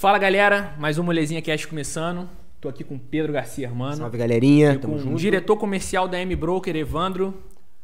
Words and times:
Fala 0.00 0.16
galera, 0.16 0.74
mais 0.78 0.96
um 0.96 1.02
Molezinha 1.02 1.42
Cast 1.42 1.68
começando. 1.68 2.26
Tô 2.58 2.70
aqui 2.70 2.82
com 2.82 2.94
o 2.94 2.98
Pedro 2.98 3.34
Garcia 3.34 3.68
Armando. 3.68 3.98
Salve 3.98 4.16
galerinha, 4.16 4.72
e 4.72 4.78
tamo 4.78 4.94
o 4.94 4.98
junto. 4.98 5.18
diretor 5.18 5.58
comercial 5.58 6.08
da 6.08 6.18
M 6.18 6.34
Broker, 6.34 6.74
Evandro. 6.74 7.34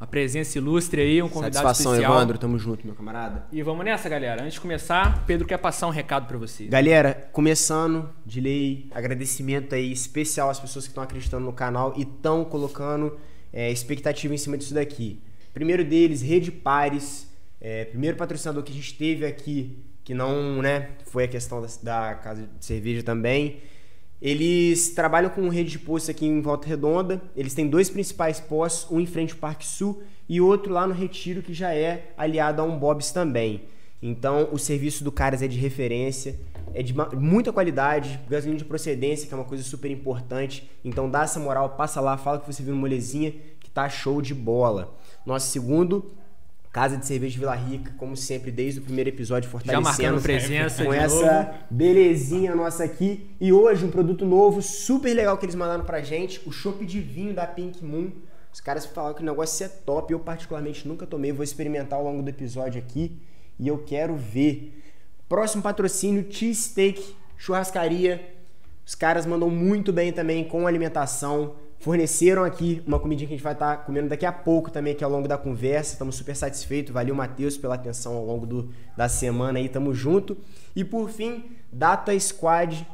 Uma 0.00 0.06
presença 0.06 0.56
ilustre 0.56 1.02
aí, 1.02 1.22
um 1.22 1.28
convidado 1.28 1.56
Satisfação, 1.56 1.92
especial. 1.92 2.14
Evandro, 2.14 2.38
tamo 2.38 2.58
junto, 2.58 2.86
meu 2.86 2.96
camarada. 2.96 3.44
E 3.52 3.62
vamos 3.62 3.84
nessa, 3.84 4.08
galera. 4.08 4.42
Antes 4.42 4.54
de 4.54 4.62
começar, 4.62 5.26
Pedro 5.26 5.46
quer 5.46 5.58
passar 5.58 5.88
um 5.88 5.90
recado 5.90 6.26
pra 6.26 6.38
vocês. 6.38 6.70
Galera, 6.70 7.28
começando, 7.32 8.08
de 8.24 8.40
lei, 8.40 8.88
agradecimento 8.94 9.74
aí 9.74 9.92
especial 9.92 10.48
às 10.48 10.58
pessoas 10.58 10.86
que 10.86 10.92
estão 10.92 11.04
acreditando 11.04 11.44
no 11.44 11.52
canal 11.52 11.92
e 11.98 12.00
estão 12.00 12.46
colocando 12.46 13.18
é, 13.52 13.70
expectativa 13.70 14.32
em 14.32 14.38
cima 14.38 14.56
disso 14.56 14.72
daqui. 14.72 15.20
Primeiro 15.52 15.84
deles, 15.84 16.22
Rede 16.22 16.50
Pares, 16.50 17.30
é, 17.60 17.84
primeiro 17.84 18.16
patrocinador 18.16 18.62
que 18.62 18.72
a 18.72 18.74
gente 18.74 18.94
teve 18.94 19.26
aqui, 19.26 19.84
que 20.06 20.14
não, 20.14 20.62
né, 20.62 20.90
foi 21.06 21.24
a 21.24 21.28
questão 21.28 21.60
da, 21.60 21.66
da 21.82 22.14
casa 22.14 22.48
de 22.60 22.64
cerveja 22.64 23.02
também. 23.02 23.56
Eles 24.22 24.90
trabalham 24.90 25.28
com 25.28 25.48
rede 25.48 25.70
de 25.70 25.80
postos 25.80 26.08
aqui 26.08 26.24
em 26.24 26.40
Volta 26.40 26.68
Redonda. 26.68 27.20
Eles 27.34 27.54
têm 27.54 27.66
dois 27.68 27.90
principais 27.90 28.38
postos, 28.38 28.88
um 28.88 29.00
em 29.00 29.04
frente 29.04 29.32
ao 29.32 29.40
Parque 29.40 29.66
Sul 29.66 30.04
e 30.28 30.40
outro 30.40 30.72
lá 30.72 30.86
no 30.86 30.94
Retiro, 30.94 31.42
que 31.42 31.52
já 31.52 31.74
é 31.74 32.12
aliado 32.16 32.62
a 32.62 32.64
um 32.64 32.78
Bob's 32.78 33.10
também. 33.10 33.64
Então, 34.00 34.48
o 34.52 34.58
serviço 34.60 35.02
do 35.02 35.10
Caras 35.10 35.42
é 35.42 35.48
de 35.48 35.58
referência, 35.58 36.38
é 36.72 36.84
de 36.84 36.94
muita 37.16 37.52
qualidade, 37.52 38.20
gasolina 38.30 38.58
de 38.58 38.64
procedência, 38.64 39.26
que 39.26 39.34
é 39.34 39.36
uma 39.36 39.44
coisa 39.44 39.64
super 39.64 39.90
importante. 39.90 40.70
Então, 40.84 41.10
dá 41.10 41.24
essa 41.24 41.40
moral, 41.40 41.70
passa 41.70 42.00
lá, 42.00 42.16
fala 42.16 42.38
que 42.38 42.46
você 42.46 42.62
viu 42.62 42.76
no 42.76 42.80
Molezinha, 42.80 43.34
que 43.58 43.68
tá 43.68 43.88
show 43.88 44.22
de 44.22 44.32
bola. 44.32 44.96
Nosso 45.26 45.50
segundo, 45.50 46.12
Casa 46.76 46.98
de 46.98 47.06
Cerveja 47.06 47.38
Vila 47.38 47.54
Rica, 47.54 47.94
como 47.96 48.14
sempre, 48.14 48.50
desde 48.50 48.80
o 48.80 48.82
primeiro 48.82 49.08
episódio, 49.08 49.48
fortalecendo 49.48 49.82
marcando 49.82 50.20
presença 50.22 50.84
com 50.84 50.92
essa 50.92 51.44
novo. 51.44 51.58
belezinha 51.70 52.54
nossa 52.54 52.84
aqui. 52.84 53.30
E 53.40 53.50
hoje 53.50 53.86
um 53.86 53.90
produto 53.90 54.26
novo, 54.26 54.60
super 54.60 55.14
legal 55.14 55.38
que 55.38 55.46
eles 55.46 55.54
mandaram 55.54 55.86
pra 55.86 56.02
gente, 56.02 56.38
o 56.46 56.52
chopp 56.52 56.84
de 56.84 57.00
vinho 57.00 57.32
da 57.32 57.46
Pink 57.46 57.82
Moon. 57.82 58.10
Os 58.52 58.60
caras 58.60 58.84
falaram 58.84 59.14
que 59.14 59.22
o 59.22 59.24
negócio 59.24 59.64
é 59.64 59.68
top, 59.70 60.12
eu 60.12 60.20
particularmente 60.20 60.86
nunca 60.86 61.06
tomei, 61.06 61.32
vou 61.32 61.42
experimentar 61.42 61.98
ao 61.98 62.04
longo 62.04 62.22
do 62.22 62.28
episódio 62.28 62.78
aqui 62.78 63.22
e 63.58 63.66
eu 63.66 63.78
quero 63.78 64.14
ver. 64.14 64.78
Próximo 65.30 65.62
patrocínio, 65.62 66.26
Cheesesteak, 66.30 67.16
churrascaria. 67.38 68.34
Os 68.84 68.94
caras 68.94 69.24
mandam 69.24 69.48
muito 69.48 69.94
bem 69.94 70.12
também 70.12 70.44
com 70.44 70.66
alimentação. 70.66 71.54
Forneceram 71.78 72.42
aqui 72.44 72.82
uma 72.86 72.98
comidinha 72.98 73.28
que 73.28 73.34
a 73.34 73.36
gente 73.36 73.44
vai 73.44 73.52
estar 73.52 73.78
comendo 73.78 74.08
daqui 74.08 74.26
a 74.26 74.32
pouco 74.32 74.70
também 74.70 74.92
aqui 74.92 75.04
ao 75.04 75.10
longo 75.10 75.28
da 75.28 75.38
conversa. 75.38 75.92
Estamos 75.92 76.16
super 76.16 76.34
satisfeitos. 76.34 76.92
Valeu, 76.92 77.14
Matheus, 77.14 77.56
pela 77.56 77.74
atenção 77.74 78.16
ao 78.16 78.24
longo 78.24 78.46
do, 78.46 78.70
da 78.96 79.08
semana 79.08 79.58
aí. 79.58 79.68
Tamo 79.68 79.94
junto. 79.94 80.36
E 80.74 80.84
por 80.84 81.10
fim, 81.10 81.44
Data 81.72 82.18
Squad, 82.18 82.86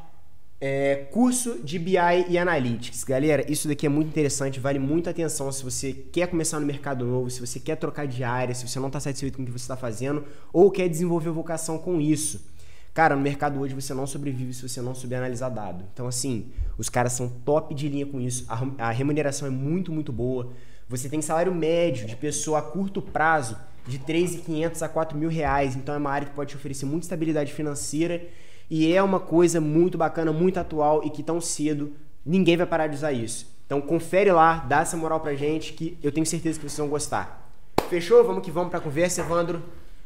é, 0.61 1.09
curso 1.11 1.59
de 1.65 1.77
BI 1.77 1.97
e 2.29 2.39
Analytics. 2.39 3.03
Galera, 3.03 3.45
isso 3.51 3.67
daqui 3.67 3.85
é 3.85 3.89
muito 3.89 4.09
interessante, 4.09 4.61
vale 4.61 4.79
muita 4.79 5.11
atenção 5.11 5.51
se 5.51 5.65
você 5.65 5.93
quer 5.93 6.29
começar 6.29 6.61
no 6.61 6.67
mercado 6.67 7.05
novo, 7.05 7.29
se 7.29 7.41
você 7.41 7.59
quer 7.59 7.75
trocar 7.75 8.07
de 8.07 8.23
área, 8.23 8.55
se 8.55 8.69
você 8.69 8.79
não 8.79 8.87
está 8.87 9.01
satisfeito 9.01 9.37
com 9.37 9.43
o 9.43 9.47
que 9.47 9.51
você 9.51 9.65
está 9.65 9.77
fazendo 9.77 10.25
ou 10.53 10.71
quer 10.71 10.89
desenvolver 10.89 11.31
vocação 11.31 11.79
com 11.79 12.01
isso. 12.01 12.52
Cara, 12.95 13.17
no 13.17 13.23
mercado 13.23 13.59
hoje 13.59 13.75
você 13.75 13.95
não 13.95 14.07
sobrevive 14.07 14.53
se 14.53 14.69
você 14.69 14.83
não 14.83 14.95
souber 14.95 15.19
analisar 15.19 15.49
dado. 15.49 15.85
Então, 15.93 16.07
assim, 16.07 16.53
os 16.77 16.91
caras 16.91 17.15
são 17.15 17.29
top 17.29 17.75
de 17.75 17.89
linha 17.89 18.05
com 18.05 18.21
isso. 18.21 18.45
A, 18.79 18.91
remuneração 18.91 19.49
é 19.49 19.51
muito, 19.51 19.91
muito 19.91 20.13
boa. 20.13 20.53
Você 20.89 21.09
tem 21.09 21.23
salário 21.23 21.55
médio 21.55 22.07
de 22.07 22.15
pessoa 22.15 22.59
a 22.59 22.63
curto 22.63 23.01
prazo 23.01 23.57
de 23.87 23.99
3.500 23.99 24.83
a 24.83 24.89
4 24.89 25.17
mil 25.17 25.31
reais. 25.31 25.75
Então, 25.75 25.95
é 25.95 25.99
uma 25.99 26.11
área 26.11 26.29
que 26.29 26.35
pode 26.35 26.51
te 26.51 26.57
oferecer 26.57 26.85
muita 26.85 27.07
estabilidade 27.07 27.51
financeira 27.53 28.23
e 28.69 28.93
é 28.93 29.03
uma 29.03 29.19
coisa 29.19 29.59
muito 29.59 29.97
bacana, 29.97 30.31
muito 30.31 30.61
atual 30.61 31.03
e 31.03 31.09
que 31.09 31.23
tão 31.23 31.41
cedo 31.41 31.95
ninguém 32.25 32.59
vai 32.59 32.67
parar 32.67 32.89
de 32.89 32.97
usar 32.97 33.13
isso. 33.13 33.51
Então, 33.65 33.81
confere 33.81 34.31
lá, 34.31 34.59
dá 34.69 34.81
essa 34.81 34.99
moral 34.99 35.21
pra 35.21 35.35
gente 35.35 35.73
que 35.73 35.97
eu 36.03 36.13
tenho 36.13 36.27
certeza 36.27 36.59
que 36.59 36.69
vocês 36.69 36.79
vão 36.79 36.89
gostar. 36.89 37.51
Fechou? 37.89 38.23
Vamos 38.23 38.45
que 38.45 38.51
vamos 38.51 38.69
pra 38.69 38.81
conversa, 38.81 39.23
Evandro. 39.23 39.63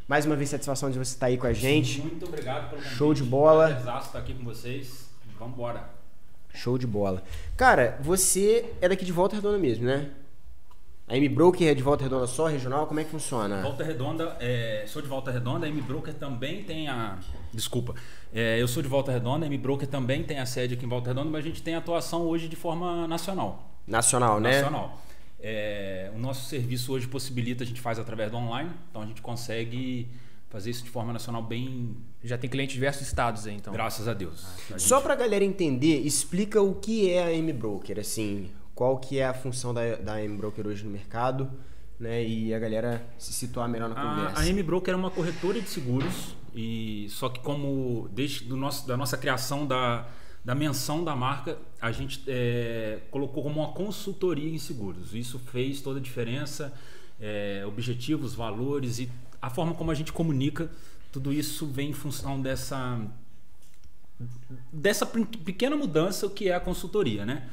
Mais 0.09 0.25
uma 0.25 0.37
vez, 0.37 0.51
satisfação 0.51 0.89
de 0.89 0.99
você 0.99 1.15
estar 1.15 1.27
aí 1.27 1.37
com 1.37 1.49
a 1.49 1.53
gente. 1.53 2.01
Muito 2.01 2.27
obrigado 2.27 2.71
pelo 2.71 2.81
convite. 2.81 2.97
Show 2.97 3.13
de 3.13 3.25
bola. 3.25 3.67
Prazerzaço 3.67 4.07
estar 4.07 4.19
aqui 4.21 4.35
com 4.35 4.45
vocês. 4.45 5.11
Vamos 5.37 5.55
embora. 5.55 5.91
Show 6.55 6.79
de 6.79 6.87
bola. 6.87 7.23
Cara, 7.57 7.99
você 8.01 8.73
é 8.81 8.89
daqui 8.89 9.05
de 9.05 9.13
Volta 9.13 9.35
Redonda 9.35 9.59
mesmo, 9.59 9.85
né? 9.85 10.11
A 11.09 11.17
M 11.17 11.29
Broker 11.29 11.69
é 11.69 11.75
de 11.75 11.83
Volta 11.83 12.05
Redonda 12.05 12.27
só, 12.27 12.47
regional? 12.47 12.87
Como 12.87 12.99
é 12.99 13.05
que 13.05 13.11
funciona? 13.11 13.63
Volta 13.63 13.85
Redonda, 13.85 14.37
é, 14.41 14.85
sou 14.87 15.03
de 15.03 15.09
Volta 15.09 15.31
Redonda, 15.31 15.67
a 15.67 15.69
M 15.69 15.81
Broker 15.81 16.15
também 16.15 16.63
tem 16.63 16.89
a. 16.89 17.19
Desculpa. 17.53 17.95
É, 18.33 18.61
eu 18.61 18.67
sou 18.67 18.83
de 18.83 18.89
Volta 18.89 19.13
Redonda, 19.13 19.45
a 19.45 19.49
M 19.49 19.59
Broker 19.59 19.87
também 19.89 20.23
tem 20.23 20.39
a 20.39 20.47
sede 20.47 20.75
aqui 20.75 20.85
em 20.85 20.89
Volta 20.89 21.11
Redonda, 21.11 21.31
mas 21.31 21.45
a 21.45 21.49
gente 21.49 21.63
tem 21.63 21.75
atuação 21.75 22.23
hoje 22.23 22.49
de 22.49 22.57
forma 22.57 23.07
nacional. 23.07 23.71
Nacional, 23.87 24.41
né? 24.41 24.63
Nacional. 24.63 25.01
É, 25.39 26.11
o 26.15 26.19
nosso 26.19 26.49
serviço 26.49 26.93
hoje 26.93 27.07
possibilita, 27.07 27.63
a 27.63 27.67
gente 27.67 27.81
faz 27.81 27.99
através 27.99 28.31
do 28.31 28.37
online, 28.37 28.71
então 28.91 29.03
a 29.03 29.07
gente 29.07 29.21
consegue 29.23 30.09
fazer 30.49 30.71
isso 30.71 30.85
de 30.85 30.91
forma 30.91 31.13
nacional 31.13 31.43
bem. 31.43 31.97
Já 32.25 32.39
tem 32.39 32.49
cliente 32.49 32.71
de 32.71 32.75
diversos 32.75 33.07
estados 33.07 33.47
aí, 33.47 33.55
então. 33.55 33.73
Graças 33.73 34.09
a 34.09 34.15
Deus. 34.15 34.45
A 34.73 34.79
Só 34.79 34.97
gente- 34.97 35.05
pra 35.05 35.15
galera 35.15 35.45
entender, 35.45 36.01
explica 36.01 36.61
o 36.63 36.75
que 36.75 37.11
é 37.11 37.23
a 37.25 37.33
M 37.33 37.53
Broker, 37.53 37.99
assim, 38.01 38.51
qual 38.75 38.99
que 38.99 39.19
é 39.19 39.27
a 39.27 39.35
função 39.35 39.75
da, 39.75 39.97
da 39.97 40.23
M 40.23 40.37
Broker 40.37 40.67
hoje 40.67 40.85
no 40.85 40.91
mercado, 40.91 41.51
né? 42.01 42.25
E 42.25 42.53
a 42.55 42.59
galera 42.59 43.07
se 43.19 43.33
situar 43.33 43.69
melhor 43.69 43.89
na 43.89 43.95
conversa. 43.95 44.41
A, 44.41 44.43
a 44.43 44.49
M 44.49 44.63
Broker 44.63 44.95
é 44.95 44.97
uma 44.97 45.11
corretora 45.11 45.61
de 45.61 45.69
seguros 45.69 46.35
e 46.55 47.07
só 47.11 47.29
que 47.29 47.41
como 47.41 48.09
desde 48.13 48.45
do 48.45 48.57
nosso, 48.57 48.87
da 48.87 48.97
nossa 48.97 49.17
criação 49.19 49.67
da, 49.67 50.07
da 50.47 50.55
menção 50.55 51.03
da 51.05 51.15
marca 51.17 51.59
a 51.81 51.91
gente 51.93 52.23
é, 52.29 53.01
colocou 53.11 53.43
como 53.43 53.61
uma 53.61 53.73
consultoria 53.73 54.49
em 54.49 54.59
seguros. 54.59 55.13
Isso 55.15 55.39
fez 55.53 55.81
toda 55.83 55.99
a 55.99 56.03
diferença. 56.03 56.73
é, 57.21 57.65
objetivos, 57.67 58.35
valores 58.35 58.99
e 58.99 59.09
a 59.41 59.49
forma 59.51 59.75
como 59.75 59.91
a 59.91 59.95
gente 59.95 60.13
comunica, 60.13 60.71
tudo 61.11 61.33
isso 61.33 61.67
vem 61.67 61.89
em 61.91 61.93
função 61.95 62.41
dessa 62.41 63.01
dessa 64.73 65.05
pe- 65.07 65.25
pequena 65.25 65.77
mudança 65.77 66.29
que 66.29 66.49
é 66.49 66.55
a 66.55 66.61
consultoria, 66.61 67.25
né? 67.27 67.49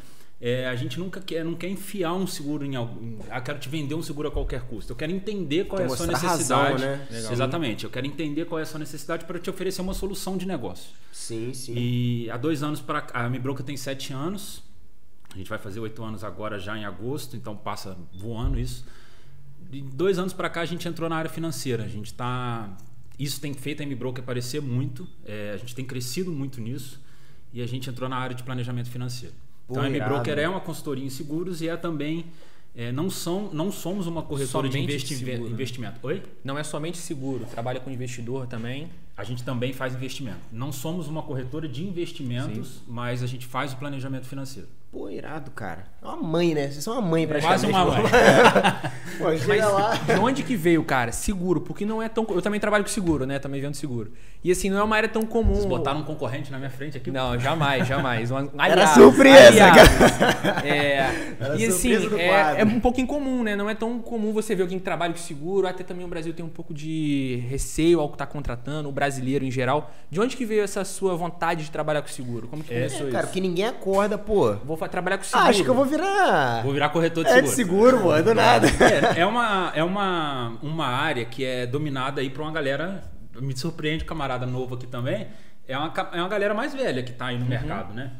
É, 0.45 0.67
a 0.67 0.75
gente 0.75 0.99
nunca 0.99 1.21
quer, 1.21 1.45
não 1.45 1.53
quer 1.55 1.69
enfiar 1.69 2.11
um 2.13 2.27
seguro 2.27 2.65
em 2.65 2.75
algum. 2.75 3.17
Ah, 3.29 3.39
quero 3.39 3.59
te 3.59 3.69
vender 3.69 3.95
um 3.95 4.01
seguro 4.01 4.27
a 4.27 4.31
qualquer 4.31 4.61
custo. 4.63 4.91
Eu 4.91 4.95
quero 4.97 5.09
entender 5.13 5.63
qual 5.63 5.77
Quer 5.77 5.83
é 5.83 5.85
a 5.85 5.95
sua 5.95 6.05
mostrar 6.05 6.27
razão, 6.27 6.63
necessidade. 6.73 6.81
né? 6.83 7.07
Legal. 7.09 7.31
Exatamente. 7.31 7.83
Eu 7.85 7.89
quero 7.89 8.05
entender 8.05 8.43
qual 8.43 8.59
é 8.59 8.63
a 8.63 8.65
sua 8.65 8.77
necessidade 8.79 9.23
para 9.23 9.39
te 9.39 9.49
oferecer 9.49 9.81
uma 9.81 9.93
solução 9.93 10.35
de 10.35 10.45
negócio. 10.45 10.89
Sim, 11.13 11.53
sim. 11.53 11.73
E 11.77 12.29
há 12.29 12.35
dois 12.35 12.61
anos 12.61 12.81
para 12.81 13.07
a 13.13 13.29
Mi 13.29 13.39
Broker 13.39 13.65
tem 13.65 13.77
sete 13.77 14.11
anos. 14.11 14.61
A 15.33 15.37
gente 15.37 15.49
vai 15.49 15.57
fazer 15.57 15.79
oito 15.79 16.03
anos 16.03 16.25
agora 16.25 16.59
já 16.59 16.77
em 16.77 16.83
agosto, 16.83 17.37
então 17.37 17.55
passa 17.55 17.97
voando 18.13 18.59
isso. 18.59 18.85
De 19.71 19.81
dois 19.81 20.19
anos 20.19 20.33
para 20.33 20.49
cá 20.49 20.59
a 20.59 20.65
gente 20.65 20.85
entrou 20.89 21.07
na 21.09 21.15
área 21.15 21.29
financeira. 21.29 21.85
A 21.85 21.87
gente 21.87 22.07
está 22.07 22.69
isso 23.17 23.39
tem 23.39 23.53
feito 23.53 23.79
a 23.81 23.83
M 23.83 23.95
Broker 23.95 24.21
aparecer 24.21 24.61
muito. 24.61 25.07
é, 25.25 25.51
a 25.53 25.57
gente 25.57 25.73
tem 25.73 25.85
crescido 25.85 26.33
muito 26.33 26.59
nisso 26.59 26.99
e 27.53 27.61
a 27.61 27.65
gente 27.65 27.89
entrou 27.89 28.09
na 28.09 28.17
área 28.17 28.35
de 28.35 28.43
planejamento 28.43 28.89
financeiro. 28.89 29.33
Pô, 29.73 29.79
então 29.79 29.83
a 29.83 29.87
M 29.87 29.95
irado. 29.97 30.13
Broker 30.13 30.37
é 30.39 30.47
uma 30.47 30.59
consultoria 30.59 31.05
em 31.05 31.09
seguros 31.09 31.61
e 31.61 31.67
é 31.67 31.75
também 31.77 32.25
é, 32.75 32.91
não 32.91 33.09
são 33.09 33.49
não 33.53 33.71
somos 33.71 34.07
uma 34.07 34.21
corretora 34.23 34.67
de 34.67 34.73
Somente 34.73 34.91
investi- 34.93 35.15
seguro, 35.15 35.43
né? 35.43 35.49
investimento. 35.51 35.99
Oi? 36.03 36.23
Não 36.43 36.57
é 36.57 36.63
somente 36.63 36.97
seguro, 36.97 37.45
trabalha 37.45 37.79
com 37.79 37.91
investidor 37.91 38.47
também. 38.47 38.89
A 39.15 39.23
gente 39.23 39.43
também 39.43 39.71
faz 39.73 39.93
investimento. 39.93 40.39
Não 40.51 40.71
somos 40.71 41.07
uma 41.07 41.21
corretora 41.21 41.67
de 41.67 41.83
investimentos, 41.83 42.81
mas 42.87 43.21
a 43.21 43.27
gente 43.27 43.45
faz 43.45 43.73
o 43.73 43.77
planejamento 43.77 44.25
financeiro. 44.25 44.67
Pô, 44.93 45.09
irado, 45.09 45.49
cara. 45.49 45.85
É 46.03 46.05
uma 46.05 46.17
mãe, 46.17 46.53
né? 46.53 46.69
Vocês 46.69 46.83
são 46.83 46.93
uma 46.93 47.01
mãe 47.01 47.27
pra 47.27 47.41
Quase 47.41 47.65
uma 47.65 47.83
mãe. 47.83 48.03
Pô, 49.17 49.23
Mas 49.25 49.41
chega 49.41 49.67
lá. 49.67 49.95
de 49.95 50.19
onde 50.19 50.43
que 50.43 50.55
veio, 50.55 50.83
cara? 50.83 51.11
Seguro, 51.11 51.61
porque 51.61 51.83
não 51.83 51.99
é 52.01 52.07
tão. 52.07 52.25
Eu 52.29 52.41
também 52.43 52.59
trabalho 52.59 52.83
com 52.83 52.89
seguro, 52.91 53.25
né? 53.25 53.39
Também 53.39 53.59
vendo 53.59 53.73
seguro. 53.73 54.11
E 54.43 54.51
assim, 54.51 54.69
não 54.69 54.77
é 54.77 54.83
uma 54.83 54.95
área 54.95 55.09
tão 55.09 55.23
comum. 55.23 55.53
Vocês 55.55 55.65
botaram 55.65 56.01
um 56.01 56.03
concorrente 56.03 56.51
na 56.51 56.59
minha 56.59 56.69
frente 56.69 56.97
aqui? 56.97 57.09
Não, 57.09 57.39
jamais, 57.39 57.87
jamais. 57.87 58.29
Um 58.29 58.49
Era 58.59 58.85
surpresa, 58.87 59.47
aliado. 59.65 59.79
É, 60.63 61.35
Era 61.39 61.55
e 61.57 61.65
assim, 61.65 61.93
é, 62.17 62.61
é 62.61 62.65
um 62.65 62.79
pouco 62.79 62.99
incomum, 62.99 63.43
né? 63.43 63.55
Não 63.55 63.69
é 63.69 63.73
tão 63.73 63.99
comum 63.99 64.31
você 64.31 64.53
ver 64.53 64.63
alguém 64.63 64.77
que 64.77 64.85
trabalha 64.85 65.13
com 65.13 65.19
seguro. 65.19 65.65
Até 65.67 65.83
também 65.83 66.05
o 66.05 66.09
Brasil 66.09 66.33
tem 66.33 66.45
um 66.45 66.49
pouco 66.49 66.73
de 66.73 67.43
receio 67.49 67.99
ao 67.99 68.09
que 68.09 68.15
está 68.15 68.25
contratando, 68.25 68.89
o 68.89 68.91
brasileiro 68.91 69.43
em 69.45 69.51
geral. 69.51 69.91
De 70.11 70.19
onde 70.19 70.35
que 70.35 70.45
veio 70.45 70.63
essa 70.63 70.83
sua 70.83 71.15
vontade 71.15 71.63
de 71.63 71.71
trabalhar 71.71 72.01
com 72.01 72.09
seguro? 72.09 72.47
Como 72.47 72.63
que 72.63 72.73
começou 72.73 73.07
É, 73.07 73.11
cara, 73.11 73.23
isso? 73.23 73.27
porque 73.27 73.39
ninguém 73.41 73.65
acorda, 73.65 74.17
pô. 74.17 74.53
Vou 74.65 74.75
trabalhar 74.89 75.17
com 75.17 75.23
seguro. 75.23 75.45
Ah, 75.45 75.49
acho 75.49 75.63
que 75.63 75.69
eu 75.69 75.75
vou 75.75 75.85
virar. 75.85 76.63
Vou 76.63 76.73
virar 76.73 76.89
corretor 76.89 77.23
de 77.23 77.29
É 77.29 77.33
seguro. 77.33 77.49
de 77.49 77.55
seguro, 77.55 77.99
pô, 77.99 78.21
do 78.21 78.33
nada. 78.33 78.67
É, 79.15 79.21
é 79.21 79.25
uma, 79.25 79.71
é 79.75 79.83
uma, 79.83 80.57
uma 80.61 80.85
área 80.87 81.25
que 81.25 81.43
é 81.43 81.65
dominada 81.65 82.21
aí 82.21 82.29
por 82.29 82.41
uma 82.41 82.51
galera. 82.51 83.03
Me 83.41 83.55
surpreende, 83.57 84.05
camarada 84.05 84.45
novo 84.45 84.75
aqui 84.75 84.85
também. 84.85 85.27
É 85.67 85.77
uma, 85.77 85.93
é 86.11 86.19
uma 86.19 86.29
galera 86.29 86.53
mais 86.53 86.73
velha 86.73 87.01
que 87.03 87.11
está 87.11 87.27
aí 87.27 87.39
no 87.39 87.45
mercado, 87.45 87.93
né? 87.93 88.11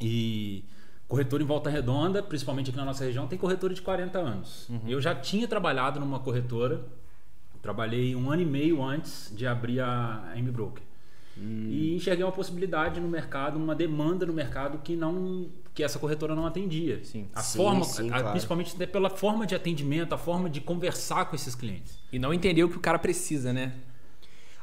E 0.00 0.64
corretor 1.08 1.40
em 1.40 1.44
Volta 1.44 1.70
Redonda, 1.70 2.22
principalmente 2.22 2.70
aqui 2.70 2.76
na 2.76 2.84
nossa 2.84 3.04
região, 3.04 3.26
tem 3.26 3.38
corretora 3.38 3.72
de 3.72 3.80
40 3.80 4.18
anos. 4.18 4.68
Eu 4.86 5.00
já 5.00 5.14
tinha 5.14 5.46
trabalhado 5.46 6.00
numa 6.00 6.18
corretora, 6.18 6.84
trabalhei 7.62 8.14
um 8.14 8.30
ano 8.30 8.42
e 8.42 8.44
meio 8.44 8.82
antes 8.82 9.32
de 9.34 9.46
abrir 9.46 9.80
a 9.80 10.32
M 10.36 10.50
Broker. 10.50 10.82
Hum. 11.38 11.68
E 11.70 11.94
enxerguei 11.96 12.24
uma 12.24 12.32
possibilidade 12.32 13.00
no 13.00 13.08
mercado, 13.08 13.56
uma 13.56 13.74
demanda 13.74 14.26
no 14.26 14.32
mercado 14.32 14.78
que 14.78 14.94
não 14.94 15.48
que 15.74 15.82
essa 15.82 15.98
corretora 15.98 16.34
não 16.36 16.46
atendia. 16.46 17.00
Sim. 17.04 17.26
A 17.34 17.42
Sim, 17.42 17.58
forma, 17.58 17.84
sim, 17.84 18.06
a- 18.08 18.12
claro. 18.12 18.30
principalmente 18.30 18.76
pela 18.86 19.10
forma 19.10 19.44
de 19.46 19.54
atendimento, 19.54 20.14
a 20.14 20.18
forma 20.18 20.48
de 20.48 20.60
conversar 20.60 21.24
com 21.26 21.34
esses 21.34 21.54
clientes. 21.54 21.98
E 22.12 22.18
não 22.18 22.32
entendeu 22.32 22.66
o 22.68 22.70
que 22.70 22.76
o 22.76 22.80
cara 22.80 22.98
precisa, 22.98 23.52
né? 23.52 23.72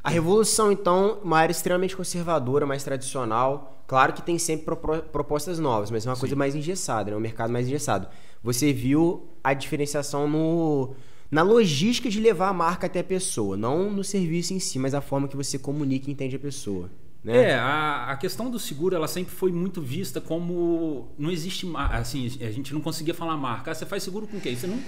A 0.04 0.10
revolução, 0.10 0.72
então, 0.72 1.19
uma 1.24 1.38
área 1.38 1.52
extremamente 1.52 1.96
conservadora, 1.96 2.66
mais 2.66 2.84
tradicional. 2.84 3.84
Claro 3.86 4.13
que 4.13 4.22
tem 4.22 4.40
sempre 4.40 4.66
propo- 4.66 5.04
propostas 5.12 5.60
novas, 5.60 5.92
mas 5.92 6.06
é 6.08 6.10
uma 6.10 6.16
coisa 6.16 6.36
mais 6.36 6.56
engessada, 6.56 7.12
né? 7.12 7.18
um 7.18 7.19
mercado 7.19 7.52
mais 7.52 7.68
engessado. 7.68 8.08
Você 8.42 8.72
viu 8.74 9.28
a 9.44 9.54
diferenciação 9.54 10.28
no, 10.28 10.96
na 11.30 11.44
logística 11.44 12.10
de 12.10 12.19
levar 12.19 12.48
a 12.50 12.54
marca 12.54 12.88
até 12.88 13.02
a 13.02 13.04
pessoa, 13.04 13.56
não 13.58 13.92
no 13.92 14.04
serviço 14.04 14.54
em 14.54 14.60
si, 14.60 14.80
mas 14.80 14.96
a 14.96 15.02
forma 15.02 15.28
que 15.28 15.36
você 15.36 15.60
comunica 15.60 16.10
e 16.10 16.13
entende 16.13 16.36
a 16.38 16.40
pessoa. 16.40 16.90
Né? 17.24 17.52
É, 17.52 17.54
a, 17.56 18.06
a 18.12 18.18
questão 18.18 18.50
do 18.50 18.58
seguro, 18.58 18.96
ela 18.96 19.08
sempre 19.08 19.34
foi 19.34 19.52
muito 19.52 19.82
vista 19.82 20.20
como 20.20 21.14
não 21.18 21.30
existe, 21.30 21.68
assim, 21.76 22.26
a 22.42 22.50
gente 22.52 22.74
não 22.74 22.82
conseguia 22.82 23.14
falar 23.14 23.38
marca. 23.38 23.72
Ah, 23.72 23.76
você 23.76 23.86
faz 23.86 24.02
seguro 24.04 24.28
com 24.28 24.40
quem? 24.40 24.56
Você 24.56 24.66
não 24.68 24.80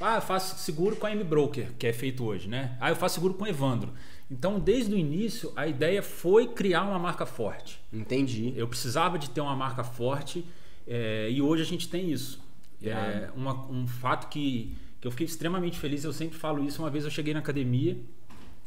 Ah, 0.00 0.16
eu 0.16 0.20
faço 0.22 0.58
seguro 0.58 0.96
com 0.96 1.06
a 1.06 1.12
M-Broker, 1.12 1.72
que 1.78 1.86
é 1.86 1.92
feito 1.92 2.24
hoje, 2.24 2.48
né? 2.48 2.76
Ah, 2.80 2.90
eu 2.90 2.96
faço 2.96 3.14
seguro 3.14 3.34
com 3.34 3.44
o 3.44 3.46
Evandro. 3.46 3.92
Então, 4.30 4.58
desde 4.58 4.92
o 4.92 4.98
início, 4.98 5.52
a 5.54 5.68
ideia 5.68 6.02
foi 6.02 6.48
criar 6.48 6.82
uma 6.82 6.98
marca 6.98 7.24
forte. 7.24 7.80
Entendi. 7.92 8.52
Eu 8.56 8.66
precisava 8.66 9.16
de 9.18 9.30
ter 9.30 9.40
uma 9.40 9.54
marca 9.54 9.84
forte 9.84 10.44
é, 10.86 11.28
e 11.30 11.40
hoje 11.40 11.62
a 11.62 11.66
gente 11.66 11.88
tem 11.88 12.10
isso. 12.10 12.40
É, 12.82 13.30
uma- 13.36 13.64
um 13.70 13.86
fato 13.86 14.28
que, 14.28 14.76
que 15.00 15.06
eu 15.06 15.10
fiquei 15.12 15.26
extremamente 15.26 15.78
feliz, 15.78 16.02
eu 16.02 16.12
sempre 16.12 16.36
falo 16.36 16.64
isso. 16.64 16.82
Uma 16.82 16.90
vez 16.90 17.04
eu 17.04 17.10
cheguei 17.10 17.32
na 17.32 17.38
academia, 17.40 17.96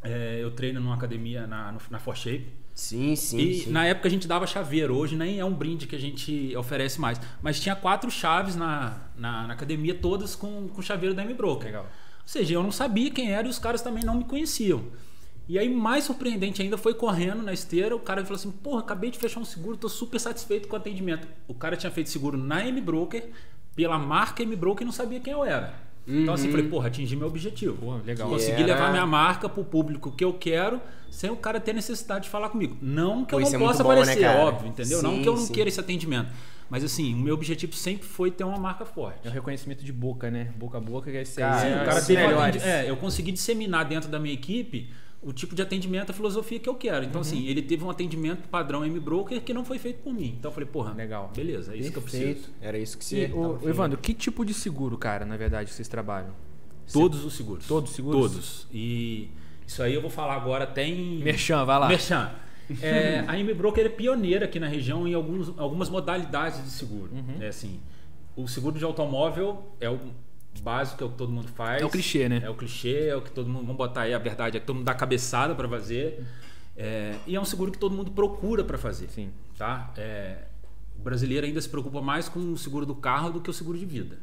é, 0.02 0.40
eu 0.42 0.50
treino 0.52 0.80
numa 0.80 0.96
academia 0.96 1.46
na, 1.46 1.76
na 1.92 2.00
ForShape. 2.00 2.48
Sim, 2.80 3.14
sim. 3.14 3.38
E 3.38 3.64
sim. 3.64 3.72
na 3.72 3.86
época 3.86 4.08
a 4.08 4.12
gente 4.12 4.26
dava 4.26 4.48
chaveiro, 4.48 4.96
hoje 4.96 5.14
nem 5.14 5.38
é 5.38 5.44
um 5.44 5.54
brinde 5.54 5.86
que 5.86 5.98
a 5.98 6.00
gente 6.00 6.56
oferece 6.56 7.00
mais. 7.00 7.20
Mas 7.42 7.60
tinha 7.60 7.76
quatro 7.76 8.10
chaves 8.10 8.56
na, 8.56 9.02
na, 9.18 9.48
na 9.48 9.54
academia, 9.54 9.94
todas 9.94 10.34
com, 10.34 10.70
com 10.70 10.82
chaveiro 10.82 11.14
da 11.14 11.22
M-Broker. 11.26 11.66
Legal. 11.66 11.84
Ou 11.84 11.90
seja, 12.26 12.54
eu 12.54 12.64
não 12.64 12.72
sabia 12.72 13.12
quem 13.12 13.34
era 13.34 13.46
e 13.46 13.50
os 13.50 13.60
caras 13.60 13.82
também 13.82 14.06
não 14.06 14.16
me 14.16 14.24
conheciam. 14.24 14.86
E 15.46 15.60
aí, 15.60 15.68
mais 15.68 16.06
surpreendente 16.06 16.62
ainda, 16.62 16.78
foi 16.78 16.94
correndo 16.94 17.44
na 17.44 17.52
esteira, 17.52 17.94
o 17.94 18.00
cara 18.00 18.24
falou 18.24 18.38
assim, 18.38 18.50
porra, 18.52 18.80
acabei 18.80 19.12
de 19.12 19.20
fechar 19.20 19.42
um 19.42 19.46
seguro, 19.46 19.76
tô 19.76 19.90
super 19.90 20.18
satisfeito 20.18 20.70
com 20.70 20.76
o 20.76 20.80
atendimento. 20.80 21.28
O 21.50 21.54
cara 21.54 21.76
tinha 21.76 21.92
feito 21.92 22.10
seguro 22.10 22.38
na 22.38 22.66
M-Broker, 22.66 23.30
pela 23.76 24.00
marca 24.00 24.42
M-Broker 24.42 24.84
e 24.84 24.86
não 24.86 24.94
sabia 24.94 25.20
quem 25.20 25.34
eu 25.34 25.44
era. 25.44 25.74
Então 26.10 26.34
assim, 26.34 26.50
falei, 26.50 26.68
porra, 26.68 26.88
atingi 26.88 27.16
meu 27.16 27.28
objetivo. 27.28 27.76
Pô, 27.78 27.96
legal. 28.04 28.30
Consegui 28.30 28.64
era- 28.64 28.74
levar 28.74 28.92
minha 28.92 29.06
marca 29.06 29.48
pro 29.48 29.64
público 29.64 30.12
que 30.12 30.24
eu 30.24 30.34
quero, 30.34 30.82
sem 31.12 31.30
o 31.30 31.36
cara 31.36 31.60
ter 31.60 31.74
necessidade 31.74 32.24
de 32.24 32.30
falar 32.30 32.50
comigo. 32.50 32.78
Não 32.82 33.24
que 33.24 33.32
Pô, 33.32 33.40
eu 33.40 33.44
isso 33.44 33.54
não 33.54 33.62
é 33.66 33.68
possa 33.68 33.84
bom, 33.84 33.90
né, 33.94 34.02
aparecer, 34.02 34.22
cara? 34.22 34.40
óbvio, 34.40 34.70
entendeu? 34.70 35.04
não 35.04 35.16
Sim, 35.18 35.22
que 35.22 35.30
eu 35.30 35.36
não 35.36 35.42
sim. 35.46 35.54
queira 35.54 35.68
esse 35.70 35.80
atendimento. 35.80 36.30
Mas 36.70 36.84
assim, 36.84 37.14
o 37.16 37.18
meu 37.18 37.34
objetivo 37.34 37.74
sempre 37.74 38.08
foi 38.08 38.30
ter 38.30 38.44
uma 38.44 38.58
marca 38.58 38.86
forte. 38.86 39.28
É 39.28 39.30
o 39.30 39.34
reconhecimento 39.34 39.84
de 39.84 39.92
boca, 39.92 40.30
né? 40.30 40.50
Boca 40.56 40.78
a 40.78 40.82
boca, 40.82 41.10
que 41.10 41.18
é 41.18 41.22
esse 41.24 41.42
aí. 41.42 41.50
Cara, 41.50 41.60
Sim, 41.62 41.68
é 41.68 41.82
o 41.82 41.86
cara 41.86 42.28
melhores. 42.28 42.62
atendi- 42.64 42.86
é, 42.86 42.90
eu 42.90 42.96
consegui 42.98 43.32
disseminar 43.32 43.86
dentro 43.86 44.08
da 44.10 44.20
minha 44.20 44.34
equipe 44.34 44.90
o 45.22 45.34
tipo 45.34 45.54
de 45.54 45.62
atendimento, 45.62 46.12
a 46.12 46.14
filosofia 46.14 46.60
que 46.60 46.70
eu 46.70 46.76
quero. 46.76 47.04
Então, 47.04 47.22
assim, 47.22 47.46
ele 47.48 47.62
teve 47.62 47.84
um 47.84 47.90
atendimento 47.90 48.48
padrão 48.48 48.86
M-Broker 48.86 49.42
que 49.42 49.54
não 49.54 49.66
foi 49.66 49.78
feito 49.78 50.02
por 50.02 50.14
mim. 50.14 50.36
Então, 50.40 50.50
eu 50.50 50.54
falei, 50.54 50.70
porra, 50.70 50.94
Legal. 50.94 51.32
beleza, 51.36 51.74
é 51.74 51.78
isso 51.78 51.92
que 51.92 51.98
eu 51.98 52.02
preciso. 52.02 52.24
Perfeito. 52.26 52.52
Era 52.62 52.78
isso 52.78 52.98
que 52.98 53.04
E, 53.04 53.08
você. 53.08 53.26
o, 53.26 53.30
tava 53.30 53.38
o 53.48 53.58
falando. 53.58 53.70
Evandro, 53.70 53.98
que 54.00 54.14
tipo 54.14 54.46
de 54.46 54.54
seguro, 54.54 54.98
cara, 54.98 55.26
na 55.26 55.36
verdade, 55.36 55.72
vocês 55.72 55.88
trabalham? 55.88 56.32
Todos 56.92 57.24
os 57.26 57.34
seguros. 57.34 57.68
Todos 57.68 57.90
os 57.90 57.96
seguros? 57.96 58.32
Todos. 58.32 58.68
E 58.74 59.30
isso 59.68 59.84
aí 59.84 59.94
eu 59.94 60.02
vou 60.02 60.10
falar 60.10 60.36
agora 60.36 60.64
até 60.64 60.88
em... 60.88 61.20
Merchan, 61.20 61.66
vai 61.66 61.80
lá. 61.80 61.88
Merchan. 61.88 62.32
É, 62.82 63.24
a 63.28 63.38
M-Broker 63.38 63.86
é 63.86 63.90
pioneira 63.90 64.46
aqui 64.46 64.60
na 64.60 64.68
região 64.68 65.08
em 65.08 65.14
alguns, 65.14 65.52
algumas 65.58 65.90
modalidades 65.90 66.64
de 66.64 66.70
seguro. 66.70 67.12
Uhum. 67.12 67.42
É 67.42 67.48
assim, 67.48 67.80
o 68.36 68.48
seguro 68.48 68.78
de 68.78 68.86
automóvel 68.86 69.64
é 69.80 69.90
o 69.90 70.00
básico, 70.62 71.04
é 71.04 71.08
o 71.08 71.10
que 71.10 71.18
todo 71.18 71.32
mundo 71.32 71.48
faz. 71.50 71.82
É 71.82 71.86
o 71.86 71.90
clichê, 71.90 72.28
né? 72.28 72.42
É 72.44 72.50
o 72.50 72.56
clichê, 72.56 73.08
é 73.08 73.16
o 73.16 73.22
que 73.22 73.32
todo 73.32 73.48
mundo... 73.48 73.62
Vamos 73.62 73.78
botar 73.78 74.02
aí 74.02 74.14
a 74.14 74.20
verdade, 74.20 74.58
é 74.58 74.60
que 74.60 74.66
todo 74.66 74.78
mundo 74.78 74.86
dá 74.86 74.94
cabeçada 74.94 75.56
para 75.56 75.68
fazer. 75.68 76.26
É, 76.76 77.16
e 77.28 77.36
é 77.36 77.42
um 77.42 77.46
seguro 77.46 77.72
que 77.72 77.78
todo 77.78 77.96
mundo 77.96 78.12
procura 78.12 78.64
para 78.64 78.78
fazer. 78.78 79.10
Sim. 79.10 79.32
Tá? 79.58 79.94
É, 79.98 80.46
o 80.98 81.02
brasileiro 81.02 81.46
ainda 81.46 81.62
se 81.62 81.70
preocupa 81.70 82.02
mais 82.02 82.28
com 82.28 82.40
o 82.40 82.58
seguro 82.58 82.86
do 82.86 82.96
carro 82.96 83.32
do 83.32 83.42
que 83.42 83.50
o 83.50 83.54
seguro 83.54 83.78
de 83.78 83.86
vida. 83.86 84.18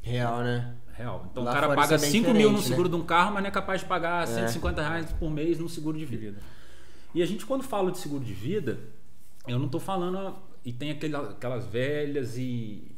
Real, 0.00 0.42
né? 0.42 0.74
Real. 0.92 1.26
Então 1.30 1.42
Lá 1.42 1.50
o 1.50 1.54
cara 1.54 1.68
paga 1.68 1.96
isso 1.96 2.06
é 2.06 2.10
bem 2.10 2.10
5 2.10 2.34
mil 2.34 2.34
no 2.34 2.38
diferente, 2.42 2.68
seguro 2.68 2.88
né? 2.88 2.96
de 2.96 3.02
um 3.02 3.06
carro, 3.06 3.32
mas 3.32 3.42
não 3.42 3.48
é 3.48 3.52
capaz 3.52 3.80
de 3.80 3.86
pagar 3.86 4.26
150 4.26 4.82
reais 4.82 5.12
por 5.12 5.30
mês 5.30 5.58
no 5.58 5.68
seguro 5.68 5.98
de 5.98 6.04
vida. 6.04 6.38
E 7.14 7.22
a 7.22 7.26
gente, 7.26 7.46
quando 7.46 7.62
fala 7.62 7.90
de 7.90 7.98
seguro 7.98 8.24
de 8.24 8.32
vida, 8.32 8.78
eu 9.46 9.58
não 9.58 9.66
estou 9.66 9.80
falando. 9.80 10.36
E 10.64 10.72
tem 10.72 10.90
aquelas 10.90 11.66
velhas 11.66 12.36
e. 12.36 12.93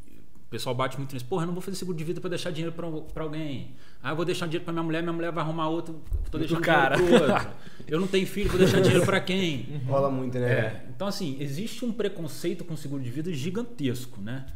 O 0.56 0.58
pessoal 0.58 0.74
bate 0.74 0.96
muito 0.96 1.12
nisso. 1.12 1.26
Porra, 1.26 1.42
eu 1.42 1.46
não 1.48 1.52
vou 1.52 1.60
fazer 1.60 1.76
seguro 1.76 1.96
de 1.98 2.02
vida 2.02 2.18
para 2.18 2.30
deixar 2.30 2.50
dinheiro 2.50 2.74
para 2.74 3.22
alguém. 3.22 3.74
Ah, 4.02 4.10
eu 4.12 4.16
vou 4.16 4.24
deixar 4.24 4.46
dinheiro 4.46 4.64
para 4.64 4.72
minha 4.72 4.82
mulher, 4.82 5.02
minha 5.02 5.12
mulher 5.12 5.30
vai 5.30 5.44
arrumar 5.44 5.68
outro. 5.68 6.00
Tô 6.30 6.38
deixando 6.38 6.62
cara. 6.62 6.96
dinheiro 6.96 7.24
pro 7.24 7.32
outro. 7.34 7.50
Eu 7.86 8.00
não 8.00 8.06
tenho 8.06 8.26
filho, 8.26 8.48
vou 8.48 8.58
deixar 8.58 8.80
dinheiro 8.80 9.04
para 9.04 9.20
quem? 9.20 9.80
Rola 9.86 10.10
muito, 10.10 10.38
né? 10.38 10.50
É, 10.50 10.86
então 10.88 11.06
assim, 11.06 11.36
existe 11.40 11.84
um 11.84 11.92
preconceito 11.92 12.64
com 12.64 12.74
seguro 12.74 13.02
de 13.02 13.10
vida 13.10 13.30
gigantesco, 13.34 14.18
né? 14.20 14.46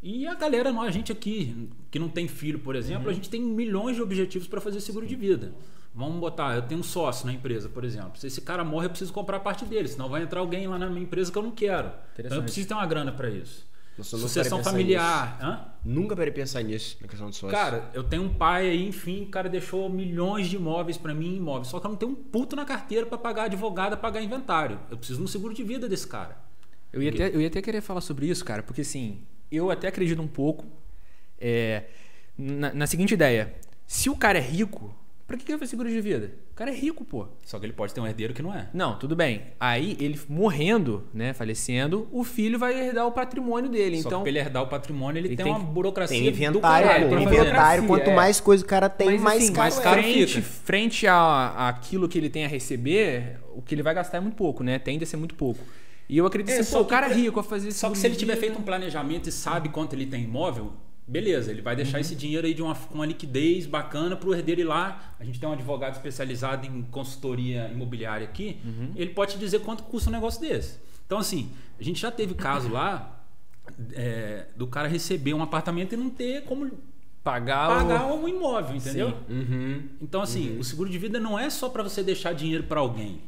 E 0.00 0.24
a 0.26 0.34
galera, 0.34 0.72
nós, 0.72 0.86
a 0.86 0.90
gente 0.92 1.10
aqui, 1.10 1.68
que 1.90 1.98
não 1.98 2.08
tem 2.08 2.28
filho, 2.28 2.60
por 2.60 2.76
exemplo, 2.76 3.06
Uhum. 3.06 3.10
a 3.10 3.12
gente 3.12 3.28
tem 3.28 3.42
milhões 3.42 3.96
de 3.96 4.02
objetivos 4.02 4.46
para 4.46 4.60
fazer 4.60 4.80
seguro 4.80 5.04
de 5.06 5.16
vida. 5.16 5.52
Vamos 5.92 6.20
botar, 6.20 6.54
eu 6.54 6.62
tenho 6.62 6.80
um 6.80 6.84
sócio 6.84 7.26
na 7.26 7.32
empresa, 7.32 7.68
por 7.68 7.84
exemplo. 7.84 8.12
Se 8.14 8.28
esse 8.28 8.40
cara 8.40 8.62
morre, 8.64 8.86
eu 8.86 8.90
preciso 8.90 9.12
comprar 9.12 9.40
parte 9.40 9.64
dele, 9.64 9.88
senão 9.88 10.08
vai 10.08 10.22
entrar 10.22 10.38
alguém 10.40 10.68
lá 10.68 10.78
na 10.78 10.88
minha 10.88 11.02
empresa 11.02 11.32
que 11.32 11.36
eu 11.36 11.42
não 11.42 11.50
quero. 11.50 11.90
Então 12.16 12.36
eu 12.38 12.42
preciso 12.44 12.68
ter 12.68 12.74
uma 12.74 12.86
grana 12.86 13.10
para 13.10 13.28
isso. 13.28 13.68
Nossa, 14.00 14.16
Sucessão 14.16 14.64
familiar. 14.64 15.38
Hã? 15.40 15.66
Nunca 15.84 16.16
parei 16.16 16.32
pensar 16.32 16.62
nisso, 16.62 16.96
na 17.00 17.08
questão 17.08 17.28
do 17.28 17.34
sócio. 17.34 17.56
Cara, 17.56 17.90
eu 17.92 18.02
tenho 18.02 18.22
um 18.22 18.34
pai 18.34 18.68
aí, 18.68 18.88
enfim, 18.88 19.24
o 19.24 19.28
cara 19.28 19.48
deixou 19.48 19.88
milhões 19.88 20.48
de 20.48 20.56
imóveis 20.56 20.96
para 20.96 21.14
mim, 21.14 21.36
imóveis. 21.36 21.68
Só 21.68 21.78
que 21.78 21.86
eu 21.86 21.90
não 21.90 21.96
tenho 21.96 22.12
um 22.12 22.14
puto 22.14 22.56
na 22.56 22.64
carteira 22.64 23.06
para 23.06 23.18
pagar 23.18 23.44
advogado, 23.44 23.96
pagar 23.98 24.22
inventário. 24.22 24.80
Eu 24.90 24.96
preciso 24.96 25.18
de 25.18 25.24
um 25.24 25.28
seguro 25.28 25.54
de 25.54 25.62
vida 25.62 25.88
desse 25.88 26.06
cara. 26.06 26.36
Eu 26.92 27.02
ia, 27.02 27.10
até, 27.10 27.28
eu 27.28 27.40
ia 27.40 27.46
até 27.46 27.62
querer 27.62 27.80
falar 27.80 28.00
sobre 28.00 28.26
isso, 28.26 28.44
cara, 28.44 28.62
porque 28.62 28.80
assim, 28.80 29.22
eu 29.50 29.70
até 29.70 29.86
acredito 29.88 30.20
um 30.20 30.26
pouco 30.26 30.66
é, 31.38 31.84
na, 32.36 32.72
na 32.72 32.86
seguinte 32.86 33.14
ideia: 33.14 33.54
se 33.86 34.10
o 34.10 34.16
cara 34.16 34.38
é 34.38 34.42
rico, 34.42 34.94
pra 35.26 35.36
que 35.36 35.44
que 35.44 35.52
ele 35.52 35.58
vai 35.58 35.68
seguro 35.68 35.88
de 35.88 36.00
vida? 36.00 36.32
O 36.60 36.62
cara 36.62 36.72
é 36.72 36.74
rico, 36.74 37.06
pô. 37.06 37.26
Só 37.42 37.58
que 37.58 37.64
ele 37.64 37.72
pode 37.72 37.94
ter 37.94 38.02
um 38.02 38.06
herdeiro 38.06 38.34
que 38.34 38.42
não 38.42 38.54
é. 38.54 38.68
Não, 38.74 38.98
tudo 38.98 39.16
bem. 39.16 39.44
Aí 39.58 39.96
ele 39.98 40.20
morrendo, 40.28 41.08
né, 41.14 41.32
falecendo, 41.32 42.06
o 42.12 42.22
filho 42.22 42.58
vai 42.58 42.78
herdar 42.78 43.06
o 43.06 43.12
patrimônio 43.12 43.70
dele. 43.70 44.02
Só 44.02 44.08
então, 44.08 44.18
que 44.18 44.24
pra 44.24 44.28
ele 44.28 44.38
herdar 44.40 44.64
o 44.64 44.66
patrimônio, 44.66 45.18
ele, 45.18 45.28
Ele 45.28 45.36
tem, 45.36 45.46
tem 45.46 45.54
uma 45.54 45.64
burocracia 45.64 46.18
Tem 46.18 46.30
do 46.30 46.36
inventário, 46.36 46.86
caralho 46.86 47.04
pô. 47.04 47.14
pra 47.16 47.18
tem. 47.18 47.26
Inventário, 47.26 47.86
quanto 47.86 48.10
é. 48.10 48.14
mais 48.14 48.40
coisa 48.42 48.62
o 48.62 48.66
cara 48.66 48.90
tem, 48.90 49.08
mas, 49.12 49.22
mais 49.22 49.44
assim, 49.44 49.52
caro 49.54 49.62
mais 49.62 49.78
caro 49.78 50.00
é. 50.00 50.02
frente, 50.02 50.34
fica. 50.34 50.42
frente 50.42 51.06
a, 51.06 51.68
aquilo 51.68 52.06
que 52.06 52.18
ele 52.18 52.28
tem 52.28 52.44
a 52.44 52.48
receber, 52.48 53.38
o 53.54 53.62
que 53.62 53.74
ele 53.74 53.82
vai 53.82 53.94
gastar 53.94 54.18
é 54.18 54.20
muito 54.20 54.36
pouco, 54.36 54.62
né? 54.62 54.78
Tende 54.78 55.02
a 55.02 55.06
ser 55.06 55.16
muito 55.16 55.34
pouco. 55.36 55.64
E 56.10 56.18
eu 56.18 56.26
acredito 56.26 56.52
É, 56.52 56.58
que 56.58 56.64
só 56.64 56.80
pô, 56.80 56.84
o 56.84 56.86
cara 56.86 57.06
é 57.08 57.14
rico 57.14 57.40
a 57.40 57.42
fazer 57.42 57.72
Só 57.72 57.88
que 57.88 57.96
se 57.96 58.06
ele 58.06 58.16
tiver 58.16 58.36
feito 58.36 58.58
um 58.58 58.62
planejamento 58.62 59.30
e 59.30 59.32
sabe 59.32 59.70
quanto 59.70 59.94
ele 59.94 60.04
tem 60.04 60.24
imóvel, 60.24 60.74
beleza, 61.10 61.50
ele 61.50 61.60
vai 61.60 61.74
deixar 61.74 61.96
Uhum. 61.96 62.00
esse 62.02 62.14
dinheiro 62.14 62.46
aí 62.46 62.54
de 62.54 62.62
uma, 62.62 62.74
com 62.74 62.94
uma 62.94 63.06
liquidez 63.06 63.66
bacana 63.66 64.14
pro 64.16 64.32
herdeiro 64.34 64.60
ir 64.60 64.64
lá. 64.64 65.14
A 65.18 65.24
gente 65.24 65.40
tem 65.40 65.48
um 65.48 65.52
advogado 65.52 65.94
especializado 65.94 66.66
em 66.66 66.82
consultoria 66.82 67.68
imobiliária 67.68 68.26
aqui, 68.26 68.58
Uhum. 68.64 68.92
ele 68.94 69.10
pode 69.10 69.32
te 69.32 69.38
dizer 69.38 69.60
quanto 69.60 69.82
custa 69.84 70.08
um 70.08 70.12
negócio 70.12 70.40
desse. 70.40 70.78
Então, 71.06 71.18
assim, 71.18 71.50
a 71.78 71.82
gente 71.82 72.00
já 72.00 72.10
teve 72.10 72.34
caso 72.34 72.68
lá 72.68 73.20
é, 73.92 74.46
do 74.56 74.66
cara 74.66 74.88
receber 74.88 75.34
um 75.34 75.42
apartamento 75.42 75.92
e 75.94 75.96
não 75.96 76.08
ter 76.10 76.44
como 76.44 76.70
pagar, 77.22 77.68
pagar 77.68 78.06
o... 78.06 78.22
um 78.24 78.28
imóvel, 78.28 78.76
entendeu? 78.76 79.12
Uhum. 79.28 79.82
Então, 80.00 80.22
assim, 80.22 80.58
o 80.58 80.64
seguro 80.64 80.88
de 80.88 80.98
vida 80.98 81.18
não 81.20 81.38
é 81.38 81.50
só 81.50 81.68
para 81.68 81.82
você 81.82 82.02
deixar 82.02 82.32
dinheiro 82.32 82.64
para 82.64 82.80
alguém. 82.80 83.20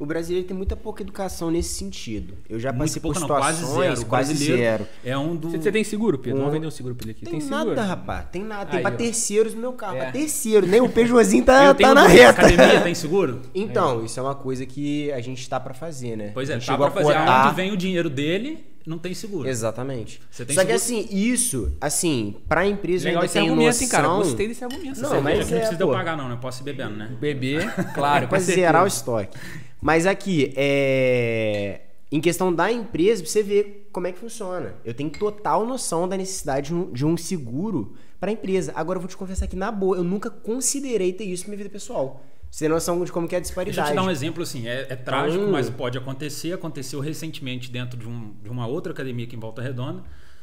O 0.00 0.06
brasileiro 0.06 0.48
tem 0.48 0.56
muita 0.56 0.74
pouca 0.74 1.02
educação 1.02 1.50
nesse 1.50 1.74
sentido. 1.74 2.34
Eu 2.48 2.58
já 2.58 2.72
Muito 2.72 2.88
passei 2.88 3.02
pouca 3.02 3.20
por 3.20 3.28
não, 3.28 3.36
quase 3.36 3.58
situações 3.58 3.88
zero. 3.90 4.00
O 4.00 4.06
quase 4.06 4.34
zero. 4.34 4.86
É 5.04 5.16
um 5.18 5.36
do. 5.36 5.50
Você, 5.50 5.58
você 5.60 5.70
tem 5.70 5.84
seguro, 5.84 6.18
Pedro? 6.18 6.38
Um- 6.38 6.40
Vamos 6.40 6.54
vender 6.54 6.66
um 6.66 6.70
seguro 6.70 6.94
pra 6.94 7.04
ele 7.04 7.10
aqui. 7.12 7.26
Tem, 7.26 7.38
seguro? 7.38 7.66
nada, 7.68 7.82
rapaz. 7.82 8.24
Tem 8.32 8.42
nada. 8.42 8.64
Tem 8.66 8.78
Aí, 8.78 8.82
pra 8.82 8.92
ó. 8.94 8.96
terceiros 8.96 9.54
no 9.54 9.60
meu 9.60 9.72
carro. 9.74 9.96
É. 9.96 10.00
Pra 10.04 10.12
terceiro. 10.12 10.66
Nem 10.66 10.80
o 10.80 10.88
Peugeotzinho 10.90 11.44
tá, 11.44 11.74
tá 11.74 11.94
na 11.94 12.06
reta. 12.06 12.30
Academia 12.30 12.80
tem 12.80 12.94
seguro? 12.94 13.42
Então, 13.54 14.02
isso 14.04 14.18
é 14.18 14.22
uma 14.22 14.34
coisa 14.34 14.64
que 14.64 15.12
a 15.12 15.20
gente 15.20 15.46
tá 15.48 15.60
pra 15.60 15.74
fazer, 15.74 16.16
né? 16.16 16.30
Pois 16.32 16.48
A 16.48 16.54
é, 16.54 16.56
gente 16.56 16.66
tá 16.66 16.72
chegou 16.72 16.90
pra 16.90 17.00
a 17.00 17.04
fazer. 17.04 17.18
cotar- 17.18 17.44
Aonde 17.46 17.56
vem 17.56 17.70
o 17.72 17.76
dinheiro 17.76 18.08
dele, 18.08 18.64
não 18.86 18.98
tem 18.98 19.14
seguro. 19.14 19.48
Exatamente. 19.48 20.20
Você 20.30 20.44
tem 20.44 20.54
Só 20.54 20.64
que 20.64 20.78
seguro? 20.78 21.02
assim, 21.02 21.16
isso, 21.16 21.72
assim, 21.80 22.36
pra 22.48 22.66
empresa 22.66 23.04
Legal 23.04 23.22
ainda 23.22 23.26
esse 23.26 23.34
tem 23.34 23.42
argumento, 23.48 23.66
noção... 23.66 23.82
hein, 23.82 23.90
cara? 23.90 24.08
Gostei 24.08 24.48
desse 24.48 24.64
argumento. 24.64 25.00
Não, 25.00 25.20
mas 25.20 25.34
que 25.34 25.40
é, 25.40 25.44
não 25.44 25.58
precisa 25.58 25.76
de 25.76 25.82
eu 25.82 25.88
pô. 25.88 25.92
pagar, 25.92 26.16
não, 26.16 26.28
né? 26.28 26.34
Eu 26.34 26.38
posso 26.38 26.62
ir 26.62 26.64
bebendo, 26.64 26.96
né? 26.96 27.16
Beber, 27.20 27.74
claro. 27.94 28.28
pra 28.28 28.38
zerar 28.38 28.84
o 28.84 28.86
estoque. 28.86 29.38
Mas 29.80 30.06
aqui, 30.06 30.52
é... 30.56 31.80
em 32.10 32.20
questão 32.20 32.54
da 32.54 32.70
empresa, 32.70 33.22
pra 33.22 33.30
você 33.30 33.42
ver 33.42 33.88
como 33.92 34.06
é 34.06 34.12
que 34.12 34.18
funciona. 34.18 34.74
Eu 34.84 34.94
tenho 34.94 35.10
total 35.10 35.66
noção 35.66 36.08
da 36.08 36.16
necessidade 36.16 36.68
de 36.68 36.74
um, 36.74 36.92
de 36.92 37.04
um 37.06 37.16
seguro 37.16 37.94
pra 38.18 38.30
empresa. 38.30 38.72
Agora 38.74 38.96
eu 38.96 39.00
vou 39.00 39.08
te 39.08 39.16
confessar 39.16 39.46
que, 39.46 39.56
na 39.56 39.70
boa, 39.70 39.96
eu 39.96 40.04
nunca 40.04 40.30
considerei 40.30 41.12
ter 41.12 41.24
isso 41.24 41.44
na 41.44 41.48
minha 41.48 41.58
vida 41.58 41.70
pessoal. 41.70 42.22
Você 42.50 42.64
tem 42.64 42.68
noção 42.68 43.02
de 43.04 43.12
como 43.12 43.28
que 43.28 43.34
é 43.34 43.38
a 43.38 43.40
Deixa 43.40 43.52
eu 43.60 43.64
disparidade. 43.64 43.90
te 43.90 43.94
dar 43.94 44.02
um 44.02 44.10
exemplo 44.10 44.42
assim, 44.42 44.66
é, 44.66 44.86
é 44.90 44.96
trágico, 44.96 45.38
Então- 45.42 45.52
mas 45.52 45.70
pode 45.70 45.96
acontecer. 45.96 46.52
Aconteceu 46.52 46.98
recentemente 47.00 47.70
dentro 47.70 47.96
de, 47.98 48.08
um- 48.08 48.32
de 48.42 48.48
uma 48.50 48.66
outra 48.66 48.92
academia 48.92 49.24
aqui 49.24 49.36
em 49.36 49.38
Volta 49.40 49.62
Redonda. 49.62 50.02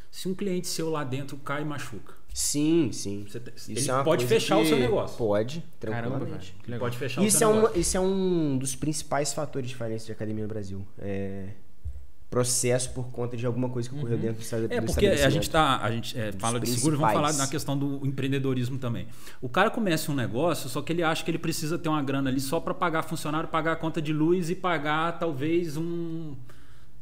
Se 0.10 0.28
um 0.30 0.34
cliente 0.34 0.68
seu 0.68 0.90
lá 0.90 1.04
dentro 1.04 1.36
cai 1.38 1.64
e 1.64 1.66
machuca, 1.66 2.14
Sim, 2.34 2.92
sim. 2.94 3.26
você 3.28 3.40
te- 3.42 3.52
Isso 3.58 3.72
ele 3.72 3.90
é 3.90 3.94
uma 3.94 4.04
pode 4.06 4.26
fechar 4.26 4.58
o 4.58 4.66
seu 4.66 4.78
negócio. 4.80 5.18
Pode, 5.18 5.62
Caramba, 5.82 6.02
tranquilamente. 6.18 6.56
Legal. 6.66 6.80
Pode 6.80 6.98
fechar 6.98 7.22
o 7.22 7.26
Isso 7.26 7.36
é, 7.38 7.40
seu 7.40 7.50
um, 7.50 7.56
negócio. 7.56 7.80
isso 7.80 7.98
é 7.98 8.00
um 8.00 8.58
dos 8.58 8.76
principais 8.76 9.34
fatores 9.34 9.68
de 9.70 9.76
falência 9.76 10.06
de 10.06 10.12
academia 10.14 10.44
no 10.44 10.48
Brasil. 10.50 10.88
É 11.00 11.50
processo 12.30 12.90
por 12.92 13.10
conta 13.10 13.38
de 13.38 13.46
alguma 13.46 13.70
coisa 13.70 13.90
que 13.90 13.96
ocorreu 13.96 14.18
dentro 14.18 14.38
do 14.38 14.42
estado 14.42 14.68
É, 14.70 14.82
porque 14.82 15.08
a 15.08 15.30
gente, 15.30 15.50
tá, 15.50 15.78
a 15.82 15.90
gente 15.92 16.18
é, 16.18 16.32
fala 16.34 16.60
de 16.60 16.70
seguro, 16.70 16.98
vamos 16.98 17.14
falar 17.14 17.34
na 17.34 17.48
questão 17.48 17.78
do 17.78 18.06
empreendedorismo 18.06 18.78
também. 18.78 19.08
O 19.42 19.48
cara 19.48 19.70
começa 19.70 20.12
um 20.12 20.16
negócio, 20.16 20.70
só 20.70 20.82
que 20.82 20.92
ele 20.92 21.04
acha 21.04 21.24
que 21.24 21.32
ele 21.32 21.40
precisa 21.40 21.78
ter 21.78 21.88
uma 21.88 22.04
grana 22.04 22.30
ali 22.30 22.42
só 22.42 22.60
para 22.60 22.74
pagar 22.74 23.04
funcionário, 23.04 23.48
pagar 23.48 23.74
a 23.74 23.76
conta 23.78 24.02
de 24.02 24.12
luz 24.12 24.50
e 24.50 24.56
pagar 24.56 25.18
talvez 25.18 25.78
um, 25.78 26.36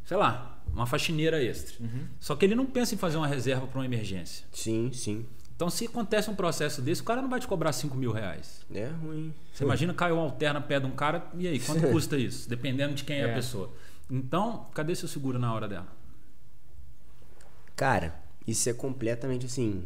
sei 0.06 0.16
lá, 0.18 0.60
uma 0.72 0.86
faxineira 0.86 1.44
extra. 1.44 1.76
Só 2.20 2.36
que 2.36 2.46
ele 2.46 2.54
não 2.56 2.66
pensa 2.66 2.94
em 2.94 2.98
fazer 2.98 3.18
uma 3.18 3.28
reserva 3.28 3.66
para 3.66 3.80
uma 3.80 3.86
emergência. 3.86 4.46
Sim, 4.52 4.92
sim. 4.94 5.26
Então, 5.56 5.70
se 5.70 5.86
acontece 5.86 6.30
um 6.30 6.36
processo 6.36 6.82
desse, 6.82 7.02
o 7.02 7.06
cara 7.06 7.22
não 7.22 7.30
vai 7.30 7.40
te 7.40 7.48
cobrar 7.48 7.72
5 7.72 7.96
mil 7.96 8.12
reais. 8.12 8.60
É 8.74 8.88
ruim. 9.02 9.34
Você 9.54 9.64
imagina 9.64 9.94
caiu 9.94 10.18
um 10.18 10.20
alterna 10.20 10.60
pé 10.60 10.82
de 10.82 10.86
um 10.86 10.92
cara, 10.92 11.26
e 11.38 11.48
aí, 11.48 11.60
quanto 11.60 11.88
custa 11.94 12.18
isso? 12.18 12.50
Dependendo 12.50 12.94
de 12.94 13.06
quem 13.06 13.16
é, 13.16 13.22
É. 13.22 13.32
a 13.32 13.36
pessoa. 13.36 13.72
Então, 14.10 14.68
cadê 14.74 14.96
seu 14.96 15.08
seguro 15.08 15.40
na 15.40 15.54
hora 15.54 15.68
dela? 15.68 15.88
Cara, 17.76 18.16
isso 18.48 18.70
é 18.70 18.74
completamente 18.74 19.46
assim. 19.46 19.84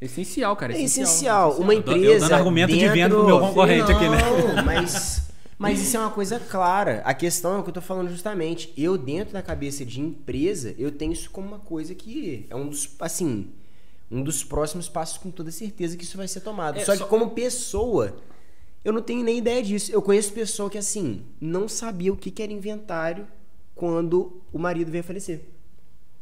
Essencial, 0.00 0.56
cara. 0.56 0.72
É 0.76 0.82
essencial. 0.82 1.52
Uma 1.58 1.74
Eu 1.74 1.82
tô- 1.82 1.92
eu 1.92 1.96
empresa. 1.98 2.20
dando 2.28 2.34
argumento 2.38 2.72
de 2.72 2.78
dentro... 2.80 2.94
venda 2.94 3.14
pro 3.14 3.26
meu 3.26 3.38
concorrente 3.40 3.88
não, 3.92 3.96
aqui, 3.96 4.08
né? 4.08 4.62
Mas, 4.64 5.28
mas 5.58 5.80
isso 5.80 5.96
é 5.96 6.00
uma 6.00 6.10
coisa 6.10 6.40
clara. 6.40 7.02
A 7.04 7.14
questão 7.14 7.54
é 7.54 7.58
o 7.58 7.62
que 7.62 7.68
eu 7.70 7.74
tô 7.74 7.80
falando 7.80 8.08
justamente. 8.10 8.72
Eu, 8.76 8.98
dentro 8.98 9.32
da 9.32 9.42
cabeça 9.42 9.84
de 9.84 10.00
empresa, 10.00 10.74
eu 10.76 10.90
tenho 10.90 11.12
isso 11.12 11.30
como 11.30 11.46
uma 11.46 11.60
coisa 11.60 11.94
que 11.94 12.46
é 12.50 12.56
um 12.56 12.68
dos. 12.68 12.88
Assim. 12.98 13.52
Um 14.10 14.22
dos 14.22 14.42
próximos 14.44 14.88
passos, 14.90 15.16
com 15.16 15.30
toda 15.30 15.50
certeza, 15.50 15.96
que 15.96 16.04
isso 16.04 16.18
vai 16.18 16.28
ser 16.28 16.40
tomado. 16.40 16.78
É, 16.78 16.84
só 16.84 16.92
que, 16.92 16.98
só- 16.98 17.06
como 17.06 17.30
pessoa, 17.30 18.16
eu 18.84 18.92
não 18.92 19.00
tenho 19.00 19.22
nem 19.24 19.38
ideia 19.38 19.62
disso. 19.62 19.90
Eu 19.92 20.02
conheço 20.02 20.32
pessoa 20.32 20.68
que, 20.68 20.76
assim, 20.76 21.22
não 21.40 21.66
sabia 21.68 22.12
o 22.12 22.16
que, 22.16 22.30
que 22.30 22.42
era 22.42 22.52
inventário 22.52 23.26
quando 23.82 24.40
o 24.52 24.60
marido 24.60 24.92
veio 24.92 25.00
a 25.00 25.04
falecer. 25.04 25.40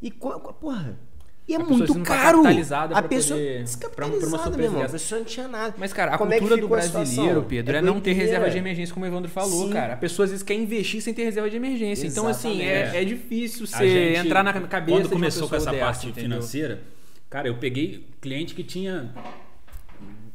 E, 0.01 0.11
porra. 0.11 0.99
E 1.47 1.53
é 1.53 1.57
A 1.57 1.61
pessoa 1.61 1.77
muito 1.79 1.95
não 1.95 2.03
tá 2.03 2.17
caro. 2.17 2.39
capitalizada 2.39 2.95
a 2.97 3.01
pra 3.03 3.09
pessoa 3.11 3.39
poder- 3.39 3.65
pra- 3.81 3.91
pra 3.91 4.07
uma 4.07 4.13
descapitalizada, 4.15 4.29
surpresa 4.45 4.57
meu 4.57 4.65
irmão. 4.65 4.83
A 4.83 4.89
não 5.19 5.25
tinha 5.27 5.47
nada. 5.49 5.75
Mas, 5.77 5.93
cara, 5.93 6.15
a 6.15 6.17
Como 6.19 6.33
é 6.33 6.39
cultura 6.39 6.59
do 6.59 6.75
a 6.75 6.81
situação? 6.81 7.15
brasileiro, 7.17 7.43
Pedro, 7.47 7.77
é, 7.77 7.83
não 7.83 8.01
ter 8.01 8.15
reserva 8.15 8.49
de 8.49 8.57
emergência, 8.57 8.95
como 8.95 9.05
o 9.05 9.09
Evandro 9.09 9.31
falou, 9.31 9.67
Sim. 9.67 9.73
cara. 9.75 9.93
A 9.93 9.97
pessoa 9.99 10.25
às 10.25 10.31
vezes 10.31 10.43
quer 10.43 10.55
investir 10.55 11.03
sem 11.03 11.13
ter 11.13 11.25
reserva 11.25 11.51
de 11.51 11.57
emergência. 11.57 12.07
Então, 12.07 12.27
assim, 12.27 12.63
é, 12.63 12.81
Exatamente. 12.85 12.97
é 12.97 13.05
difícil 13.05 13.67
você 13.67 13.89
gente, 14.15 14.27
entrar 14.27 14.43
na 14.43 14.55
cabeça 14.55 14.97
Quando 14.97 15.03
de 15.03 15.09
uma 15.09 15.21
começou 15.21 15.49
com 15.51 15.55
essa 15.57 15.71
dessa, 15.71 15.85
parte 15.85 16.07
entendeu? 16.09 16.31
financeira, 16.31 16.83
cara, 17.29 17.47
eu 17.47 17.57
peguei 17.59 18.07
cliente 18.23 18.55
que 18.55 18.65
tinha. 18.65 19.13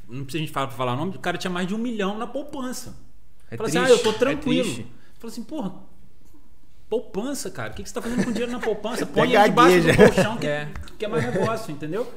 Não 0.07 0.23
precisa 0.25 0.43
a 0.43 0.45
gente 0.45 0.51
falar, 0.53 0.69
falar 0.69 0.93
o 0.93 0.97
nome, 0.97 1.15
o 1.15 1.19
cara 1.19 1.39
tinha 1.39 1.49
mais 1.49 1.65
de 1.67 1.73
um 1.73 1.79
milhão 1.79 2.19
na 2.19 2.27
poupança. 2.27 2.95
É 3.49 3.57
Falei 3.57 3.69
assim, 3.71 3.79
ah, 3.79 3.89
eu 3.89 3.97
tô 4.03 4.11
é 4.11 4.13
tranquilo. 4.13 4.63
triste. 4.63 4.85
Falei 5.17 5.31
assim, 5.31 5.43
porra, 5.43 5.73
poupança, 6.89 7.49
cara. 7.49 7.71
O 7.71 7.75
que, 7.75 7.83
que 7.83 7.89
você 7.89 7.95
tá 7.95 8.01
fazendo 8.01 8.23
com 8.23 8.31
dinheiro 8.31 8.51
na 8.51 8.59
poupança? 8.59 9.05
Põe 9.07 9.33
ele 9.33 9.43
debaixo 9.43 9.81
do 9.81 9.95
colchão 9.97 10.37
que 10.37 10.47
É. 10.47 10.69
que 10.97 11.05
é 11.05 11.07
mais 11.07 11.25
negócio, 11.25 11.71
entendeu? 11.71 12.11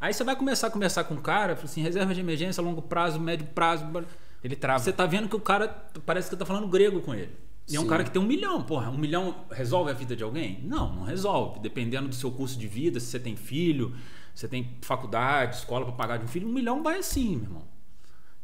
Aí 0.00 0.12
você 0.12 0.22
vai 0.24 0.36
começar 0.36 0.66
a 0.66 0.70
conversar 0.70 1.04
com 1.04 1.14
o 1.14 1.20
cara, 1.20 1.54
fala 1.56 1.66
assim, 1.66 1.82
reserva 1.82 2.14
de 2.14 2.20
emergência, 2.20 2.62
longo 2.62 2.82
prazo, 2.82 3.18
médio 3.18 3.46
prazo. 3.46 3.86
Ele 4.42 4.54
trava. 4.54 4.78
Você 4.78 4.92
tá 4.92 5.06
vendo 5.06 5.28
que 5.28 5.36
o 5.36 5.40
cara 5.40 5.68
parece 6.04 6.28
que 6.28 6.36
tá 6.36 6.44
falando 6.44 6.68
grego 6.68 7.00
com 7.00 7.14
ele. 7.14 7.30
E 7.66 7.76
é 7.76 7.80
um 7.80 7.84
Sim. 7.84 7.88
cara 7.88 8.04
que 8.04 8.10
tem 8.10 8.20
um 8.20 8.26
milhão, 8.26 8.62
porra. 8.62 8.90
Um 8.90 8.98
milhão 8.98 9.34
resolve 9.50 9.90
a 9.90 9.94
vida 9.94 10.14
de 10.14 10.22
alguém? 10.22 10.60
Não, 10.62 10.94
não 10.94 11.04
resolve. 11.04 11.60
Dependendo 11.60 12.08
do 12.08 12.14
seu 12.14 12.30
curso 12.30 12.58
de 12.58 12.68
vida, 12.68 13.00
se 13.00 13.06
você 13.06 13.18
tem 13.18 13.36
filho, 13.36 13.94
você 14.34 14.46
tem 14.46 14.76
faculdade, 14.82 15.56
escola 15.56 15.86
para 15.86 15.94
pagar 15.94 16.18
de 16.18 16.24
um 16.24 16.28
filho, 16.28 16.46
um 16.46 16.52
milhão 16.52 16.82
vai 16.82 16.98
assim, 16.98 17.36
meu 17.36 17.44
irmão. 17.44 17.62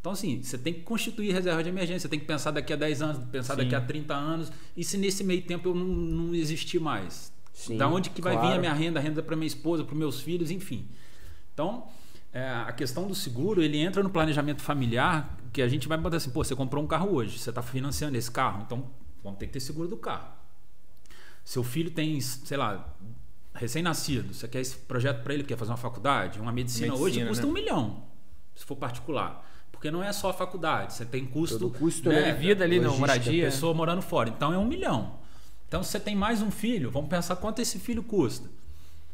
Então, 0.01 0.13
assim, 0.13 0.43
você 0.43 0.57
tem 0.57 0.73
que 0.73 0.81
constituir 0.81 1.33
reserva 1.33 1.63
de 1.63 1.69
emergência, 1.69 2.01
você 2.01 2.09
tem 2.09 2.19
que 2.19 2.25
pensar 2.25 2.51
daqui 2.51 2.73
a 2.73 2.77
10 2.77 3.03
anos, 3.03 3.25
pensar 3.31 3.55
Sim. 3.55 3.63
daqui 3.63 3.75
a 3.75 3.81
30 3.81 4.15
anos. 4.15 4.53
E 4.75 4.83
se 4.83 4.97
nesse 4.97 5.23
meio 5.23 5.43
tempo 5.43 5.69
eu 5.69 5.75
não, 5.75 5.87
não 5.87 6.35
existir 6.35 6.81
mais? 6.81 7.31
Sim, 7.53 7.77
da 7.77 7.87
onde 7.87 8.09
que 8.09 8.23
vai 8.23 8.33
vir 8.33 8.41
claro. 8.41 8.57
a 8.57 8.59
minha 8.59 8.73
renda, 8.73 8.99
a 8.99 9.03
renda 9.03 9.23
para 9.23 9.37
minha 9.37 9.47
esposa, 9.47 9.85
para 9.85 9.95
meus 9.95 10.21
filhos, 10.21 10.51
enfim. 10.51 10.89
Então, 11.53 11.87
é, 12.33 12.49
a 12.49 12.73
questão 12.73 13.07
do 13.07 13.15
seguro, 13.15 13.63
ele 13.63 13.77
entra 13.77 14.03
no 14.03 14.09
planejamento 14.09 14.63
familiar, 14.63 15.37
que 15.53 15.61
a 15.61 15.69
gente 15.69 15.87
vai 15.87 15.99
botar 15.99 16.17
assim, 16.17 16.31
pô, 16.31 16.43
você 16.43 16.57
comprou 16.57 16.83
um 16.83 16.87
carro 16.87 17.13
hoje, 17.13 17.39
você 17.39 17.51
está 17.51 17.61
financiando 17.61 18.17
esse 18.17 18.31
carro, 18.31 18.63
então 18.63 18.87
vamos 19.23 19.39
ter 19.39 19.47
que 19.47 19.53
ter 19.53 19.61
seguro 19.61 19.87
do 19.87 19.97
carro. 19.99 20.33
Seu 21.45 21.63
filho 21.63 21.91
tem, 21.91 22.19
sei 22.21 22.57
lá, 22.57 22.97
recém-nascido, 23.53 24.33
você 24.33 24.49
quer 24.49 24.61
esse 24.61 24.77
projeto 24.77 25.23
para 25.23 25.35
ele, 25.35 25.45
quer 25.45 25.59
fazer 25.59 25.73
uma 25.73 25.77
faculdade, 25.77 26.41
uma 26.41 26.53
medicina, 26.53 26.95
hoje 26.95 27.21
Medicina, 27.21 27.29
custa 27.29 27.45
né? 27.45 27.51
um 27.51 27.53
milhão, 27.53 28.05
se 28.55 28.65
for 28.65 28.77
particular. 28.77 29.47
Porque 29.81 29.91
não 29.91 30.05
é 30.05 30.13
só 30.13 30.29
a 30.29 30.33
faculdade, 30.35 30.93
você 30.93 31.07
tem 31.07 31.25
custo, 31.25 31.59
Todo 31.59 31.79
custo, 31.79 32.11
né, 32.11 32.21
né? 32.21 32.33
vida 32.35 32.65
ali, 32.65 32.79
não, 32.79 32.99
moradia. 32.99 33.47
pessoa 33.47 33.73
morando 33.73 34.03
fora. 34.03 34.29
Então 34.29 34.53
é 34.53 34.59
um 34.59 34.67
milhão. 34.67 35.15
Então 35.67 35.83
se 35.83 35.91
você 35.93 35.99
tem 35.99 36.15
mais 36.15 36.43
um 36.43 36.51
filho, 36.51 36.91
vamos 36.91 37.09
pensar 37.09 37.35
quanto 37.37 37.63
esse 37.63 37.79
filho 37.79 38.03
custa. 38.03 38.47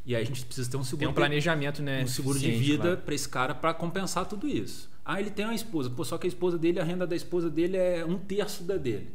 E 0.04 0.16
aí 0.16 0.22
a 0.22 0.26
gente 0.26 0.44
precisa 0.44 0.68
ter 0.68 0.76
um 0.76 0.82
seguro, 0.82 0.98
Tem 0.98 1.08
um 1.08 1.12
planejamento, 1.12 1.80
né? 1.80 2.02
um 2.02 2.08
seguro 2.08 2.36
de 2.36 2.50
vida 2.50 2.82
claro. 2.82 2.96
para 2.96 3.14
esse 3.14 3.28
cara 3.28 3.54
para 3.54 3.72
compensar 3.72 4.26
tudo 4.26 4.48
isso. 4.48 4.90
Ah, 5.04 5.20
ele 5.20 5.30
tem 5.30 5.44
uma 5.44 5.54
esposa, 5.54 5.88
pô, 5.88 6.04
só 6.04 6.18
que 6.18 6.26
a 6.26 6.28
esposa 6.28 6.58
dele, 6.58 6.80
a 6.80 6.84
renda 6.84 7.06
da 7.06 7.14
esposa 7.14 7.48
dele 7.48 7.76
é 7.76 8.04
um 8.04 8.18
terço 8.18 8.64
da 8.64 8.76
dele. 8.76 9.14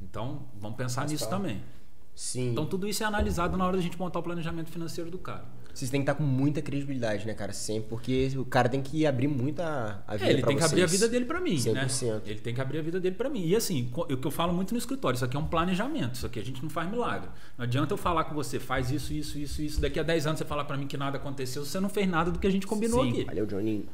Então 0.00 0.42
vamos 0.60 0.76
pensar 0.76 1.08
nisso 1.08 1.28
também. 1.28 1.60
Sim. 2.14 2.52
Então 2.52 2.66
tudo 2.66 2.86
isso 2.86 3.02
é 3.02 3.06
analisado 3.06 3.56
na 3.56 3.66
hora 3.66 3.76
da 3.78 3.82
gente 3.82 3.98
montar 3.98 4.20
o 4.20 4.22
planejamento 4.22 4.70
financeiro 4.70 5.10
do 5.10 5.18
cara. 5.18 5.44
Vocês 5.74 5.90
têm 5.90 6.00
que 6.00 6.10
estar 6.10 6.14
com 6.14 6.22
muita 6.22 6.62
credibilidade, 6.62 7.26
né, 7.26 7.34
cara? 7.34 7.52
Sempre, 7.52 7.88
porque 7.88 8.30
o 8.36 8.44
cara 8.44 8.68
tem 8.68 8.80
que 8.80 9.04
abrir 9.04 9.26
muito 9.26 9.60
a, 9.60 10.02
a 10.06 10.12
vida 10.16 10.26
É, 10.26 10.32
ele 10.32 10.40
pra 10.40 10.48
tem 10.48 10.56
que 10.56 10.62
abrir 10.64 10.82
a 10.82 10.86
vocês. 10.88 11.00
vida 11.00 11.10
dele 11.10 11.24
para 11.24 11.40
mim, 11.40 11.54
né? 11.72 11.84
100%. 11.86 12.20
Ele 12.26 12.38
tem 12.40 12.54
que 12.54 12.60
abrir 12.60 12.78
a 12.78 12.82
vida 12.82 13.00
dele 13.00 13.16
para 13.16 13.28
mim. 13.28 13.44
E 13.44 13.56
assim, 13.56 13.90
o 13.92 14.16
que 14.16 14.26
eu 14.26 14.30
falo 14.30 14.52
muito 14.54 14.72
no 14.72 14.78
escritório, 14.78 15.16
isso 15.16 15.24
aqui 15.24 15.36
é 15.36 15.40
um 15.40 15.46
planejamento, 15.46 16.14
isso 16.14 16.26
aqui 16.26 16.38
a 16.38 16.44
gente 16.44 16.62
não 16.62 16.70
faz 16.70 16.88
milagre. 16.88 17.28
Não 17.58 17.64
adianta 17.64 17.92
eu 17.92 17.98
falar 17.98 18.24
com 18.24 18.34
você, 18.34 18.60
faz 18.60 18.90
isso, 18.90 19.12
isso, 19.12 19.36
isso, 19.38 19.60
isso, 19.62 19.80
daqui 19.80 19.98
a 19.98 20.02
10 20.04 20.26
anos 20.28 20.38
você 20.38 20.44
falar 20.44 20.64
para 20.64 20.76
mim 20.76 20.86
que 20.86 20.96
nada 20.96 21.16
aconteceu, 21.16 21.64
você 21.64 21.80
não 21.80 21.88
fez 21.88 22.08
nada 22.08 22.30
do 22.30 22.38
que 22.38 22.46
a 22.46 22.50
gente 22.50 22.66
combinou 22.66 23.02
Sim. 23.02 23.10
aqui. 23.10 23.24
Valeu, 23.24 23.44
Johnny. 23.46 23.84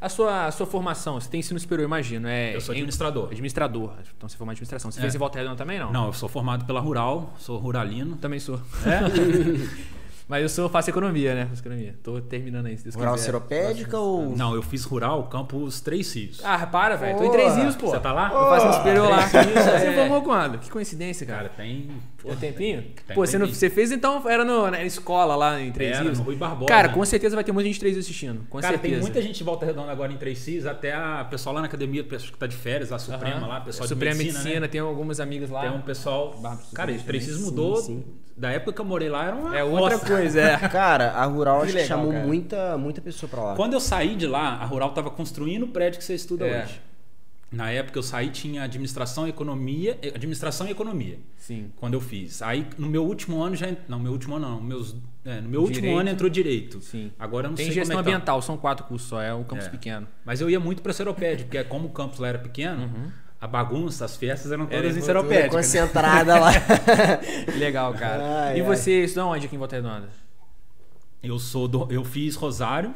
A 0.00 0.08
sua, 0.08 0.46
a 0.46 0.50
sua 0.52 0.66
formação, 0.66 1.18
você 1.20 1.28
tem 1.28 1.40
ensino 1.40 1.58
superior, 1.58 1.84
imagino. 1.84 2.28
É 2.28 2.54
Eu 2.54 2.60
sou 2.60 2.72
administrador. 2.72 3.26
Administrador. 3.30 3.92
Então 4.16 4.28
você 4.28 4.36
formou 4.36 4.52
administração. 4.52 4.90
Você 4.92 4.98
É. 4.98 5.02
fez 5.02 5.14
em 5.14 5.18
Volta 5.18 5.38
Redonda 5.38 5.56
também, 5.56 5.78
não? 5.80 5.90
Não, 5.92 6.06
eu 6.06 6.12
sou 6.12 6.28
formado 6.28 6.64
pela 6.64 6.78
Rural, 6.80 7.34
sou 7.38 7.58
ruralino. 7.58 8.16
Também 8.16 8.38
sou. 8.38 8.60
É? 8.86 9.00
Mas 10.26 10.42
eu 10.42 10.48
sou, 10.48 10.68
faço 10.68 10.88
economia, 10.88 11.34
né? 11.34 11.46
Faço 11.46 11.60
economia. 11.60 11.94
Tô 12.02 12.20
terminando 12.20 12.66
aí, 12.66 12.78
se 12.78 12.84
Deus 12.84 12.94
Rural 12.94 13.18
seropédica 13.18 13.98
ou. 13.98 14.34
Não, 14.34 14.54
eu 14.54 14.62
fiz 14.62 14.84
rural, 14.84 15.24
campus 15.24 15.80
Três 15.80 16.14
Rios. 16.14 16.40
Ah, 16.42 16.66
para, 16.66 16.96
velho. 16.96 17.18
Tô 17.18 17.24
em. 17.24 17.30
Três 17.30 17.56
Rios, 17.56 17.76
pô. 17.76 17.88
Você 17.88 18.00
tá 18.00 18.12
lá? 18.12 18.32
Eu 18.32 18.40
faço 18.40 18.66
ensino 18.66 18.74
superior 18.74 19.10
lá. 19.10 19.26
Você 19.28 19.92
formou 19.94 20.22
quando? 20.22 20.58
Que 20.58 20.70
coincidência, 20.70 21.26
cara. 21.26 21.48
Cara, 21.48 21.54
tem. 21.56 21.90
Tem 22.24 22.32
um 22.32 22.36
tempinho? 22.36 22.82
Tem 23.06 23.14
Pô, 23.14 23.26
você, 23.26 23.38
não, 23.38 23.46
você 23.46 23.68
fez 23.70 23.92
então, 23.92 24.22
era 24.28 24.44
no, 24.44 24.70
na 24.70 24.82
escola 24.84 25.36
lá 25.36 25.60
em 25.60 25.70
Três 25.70 25.98
Rios? 25.98 26.18
no 26.18 26.24
Rui 26.24 26.36
Barbosa, 26.36 26.66
Cara, 26.68 26.88
né? 26.88 26.94
com 26.94 27.04
certeza 27.04 27.34
vai 27.34 27.44
ter 27.44 27.52
muita 27.52 27.66
gente 27.66 27.74
de 27.74 27.80
Três 27.80 27.94
Rios 27.94 28.06
assistindo. 28.06 28.46
Com 28.48 28.58
Cara, 28.60 28.72
certeza. 28.74 28.94
tem 28.94 29.02
muita 29.02 29.20
gente 29.22 29.36
de 29.36 29.44
volta 29.44 29.66
redonda 29.66 29.92
agora 29.92 30.12
em 30.12 30.16
Três 30.16 30.46
Rios, 30.46 30.66
até 30.66 30.94
a 30.94 31.26
pessoal 31.30 31.54
lá 31.54 31.60
na 31.60 31.66
academia, 31.66 32.02
pessoal 32.02 32.32
que 32.32 32.38
tá 32.38 32.46
de 32.46 32.56
férias, 32.56 32.90
a 32.92 32.98
Suprema 32.98 33.46
lá, 33.46 33.60
pessoal 33.60 33.86
Suprema 33.88 34.16
de 34.16 34.24
medicina, 34.24 34.60
né? 34.60 34.68
tem 34.68 34.80
algumas 34.80 35.20
amigas 35.20 35.50
lá. 35.50 35.60
Tem 35.62 35.70
um 35.70 35.80
pessoal. 35.82 36.34
Cara, 36.74 36.92
Três 37.06 37.26
Rios 37.26 37.38
Sim, 37.38 37.44
mudou. 37.44 37.76
sim. 37.76 38.04
Da 38.36 38.50
época 38.50 38.72
que 38.72 38.80
eu 38.80 38.84
morei 38.84 39.08
lá 39.08 39.26
era 39.26 39.36
uma. 39.36 39.56
É 39.56 39.62
outra 39.62 39.96
roça. 39.96 40.06
coisa, 40.12 40.40
é. 40.40 40.56
Cara, 40.68 41.12
a 41.12 41.24
Rural 41.24 41.58
Que 41.60 41.62
acho 41.66 41.72
que 41.72 41.78
legal, 41.82 41.98
chamou 41.98 42.12
cara. 42.12 42.26
muita, 42.26 42.76
muita 42.78 43.00
pessoa 43.00 43.30
pra 43.30 43.40
lá. 43.42 43.54
Quando 43.54 43.74
eu 43.74 43.80
saí 43.80 44.16
de 44.16 44.26
lá, 44.26 44.54
a 44.56 44.64
Rural 44.64 44.88
estava 44.88 45.08
construindo 45.08 45.62
o 45.64 45.68
prédio 45.68 45.98
que 46.00 46.04
você 46.04 46.14
estuda 46.14 46.44
É. 46.44 46.64
hoje. 46.64 46.80
Na 47.54 47.70
época 47.70 47.98
eu 47.98 48.02
saí, 48.02 48.30
tinha 48.30 48.62
administração 48.62 49.26
e 49.26 49.30
economia. 49.30 49.98
eh, 50.02 50.08
Administração 50.14 50.66
e 50.66 50.70
economia. 50.70 51.18
Sim. 51.36 51.70
Quando 51.76 51.94
eu 51.94 52.00
fiz. 52.00 52.42
Aí 52.42 52.66
no 52.78 52.88
meu 52.88 53.04
último 53.04 53.42
ano 53.42 53.54
já. 53.54 53.68
Não, 53.88 53.98
meu 54.00 54.12
último 54.12 54.36
ano 54.36 54.48
não. 54.50 54.60
Meus, 54.60 54.96
é, 55.24 55.40
no 55.40 55.48
meu 55.48 55.60
último 55.60 55.80
Direito. 55.82 55.98
ano 56.00 56.08
entrou 56.10 56.28
direito. 56.30 56.80
Sim. 56.80 57.12
Agora 57.18 57.46
eu 57.46 57.50
não 57.50 57.56
Tem 57.56 57.66
sei 57.66 57.74
gestão 57.74 57.96
como 57.96 58.00
é 58.00 58.02
que 58.02 58.10
tá. 58.10 58.16
ambiental, 58.16 58.42
são 58.42 58.56
quatro 58.56 58.86
cursos 58.86 59.08
só, 59.08 59.20
é 59.22 59.32
um 59.34 59.44
campus 59.44 59.66
É. 59.66 59.70
pequeno. 59.70 60.06
Mas 60.24 60.40
eu 60.40 60.50
ia 60.50 60.58
muito 60.58 60.82
para 60.82 60.92
Seropédica, 60.92 61.44
porque 61.48 61.64
como 61.64 61.86
o 61.88 61.90
campus 61.90 62.18
lá 62.18 62.28
era 62.28 62.38
pequeno, 62.38 62.90
a 63.40 63.46
bagunça, 63.46 64.04
as 64.04 64.16
festas 64.16 64.50
eram 64.52 64.64
Era 64.64 64.76
todas 64.82 64.92
em 64.92 64.94
tudo 65.00 65.06
Seropédica. 65.06 65.42
né? 65.44 65.62
concentrada 65.62 66.38
lá. 66.40 66.50
Legal, 67.58 67.92
cara. 67.94 68.22
Ai, 68.46 68.58
e 68.58 68.60
ai. 68.60 68.66
você 68.66 69.04
estudou 69.04 69.30
onde 69.30 69.46
aqui 69.46 69.54
em 69.54 69.58
Volta 69.58 69.76
Redonda? 69.76 70.08
Eu 71.22 71.38
sou 71.38 71.66
do, 71.68 71.86
eu 71.90 72.04
fiz 72.04 72.34
Rosário, 72.36 72.94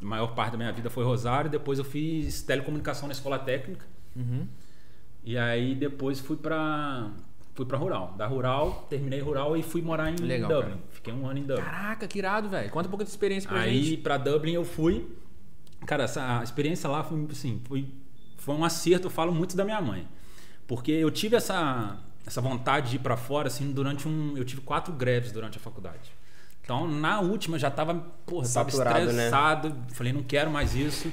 a 0.00 0.04
maior 0.04 0.28
parte 0.34 0.52
da 0.52 0.58
minha 0.58 0.72
vida 0.72 0.88
foi 0.90 1.04
Rosário, 1.04 1.50
depois 1.50 1.78
eu 1.78 1.84
fiz 1.84 2.42
telecomunicação 2.42 3.08
na 3.08 3.12
escola 3.12 3.38
técnica. 3.38 3.84
Uhum. 4.16 4.46
E 5.24 5.36
aí 5.38 5.74
depois 5.74 6.20
fui 6.20 6.36
pra 6.36 7.10
fui 7.54 7.64
para 7.64 7.78
Rural. 7.78 8.14
Da 8.18 8.26
Rural, 8.26 8.86
terminei 8.90 9.20
Rural 9.20 9.56
e 9.56 9.62
fui 9.62 9.80
morar 9.80 10.10
em 10.10 10.16
Legal, 10.16 10.50
Dublin. 10.50 10.70
cara. 10.70 10.82
Fiquei 10.90 11.12
um 11.14 11.26
ano 11.26 11.38
em 11.38 11.42
Dublin. 11.44 11.64
Caraca, 11.64 12.06
que 12.08 12.18
irado, 12.18 12.48
velho. 12.48 12.70
Conta 12.70 12.88
um 12.88 12.90
pouco 12.90 13.04
da 13.04 13.08
experiência 13.10 13.48
pra 13.48 13.60
Aí 13.60 13.82
gente. 13.82 13.96
pra 14.02 14.16
Dublin 14.18 14.52
eu 14.52 14.64
fui. 14.64 15.06
Cara, 15.86 16.04
essa 16.04 16.40
a 16.40 16.42
experiência 16.42 16.88
lá 16.88 17.02
foi 17.04 17.26
assim, 17.30 17.60
foi 17.64 17.88
foi 18.38 18.54
um 18.54 18.64
acerto, 18.64 19.06
eu 19.06 19.10
falo 19.10 19.32
muito 19.32 19.56
da 19.56 19.64
minha 19.64 19.80
mãe. 19.80 20.06
Porque 20.66 20.92
eu 20.92 21.10
tive 21.10 21.36
essa, 21.36 21.96
essa 22.26 22.40
vontade 22.40 22.90
de 22.90 22.96
ir 22.96 22.98
para 22.98 23.16
fora, 23.16 23.48
assim, 23.48 23.72
durante 23.72 24.06
um. 24.06 24.36
Eu 24.36 24.44
tive 24.44 24.60
quatro 24.60 24.92
greves 24.92 25.32
durante 25.32 25.56
a 25.56 25.60
faculdade. 25.60 26.12
Então, 26.62 26.86
na 26.88 27.20
última, 27.20 27.58
já 27.58 27.70
tava, 27.70 27.94
porra, 28.26 28.46
tava 28.48 28.70
Saturado, 28.70 28.98
né? 29.06 29.10
estressado. 29.12 29.74
Falei, 29.92 30.12
não 30.12 30.22
quero 30.22 30.50
mais 30.50 30.74
isso. 30.74 31.10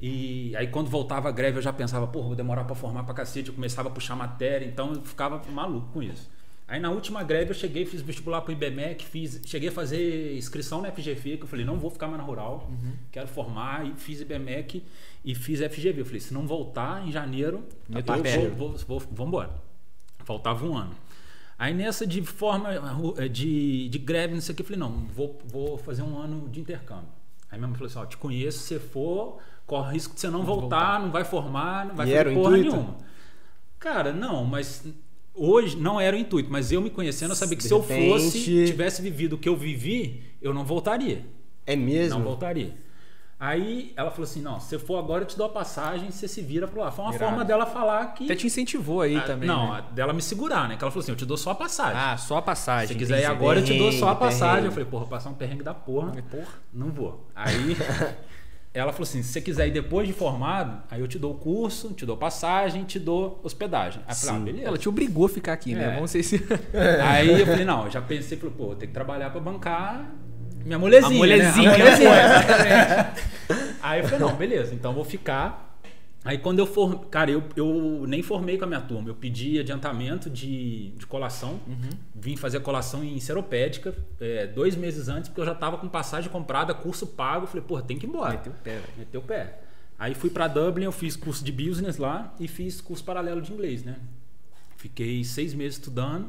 E 0.00 0.54
aí, 0.56 0.68
quando 0.68 0.88
voltava 0.88 1.28
a 1.28 1.32
greve, 1.32 1.58
eu 1.58 1.62
já 1.62 1.72
pensava, 1.72 2.06
porra, 2.06 2.28
vou 2.28 2.36
demorar 2.36 2.64
para 2.64 2.74
formar 2.76 3.02
pra 3.04 3.14
cacete. 3.14 3.48
Eu 3.48 3.54
começava 3.54 3.88
a 3.88 3.92
puxar 3.92 4.14
matéria, 4.14 4.64
então 4.64 4.94
eu 4.94 5.02
ficava 5.02 5.42
maluco 5.50 5.88
com 5.92 6.02
isso. 6.02 6.30
Aí, 6.68 6.78
na 6.78 6.90
última 6.90 7.24
greve, 7.24 7.50
eu 7.50 7.54
cheguei, 7.54 7.86
fiz 7.86 8.02
vestibular 8.02 8.42
pro 8.42 8.52
IBMEC, 8.52 9.04
fiz, 9.04 9.40
cheguei 9.46 9.70
a 9.70 9.72
fazer 9.72 10.36
inscrição 10.36 10.82
na 10.82 10.92
FGV, 10.92 11.38
que 11.38 11.42
eu 11.44 11.48
falei, 11.48 11.64
não 11.64 11.78
vou 11.78 11.90
ficar 11.90 12.06
mais 12.06 12.18
na 12.18 12.24
rural, 12.24 12.70
quero 13.10 13.26
formar. 13.26 13.86
E 13.86 13.94
fiz 13.94 14.20
IBMEC 14.20 14.84
e 15.24 15.34
fiz 15.34 15.60
FGV. 15.60 16.02
Eu 16.02 16.04
falei, 16.04 16.20
se 16.20 16.32
não 16.32 16.46
voltar 16.46 17.06
em 17.06 17.10
janeiro, 17.10 17.64
eu 17.90 17.98
a 17.98 18.18
pé. 18.18 18.48
vou, 18.48 18.70
vou, 18.70 18.78
vou, 18.86 19.00
vou 19.10 19.26
embora. 19.26 19.50
Faltava 20.24 20.64
um 20.64 20.76
ano. 20.76 20.94
Aí 21.58 21.74
nessa 21.74 22.06
de 22.06 22.22
forma 22.22 22.70
de, 23.32 23.88
de 23.88 23.98
greve, 23.98 24.34
não 24.34 24.40
sei 24.40 24.52
o 24.52 24.56
que, 24.56 24.62
eu 24.62 24.66
falei, 24.66 24.78
não, 24.78 25.06
vou, 25.08 25.40
vou 25.44 25.76
fazer 25.76 26.02
um 26.02 26.16
ano 26.16 26.48
de 26.48 26.60
intercâmbio. 26.60 27.08
Aí 27.50 27.58
minha 27.58 27.66
mãe 27.66 27.76
falou 27.76 27.88
assim, 27.88 27.98
ó, 27.98 28.06
te 28.06 28.16
conheço, 28.16 28.58
se 28.58 28.74
você 28.74 28.78
for, 28.78 29.40
corre 29.68 29.88
o 29.90 29.92
risco 29.92 30.14
de 30.14 30.20
você 30.20 30.28
não 30.28 30.42
voltar, 30.42 30.98
não 30.98 31.10
vai 31.12 31.22
formar, 31.22 31.86
não 31.86 31.94
vai 31.94 32.08
E 32.08 32.10
fazer 32.16 32.34
porra 32.34 32.58
intuito? 32.58 32.74
nenhuma. 32.76 32.96
Cara, 33.78 34.12
não, 34.12 34.44
mas 34.44 34.84
hoje 35.34 35.76
não 35.76 36.00
era 36.00 36.16
o 36.16 36.18
intuito, 36.18 36.50
mas 36.50 36.72
eu 36.72 36.80
me 36.80 36.90
conhecendo, 36.90 37.30
eu 37.30 37.36
sabia 37.36 37.56
que 37.56 37.62
De 37.62 37.68
se 37.68 37.74
eu 37.74 37.80
repente- 37.80 38.08
fosse, 38.10 38.64
tivesse 38.66 39.00
vivido 39.00 39.34
o 39.34 39.38
que 39.38 39.48
eu 39.48 39.56
vivi, 39.56 40.22
eu 40.42 40.52
não 40.52 40.64
voltaria. 40.64 41.24
É 41.64 41.76
mesmo? 41.76 42.18
Não 42.18 42.24
voltaria. 42.24 42.74
Aí 43.40 43.92
ela 43.94 44.10
falou 44.10 44.24
assim: 44.24 44.42
não, 44.42 44.58
se 44.58 44.66
você 44.70 44.78
for 44.80 44.96
agora, 44.98 45.22
eu 45.22 45.26
te 45.28 45.36
dou 45.36 45.46
a 45.46 45.48
passagem, 45.48 46.10
você 46.10 46.26
se 46.26 46.42
vira 46.42 46.66
pro 46.66 46.80
lá. 46.80 46.90
Foi 46.90 47.04
uma 47.04 47.12
forma 47.12 47.44
dela 47.44 47.66
falar 47.66 48.06
que. 48.14 48.24
Até 48.24 48.34
te 48.34 48.48
incentivou 48.48 49.00
aí 49.02 49.16
Ah, 49.16 49.20
também. 49.20 49.46
não, 49.46 49.74
né? 49.74 49.84
dela 49.92 50.12
me 50.12 50.20
segurar, 50.20 50.68
né? 50.68 50.76
Que 50.76 50.82
ela 50.82 50.90
falou 50.90 51.02
assim: 51.04 51.12
eu 51.12 51.16
te 51.16 51.24
dou 51.24 51.36
só 51.36 51.50
a 51.50 51.54
passagem. 51.54 52.00
Ah, 52.02 52.16
só 52.16 52.38
a 52.38 52.42
passagem. 52.42 52.88
se 52.88 52.94
você 52.94 52.98
quiser 52.98 53.20
ir 53.20 53.26
agora, 53.26 53.60
eu 53.60 53.64
te 53.64 53.78
dou 53.78 53.92
só 53.92 54.08
a 54.08 54.16
passagem. 54.16 54.40
perrengue. 54.54 54.66
Eu 54.66 54.72
falei: 54.72 54.88
porra, 54.90 55.06
passar 55.06 55.30
um 55.30 55.34
perrengue 55.34 55.62
da 55.62 55.72
porra. 55.72 56.10
Porra. 56.28 56.46
Não 56.72 56.90
vou. 56.90 57.28
Aí 57.32 57.76
ela 58.74 58.92
falou 58.92 59.04
assim: 59.04 59.22
se 59.22 59.32
você 59.32 59.40
quiser 59.40 59.68
ir 59.68 59.70
depois 59.70 60.06
de 60.06 60.12
formado, 60.12 60.82
aí 60.90 61.00
eu 61.00 61.08
te 61.08 61.18
dou 61.18 61.32
o 61.32 61.34
curso, 61.36 61.92
te 61.94 62.04
dou 62.04 62.16
passagem, 62.16 62.84
te 62.84 62.98
dou 62.98 63.40
hospedagem. 63.42 64.02
Aí 64.06 64.12
eu 64.12 64.16
falei: 64.16 64.36
ah, 64.36 64.44
beleza. 64.44 64.68
Ela 64.68 64.78
te 64.78 64.88
obrigou 64.88 65.26
a 65.26 65.28
ficar 65.28 65.52
aqui, 65.52 65.74
né? 65.74 65.92
É. 65.92 65.94
Vamos 65.94 66.12
ver 66.12 66.22
se. 66.22 66.36
Aí 67.02 67.40
eu 67.40 67.46
falei: 67.46 67.64
não, 67.64 67.84
eu 67.86 67.90
já 67.90 68.00
pensei, 68.00 68.38
falei, 68.38 68.54
pô, 68.56 68.66
vou 68.66 68.76
ter 68.76 68.86
que 68.86 68.92
trabalhar 68.92 69.30
pra 69.30 69.40
bancar 69.40 70.14
minha 70.64 70.78
molezinha. 70.78 71.14
A 71.14 71.18
molezinha, 71.18 71.70
né? 71.70 71.74
A 71.74 71.78
molezinha, 71.78 72.10
né? 72.10 72.24
exatamente. 72.24 73.78
Aí 73.80 74.00
eu 74.00 74.04
falei: 74.04 74.18
não, 74.18 74.36
beleza, 74.36 74.74
então 74.74 74.90
eu 74.90 74.94
vou 74.94 75.04
ficar. 75.04 75.67
Aí 76.28 76.36
quando 76.36 76.58
eu 76.58 76.66
for. 76.66 77.06
Cara, 77.06 77.30
eu, 77.30 77.42
eu 77.56 78.04
nem 78.06 78.22
formei 78.22 78.58
com 78.58 78.64
a 78.64 78.66
minha 78.66 78.82
turma. 78.82 79.08
Eu 79.08 79.14
pedi 79.14 79.58
adiantamento 79.58 80.28
de, 80.28 80.90
de 80.90 81.06
colação. 81.06 81.58
Vim 82.14 82.36
fazer 82.36 82.58
a 82.58 82.60
colação 82.60 83.02
em 83.02 83.18
seropédica 83.18 83.94
é, 84.20 84.46
dois 84.46 84.76
meses 84.76 85.08
antes, 85.08 85.30
porque 85.30 85.40
eu 85.40 85.46
já 85.46 85.54
tava 85.54 85.78
com 85.78 85.88
passagem 85.88 86.30
comprada, 86.30 86.74
curso 86.74 87.06
pago. 87.06 87.46
Falei, 87.46 87.64
porra, 87.66 87.80
tem 87.80 87.98
que 87.98 88.04
ir 88.04 88.10
embora. 88.10 88.32
Meteu 88.32 88.52
o 88.52 88.56
pé. 88.56 88.80
Meteu 88.98 89.20
o 89.22 89.24
pé. 89.24 89.58
Aí 89.98 90.14
fui 90.14 90.28
pra 90.28 90.46
Dublin, 90.46 90.84
eu 90.84 90.92
fiz 90.92 91.16
curso 91.16 91.42
de 91.42 91.50
business 91.50 91.96
lá 91.96 92.34
e 92.38 92.46
fiz 92.46 92.78
curso 92.82 93.02
paralelo 93.02 93.40
de 93.40 93.50
inglês, 93.50 93.82
né? 93.82 93.96
Fiquei 94.76 95.24
seis 95.24 95.54
meses 95.54 95.78
estudando 95.78 96.28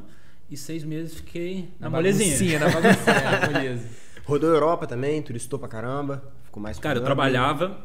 e 0.50 0.56
seis 0.56 0.82
meses 0.82 1.16
fiquei 1.16 1.68
na, 1.78 1.90
molezinha. 1.90 2.58
baguncinha, 2.58 2.58
na 2.58 2.70
baguncinha, 2.70 3.40
na 3.40 3.46
moleza. 3.52 3.88
Rodou 4.24 4.50
a 4.50 4.54
Europa 4.54 4.86
também, 4.86 5.20
turistou 5.20 5.58
pra 5.58 5.68
caramba. 5.68 6.24
Ficou 6.44 6.62
mais 6.62 6.78
Cara, 6.78 7.00
eu 7.00 7.04
trabalhava, 7.04 7.84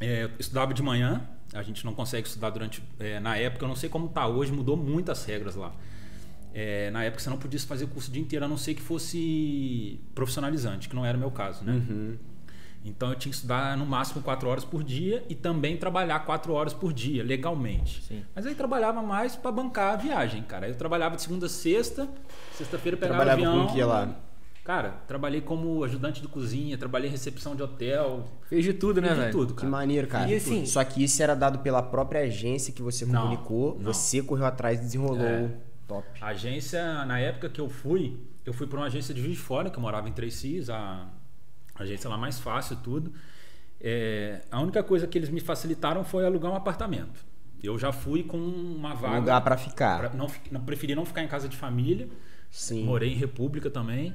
é, 0.00 0.24
eu 0.24 0.30
estudava 0.40 0.74
de 0.74 0.82
manhã. 0.82 1.24
A 1.54 1.62
gente 1.62 1.84
não 1.84 1.94
consegue 1.94 2.26
estudar 2.26 2.50
durante. 2.50 2.82
é, 2.98 3.20
na 3.20 3.36
época, 3.36 3.64
eu 3.64 3.68
não 3.68 3.76
sei 3.76 3.88
como 3.88 4.08
tá 4.08 4.26
hoje, 4.26 4.52
mudou 4.52 4.76
muitas 4.76 5.24
regras 5.24 5.54
lá. 5.54 5.72
É, 6.54 6.90
na 6.90 7.02
época 7.04 7.22
você 7.22 7.30
não 7.30 7.38
podia 7.38 7.58
fazer 7.60 7.84
o 7.84 7.88
curso 7.88 8.10
o 8.10 8.12
dia 8.12 8.22
inteiro, 8.22 8.44
a 8.44 8.48
não 8.48 8.58
ser 8.58 8.74
que 8.74 8.82
fosse 8.82 9.98
profissionalizante, 10.14 10.88
que 10.88 10.94
não 10.94 11.04
era 11.04 11.16
o 11.16 11.20
meu 11.20 11.30
caso, 11.30 11.64
né? 11.64 11.72
Uhum. 11.72 12.16
Então 12.84 13.10
eu 13.10 13.14
tinha 13.14 13.30
que 13.30 13.36
estudar 13.36 13.76
no 13.76 13.86
máximo 13.86 14.22
quatro 14.22 14.48
horas 14.48 14.64
por 14.64 14.82
dia 14.82 15.24
e 15.28 15.34
também 15.34 15.76
trabalhar 15.76 16.18
quatro 16.20 16.52
horas 16.52 16.74
por 16.74 16.92
dia, 16.92 17.22
legalmente. 17.22 18.02
Sim. 18.02 18.24
Mas 18.34 18.44
aí 18.44 18.54
trabalhava 18.54 19.00
mais 19.02 19.36
para 19.36 19.52
bancar 19.52 19.94
a 19.94 19.96
viagem, 19.96 20.42
cara. 20.42 20.68
Eu 20.68 20.74
trabalhava 20.74 21.16
de 21.16 21.22
segunda 21.22 21.46
a 21.46 21.48
sexta, 21.48 22.08
sexta-feira 22.54 22.96
pegava 22.96 23.24
Trabalhava 23.24 23.48
avião. 23.48 23.66
com 23.66 23.72
o 23.72 23.74
que 23.74 23.84
lá? 23.84 24.14
Cara, 24.64 24.90
trabalhei 25.08 25.40
como 25.40 25.82
ajudante 25.82 26.22
de 26.22 26.28
cozinha, 26.28 26.78
trabalhei 26.78 27.08
em 27.08 27.10
recepção 27.10 27.56
de 27.56 27.62
hotel, 27.64 28.28
Fez 28.48 28.64
de 28.64 28.72
tudo, 28.72 29.00
né, 29.00 29.08
fiz 29.08 29.16
de 29.16 29.22
velho? 29.22 29.32
tudo, 29.32 29.54
Que 29.54 29.60
cara. 29.62 29.70
maneiro, 29.70 30.06
cara. 30.06 30.30
E 30.30 30.36
assim- 30.36 30.64
Só 30.66 30.84
que 30.84 31.02
isso 31.02 31.20
era 31.20 31.34
dado 31.34 31.58
pela 31.58 31.82
própria 31.82 32.20
agência 32.20 32.72
que 32.72 32.80
você 32.80 33.04
Não, 33.04 33.22
comunicou, 33.22 33.74
não. 33.80 33.92
você 33.92 34.22
correu 34.22 34.46
atrás 34.46 34.78
e 34.78 34.82
desenrolou. 34.82 35.20
É. 35.20 35.50
Top. 35.88 36.06
A 36.20 36.28
agência, 36.28 37.04
na 37.04 37.18
época 37.18 37.48
que 37.48 37.60
eu 37.60 37.68
fui, 37.68 38.16
eu 38.46 38.52
fui 38.52 38.68
para 38.68 38.78
uma 38.78 38.86
agência 38.86 39.12
de 39.12 39.20
Juiz 39.20 39.36
de 39.36 39.42
Fora, 39.42 39.68
que 39.68 39.76
eu 39.76 39.82
morava 39.82 40.08
em 40.08 40.12
Três 40.12 40.34
Cis, 40.34 40.70
a 40.70 41.08
agência 41.74 42.08
lá 42.08 42.16
mais 42.16 42.38
fácil 42.38 42.76
tudo. 42.76 43.12
É, 43.80 44.42
a 44.48 44.60
única 44.60 44.80
coisa 44.84 45.08
que 45.08 45.18
eles 45.18 45.28
me 45.28 45.40
facilitaram 45.40 46.04
foi 46.04 46.24
alugar 46.24 46.52
um 46.52 46.54
apartamento. 46.54 47.24
Eu 47.60 47.76
já 47.78 47.90
fui 47.92 48.22
com 48.22 48.38
uma 48.38 48.94
vaga. 48.94 49.16
Um 49.16 49.20
lugar 49.20 49.40
pra 49.42 49.56
ficar. 49.56 49.98
pra- 49.98 50.10
não, 50.14 50.28
não, 50.52 50.60
preferi 50.60 50.94
não 50.94 51.04
ficar 51.04 51.22
em 51.24 51.28
casa 51.28 51.48
de 51.48 51.56
família. 51.56 52.08
Sim. 52.48 52.84
Morei 52.84 53.12
em 53.12 53.16
República 53.16 53.68
também. 53.70 54.14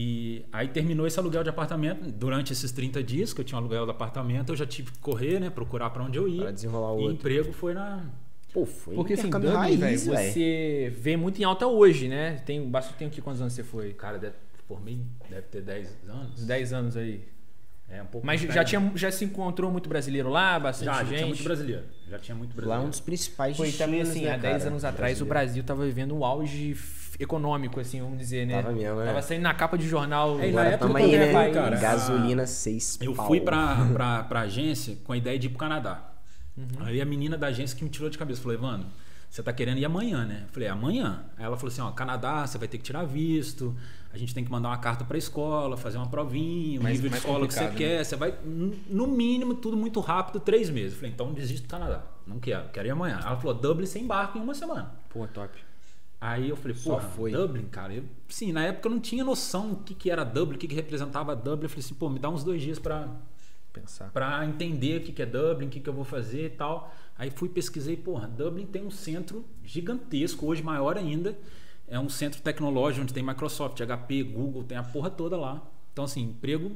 E 0.00 0.44
aí 0.52 0.68
terminou 0.68 1.08
esse 1.08 1.18
aluguel 1.18 1.42
de 1.42 1.48
apartamento. 1.50 2.08
Durante 2.12 2.52
esses 2.52 2.70
30 2.70 3.02
dias 3.02 3.32
que 3.32 3.40
eu 3.40 3.44
tinha 3.44 3.58
aluguel 3.58 3.84
do 3.84 3.90
apartamento, 3.90 4.52
eu 4.52 4.56
já 4.56 4.64
tive 4.64 4.92
que 4.92 4.98
correr, 5.00 5.40
né? 5.40 5.50
Procurar 5.50 5.90
para 5.90 6.04
onde 6.04 6.16
eu 6.16 6.28
ia. 6.28 6.42
Pra 6.42 6.50
desenrolar 6.52 6.92
o 6.92 6.98
e 7.00 7.02
outro. 7.02 7.14
emprego 7.16 7.52
foi 7.52 7.74
na. 7.74 8.04
Pô, 8.52 8.64
foi 8.64 8.94
Porque 8.94 9.14
assim, 9.14 9.28
Dublin, 9.28 9.48
raiz, 9.50 10.06
você 10.06 10.92
vê 10.96 11.16
muito 11.16 11.40
em 11.40 11.44
alta 11.44 11.66
hoje, 11.66 12.06
né? 12.06 12.36
Tem, 12.46 12.64
basta 12.70 12.94
tem 12.96 13.08
aqui 13.08 13.20
quantos 13.20 13.40
anos 13.40 13.52
você 13.54 13.64
foi? 13.64 13.92
Cara, 13.92 14.18
deve, 14.18 14.36
formei, 14.68 15.02
deve 15.28 15.42
ter 15.48 15.62
10 15.62 15.96
anos. 16.08 16.32
Uns 16.42 16.46
10 16.46 16.72
anos 16.72 16.96
aí. 16.96 17.24
É 17.90 18.00
um 18.00 18.06
pouco 18.06 18.24
Mas 18.24 18.40
mais 18.44 18.54
já, 18.54 18.62
tinha, 18.62 18.92
já 18.94 19.10
se 19.10 19.24
encontrou 19.24 19.72
muito 19.72 19.88
brasileiro 19.88 20.28
lá, 20.28 20.60
bastante 20.60 20.86
já, 20.86 20.92
já 20.92 21.04
gente. 21.04 21.16
tinha 21.16 21.26
muito 21.26 21.42
brasileiro. 21.42 21.82
Já 22.08 22.18
tinha 22.20 22.34
muito 22.36 22.50
Lá 22.50 22.54
é 22.54 22.60
brasileiro. 22.60 22.86
um 22.86 22.90
dos 22.90 23.00
principais 23.00 23.56
Foi 23.56 23.72
também 23.72 24.02
assim, 24.02 24.22
né, 24.26 24.34
há 24.34 24.36
10 24.36 24.58
cara? 24.58 24.70
anos 24.70 24.84
atrás 24.84 25.20
o 25.20 25.24
Brasileiro. 25.24 25.28
Brasil 25.28 25.64
tava 25.64 25.84
vivendo 25.86 26.14
um 26.16 26.24
auge 26.24 26.74
econômico, 27.18 27.80
assim, 27.80 28.00
vamos 28.00 28.18
dizer, 28.18 28.46
né? 28.46 28.62
Tava 28.62 28.74
mesmo, 28.74 28.96
né? 29.00 29.06
Tava 29.06 29.22
saindo 29.22 29.42
na 29.42 29.54
capa 29.54 29.76
de 29.76 29.88
jornal. 29.88 30.38
É, 30.40 30.48
e 30.48 30.52
na 30.52 30.64
época 30.66 30.86
também 30.88 31.16
né? 31.16 31.32
fui, 31.32 31.52
cara. 31.52 31.76
Gasolina 31.76 32.46
6 32.46 32.98
Eu 33.02 33.14
pau. 33.14 33.26
fui 33.26 33.40
pra, 33.40 33.76
pra, 33.92 34.22
pra 34.24 34.40
agência 34.40 34.96
com 35.04 35.12
a 35.12 35.16
ideia 35.16 35.38
de 35.38 35.46
ir 35.46 35.50
pro 35.50 35.58
Canadá. 35.58 36.12
Uhum. 36.56 36.66
Aí 36.80 37.00
a 37.00 37.04
menina 37.04 37.36
da 37.36 37.48
agência 37.48 37.76
que 37.76 37.84
me 37.84 37.90
tirou 37.90 38.08
de 38.10 38.16
cabeça 38.18 38.40
falou, 38.40 38.56
Evandro, 38.56 38.86
você 39.30 39.42
tá 39.42 39.52
querendo 39.52 39.78
ir 39.78 39.84
amanhã, 39.84 40.24
né? 40.24 40.44
Eu 40.46 40.52
falei, 40.52 40.68
amanhã. 40.68 41.24
Aí 41.36 41.44
ela 41.44 41.56
falou 41.56 41.70
assim, 41.72 41.80
ó, 41.80 41.90
Canadá, 41.90 42.46
você 42.46 42.56
vai 42.58 42.66
ter 42.66 42.78
que 42.78 42.84
tirar 42.84 43.04
visto, 43.04 43.76
a 44.12 44.16
gente 44.16 44.34
tem 44.34 44.42
que 44.44 44.50
mandar 44.50 44.68
uma 44.70 44.78
carta 44.78 45.04
pra 45.04 45.18
escola, 45.18 45.76
fazer 45.76 45.98
uma 45.98 46.08
provinha, 46.08 46.80
o 46.80 46.82
Mais- 46.82 46.96
nível 46.96 47.10
de 47.10 47.14
mais 47.16 47.22
escola 47.24 47.46
que 47.46 47.52
você 47.54 47.64
né? 47.64 47.74
quer, 47.76 48.04
você 48.04 48.16
vai, 48.16 48.34
no 48.44 49.06
mínimo, 49.06 49.54
tudo 49.54 49.76
muito 49.76 50.00
rápido, 50.00 50.40
três 50.40 50.70
meses. 50.70 50.92
Eu 50.92 50.98
falei, 51.00 51.12
então 51.12 51.32
desisto 51.32 51.66
do 51.66 51.68
Canadá. 51.70 52.02
Não 52.26 52.38
quero, 52.40 52.68
quero 52.70 52.88
ir 52.88 52.90
amanhã. 52.90 53.20
Ela 53.24 53.36
falou, 53.36 53.54
Dublin 53.54 53.86
sem 53.86 54.04
embarque 54.04 54.38
em 54.38 54.42
uma 54.42 54.54
semana. 54.54 54.92
Pô, 55.10 55.26
top. 55.26 55.50
Aí 56.20 56.48
eu 56.48 56.56
falei, 56.56 56.76
pô, 56.82 56.98
foi. 56.98 57.30
Dublin, 57.32 57.66
cara. 57.66 57.94
Eu, 57.94 58.04
sim, 58.28 58.50
na 58.52 58.64
época 58.66 58.88
eu 58.88 58.92
não 58.92 59.00
tinha 59.00 59.22
noção 59.24 59.70
do 59.70 59.76
que, 59.84 59.94
que 59.94 60.10
era 60.10 60.24
Dublin, 60.24 60.56
o 60.56 60.58
que, 60.58 60.66
que 60.66 60.74
representava 60.74 61.34
Dublin. 61.36 61.64
Eu 61.64 61.68
falei 61.70 61.84
assim, 61.84 61.94
pô, 61.94 62.08
me 62.08 62.18
dá 62.18 62.28
uns 62.28 62.42
dois 62.42 62.60
dias 62.60 62.78
pra, 62.78 63.08
Pensar. 63.72 64.10
pra 64.10 64.44
entender 64.44 65.00
o 65.00 65.04
que, 65.04 65.12
que 65.12 65.22
é 65.22 65.26
Dublin, 65.26 65.66
o 65.68 65.70
que, 65.70 65.78
que 65.80 65.88
eu 65.88 65.92
vou 65.92 66.04
fazer 66.04 66.46
e 66.46 66.50
tal. 66.50 66.92
Aí 67.16 67.30
fui 67.30 67.48
pesquisei, 67.48 67.96
porra, 67.96 68.26
Dublin 68.26 68.66
tem 68.66 68.84
um 68.84 68.90
centro 68.90 69.44
gigantesco, 69.64 70.46
hoje 70.46 70.62
maior 70.62 70.96
ainda. 70.96 71.36
É 71.86 71.98
um 71.98 72.08
centro 72.08 72.40
tecnológico 72.42 73.02
onde 73.02 73.14
tem 73.14 73.22
Microsoft, 73.22 73.78
HP, 73.80 74.22
Google, 74.24 74.64
tem 74.64 74.76
a 74.76 74.82
porra 74.82 75.10
toda 75.10 75.36
lá. 75.36 75.62
Então, 75.92 76.04
assim, 76.04 76.22
emprego. 76.22 76.72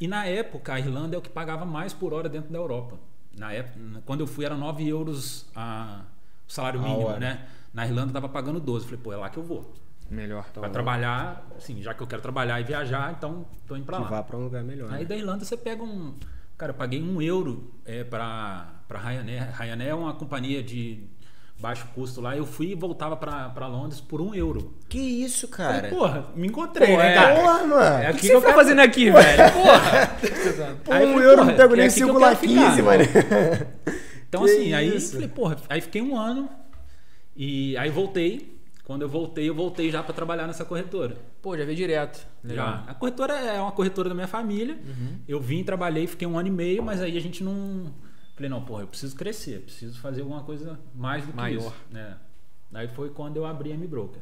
E 0.00 0.06
na 0.08 0.24
época, 0.26 0.72
a 0.74 0.78
Irlanda 0.78 1.14
é 1.14 1.18
o 1.18 1.22
que 1.22 1.28
pagava 1.28 1.64
mais 1.66 1.92
por 1.92 2.14
hora 2.14 2.28
dentro 2.28 2.50
da 2.50 2.58
Europa. 2.58 2.98
Na 3.36 3.52
época, 3.52 3.78
quando 4.06 4.20
eu 4.20 4.26
fui, 4.26 4.44
era 4.44 4.56
9 4.56 4.86
euros 4.88 5.46
a, 5.54 6.04
o 6.48 6.52
salário 6.52 6.80
A 6.80 6.82
mínimo, 6.82 7.06
hora. 7.06 7.18
né? 7.20 7.46
Na 7.72 7.86
Irlanda 7.86 8.12
tava 8.12 8.28
pagando 8.28 8.58
12. 8.60 8.84
Falei, 8.86 9.00
pô, 9.02 9.12
é 9.12 9.16
lá 9.16 9.28
que 9.30 9.36
eu 9.38 9.42
vou. 9.42 9.72
Melhor. 10.10 10.44
Então, 10.50 10.60
Pra 10.60 10.70
trabalhar, 10.70 11.46
assim, 11.56 11.80
já 11.82 11.94
que 11.94 12.02
eu 12.02 12.06
quero 12.06 12.20
trabalhar 12.20 12.60
e 12.60 12.64
viajar, 12.64 13.14
então 13.16 13.46
tô 13.66 13.76
indo 13.76 13.84
pra 13.86 13.98
Que 13.98 14.02
lá. 14.02 14.08
vá 14.08 14.22
pra 14.24 14.36
um 14.36 14.42
lugar 14.44 14.64
melhor. 14.64 14.92
Aí 14.92 15.00
né? 15.00 15.04
da 15.04 15.16
Irlanda 15.16 15.44
você 15.44 15.56
pega 15.56 15.82
um. 15.82 16.14
Cara, 16.58 16.70
eu 16.72 16.76
paguei 16.76 17.00
um 17.00 17.22
euro 17.22 17.72
é, 17.86 18.02
pra, 18.04 18.66
pra 18.88 18.98
Ryanair. 18.98 19.50
Ryanair 19.56 19.90
é 19.90 19.94
uma 19.94 20.12
companhia 20.12 20.62
de 20.64 21.04
baixo 21.60 21.86
custo 21.94 22.20
lá. 22.20 22.36
Eu 22.36 22.44
fui 22.44 22.72
e 22.72 22.74
voltava 22.74 23.16
pra, 23.16 23.50
pra 23.50 23.68
Londres 23.68 24.00
por 24.00 24.20
um 24.20 24.34
euro. 24.34 24.74
Que 24.88 24.98
isso, 24.98 25.46
cara? 25.46 25.74
Falei, 25.74 25.90
porra, 25.90 26.26
me 26.34 26.48
encontrei, 26.48 26.96
né, 26.96 27.12
é. 27.12 27.14
cara? 27.14 27.34
Porra, 27.36 27.66
mano. 27.66 27.82
É 28.02 28.06
aqui 28.08 28.10
o 28.10 28.14
que 28.14 28.20
que 28.22 28.26
você 28.26 28.34
eu 28.34 28.40
tá 28.40 28.46
quero- 28.48 28.58
fazendo 28.58 28.80
aqui, 28.80 29.10
velho? 29.12 29.52
Porra! 29.52 30.10
Pô, 30.84 30.92
Aí 30.92 31.06
um 31.06 31.12
falei, 31.12 31.28
euro 31.28 31.44
não 31.44 31.56
pego 31.56 31.76
nem 31.76 31.86
aqui 31.86 31.94
que 31.94 32.02
eu 32.02 32.06
circular 32.08 32.36
quero 32.36 32.48
ficar. 32.52 32.70
15, 32.70 32.82
mano. 32.82 33.02
Então, 34.28 34.44
Que 34.44 34.50
assim, 34.50 34.72
aí 34.74 35.00
falei, 35.00 35.28
porra, 35.28 35.56
aí 35.68 35.80
fiquei 35.80 36.02
um 36.02 36.16
ano. 36.18 36.48
E 37.42 37.74
aí 37.78 37.88
voltei. 37.88 38.60
Quando 38.84 39.00
eu 39.00 39.08
voltei, 39.08 39.48
eu 39.48 39.54
voltei 39.54 39.90
já 39.90 40.02
pra 40.02 40.12
trabalhar 40.12 40.46
nessa 40.46 40.62
corretora. 40.62 41.16
Pô, 41.40 41.56
já 41.56 41.64
veio 41.64 41.76
direto. 41.76 42.26
Legal. 42.44 42.66
Já. 42.66 42.84
A 42.90 42.94
corretora 42.94 43.32
é 43.32 43.58
uma 43.58 43.72
corretora 43.72 44.10
da 44.10 44.14
minha 44.14 44.26
família. 44.26 44.78
Eu 45.26 45.40
vim, 45.40 45.64
trabalhei, 45.64 46.06
fiquei 46.06 46.28
um 46.28 46.38
ano 46.38 46.48
e 46.48 46.50
meio, 46.50 46.82
mas 46.82 47.00
aí 47.00 47.16
a 47.16 47.20
gente 47.20 47.42
não. 47.42 47.94
Falei, 48.34 48.50
não, 48.50 48.62
porra, 48.62 48.82
eu 48.82 48.88
preciso 48.88 49.16
crescer, 49.16 49.60
preciso 49.62 49.98
fazer 50.00 50.20
alguma 50.20 50.42
coisa 50.42 50.78
mais 50.94 51.24
do 51.24 51.30
que 51.32 51.36
Maior. 51.36 51.60
isso. 51.60 51.74
Né? 51.90 52.18
Daí 52.70 52.88
foi 52.88 53.08
quando 53.08 53.38
eu 53.38 53.46
abri 53.46 53.70
a 53.72 53.74
M-Broker. 53.74 54.20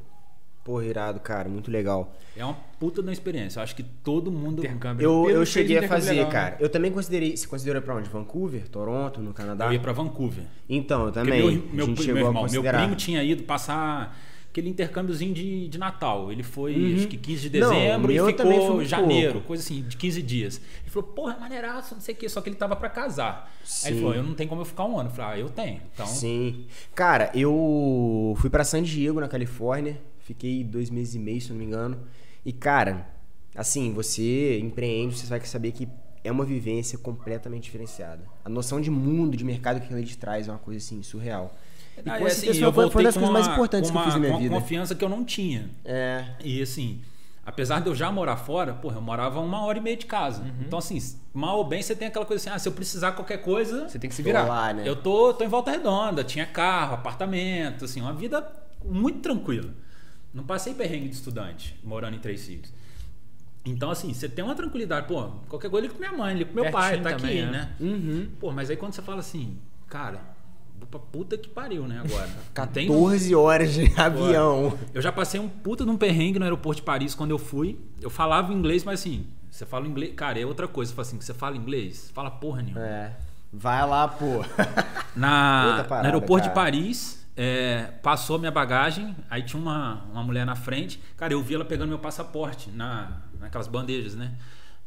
Porra, 0.68 0.84
irado, 0.84 1.18
cara, 1.20 1.48
muito 1.48 1.70
legal. 1.70 2.14
É 2.36 2.44
uma 2.44 2.52
puta 2.78 3.02
da 3.02 3.10
experiência. 3.10 3.58
Eu 3.58 3.62
acho 3.62 3.74
que 3.74 3.82
todo 3.82 4.30
mundo. 4.30 4.58
Intercâmbio. 4.58 5.02
Eu, 5.02 5.30
eu 5.30 5.46
cheguei 5.46 5.78
a 5.78 5.88
fazer, 5.88 6.10
legal, 6.10 6.26
né? 6.26 6.30
cara. 6.30 6.56
Eu 6.60 6.68
também 6.68 6.92
considerei. 6.92 7.34
Você 7.34 7.46
considerou 7.46 7.80
pra 7.80 7.94
onde? 7.94 8.06
Vancouver? 8.10 8.68
Toronto, 8.68 9.18
no 9.22 9.32
Canadá? 9.32 9.64
Eu 9.64 9.72
ia 9.72 9.80
pra 9.80 9.94
Vancouver. 9.94 10.44
Então, 10.68 11.06
eu 11.06 11.12
Porque 11.12 11.20
também. 11.20 11.56
Meu, 11.72 11.86
a 11.86 11.88
meu, 11.88 12.16
irmão, 12.18 12.44
a 12.44 12.50
meu 12.50 12.62
primo 12.62 12.94
tinha 12.96 13.24
ido 13.24 13.44
passar 13.44 14.14
aquele 14.50 14.68
intercâmbiozinho 14.68 15.32
de, 15.32 15.68
de 15.68 15.78
Natal. 15.78 16.30
Ele 16.30 16.42
foi, 16.42 16.74
Uhum. 16.76 16.96
acho 16.96 17.08
que 17.08 17.16
15 17.16 17.48
de 17.48 17.60
Não, 17.60 17.70
dezembro 17.70 18.10
o 18.10 18.14
meu 18.14 18.28
e 18.28 18.32
ficou 18.34 18.84
janeiro, 18.84 19.32
pouco. 19.32 19.46
coisa 19.46 19.62
assim, 19.62 19.80
de 19.88 19.96
15 19.96 20.20
dias. 20.20 20.60
Ele 20.82 20.90
falou, 20.90 21.08
porra, 21.08 21.38
maneiraço, 21.40 21.94
não 21.94 22.02
sei 22.02 22.14
o 22.14 22.18
quê. 22.18 22.28
Só 22.28 22.42
que 22.42 22.50
ele 22.50 22.56
tava 22.56 22.76
pra 22.76 22.90
casar. 22.90 23.50
Aí 23.84 23.90
ele 23.90 23.96
Sim. 23.96 24.02
falou, 24.02 24.14
eu 24.16 24.22
não 24.22 24.34
tenho 24.34 24.50
como 24.50 24.60
eu 24.60 24.66
ficar 24.66 24.84
um 24.84 24.98
ano. 24.98 25.08
Eu 25.08 25.14
falei, 25.14 25.30
ah, 25.32 25.38
eu 25.44 25.48
tenho. 25.48 25.80
Então, 25.94 26.04
Sim. 26.06 26.66
Cara, 26.94 27.30
eu 27.34 28.34
fui 28.38 28.50
pra 28.50 28.64
San 28.64 28.82
Diego, 28.82 29.18
na 29.18 29.28
Califórnia. 29.28 29.98
Fiquei 30.28 30.62
dois 30.62 30.90
meses 30.90 31.14
e 31.14 31.18
meio, 31.18 31.40
se 31.40 31.48
eu 31.48 31.54
não 31.54 31.58
me 31.60 31.64
engano. 31.64 31.96
E, 32.44 32.52
cara, 32.52 33.08
assim, 33.56 33.94
você 33.94 34.58
empreende, 34.58 35.16
você 35.16 35.26
vai 35.26 35.40
saber 35.40 35.72
que 35.72 35.88
é 36.22 36.30
uma 36.30 36.44
vivência 36.44 36.98
completamente 36.98 37.62
diferenciada. 37.64 38.24
A 38.44 38.48
noção 38.50 38.78
de 38.78 38.90
mundo, 38.90 39.38
de 39.38 39.42
mercado 39.42 39.80
que 39.80 39.90
ele 39.90 40.04
te 40.04 40.18
traz 40.18 40.46
é 40.46 40.50
uma 40.52 40.58
coisa, 40.58 40.76
assim, 40.84 41.02
surreal. 41.02 41.56
E, 42.04 42.10
Aí, 42.10 42.18
com 42.20 42.26
assim, 42.26 42.40
certeza, 42.42 42.64
eu 42.66 42.72
foi, 42.74 42.84
uma 42.84 43.02
das 43.02 43.14
coisas 43.14 43.32
mais 43.32 43.46
uma- 43.46 43.54
importantes 43.54 43.90
com 43.90 43.96
que 43.96 44.02
eu 44.02 44.04
fiz 44.04 44.12
na 44.14 44.18
uma- 44.20 44.26
minha 44.26 44.32
com 44.36 44.42
vida. 44.42 44.54
uma 44.54 44.60
confiança 44.60 44.94
que 44.94 45.02
eu 45.02 45.08
não 45.08 45.24
tinha. 45.24 45.70
É. 45.82 46.26
E 46.44 46.60
assim, 46.60 47.00
apesar 47.46 47.80
de 47.80 47.86
eu 47.88 47.94
já 47.94 48.12
morar 48.12 48.36
fora, 48.36 48.74
porra, 48.74 48.96
eu 48.98 49.00
morava 49.02 49.40
uma 49.40 49.64
hora 49.64 49.78
e 49.78 49.80
meia 49.80 49.96
de 49.96 50.04
casa. 50.04 50.42
Uhum. 50.42 50.50
Então, 50.66 50.78
assim, 50.78 50.98
mal 51.32 51.56
ou 51.56 51.64
bem, 51.64 51.80
você 51.80 51.96
tem 51.96 52.06
aquela 52.08 52.26
coisa 52.26 52.42
assim, 52.42 52.54
ah, 52.54 52.58
se 52.58 52.68
eu 52.68 52.72
precisar 52.72 53.12
qualquer 53.12 53.38
coisa, 53.38 53.88
Você 53.88 53.98
tem 53.98 54.10
que 54.10 54.14
se 54.14 54.22
virar. 54.22 54.44
lá, 54.44 54.74
né? 54.74 54.82
eu 54.86 54.94
tô, 54.94 55.32
tô 55.32 55.42
em 55.42 55.48
volta 55.48 55.70
redonda, 55.70 56.22
tinha 56.22 56.44
carro, 56.44 56.92
apartamento, 56.94 57.86
assim, 57.86 58.00
uma 58.02 58.12
vida 58.12 58.46
muito 58.84 59.20
tranquila. 59.20 59.72
Não 60.32 60.44
passei 60.44 60.74
perrengue 60.74 61.08
de 61.08 61.14
estudante, 61.14 61.78
morando 61.82 62.16
em 62.16 62.20
Três 62.20 62.46
Filhos. 62.46 62.72
Então, 63.64 63.90
assim, 63.90 64.12
você 64.14 64.28
tem 64.28 64.44
uma 64.44 64.54
tranquilidade, 64.54 65.06
pô, 65.06 65.24
qualquer 65.48 65.70
coisa 65.70 65.86
liga 65.86 65.94
com 65.94 66.00
minha 66.00 66.12
mãe, 66.12 66.34
liga 66.34 66.50
com 66.50 66.54
meu 66.60 66.70
pai, 66.70 66.92
Pertinho 66.98 67.04
tá 67.04 67.16
também, 67.16 67.42
aqui, 67.42 67.50
né? 67.50 67.58
né? 67.78 67.86
Uhum. 67.86 68.28
Pô, 68.38 68.52
mas 68.52 68.70
aí 68.70 68.76
quando 68.76 68.94
você 68.94 69.02
fala 69.02 69.20
assim, 69.20 69.58
cara, 69.88 70.20
pra 70.90 71.00
puta 71.00 71.36
que 71.36 71.48
pariu, 71.48 71.86
né, 71.86 72.00
agora? 72.02 72.28
Não 72.56 72.66
tem- 72.68 72.88
14 72.88 73.34
horas 73.34 73.74
de 73.74 73.92
avião. 74.00 74.78
eu 74.94 75.02
já 75.02 75.12
passei 75.12 75.38
um 75.38 75.48
puta 75.48 75.84
de 75.84 75.90
um 75.90 75.96
perrengue 75.96 76.38
no 76.38 76.44
aeroporto 76.44 76.80
de 76.80 76.84
Paris 76.84 77.14
quando 77.14 77.30
eu 77.30 77.38
fui. 77.38 77.78
Eu 78.00 78.08
falava 78.08 78.52
inglês, 78.52 78.84
mas 78.84 79.00
assim, 79.00 79.26
você 79.50 79.66
fala 79.66 79.86
inglês. 79.86 80.14
Cara, 80.14 80.40
é 80.40 80.46
outra 80.46 80.66
coisa. 80.68 80.90
Você 80.90 80.94
fala 80.94 81.08
assim, 81.08 81.20
você 81.20 81.34
fala 81.34 81.56
inglês? 81.56 82.10
Fala 82.14 82.30
porra 82.30 82.62
nenhuma. 82.62 82.86
É. 82.86 83.16
Vai 83.52 83.86
lá, 83.86 84.06
pô. 84.08 84.44
Na, 85.16 85.84
parada, 85.88 86.08
no 86.08 86.14
aeroporto 86.14 86.48
cara. 86.48 86.48
de 86.48 86.54
Paris, 86.54 87.26
é, 87.40 87.84
passou 88.02 88.36
minha 88.36 88.50
bagagem, 88.50 89.14
aí 89.30 89.42
tinha 89.44 89.62
uma, 89.62 90.02
uma 90.12 90.24
mulher 90.24 90.44
na 90.44 90.56
frente. 90.56 91.00
Cara, 91.16 91.32
eu 91.32 91.40
vi 91.40 91.54
ela 91.54 91.64
pegando 91.64 91.88
meu 91.88 91.98
passaporte 92.00 92.68
na, 92.68 93.22
naquelas 93.38 93.68
bandejas, 93.68 94.16
né? 94.16 94.32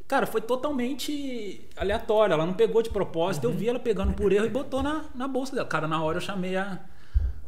Cara, 0.05 0.27
foi 0.27 0.41
totalmente 0.41 1.69
aleatório. 1.77 2.33
Ela 2.33 2.45
não 2.45 2.53
pegou 2.53 2.81
de 2.81 2.89
propósito. 2.89 3.45
Uhum. 3.47 3.53
Eu 3.53 3.57
vi 3.57 3.69
ela 3.69 3.79
pegando 3.79 4.11
por 4.11 4.33
erro 4.33 4.45
e 4.45 4.49
botou 4.49 4.83
na, 4.83 5.05
na 5.15 5.29
bolsa 5.29 5.55
dela. 5.55 5.65
Cara, 5.65 5.87
na 5.87 6.03
hora 6.03 6.17
eu 6.17 6.21
chamei 6.21 6.57
a, 6.57 6.77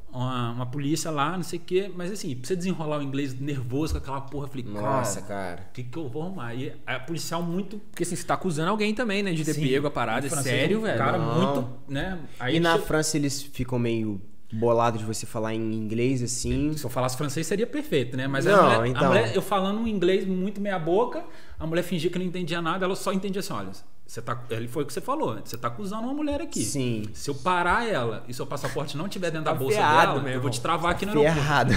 uma, 0.10 0.52
uma 0.52 0.66
polícia 0.68 1.12
lá, 1.12 1.36
não 1.36 1.44
sei 1.44 1.60
o 1.60 1.62
quê. 1.62 1.92
Mas 1.94 2.10
assim, 2.10 2.34
pra 2.38 2.48
você 2.48 2.56
desenrolar 2.56 3.00
o 3.00 3.04
inglês 3.04 3.38
nervoso 3.38 3.92
com 3.92 3.98
aquela 3.98 4.22
porra, 4.22 4.46
eu 4.46 4.50
falei, 4.50 4.64
Nossa, 4.66 5.22
cara, 5.24 5.66
o 5.70 5.74
que, 5.74 5.84
que 5.84 5.98
eu 5.98 6.08
vou 6.08 6.22
arrumar? 6.24 6.54
E 6.56 6.74
a 6.88 6.98
policial 7.02 7.44
muito. 7.44 7.78
Porque 7.78 8.04
assim, 8.04 8.16
você 8.16 8.24
tá 8.24 8.36
acusando 8.36 8.70
alguém 8.70 8.96
também, 8.96 9.22
né? 9.22 9.34
De 9.34 9.44
ter 9.44 9.56
Sim, 9.56 9.68
pego 9.68 9.88
a 9.88 9.92
parada. 9.92 10.26
É 10.26 10.30
sério, 10.30 10.80
velho. 10.80 10.98
Cara, 10.98 11.18
Não. 11.18 11.36
muito. 11.56 11.70
Né? 11.90 12.18
Aí 12.40 12.56
E 12.56 12.60
na 12.62 12.78
che- 12.78 12.86
França 12.86 13.18
eles 13.18 13.44
ficam 13.44 13.78
meio 13.78 14.22
bolados 14.54 15.00
de 15.00 15.06
você 15.06 15.26
falar 15.26 15.54
em 15.54 15.74
inglês 15.74 16.22
assim. 16.22 16.76
Se 16.78 16.86
eu 16.86 16.90
falasse 16.90 17.18
francês 17.18 17.46
seria 17.48 17.66
perfeito, 17.68 18.16
né? 18.16 18.28
Mas 18.28 18.46
Não, 18.46 18.54
a, 18.60 18.64
mulher, 18.64 18.82
a 18.82 18.88
então. 18.88 19.08
mulher- 19.08 19.36
eu 19.36 19.42
falando 19.42 19.80
um 19.82 19.88
inglês 19.88 20.26
muito 20.28 20.62
meia 20.62 20.78
boca, 20.80 21.24
a 21.60 21.66
mulher 21.66 21.82
fingia 21.84 22.10
que 22.10 22.20
não 22.20 22.26
entendia 22.26 22.62
nada, 22.62 22.86
ela 22.86 22.96
só 22.96 23.12
entendia 23.12 23.40
assim, 23.40 23.54
olha, 23.54 23.70
você 24.06 24.22
tá, 24.22 24.40
ele 24.50 24.68
foi 24.68 24.84
o 24.84 24.86
que 24.86 24.94
você 24.94 25.02
falou, 25.02 25.40
você 25.44 25.58
tá 25.58 25.70
acusando 25.70 26.04
uma 26.04 26.14
mulher 26.14 26.40
aqui. 26.42 26.64
Sim. 26.64 27.06
Se 27.14 27.30
eu 27.30 27.36
parar 27.36 27.88
ela 27.88 28.24
e 28.28 28.34
seu 28.34 28.46
passaporte 28.46 28.96
não 28.96 29.08
tiver 29.10 29.32
dentro 29.32 29.46
Tá 29.46 29.54
da 29.54 29.58
bolsa 29.60 29.78
ferrado, 29.78 30.20
dela, 30.20 30.30
eu 30.36 30.42
vou 30.42 30.52
te 30.52 30.62
travar 30.62 30.92
aqui 30.92 31.06
no 31.06 31.12
aeroporto. 31.12 31.40
Ferrado. 31.42 31.74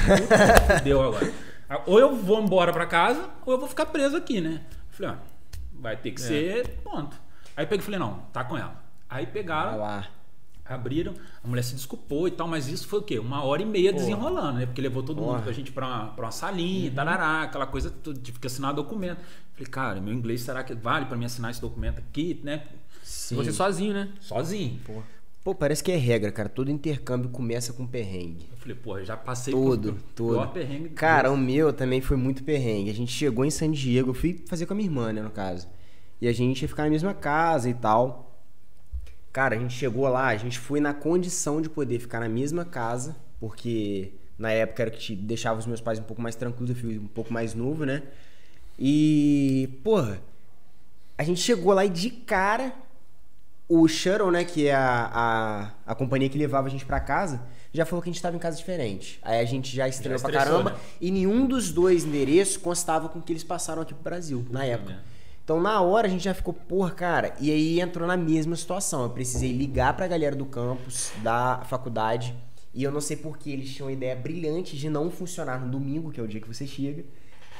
Deu 0.84 1.02
agora. 1.02 1.32
Ou 1.86 1.98
eu 1.98 2.14
vou 2.14 2.40
embora 2.42 2.72
pra 2.72 2.86
casa, 2.86 3.28
ou 3.44 3.54
eu 3.54 3.58
vou 3.58 3.68
ficar 3.68 3.86
preso 3.86 4.16
aqui, 4.16 4.40
né? 4.40 4.60
Falei, 4.90 5.12
ó, 5.12 5.16
vai 5.80 5.96
ter 5.96 6.10
que 6.12 6.20
ser, 6.20 6.68
ponto. 6.84 7.16
Aí 7.56 7.64
eu 7.64 7.68
peguei 7.68 7.82
e 7.82 7.84
falei, 7.84 7.98
não, 7.98 8.20
tá 8.32 8.44
com 8.44 8.56
ela. 8.56 8.84
Aí 9.08 9.24
Vai 9.24 9.32
pegaram, 9.32 9.78
lá. 9.78 10.06
Abriram, 10.68 11.14
a 11.42 11.48
mulher 11.48 11.62
se 11.62 11.74
desculpou 11.74 12.26
e 12.26 12.30
tal, 12.30 12.48
mas 12.48 12.68
isso 12.68 12.86
foi 12.88 12.98
o 12.98 13.02
quê? 13.02 13.18
Uma 13.18 13.42
hora 13.44 13.62
e 13.62 13.64
meia 13.64 13.92
desenrolando, 13.92 14.58
né? 14.58 14.66
Porque 14.66 14.80
levou 14.80 15.02
todo 15.02 15.18
Porra. 15.22 15.38
mundo, 15.38 15.48
a 15.48 15.52
gente 15.52 15.70
pra 15.72 15.86
uma, 15.86 16.06
pra 16.08 16.24
uma 16.26 16.32
salinha, 16.32 16.90
tarará, 16.90 17.42
aquela 17.42 17.66
coisa, 17.66 17.90
tudo, 17.90 18.18
tive 18.20 18.38
que 18.38 18.46
assinar 18.46 18.74
documento. 18.74 19.18
Falei, 19.52 19.66
cara, 19.70 20.00
meu 20.00 20.12
inglês 20.12 20.42
será 20.42 20.62
que 20.64 20.74
vale 20.74 21.06
pra 21.06 21.16
mim 21.16 21.24
assinar 21.24 21.50
esse 21.50 21.60
documento 21.60 21.98
aqui, 21.98 22.40
né? 22.42 22.64
Sim. 23.02 23.36
Você 23.36 23.52
sozinho, 23.52 23.94
né? 23.94 24.08
Sozinho. 24.20 24.80
Pô, 25.44 25.54
parece 25.54 25.84
que 25.84 25.92
é 25.92 25.96
regra, 25.96 26.32
cara. 26.32 26.48
Todo 26.48 26.72
intercâmbio 26.72 27.30
começa 27.30 27.72
com 27.72 27.86
perrengue. 27.86 28.48
Eu 28.50 28.56
falei, 28.58 28.74
porra, 28.74 29.04
já 29.04 29.16
passei 29.16 29.54
Todo, 29.54 29.92
por 29.92 30.02
todo. 30.16 30.32
pior 30.32 30.52
perrengue. 30.52 30.88
Cara, 30.88 31.30
o 31.30 31.36
meu 31.36 31.72
também 31.72 32.00
foi 32.00 32.16
muito 32.16 32.42
perrengue. 32.42 32.90
A 32.90 32.94
gente 32.94 33.12
chegou 33.12 33.44
em 33.44 33.50
San 33.50 33.70
Diego, 33.70 34.10
eu 34.10 34.14
fui 34.14 34.42
fazer 34.48 34.66
com 34.66 34.72
a 34.72 34.76
minha 34.76 34.88
irmã, 34.88 35.12
né, 35.12 35.22
no 35.22 35.30
caso. 35.30 35.68
E 36.20 36.26
a 36.26 36.32
gente 36.32 36.62
ia 36.62 36.68
ficar 36.68 36.82
na 36.82 36.90
mesma 36.90 37.14
casa 37.14 37.68
e 37.70 37.74
tal. 37.74 38.25
Cara, 39.36 39.54
a 39.54 39.58
gente 39.58 39.74
chegou 39.74 40.08
lá, 40.08 40.28
a 40.28 40.36
gente 40.38 40.58
foi 40.58 40.80
na 40.80 40.94
condição 40.94 41.60
de 41.60 41.68
poder 41.68 41.98
ficar 41.98 42.20
na 42.20 42.28
mesma 42.28 42.64
casa, 42.64 43.14
porque 43.38 44.14
na 44.38 44.50
época 44.50 44.84
era 44.84 44.90
que 44.90 44.98
te 44.98 45.14
deixava 45.14 45.58
os 45.60 45.66
meus 45.66 45.78
pais 45.78 45.98
um 45.98 46.04
pouco 46.04 46.22
mais 46.22 46.34
tranquilos, 46.34 46.70
eu 46.70 46.76
fui 46.76 46.98
um 46.98 47.06
pouco 47.06 47.30
mais 47.30 47.52
novo, 47.52 47.84
né? 47.84 48.02
E, 48.78 49.78
porra, 49.84 50.22
a 51.18 51.22
gente 51.22 51.38
chegou 51.38 51.74
lá 51.74 51.84
e 51.84 51.90
de 51.90 52.08
cara, 52.08 52.72
o 53.68 53.86
Shuttle, 53.86 54.30
né, 54.30 54.42
que 54.42 54.68
é 54.68 54.74
a, 54.74 55.10
a, 55.12 55.92
a 55.92 55.94
companhia 55.94 56.30
que 56.30 56.38
levava 56.38 56.68
a 56.68 56.70
gente 56.70 56.86
pra 56.86 56.98
casa, 56.98 57.42
já 57.74 57.84
falou 57.84 58.02
que 58.02 58.08
a 58.08 58.12
gente 58.14 58.22
tava 58.22 58.36
em 58.36 58.40
casa 58.40 58.56
diferente. 58.56 59.18
Aí 59.20 59.38
a 59.38 59.44
gente 59.44 59.76
já 59.76 59.86
estranhou 59.86 60.18
pra 60.18 60.32
caramba 60.32 60.70
né? 60.70 60.78
e 60.98 61.10
nenhum 61.10 61.46
dos 61.46 61.70
dois 61.70 62.06
endereços 62.06 62.56
constava 62.56 63.10
com 63.10 63.20
que 63.20 63.34
eles 63.34 63.44
passaram 63.44 63.82
aqui 63.82 63.92
pro 63.92 64.02
Brasil, 64.02 64.46
na 64.48 64.64
época. 64.64 64.96
Então 65.46 65.60
na 65.60 65.80
hora 65.80 66.08
a 66.08 66.10
gente 66.10 66.24
já 66.24 66.34
ficou, 66.34 66.52
porra, 66.52 66.90
cara, 66.90 67.32
e 67.38 67.52
aí 67.52 67.80
entrou 67.80 68.04
na 68.04 68.16
mesma 68.16 68.56
situação. 68.56 69.04
Eu 69.04 69.10
precisei 69.10 69.52
ligar 69.52 69.96
pra 69.96 70.08
galera 70.08 70.34
do 70.34 70.44
campus, 70.44 71.12
da 71.22 71.62
faculdade, 71.66 72.34
e 72.74 72.82
eu 72.82 72.90
não 72.90 73.00
sei 73.00 73.16
por 73.16 73.38
que 73.38 73.52
eles 73.52 73.72
tinham 73.72 73.88
a 73.88 73.92
ideia 73.92 74.16
brilhante 74.16 74.76
de 74.76 74.90
não 74.90 75.08
funcionar 75.08 75.60
no 75.60 75.70
domingo, 75.70 76.10
que 76.10 76.18
é 76.18 76.22
o 76.24 76.26
dia 76.26 76.40
que 76.40 76.48
você 76.48 76.66
chega. 76.66 77.04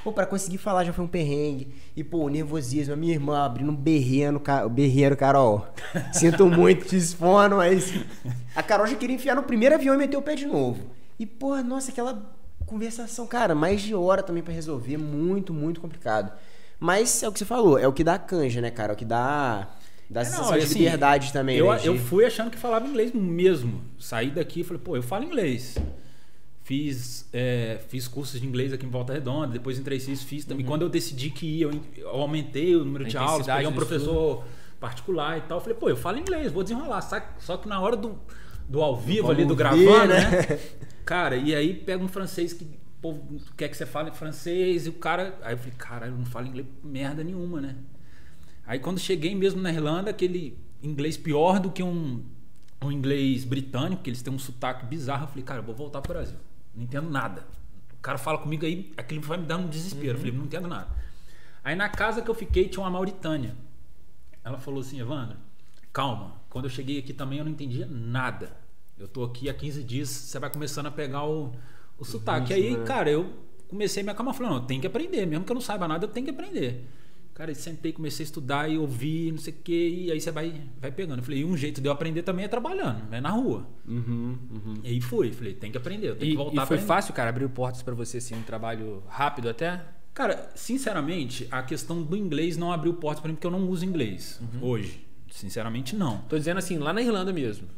Pô, 0.02 0.12
pra 0.12 0.26
conseguir 0.26 0.58
falar 0.58 0.82
já 0.82 0.92
foi 0.92 1.04
um 1.04 1.08
perrengue. 1.08 1.68
E, 1.96 2.02
pô, 2.02 2.24
o 2.24 2.28
nervosismo, 2.28 2.92
a 2.92 2.96
minha 2.96 3.12
irmã 3.12 3.44
abrindo 3.44 3.70
um 3.70 3.76
berreiro, 3.76 4.42
berreiro, 4.68 5.16
Carol. 5.16 5.64
Sinto 6.12 6.44
muito, 6.44 6.86
te 6.86 6.96
expondo, 6.96 7.54
mas. 7.54 7.92
A 8.56 8.64
Carol 8.64 8.88
já 8.88 8.96
queria 8.96 9.14
enfiar 9.14 9.36
no 9.36 9.44
primeiro 9.44 9.76
avião 9.76 9.94
e 9.94 9.98
meter 9.98 10.16
o 10.16 10.22
pé 10.22 10.34
de 10.34 10.46
novo. 10.46 10.90
E, 11.20 11.24
pô, 11.24 11.56
nossa, 11.62 11.92
aquela 11.92 12.34
conversação, 12.66 13.28
cara, 13.28 13.54
mais 13.54 13.80
de 13.80 13.94
hora 13.94 14.24
também 14.24 14.42
pra 14.42 14.52
resolver, 14.52 14.96
muito, 14.96 15.54
muito 15.54 15.80
complicado. 15.80 16.32
Mas 16.78 17.22
é 17.22 17.28
o 17.28 17.32
que 17.32 17.38
você 17.38 17.44
falou, 17.44 17.78
é 17.78 17.86
o 17.88 17.92
que 17.92 18.04
dá 18.04 18.18
canja, 18.18 18.60
né, 18.60 18.70
cara? 18.70 18.92
É 18.92 18.94
o 18.94 18.96
que 18.96 19.04
dá. 19.04 19.68
Dá 20.08 20.20
É, 20.20 20.24
sensação 20.24 20.52
não, 20.52 20.58
de 20.58 20.64
assim, 20.64 20.78
liberdade 20.80 21.32
também, 21.32 21.56
Eu, 21.56 21.72
né? 21.72 21.78
de- 21.78 21.86
eu 21.88 21.98
fui 21.98 22.24
achando 22.24 22.50
que 22.50 22.58
falava 22.58 22.86
inglês 22.86 23.12
mesmo. 23.12 23.82
Saí 23.98 24.30
daqui 24.30 24.60
e 24.60 24.64
falei, 24.64 24.80
pô, 24.82 24.94
eu 24.96 25.02
falo 25.02 25.24
inglês. 25.24 25.76
Fiz, 26.62 27.28
é, 27.32 27.78
fiz 27.88 28.08
cursos 28.08 28.40
de 28.40 28.46
inglês 28.46 28.72
aqui 28.72 28.84
em 28.84 28.90
Volta 28.90 29.12
Redonda, 29.12 29.48
depois 29.48 29.78
em 29.78 29.82
Três 29.84 30.04
fiz 30.24 30.44
também. 30.44 30.66
Quando 30.66 30.82
eu 30.82 30.88
decidi 30.88 31.30
que 31.30 31.46
ia, 31.46 31.66
eu, 31.66 31.80
eu 31.96 32.08
aumentei 32.10 32.74
o 32.74 32.84
número 32.84 33.04
A 33.04 33.08
de 33.08 33.16
aulas, 33.16 33.46
peguei 33.46 33.66
um 33.68 33.72
professor 33.72 34.44
particular 34.80 35.38
e 35.38 35.42
tal. 35.42 35.60
Falei, 35.60 35.76
pô, 35.78 35.88
eu 35.88 35.96
falo 35.96 36.18
inglês, 36.18 36.50
vou 36.52 36.62
desenrolar. 36.64 37.00
Saca? 37.02 37.34
Só 37.40 37.56
que 37.56 37.68
na 37.68 37.80
hora 37.80 37.96
do, 37.96 38.18
do 38.68 38.82
ao 38.82 38.96
vivo 38.96 39.30
ali, 39.30 39.44
do 39.44 39.54
gravando, 39.54 40.08
né? 40.12 40.30
né? 40.30 40.58
Cara, 41.04 41.36
e 41.36 41.54
aí 41.54 41.72
pega 41.72 42.02
um 42.02 42.08
francês 42.08 42.52
que 42.52 42.66
povo 43.00 43.40
quer 43.56 43.68
que 43.68 43.76
você 43.76 43.86
fale 43.86 44.10
francês 44.10 44.86
e 44.86 44.88
o 44.88 44.94
cara. 44.94 45.38
Aí 45.42 45.54
eu 45.54 45.58
falei, 45.58 45.74
cara, 45.76 46.06
eu 46.06 46.16
não 46.16 46.26
falo 46.26 46.46
inglês 46.46 46.66
merda 46.82 47.22
nenhuma, 47.22 47.60
né? 47.60 47.76
Aí 48.66 48.78
quando 48.78 48.98
cheguei 48.98 49.34
mesmo 49.34 49.60
na 49.60 49.72
Irlanda, 49.72 50.10
aquele 50.10 50.58
inglês 50.82 51.16
pior 51.16 51.60
do 51.60 51.70
que 51.70 51.82
um, 51.82 52.24
um 52.82 52.92
inglês 52.92 53.44
britânico, 53.44 54.02
que 54.02 54.10
eles 54.10 54.22
têm 54.22 54.32
um 54.32 54.38
sotaque 54.38 54.84
bizarro, 54.86 55.24
eu 55.24 55.28
falei, 55.28 55.44
cara, 55.44 55.60
eu 55.60 55.64
vou 55.64 55.74
voltar 55.74 56.00
pro 56.00 56.14
Brasil. 56.14 56.38
Não 56.74 56.84
entendo 56.84 57.08
nada. 57.10 57.46
O 57.98 58.02
cara 58.02 58.18
fala 58.18 58.38
comigo 58.38 58.64
aí, 58.64 58.92
aquilo 58.96 59.20
vai 59.22 59.38
me 59.38 59.46
dar 59.46 59.56
um 59.56 59.68
desespero. 59.68 60.14
Eu 60.14 60.18
falei, 60.18 60.32
não 60.32 60.44
entendo 60.44 60.68
nada. 60.68 60.88
Aí 61.64 61.74
na 61.74 61.88
casa 61.88 62.22
que 62.22 62.30
eu 62.30 62.34
fiquei 62.34 62.68
tinha 62.68 62.82
uma 62.82 62.90
Mauritânia. 62.90 63.56
Ela 64.44 64.58
falou 64.58 64.80
assim, 64.80 65.00
Evandro, 65.00 65.36
calma. 65.92 66.34
Quando 66.48 66.66
eu 66.66 66.70
cheguei 66.70 66.98
aqui 66.98 67.12
também 67.12 67.38
eu 67.38 67.44
não 67.44 67.52
entendia 67.52 67.86
nada. 67.86 68.56
Eu 68.98 69.08
tô 69.08 69.24
aqui 69.24 69.48
há 69.48 69.54
15 69.54 69.82
dias, 69.82 70.08
você 70.08 70.38
vai 70.38 70.48
começando 70.48 70.86
a 70.86 70.90
pegar 70.90 71.24
o, 71.26 71.52
o 71.98 72.04
sotaque. 72.04 72.52
Aí, 72.52 72.76
cara, 72.84 73.10
eu 73.10 73.30
comecei 73.68 74.02
a 74.02 74.04
me 74.04 74.10
acalmar. 74.10 74.38
Não, 74.40 74.54
eu 74.54 74.60
tenho 74.60 74.80
que 74.80 74.86
aprender. 74.86 75.26
Mesmo 75.26 75.44
que 75.44 75.52
eu 75.52 75.54
não 75.54 75.60
saiba 75.60 75.86
nada, 75.88 76.04
eu 76.04 76.08
tenho 76.08 76.24
que 76.24 76.30
aprender. 76.30 76.84
Cara, 77.34 77.50
eu 77.50 77.54
sentei, 77.54 77.92
comecei 77.92 78.24
a 78.24 78.26
estudar 78.26 78.70
e 78.70 78.78
ouvir, 78.78 79.30
não 79.30 79.38
sei 79.38 79.52
o 79.52 79.56
quê, 79.62 79.88
e 80.06 80.10
aí 80.10 80.18
você 80.18 80.30
vai, 80.30 80.58
vai 80.80 80.90
pegando. 80.90 81.18
Eu 81.18 81.22
falei, 81.22 81.40
e 81.40 81.44
um 81.44 81.54
jeito 81.54 81.82
de 81.82 81.86
eu 81.86 81.92
aprender 81.92 82.22
também 82.22 82.46
é 82.46 82.48
trabalhando, 82.48 83.12
é 83.12 83.20
na 83.20 83.28
rua. 83.28 83.66
Uhum, 83.86 84.38
uhum. 84.50 84.74
E 84.82 84.88
aí 84.88 85.00
fui, 85.02 85.30
falei, 85.32 85.52
tem 85.52 85.70
que 85.70 85.76
aprender, 85.76 86.08
eu 86.08 86.16
tenho 86.16 86.28
E, 86.28 86.32
que 86.32 86.36
voltar 86.38 86.64
e 86.64 86.66
foi 86.66 86.78
fácil, 86.78 87.12
cara, 87.12 87.28
abrir 87.28 87.46
portas 87.50 87.82
pra 87.82 87.94
você, 87.94 88.16
assim, 88.16 88.34
um 88.36 88.40
trabalho 88.42 89.02
rápido 89.06 89.50
até? 89.50 89.84
Cara, 90.14 90.50
sinceramente, 90.54 91.46
a 91.50 91.62
questão 91.62 92.02
do 92.02 92.16
inglês 92.16 92.56
não 92.56 92.72
abriu 92.72 92.94
portas 92.94 93.20
pra 93.20 93.28
mim 93.28 93.34
porque 93.34 93.46
eu 93.46 93.50
não 93.50 93.68
uso 93.68 93.84
inglês 93.84 94.40
Uhum. 94.40 94.66
hoje. 94.70 95.06
Sinceramente, 95.30 95.94
não. 95.94 96.18
Tô 96.30 96.38
dizendo 96.38 96.56
assim, 96.56 96.78
lá 96.78 96.90
na 96.94 97.02
Irlanda 97.02 97.34
mesmo. 97.34 97.68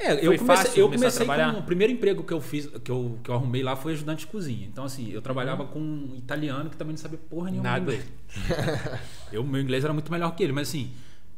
É, 0.00 0.16
Foi 0.16 0.34
eu 0.34 0.38
comecei, 0.38 0.46
fácil 0.46 0.80
eu 0.80 0.88
comecei 0.90 1.10
trabalhar? 1.26 1.52
com 1.54 1.60
o 1.60 1.62
primeiro 1.64 1.92
emprego 1.92 2.22
que 2.22 2.32
eu 2.32 2.40
fiz, 2.40 2.66
que 2.66 2.90
eu, 2.90 3.18
que 3.22 3.30
eu 3.30 3.34
arrumei 3.34 3.62
lá 3.62 3.74
foi 3.74 3.92
ajudante 3.92 4.20
de 4.20 4.26
cozinha. 4.28 4.66
Então, 4.66 4.84
assim, 4.84 5.10
eu 5.10 5.20
trabalhava 5.20 5.64
com 5.64 5.80
um 5.80 6.14
italiano 6.16 6.70
que 6.70 6.76
também 6.76 6.92
não 6.92 6.98
sabia 7.00 7.18
porra 7.28 7.50
nenhuma 7.50 7.68
Nada. 7.70 7.80
inglês. 7.82 8.04
eu, 9.32 9.42
meu 9.44 9.60
inglês 9.60 9.84
era 9.84 9.92
muito 9.92 10.10
melhor 10.10 10.34
que 10.34 10.42
ele, 10.42 10.52
mas 10.52 10.68
assim, 10.68 10.90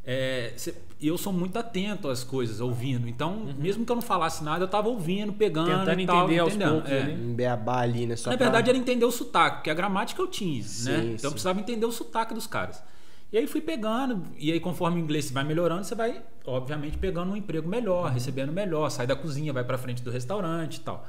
é, 0.04 0.52
cê- 0.56 0.74
eu 1.00 1.16
sou 1.16 1.32
muito 1.32 1.58
atento 1.58 2.08
às 2.08 2.22
coisas, 2.22 2.60
ouvindo. 2.60 3.08
Então, 3.08 3.48
mesmo 3.58 3.84
que 3.86 3.90
eu 3.92 3.96
não 3.96 4.02
falasse 4.02 4.44
nada, 4.44 4.64
eu 4.64 4.68
tava 4.68 4.88
ouvindo, 4.88 5.32
pegando 5.32 5.70
Uhum. 5.70 5.78
Tentando 5.80 6.00
e 6.00 6.06
tal, 6.06 6.24
entender 6.24 6.38
aos 6.40 6.54
entendendo. 6.54 6.72
poucos 6.72 6.90
É. 6.90 7.02
Um 7.18 7.34
beabá 7.34 7.78
ali, 7.80 8.06
né? 8.06 8.14
Na 8.14 8.22
pra- 8.22 8.36
verdade, 8.36 8.68
era 8.70 8.78
entender 8.78 9.04
o 9.04 9.10
sotaque, 9.10 9.56
porque 9.56 9.70
a 9.70 9.74
gramática 9.74 10.20
eu 10.20 10.26
tinha, 10.26 10.62
Sim, 10.62 10.90
né? 10.90 10.98
Então 11.04 11.18
sim. 11.18 11.26
eu 11.26 11.30
precisava 11.30 11.58
entender 11.60 11.86
o 11.86 11.92
sotaque 11.92 12.34
dos 12.34 12.46
caras. 12.46 12.82
E 13.32 13.38
aí 13.38 13.46
fui 13.46 13.60
pegando, 13.60 14.22
e 14.36 14.50
aí 14.50 14.58
conforme 14.58 15.00
o 15.00 15.04
inglês 15.04 15.30
vai 15.30 15.44
melhorando, 15.44 15.84
você 15.84 15.94
vai, 15.94 16.20
obviamente, 16.44 16.98
pegando 16.98 17.32
um 17.32 17.36
emprego 17.36 17.68
melhor, 17.68 18.06
Uhum. 18.08 18.12
recebendo 18.12 18.52
melhor, 18.52 18.90
sai 18.90 19.06
da 19.06 19.14
cozinha, 19.14 19.52
vai 19.52 19.62
pra 19.62 19.78
frente 19.78 20.02
do 20.02 20.10
restaurante 20.10 20.76
e 20.76 20.80
tal. 20.80 21.06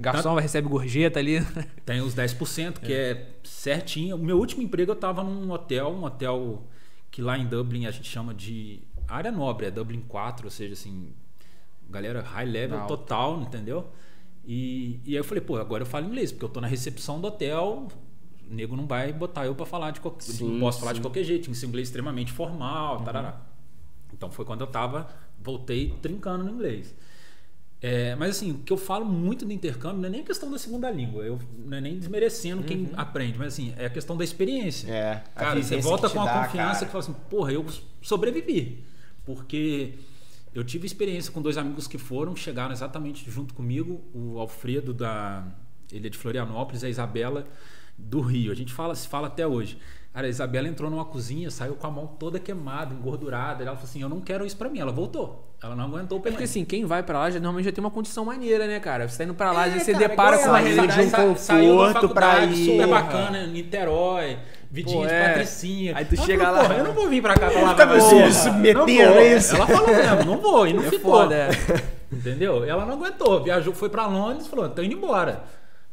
Garçom 0.00 0.34
recebe 0.36 0.66
gorjeta 0.68 1.18
ali. 1.18 1.38
Tem 1.84 2.00
os 2.00 2.14
10%, 2.14 2.80
que 2.80 2.92
é. 2.92 3.28
certinho. 3.44 4.16
O 4.16 4.18
meu 4.18 4.38
último 4.38 4.62
emprego 4.62 4.92
eu 4.92 4.96
tava 4.96 5.22
num 5.22 5.50
hotel, 5.50 5.90
um 5.90 6.04
hotel 6.04 6.62
que 7.10 7.20
lá 7.20 7.36
em 7.36 7.46
Dublin 7.46 7.84
a 7.86 7.90
gente 7.90 8.08
chama 8.08 8.32
de 8.32 8.80
área 9.06 9.30
nobre, 9.30 9.66
é 9.66 9.70
Dublin 9.70 10.00
4, 10.08 10.46
ou 10.46 10.50
seja, 10.50 10.72
assim, 10.72 11.12
galera 11.90 12.22
high 12.22 12.46
level 12.46 12.78
Alta. 12.80 12.88
total, 12.96 13.42
entendeu? 13.42 13.86
E, 14.44 14.98
e 15.04 15.10
aí 15.10 15.16
eu 15.16 15.24
falei, 15.24 15.42
pô, 15.42 15.56
agora 15.58 15.82
eu 15.82 15.86
falo 15.86 16.06
inglês, 16.06 16.32
porque 16.32 16.46
eu 16.46 16.48
tô 16.48 16.60
na 16.60 16.66
recepção 16.66 17.20
do 17.20 17.28
hotel, 17.28 17.86
o 18.50 18.54
nego 18.54 18.76
não 18.76 18.86
vai 18.86 19.12
botar 19.12 19.46
eu 19.46 19.54
pra 19.54 19.66
falar 19.66 19.90
de 19.90 20.00
qualquer. 20.00 20.22
Sim, 20.22 20.58
posso 20.60 20.80
falar 20.80 20.92
sim. 20.92 20.96
de 20.96 21.00
qualquer 21.02 21.24
jeito, 21.24 21.52
ser 21.54 21.66
inglês 21.66 21.88
extremamente 21.88 22.32
formal, 22.32 22.98
Uhum. 22.98 23.04
tarará. 23.04 23.40
Então 24.12 24.30
foi 24.30 24.44
quando 24.44 24.60
eu 24.60 24.66
tava, 24.66 25.08
voltei 25.40 25.94
trincando 26.02 26.44
no 26.44 26.50
inglês. 26.50 26.94
É, 27.80 28.14
mas 28.14 28.36
assim, 28.36 28.52
o 28.52 28.58
que 28.58 28.72
eu 28.72 28.76
falo 28.76 29.04
muito 29.04 29.44
do 29.44 29.52
intercâmbio 29.52 29.98
não 30.02 30.08
é 30.08 30.10
nem 30.12 30.20
a 30.20 30.24
questão 30.24 30.48
da 30.48 30.56
segunda 30.56 30.88
língua, 30.88 31.24
eu, 31.24 31.40
não 31.58 31.76
é 31.76 31.80
nem 31.80 31.98
desmerecendo 31.98 32.62
quem 32.62 32.88
aprende, 32.96 33.36
mas 33.36 33.54
assim, 33.54 33.74
é 33.76 33.86
a 33.86 33.90
questão 33.90 34.16
da 34.16 34.22
experiência. 34.22 34.88
Uhum. 34.88 34.94
É, 34.94 35.24
Cara, 35.34 35.60
você 35.60 35.76
volta 35.80 36.08
com 36.08 36.20
a 36.20 36.24
dá, 36.24 36.44
confiança 36.44 36.74
cara. 36.74 36.86
que 36.86 36.92
fala 36.92 37.02
assim, 37.04 37.14
porra, 37.28 37.52
eu 37.52 37.66
sobrevivi. 38.00 38.84
Porque 39.24 39.94
eu 40.54 40.62
tive 40.62 40.86
experiência 40.86 41.32
com 41.32 41.42
dois 41.42 41.56
amigos 41.58 41.88
que 41.88 41.98
foram, 41.98 42.36
chegaram 42.36 42.72
exatamente 42.72 43.28
junto 43.28 43.52
comigo, 43.52 44.00
o 44.14 44.38
Alfredo 44.38 44.94
da. 44.94 45.44
Ele 45.90 46.06
é 46.06 46.10
de 46.10 46.16
Florianópolis, 46.16 46.84
a 46.84 46.88
Isabela 46.88 47.46
do 48.02 48.20
Rio. 48.20 48.52
A 48.52 48.54
gente 48.54 48.72
fala, 48.72 48.94
se 48.94 49.06
fala 49.08 49.26
até 49.28 49.46
hoje. 49.46 49.78
Cara, 50.12 50.26
a 50.26 50.30
Isabela 50.30 50.68
entrou 50.68 50.90
numa 50.90 51.06
cozinha, 51.06 51.50
saiu 51.50 51.74
com 51.74 51.86
a 51.86 51.90
mão 51.90 52.06
toda 52.06 52.38
queimada, 52.38 52.92
engordurada. 52.92 53.62
Ela 53.62 53.72
falou 53.76 53.88
assim: 53.88 54.02
Eu 54.02 54.10
não 54.10 54.20
quero 54.20 54.44
isso 54.44 54.56
pra 54.56 54.68
mim. 54.68 54.78
Ela 54.78 54.92
voltou. 54.92 55.48
Ela 55.62 55.74
não 55.74 55.84
aguentou 55.84 56.18
o 56.18 56.20
É 56.20 56.30
porque 56.30 56.44
assim, 56.44 56.64
quem 56.66 56.84
vai 56.84 57.02
pra 57.02 57.18
lá 57.20 57.30
já, 57.30 57.38
normalmente 57.38 57.64
já 57.66 57.72
tem 57.72 57.82
uma 57.82 57.90
condição 57.90 58.24
maneira, 58.26 58.66
né, 58.66 58.78
cara? 58.80 59.08
Você 59.08 59.16
tá 59.18 59.24
indo 59.24 59.32
pra 59.32 59.52
lá, 59.52 59.66
É, 59.66 59.70
vezes 59.70 59.84
você 59.86 59.92
cara, 59.92 60.08
depara 60.08 60.36
igual 60.36 60.42
com 60.42 60.50
uma 60.50 60.58
realidade. 60.58 60.92
de 60.92 61.20
um 61.22 61.34
sa- 61.36 61.36
saiu 61.36 61.78
da 61.78 61.86
conforto 61.94 62.08
pra 62.14 62.44
ir. 62.44 62.56
super 62.66 62.88
Porra. 62.88 63.00
bacana, 63.00 63.46
Niterói, 63.46 64.38
Vidinha 64.70 65.00
Pô, 65.02 65.06
de 65.06 65.12
é. 65.14 65.28
Patricinha. 65.28 65.96
Aí 65.96 66.04
tu 66.04 66.14
Ela 66.16 66.24
chega 66.26 66.44
falou, 66.44 66.58
lá- 66.58 66.64
Porra, 66.68 66.78
eu 66.78 66.84
não 66.84 66.92
vou 66.92 67.08
vir 67.08 67.22
pra 67.22 67.34
cá 67.34 67.40
pra 67.40 67.50
Fica 67.50 67.64
lavar 67.64 67.88
você 68.00 68.14
vou. 68.14 68.24
a 68.24 68.28
isso. 69.24 69.54
Ela 69.56 69.66
falou 69.66 69.88
mesmo, 69.88 70.24
não 70.24 70.38
vou, 70.42 70.66
e 70.66 70.72
não 70.74 70.82
É 70.84 70.90
ficou. 70.90 71.12
foda, 71.12 71.34
é. 71.34 71.50
Entendeu? 72.12 72.64
Ela 72.64 72.84
não 72.84 72.94
aguentou. 72.94 73.42
Viajou, 73.42 73.72
foi 73.72 73.88
pra 73.88 74.06
Londres 74.06 74.46
e 74.46 74.50
falou: 74.50 74.68
tô 74.68 74.82
indo 74.82 74.94
embora. 74.94 75.44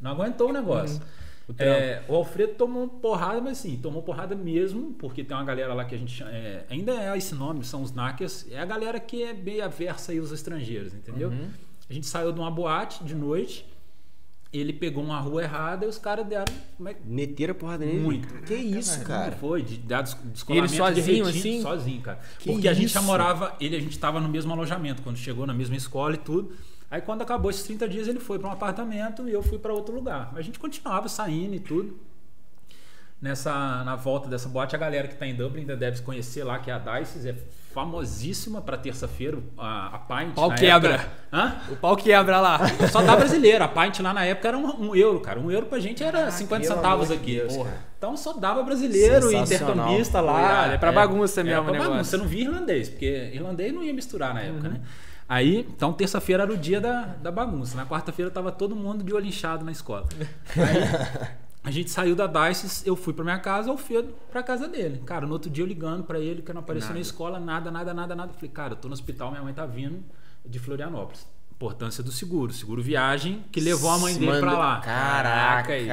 Não 0.01 0.11
aguentou 0.11 0.49
o 0.49 0.53
negócio. 0.53 0.99
O. 1.49 1.63
É, 1.63 2.03
o 2.07 2.15
Alfredo 2.15 2.53
tomou 2.53 2.87
porrada, 2.87 3.41
mas 3.41 3.59
assim, 3.59 3.77
tomou 3.77 4.01
porrada 4.03 4.35
mesmo, 4.35 4.93
porque 4.93 5.23
tem 5.23 5.35
uma 5.35 5.43
galera 5.43 5.73
lá 5.73 5.83
que 5.85 5.95
a 5.95 5.97
gente 5.97 6.13
chama, 6.13 6.31
é, 6.31 6.65
ainda 6.69 6.91
é 6.93 7.17
esse 7.17 7.33
nome, 7.33 7.63
são 7.63 7.81
os 7.81 7.91
Nackers, 7.91 8.45
é 8.51 8.59
a 8.59 8.65
galera 8.65 8.99
que 8.99 9.23
é 9.23 9.33
bem 9.33 9.59
aversa 9.61 10.11
aí 10.11 10.19
aos 10.19 10.31
estrangeiros, 10.31 10.93
entendeu? 10.93 11.29
Uhum. 11.29 11.49
A 11.89 11.93
gente 11.93 12.05
saiu 12.05 12.31
de 12.31 12.39
uma 12.39 12.51
boate 12.51 13.03
de 13.03 13.15
noite, 13.15 13.65
ele 14.51 14.73
pegou 14.73 15.03
uma 15.03 15.19
rua 15.19 15.43
errada 15.43 15.85
e 15.85 15.89
os 15.89 15.97
caras 15.97 16.25
deram. 16.25 16.53
Como 16.77 16.89
é 16.89 16.95
Meteram 17.05 17.51
a 17.51 17.55
porrada 17.55 17.85
nele? 17.85 17.99
Muito. 17.99 18.27
Que 18.43 18.55
isso, 18.55 19.03
cara? 19.03 19.31
foi? 19.33 19.61
De 19.61 19.77
dar 19.77 20.01
des- 20.01 20.17
descolamento 20.25 20.73
sozinho, 20.75 21.31
de 21.31 21.37
assim? 21.39 21.61
sozinho, 21.61 22.01
cara. 22.01 22.19
Que 22.39 22.51
Porque 22.51 22.67
a 22.67 22.73
gente 22.73 22.89
já 22.89 22.99
isso? 22.99 23.07
morava, 23.07 23.55
ele 23.59 23.75
a 23.75 23.79
gente 23.79 23.97
tava 23.97 24.19
no 24.19 24.27
mesmo 24.29 24.51
alojamento, 24.51 25.01
quando 25.01 25.17
chegou 25.17 25.45
na 25.45 25.53
mesma 25.53 25.75
escola 25.75 26.15
e 26.15 26.17
tudo. 26.17 26.51
Aí 26.91 27.01
quando 27.01 27.21
acabou 27.21 27.51
esses 27.51 27.63
30 27.63 27.87
dias, 27.87 28.07
ele 28.07 28.19
foi 28.19 28.39
para 28.39 28.49
um 28.49 28.51
apartamento 28.51 29.27
e 29.29 29.31
eu 29.31 29.43
fui 29.43 29.59
para 29.59 29.71
outro 29.73 29.93
lugar. 29.93 30.31
A 30.35 30.41
gente 30.41 30.57
continuava 30.59 31.07
saindo 31.07 31.53
e 31.55 31.59
tudo. 31.59 31.99
Nessa, 33.21 33.83
na 33.83 33.97
volta 33.97 34.29
dessa 34.29 34.47
boate, 34.47 34.75
a 34.75 34.79
galera 34.79 35.05
que 35.07 35.15
tá 35.15 35.27
em 35.27 35.35
Dublin 35.35 35.61
ainda 35.61 35.75
deve 35.75 36.01
conhecer 36.03 36.41
lá, 36.45 36.57
que 36.57 36.71
é 36.71 36.73
a 36.73 36.77
Dices, 36.79 37.25
é 37.25 37.35
famosíssima 37.73 38.61
para 38.61 38.77
terça-feira, 38.77 39.37
a, 39.57 39.87
a 39.87 39.99
Pint. 39.99 40.33
Pau 40.33 40.49
quebra. 40.55 40.93
época- 40.93 41.09
Hã? 41.33 41.55
O 41.69 41.75
pau 41.75 41.97
quebra 41.97 42.39
lá. 42.39 42.59
Só 42.89 43.01
dá 43.01 43.15
brasileiro. 43.17 43.61
A 43.63 43.67
pint 43.67 43.99
lá 43.99 44.13
na 44.13 44.23
época 44.25 44.47
era 44.47 44.57
um, 44.57 44.87
um 44.89 44.95
euro, 44.95 45.19
cara. 45.19 45.37
Um 45.39 45.51
euro 45.51 45.65
pra 45.65 45.79
gente 45.79 46.01
era 46.03 46.31
50 46.31 46.63
pelo 46.63 46.75
centavos 46.75 47.11
amor 47.11 47.17
de 47.17 47.23
aqui. 47.23 47.35
Deus, 47.35 47.55
Porra. 47.57 47.73
Então 47.97 48.15
só 48.17 48.31
dava 48.33 48.63
brasileiro, 48.63 49.27
Sensacional. 49.29 49.73
intercambista 49.75 50.21
lá. 50.21 50.39
Irado, 50.41 50.73
é 50.73 50.77
pra 50.77 50.91
bagunça 50.93 51.43
mesmo 51.43 51.61
pra 51.63 51.71
negócio. 51.73 51.91
bagunça. 51.91 52.09
Você 52.11 52.17
não 52.17 52.25
via 52.25 52.43
irlandês, 52.45 52.89
porque 52.89 53.31
irlandês 53.33 53.73
não 53.73 53.83
ia 53.83 53.93
misturar 53.93 54.33
na 54.33 54.39
Uhum. 54.41 54.47
época, 54.47 54.69
né? 54.69 54.81
Aí, 55.29 55.59
então 55.69 55.93
terça-feira 55.93 56.41
era 56.43 56.51
o 56.51 56.57
dia 56.57 56.81
da, 56.81 57.01
da 57.21 57.31
bagunça. 57.31 57.77
Na 57.77 57.85
quarta-feira 57.85 58.31
tava 58.31 58.51
todo 58.51 58.75
mundo 58.75 59.03
de 59.03 59.13
olho 59.13 59.27
inchado 59.27 59.63
na 59.63 59.71
escola. 59.71 60.07
Aí, 60.57 61.29
a 61.63 61.69
gente 61.69 61.91
saiu 61.91 62.15
da 62.15 62.25
Dices, 62.25 62.83
eu 62.85 62.95
fui 62.95 63.13
pra 63.13 63.23
minha 63.23 63.37
casa, 63.37 63.67
o 63.69 63.73
Alfredo 63.73 64.15
pra 64.31 64.41
casa 64.41 64.67
dele. 64.67 65.03
Cara, 65.05 65.27
no 65.27 65.33
outro 65.33 65.47
dia 65.51 65.63
eu 65.63 65.67
ligando 65.67 66.03
pra 66.03 66.19
ele, 66.19 66.41
que 66.41 66.51
não 66.51 66.61
apareceu 66.61 66.87
Nada. 66.87 66.95
na 66.95 67.01
escola, 67.01 67.39
nada, 67.39 67.69
nada, 67.69 67.93
nada, 67.93 68.15
nada. 68.15 68.33
Falei, 68.33 68.49
cara, 68.49 68.73
eu 68.73 68.77
tô 68.77 68.87
no 68.87 68.93
hospital, 68.95 69.29
minha 69.29 69.43
mãe 69.43 69.53
tá 69.53 69.67
vindo 69.67 70.03
de 70.43 70.57
Florianópolis. 70.57 71.27
Importância 71.51 72.01
do 72.03 72.11
seguro. 72.11 72.51
Seguro 72.51 72.81
viagem 72.81 73.43
que 73.51 73.59
levou 73.59 73.91
a 73.91 73.99
mãe 73.99 74.13
dele 74.15 74.25
Manda- 74.27 74.39
pra 74.39 74.57
lá. 74.57 74.79
Caraca, 74.79 75.73
aí. 75.73 75.87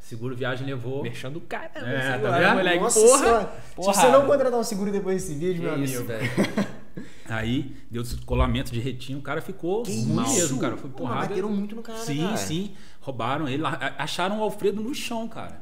Seguro 0.00 0.34
viagem 0.34 0.66
levou. 0.66 1.02
Mexendo 1.02 1.36
o 1.36 1.40
cara. 1.42 1.70
É, 1.74 2.18
você 2.18 2.22
tá 2.26 2.38
vendo? 2.38 2.54
moleque. 2.54 2.78
Porra. 2.78 2.90
senhora. 2.90 3.52
Se 3.76 3.84
você 3.84 4.08
não 4.08 4.26
contratar 4.26 4.58
um 4.58 4.64
seguro 4.64 4.90
depois 4.90 5.22
desse 5.22 5.38
vídeo, 5.38 5.62
meu 5.62 5.70
Que 5.74 5.76
amigo. 5.76 5.92
isso, 5.92 6.04
velho. 6.04 6.74
Aí 7.28 7.76
deu 7.90 8.02
descolamento 8.02 8.72
de 8.72 8.80
retinho, 8.80 9.18
o 9.18 9.22
cara 9.22 9.40
ficou 9.40 9.82
Que 9.82 10.04
mal 10.06 10.24
isso? 10.26 10.34
mesmo, 10.34 10.60
cara. 10.60 10.76
Foi 10.76 10.90
Pô, 10.90 10.98
porrada. 10.98 11.28
bateram 11.28 11.48
muito 11.50 11.74
no 11.74 11.82
cara, 11.82 11.98
Sim, 11.98 12.22
cara. 12.24 12.36
sim. 12.36 12.72
Roubaram 13.00 13.48
ele. 13.48 13.62
Acharam 13.98 14.40
o 14.40 14.42
Alfredo 14.42 14.80
no 14.80 14.94
chão, 14.94 15.26
cara. 15.28 15.60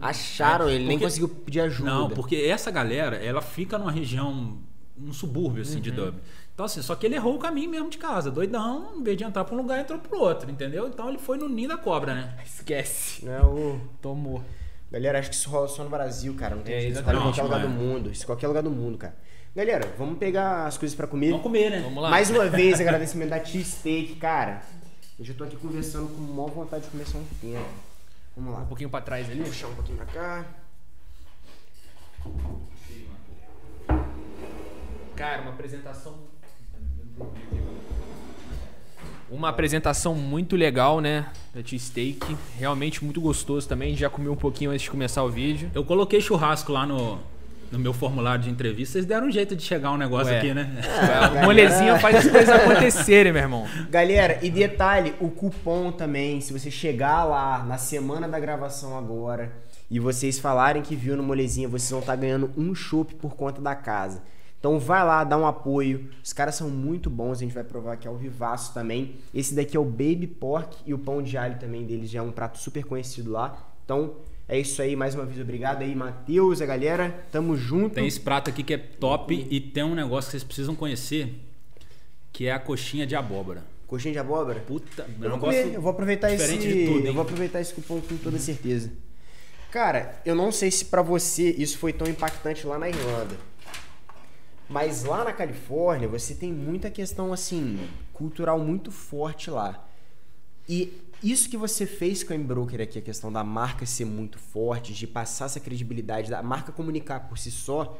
Acharam 0.00 0.68
ele, 0.68 0.84
nem 0.86 0.96
Porque- 0.96 1.04
conseguiu 1.04 1.28
pedir 1.28 1.60
ajuda. 1.60 1.90
Não, 1.90 2.08
porque 2.10 2.36
essa 2.36 2.70
galera, 2.70 3.16
ela 3.16 3.42
fica 3.42 3.76
numa 3.78 3.90
região, 3.92 4.58
um 4.98 5.12
subúrbio 5.12 5.62
assim 5.62 5.76
Uhum. 5.76 5.80
de 5.80 5.90
Dublin. 5.90 6.20
Então 6.54 6.64
assim, 6.66 6.82
só 6.82 6.94
que 6.94 7.06
ele 7.06 7.14
errou 7.16 7.34
o 7.36 7.38
caminho 7.38 7.70
mesmo 7.70 7.88
de 7.90 7.98
casa, 7.98 8.30
doidão, 8.30 8.94
em 8.98 9.02
vez 9.02 9.16
de 9.16 9.24
entrar 9.24 9.44
pra 9.44 9.54
um 9.54 9.58
lugar, 9.58 9.78
entrou 9.80 9.98
pro 9.98 10.18
outro, 10.18 10.50
entendeu? 10.50 10.88
Então 10.88 11.08
ele 11.08 11.18
foi 11.18 11.36
no 11.38 11.48
ninho 11.48 11.68
da 11.68 11.76
cobra, 11.78 12.14
né? 12.14 12.36
Esquece. 12.44 13.24
Não 13.24 13.32
é 13.32 13.42
o... 13.42 13.80
Tomou. 14.00 14.42
Galera, 14.90 15.18
acho 15.18 15.30
que 15.30 15.36
isso 15.36 15.48
rola 15.48 15.68
só 15.68 15.84
no 15.84 15.90
Brasil, 15.90 16.34
cara. 16.34 16.56
Não 16.56 16.62
tem 16.62 16.74
É, 16.74 16.80
jeito. 16.80 16.94
Isso 16.96 17.02
rola 17.04 17.18
em 17.18 17.22
qualquer 17.22 17.42
lugar 17.42 17.60
do 17.60 17.66
é. 17.66 17.68
mundo. 17.70 18.10
Isso 18.10 18.22
em 18.24 18.26
qualquer 18.26 18.48
lugar 18.48 18.62
do 18.62 18.70
mundo, 18.70 18.98
cara. 18.98 19.16
Galera, 19.54 19.92
vamos 19.98 20.16
pegar 20.18 20.66
as 20.66 20.78
coisas 20.78 20.96
pra 20.96 21.08
comer. 21.08 21.30
Vamos 21.30 21.42
comer, 21.42 21.70
né? 21.70 21.80
Vamos 21.80 22.00
lá. 22.00 22.08
Mais 22.08 22.30
uma 22.30 22.46
vez, 22.48 22.80
agradecimento 22.80 23.30
da 23.30 23.44
Cheesesteak, 23.44 24.14
cara. 24.14 24.62
Eu 25.18 25.24
já 25.24 25.34
tô 25.34 25.42
aqui 25.42 25.56
conversando 25.56 26.08
com 26.08 26.22
maior 26.22 26.50
vontade 26.50 26.84
de 26.84 26.90
começar 26.90 27.18
um 27.18 27.24
tempo. 27.40 27.68
Vamos 28.36 28.54
lá. 28.54 28.60
Um 28.60 28.66
pouquinho 28.66 28.88
pra 28.88 29.00
trás 29.00 29.28
ali. 29.28 29.42
Puxar 29.42 29.66
um 29.66 29.74
pouquinho 29.74 29.98
pra 29.98 30.06
cá. 30.06 30.44
Cara, 35.16 35.42
uma 35.42 35.50
apresentação. 35.50 36.16
Uma 39.28 39.48
apresentação 39.48 40.14
muito 40.14 40.54
legal, 40.54 41.00
né? 41.00 41.28
Da 41.52 41.62
Cheesesteak. 41.62 42.36
Realmente 42.56 43.04
muito 43.04 43.20
gostoso 43.20 43.68
também. 43.68 43.96
Já 43.96 44.08
comi 44.08 44.28
um 44.28 44.36
pouquinho 44.36 44.70
antes 44.70 44.82
de 44.82 44.90
começar 44.90 45.24
o 45.24 45.28
vídeo. 45.28 45.70
Eu 45.74 45.84
coloquei 45.84 46.20
churrasco 46.20 46.72
lá 46.72 46.86
no, 46.86 47.18
no 47.70 47.78
meu 47.78 47.92
formulário 47.92 48.42
de 48.42 48.50
entrevista, 48.50 48.94
vocês 48.94 49.06
deram 49.06 49.28
um 49.28 49.30
jeito 49.30 49.54
de 49.54 49.62
chegar 49.62 49.92
um 49.92 49.96
negócio 49.96 50.32
Ué. 50.32 50.38
aqui, 50.38 50.52
né? 50.52 50.80
o 51.40 51.44
molezinho 51.44 51.98
faz 51.98 52.16
as 52.16 52.26
coisas 52.26 52.48
acontecerem, 52.48 53.32
meu 53.32 53.42
irmão. 53.42 53.66
Galera, 53.88 54.38
e 54.42 54.50
detalhe, 54.50 55.14
o 55.20 55.30
cupom 55.30 55.92
também, 55.92 56.40
se 56.40 56.52
você 56.52 56.70
chegar 56.70 57.24
lá 57.24 57.64
na 57.64 57.78
semana 57.78 58.28
da 58.28 58.40
gravação 58.40 58.98
agora 58.98 59.52
e 59.90 60.00
vocês 60.00 60.38
falarem 60.38 60.82
que 60.82 60.96
viu 60.96 61.16
no 61.16 61.22
Molezinha, 61.22 61.68
vocês 61.68 61.90
vão 61.90 62.00
estar 62.00 62.16
ganhando 62.16 62.50
um 62.56 62.74
chopp 62.74 63.14
por 63.14 63.34
conta 63.34 63.60
da 63.60 63.74
casa. 63.74 64.22
Então 64.58 64.78
vai 64.78 65.02
lá, 65.04 65.24
dá 65.24 65.38
um 65.38 65.46
apoio. 65.46 66.10
Os 66.22 66.34
caras 66.34 66.54
são 66.54 66.68
muito 66.68 67.08
bons, 67.08 67.38
a 67.38 67.40
gente 67.40 67.54
vai 67.54 67.64
provar 67.64 67.94
aqui 67.94 68.06
ao 68.06 68.16
vivaço 68.16 68.74
também. 68.74 69.16
Esse 69.34 69.54
daqui 69.54 69.76
é 69.76 69.80
o 69.80 69.84
Baby 69.84 70.26
Pork 70.26 70.76
e 70.84 70.92
o 70.92 70.98
pão 70.98 71.22
de 71.22 71.38
alho 71.38 71.58
também 71.58 71.86
deles 71.86 72.10
já 72.10 72.18
é 72.18 72.22
um 72.22 72.30
prato 72.30 72.58
super 72.58 72.84
conhecido 72.84 73.30
lá. 73.30 73.56
Então 73.84 74.16
É 74.52 74.58
isso 74.58 74.82
aí, 74.82 74.96
mais 74.96 75.14
uma 75.14 75.24
vez, 75.24 75.40
obrigado 75.40 75.82
aí, 75.82 75.94
Matheus, 75.94 76.60
a 76.60 76.66
galera. 76.66 77.24
Tamo 77.30 77.56
junto. 77.56 77.94
Tem 77.94 78.04
esse 78.08 78.18
prato 78.18 78.50
aqui 78.50 78.64
que 78.64 78.74
é 78.74 78.78
top 78.78 79.46
e 79.48 79.60
tem 79.60 79.84
um 79.84 79.94
negócio 79.94 80.26
que 80.26 80.32
vocês 80.32 80.42
precisam 80.42 80.74
conhecer, 80.74 81.38
que 82.32 82.46
é 82.46 82.52
a 82.52 82.58
coxinha 82.58 83.06
de 83.06 83.14
abóbora. 83.14 83.62
Coxinha 83.86 84.12
de 84.12 84.18
abóbora? 84.18 84.58
Puta, 84.58 85.08
Eu 85.22 85.36
um 85.36 85.38
vou, 85.38 85.52
eu 85.52 85.80
vou 85.80 85.92
aproveitar 85.92 86.32
esse. 86.32 86.84
tudo, 86.84 87.06
eu 87.06 87.14
vou 87.14 87.22
aproveitar 87.22 87.60
esse 87.60 87.72
cupom 87.72 88.00
com 88.00 88.16
toda 88.16 88.40
certeza. 88.40 88.90
Cara, 89.70 90.20
eu 90.26 90.34
não 90.34 90.50
sei 90.50 90.68
se 90.68 90.84
pra 90.84 91.00
você 91.00 91.50
isso 91.50 91.78
foi 91.78 91.92
tão 91.92 92.08
impactante 92.08 92.66
lá 92.66 92.76
na 92.76 92.88
Irlanda. 92.88 93.36
Mas 94.68 95.04
lá 95.04 95.22
na 95.22 95.32
Califórnia 95.32 96.08
você 96.08 96.34
tem 96.34 96.52
muita 96.52 96.90
questão 96.90 97.32
assim, 97.32 97.78
cultural 98.12 98.58
muito 98.58 98.90
forte 98.90 99.48
lá. 99.48 99.86
E 100.68 100.92
isso 101.22 101.48
que 101.48 101.56
você 101.56 101.86
fez 101.86 102.22
com 102.22 102.32
a 102.32 102.36
Embroker 102.36 102.80
aqui, 102.80 102.98
a 102.98 103.02
questão 103.02 103.32
da 103.32 103.44
marca 103.44 103.84
ser 103.84 104.04
muito 104.04 104.38
forte, 104.38 104.92
de 104.94 105.06
passar 105.06 105.46
essa 105.46 105.60
credibilidade, 105.60 106.30
da 106.30 106.42
marca 106.42 106.72
comunicar 106.72 107.28
por 107.28 107.38
si 107.38 107.50
só, 107.50 107.98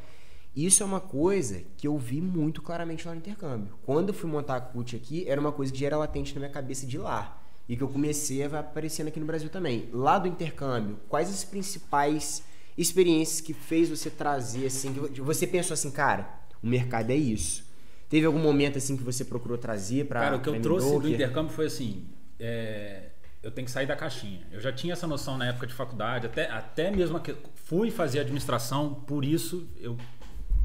isso 0.55 0.83
é 0.83 0.87
uma 0.87 1.01
coisa 1.01 1.63
que 1.77 1.87
eu 1.87 1.97
vi 1.97 2.21
muito 2.21 2.61
claramente 2.61 3.07
lá 3.07 3.15
no 3.15 3.21
intercâmbio. 3.21 3.75
Quando 3.83 4.09
eu 4.09 4.15
fui 4.15 4.29
montar 4.29 4.57
a 4.57 4.61
CUT 4.61 4.97
aqui, 4.97 5.25
era 5.29 5.41
uma 5.41 5.53
coisa 5.53 5.73
que 5.73 5.79
já 5.79 5.87
era 5.87 5.97
latente 5.97 6.35
na 6.35 6.41
minha 6.41 6.51
cabeça 6.51 6.87
de 6.87 6.99
lá. 6.99 7.41
E 7.69 7.77
que 7.77 7.83
eu 7.83 7.89
comecei 7.89 8.43
a 8.43 8.59
aparecendo 8.59 9.09
aqui 9.09 9.21
no 9.21 9.27
Brasil 9.27 9.49
também. 9.49 9.89
Lá 9.93 10.19
do 10.19 10.27
intercâmbio, 10.27 10.99
quais 11.09 11.31
as 11.31 11.45
principais 11.45 12.43
experiências 12.77 13.41
que 13.41 13.53
fez 13.53 13.89
você 13.89 14.11
trazer, 14.11 14.67
assim, 14.67 14.93
que 14.93 15.21
você 15.21 15.47
pensou 15.47 15.75
assim, 15.75 15.91
cara, 15.91 16.41
o 16.61 16.67
mercado 16.67 17.11
é 17.11 17.17
isso. 17.17 17.65
Teve 18.09 18.27
algum 18.27 18.41
momento 18.41 18.77
assim 18.77 18.97
que 18.97 19.05
você 19.05 19.25
procurou 19.25 19.57
trazer 19.57 20.07
para 20.07 20.21
Cara, 20.21 20.37
o 20.37 20.41
que 20.41 20.49
eu 20.49 20.61
trouxe 20.61 20.99
do 20.99 21.09
intercâmbio 21.09 21.53
foi 21.53 21.67
assim: 21.67 22.09
é, 22.41 23.10
eu 23.43 23.51
tenho 23.51 23.65
que 23.65 23.71
sair 23.71 23.87
da 23.87 23.97
caixinha. 23.97 24.47
Eu 24.53 24.61
já 24.61 24.73
tinha 24.73 24.93
essa 24.93 25.07
noção 25.07 25.39
na 25.39 25.47
época 25.47 25.67
de 25.67 25.73
faculdade, 25.73 26.27
até, 26.27 26.51
até 26.51 26.91
mesmo 26.91 27.19
que 27.21 27.35
fui 27.55 27.91
fazer 27.91 28.21
administração, 28.21 28.95
por 28.95 29.25
isso 29.25 29.69
eu 29.79 29.97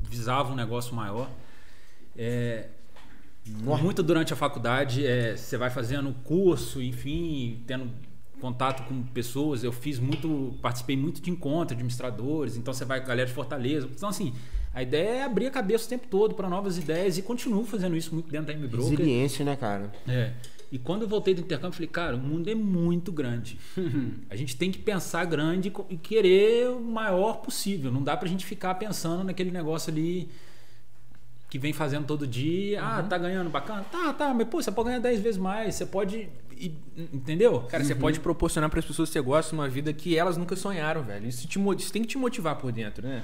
visava 0.09 0.51
um 0.51 0.55
negócio 0.55 0.93
maior. 0.93 1.29
É, 2.17 2.67
muito 3.47 4.03
durante 4.03 4.33
a 4.33 4.35
faculdade, 4.35 5.05
é, 5.05 5.37
você 5.37 5.57
vai 5.57 5.69
fazendo 5.69 6.13
curso, 6.23 6.81
enfim, 6.81 7.63
tendo 7.65 7.89
contato 8.41 8.87
com 8.87 9.03
pessoas. 9.03 9.63
Eu 9.63 9.71
fiz 9.71 9.99
muito, 9.99 10.57
participei 10.61 10.97
muito 10.97 11.21
de 11.21 11.29
encontros, 11.29 11.69
de 11.69 11.73
administradores. 11.75 12.57
Então 12.57 12.73
você 12.73 12.83
vai 12.83 12.99
com 12.99 13.05
a 13.05 13.09
galera 13.09 13.27
de 13.27 13.33
Fortaleza. 13.33 13.87
Então 13.89 14.09
assim, 14.09 14.33
a 14.73 14.83
ideia 14.83 15.19
é 15.19 15.23
abrir 15.23 15.47
a 15.47 15.51
cabeça 15.51 15.85
o 15.85 15.89
tempo 15.89 16.07
todo 16.07 16.35
para 16.35 16.49
novas 16.49 16.77
ideias 16.77 17.17
e 17.17 17.21
continuo 17.21 17.65
fazendo 17.65 17.95
isso 17.95 18.13
muito 18.13 18.29
dentro 18.29 18.47
da 18.47 18.53
M-Broker. 18.53 18.89
Resiliência, 18.89 19.45
né, 19.45 19.55
cara? 19.55 19.91
É. 20.07 20.33
E 20.75 20.77
quando 20.77 21.03
eu 21.03 21.07
voltei 21.07 21.33
do 21.33 21.39
intercâmbio, 21.39 21.69
eu 21.69 21.73
falei, 21.73 21.87
cara, 21.87 22.15
o 22.17 22.19
mundo 22.19 22.49
é 22.49 22.53
muito 22.53 23.09
grande. 23.09 23.57
a 24.29 24.35
gente 24.35 24.57
tem 24.57 24.69
que 24.69 24.77
pensar 24.77 25.23
grande 25.23 25.71
e 25.89 25.95
querer 25.95 26.67
o 26.67 26.81
maior 26.81 27.37
possível. 27.37 27.89
Não 27.89 28.03
dá 28.03 28.17
pra 28.17 28.27
gente 28.27 28.45
ficar 28.45 28.75
pensando 28.75 29.23
naquele 29.23 29.51
negócio 29.51 29.89
ali 29.89 30.29
que 31.49 31.57
vem 31.57 31.71
fazendo 31.71 32.05
todo 32.05 32.27
dia. 32.27 32.83
Ah, 32.83 33.01
tá 33.01 33.17
ganhando 33.17 33.49
bacana? 33.49 33.85
Tá, 33.89 34.11
tá, 34.11 34.33
mas 34.33 34.49
pô, 34.49 34.61
você 34.61 34.69
pode 34.69 34.89
ganhar 34.89 34.99
10 34.99 35.21
vezes 35.21 35.37
mais. 35.39 35.75
Você 35.75 35.85
pode. 35.85 36.27
Entendeu? 37.13 37.61
Cara, 37.69 37.81
você 37.81 37.95
pode 37.95 38.19
proporcionar 38.19 38.69
para 38.69 38.79
as 38.79 38.85
pessoas 38.85 39.07
que 39.07 39.13
você 39.13 39.21
gosta 39.21 39.55
uma 39.55 39.69
vida 39.69 39.93
que 39.93 40.17
elas 40.17 40.35
nunca 40.35 40.57
sonharam, 40.57 41.03
velho. 41.03 41.25
Isso, 41.25 41.47
te, 41.47 41.57
isso 41.77 41.93
tem 41.93 42.01
que 42.01 42.09
te 42.09 42.17
motivar 42.17 42.57
por 42.57 42.73
dentro, 42.73 43.07
né? 43.07 43.23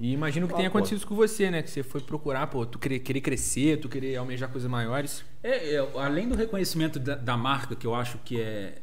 E 0.00 0.12
imagino 0.12 0.46
que 0.46 0.54
Ah, 0.54 0.56
tenha 0.56 0.70
pô. 0.70 0.78
acontecido 0.78 0.98
isso 0.98 1.06
com 1.06 1.16
você, 1.16 1.50
né? 1.50 1.60
Que 1.62 1.70
você 1.70 1.82
foi 1.82 2.00
procurar, 2.00 2.46
pô, 2.46 2.64
tu 2.64 2.78
querer, 2.78 3.00
querer 3.00 3.20
crescer, 3.20 3.80
tu 3.80 3.88
querer 3.88 4.16
almejar 4.16 4.48
coisas 4.48 4.70
maiores. 4.70 5.24
É, 5.42 5.74
é, 5.74 5.78
além 5.96 6.28
do 6.28 6.36
reconhecimento 6.36 6.98
da, 7.00 7.16
da 7.16 7.36
marca, 7.36 7.74
que 7.74 7.86
eu 7.86 7.94
acho 7.94 8.18
que 8.18 8.40
é. 8.40 8.80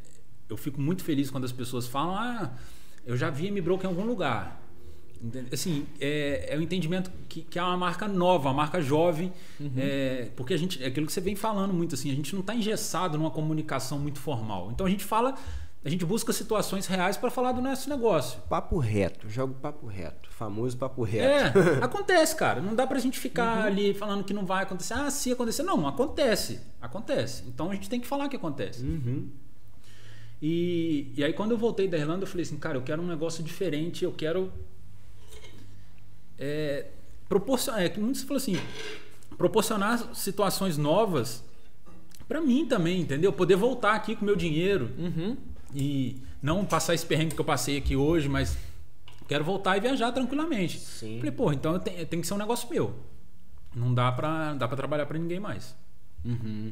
Eu 0.49 0.57
fico 0.57 0.79
muito 0.79 1.03
feliz 1.03 1.31
quando 1.31 1.45
as 1.45 1.51
pessoas 1.51 1.87
falam, 1.87 2.15
ah, 2.15 2.51
eu 3.05 3.15
já 3.17 3.29
vi 3.29 3.47
M-Broker 3.47 3.85
em 3.89 3.93
algum 3.93 4.05
lugar. 4.05 4.61
Assim, 5.51 5.87
é, 5.99 6.53
é 6.53 6.57
o 6.57 6.61
entendimento 6.61 7.09
que, 7.27 7.41
que 7.41 7.57
é 7.57 7.63
uma 7.63 7.77
marca 7.77 8.07
nova, 8.07 8.49
uma 8.49 8.53
marca 8.53 8.79
jovem, 8.79 9.33
é, 9.75 10.29
porque 10.35 10.53
a 10.53 10.57
gente, 10.57 10.83
é 10.83 10.87
aquilo 10.87 11.07
que 11.07 11.13
você 11.13 11.21
vem 11.21 11.35
falando 11.35 11.73
muito 11.73 11.95
assim, 11.95 12.11
a 12.11 12.15
gente 12.15 12.33
não 12.33 12.41
está 12.41 12.53
engessado 12.53 13.17
numa 13.17 13.31
comunicação 13.31 13.97
muito 13.97 14.19
formal. 14.19 14.69
Então 14.71 14.85
a 14.85 14.89
gente 14.89 15.03
fala, 15.03 15.33
a 15.85 15.89
gente 15.89 16.03
busca 16.03 16.33
situações 16.33 16.87
reais 16.87 17.15
para 17.15 17.29
falar 17.29 17.51
do 17.51 17.61
nosso 17.61 17.87
negócio. 17.87 18.41
Papo 18.49 18.79
reto, 18.79 19.29
jogo 19.29 19.53
papo 19.53 19.85
reto. 19.85 20.27
Famoso 20.31 20.75
papo 20.75 21.05
É, 21.05 21.43
reto. 21.43 21.59
acontece, 21.79 22.35
cara. 22.35 22.59
Não 22.59 22.73
dá 22.73 22.87
pra 22.87 22.97
gente 22.97 23.19
ficar 23.19 23.65
ali 23.65 23.93
falando 23.93 24.23
que 24.23 24.33
não 24.33 24.47
vai 24.47 24.63
acontecer. 24.63 24.95
Ah, 24.95 25.11
se 25.11 25.31
acontecer. 25.31 25.61
Não, 25.61 25.87
acontece. 25.87 26.59
Acontece. 26.81 27.43
Então 27.47 27.69
a 27.69 27.75
gente 27.75 27.87
tem 27.87 27.99
que 28.01 28.07
falar 28.07 28.27
que 28.29 28.35
acontece. 28.35 28.83
Uhum. 28.83 29.29
E, 30.41 31.13
e 31.15 31.23
aí 31.23 31.33
quando 31.33 31.51
eu 31.51 31.57
voltei 31.57 31.87
da 31.87 31.99
Irlanda, 31.99 32.23
eu 32.23 32.27
falei 32.27 32.43
assim, 32.43 32.57
cara, 32.57 32.77
eu 32.79 32.81
quero 32.81 32.99
um 33.03 33.07
negócio 33.07 33.43
diferente, 33.43 34.03
eu 34.03 34.11
quero. 34.11 34.51
É, 36.39 36.87
proporcionar. 37.29 37.83
É 37.83 37.89
que 37.89 37.99
muitos 37.99 38.23
falam 38.23 38.37
assim, 38.37 38.57
proporcionar 39.37 40.15
situações 40.15 40.79
novas 40.79 41.43
pra 42.27 42.41
mim 42.41 42.65
também, 42.65 43.01
entendeu? 43.01 43.31
Poder 43.31 43.55
voltar 43.55 43.93
aqui 43.93 44.15
com 44.15 44.25
meu 44.25 44.35
dinheiro 44.35 44.89
Uhum. 44.97 45.37
E 45.75 46.21
não 46.41 46.65
passar 46.65 46.93
esse 46.93 47.05
perrengue 47.05 47.35
que 47.35 47.41
eu 47.41 47.45
passei 47.45 47.77
aqui 47.77 47.95
hoje, 47.95 48.29
mas 48.29 48.57
quero 49.27 49.43
voltar 49.43 49.75
e 49.77 49.81
viajar 49.81 50.11
tranquilamente. 50.11 50.79
Sim. 50.79 51.17
Falei, 51.17 51.31
porra, 51.31 51.53
então 51.53 51.73
eu 51.73 51.79
tenho, 51.79 52.05
tem 52.05 52.21
que 52.21 52.27
ser 52.27 52.33
um 52.33 52.37
negócio 52.37 52.69
meu. 52.69 52.95
Não 53.75 53.93
dá 53.93 54.11
pra, 54.11 54.51
não 54.51 54.57
dá 54.57 54.67
pra 54.67 54.77
trabalhar 54.77 55.05
pra 55.05 55.19
ninguém 55.19 55.39
mais. 55.39 55.75
Uhum. 56.23 56.71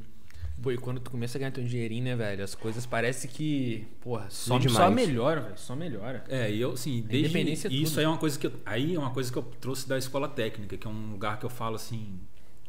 Pô, 0.62 0.72
e 0.72 0.78
quando 0.78 1.02
tu 1.02 1.12
começa 1.12 1.38
a 1.38 1.40
ganhar 1.40 1.52
teu 1.52 1.64
dinheirinho, 1.64 2.06
né, 2.06 2.16
velho? 2.16 2.44
As 2.44 2.56
coisas 2.56 2.86
parece 2.86 3.28
que, 3.28 3.86
porra, 4.00 4.28
só, 4.30 4.58
só 4.62 4.90
melhora, 4.90 5.42
velho. 5.42 5.58
Só 5.58 5.76
melhora. 5.76 6.24
É, 6.30 6.50
e 6.50 6.62
eu, 6.62 6.72
assim, 6.72 7.02
desde 7.02 7.30
independência 7.30 7.68
é 7.68 7.72
e 7.72 7.82
isso 7.82 7.92
tudo. 7.94 8.00
aí 8.00 8.06
é 8.06 8.08
uma 8.08 8.18
coisa 8.18 8.40
que 8.40 8.48
eu, 8.48 8.54
aí 8.66 8.96
é 8.96 9.00
uma 9.00 9.12
coisa 9.12 9.30
que 9.30 9.38
eu 9.38 9.44
trouxe 9.60 9.90
da 9.90 9.98
escola 9.98 10.30
técnica, 10.30 10.78
que 10.78 10.88
é 10.88 10.90
um 10.90 11.12
lugar 11.12 11.38
que 11.40 11.46
eu 11.46 11.50
falo 11.50 11.76
assim, 11.76 12.18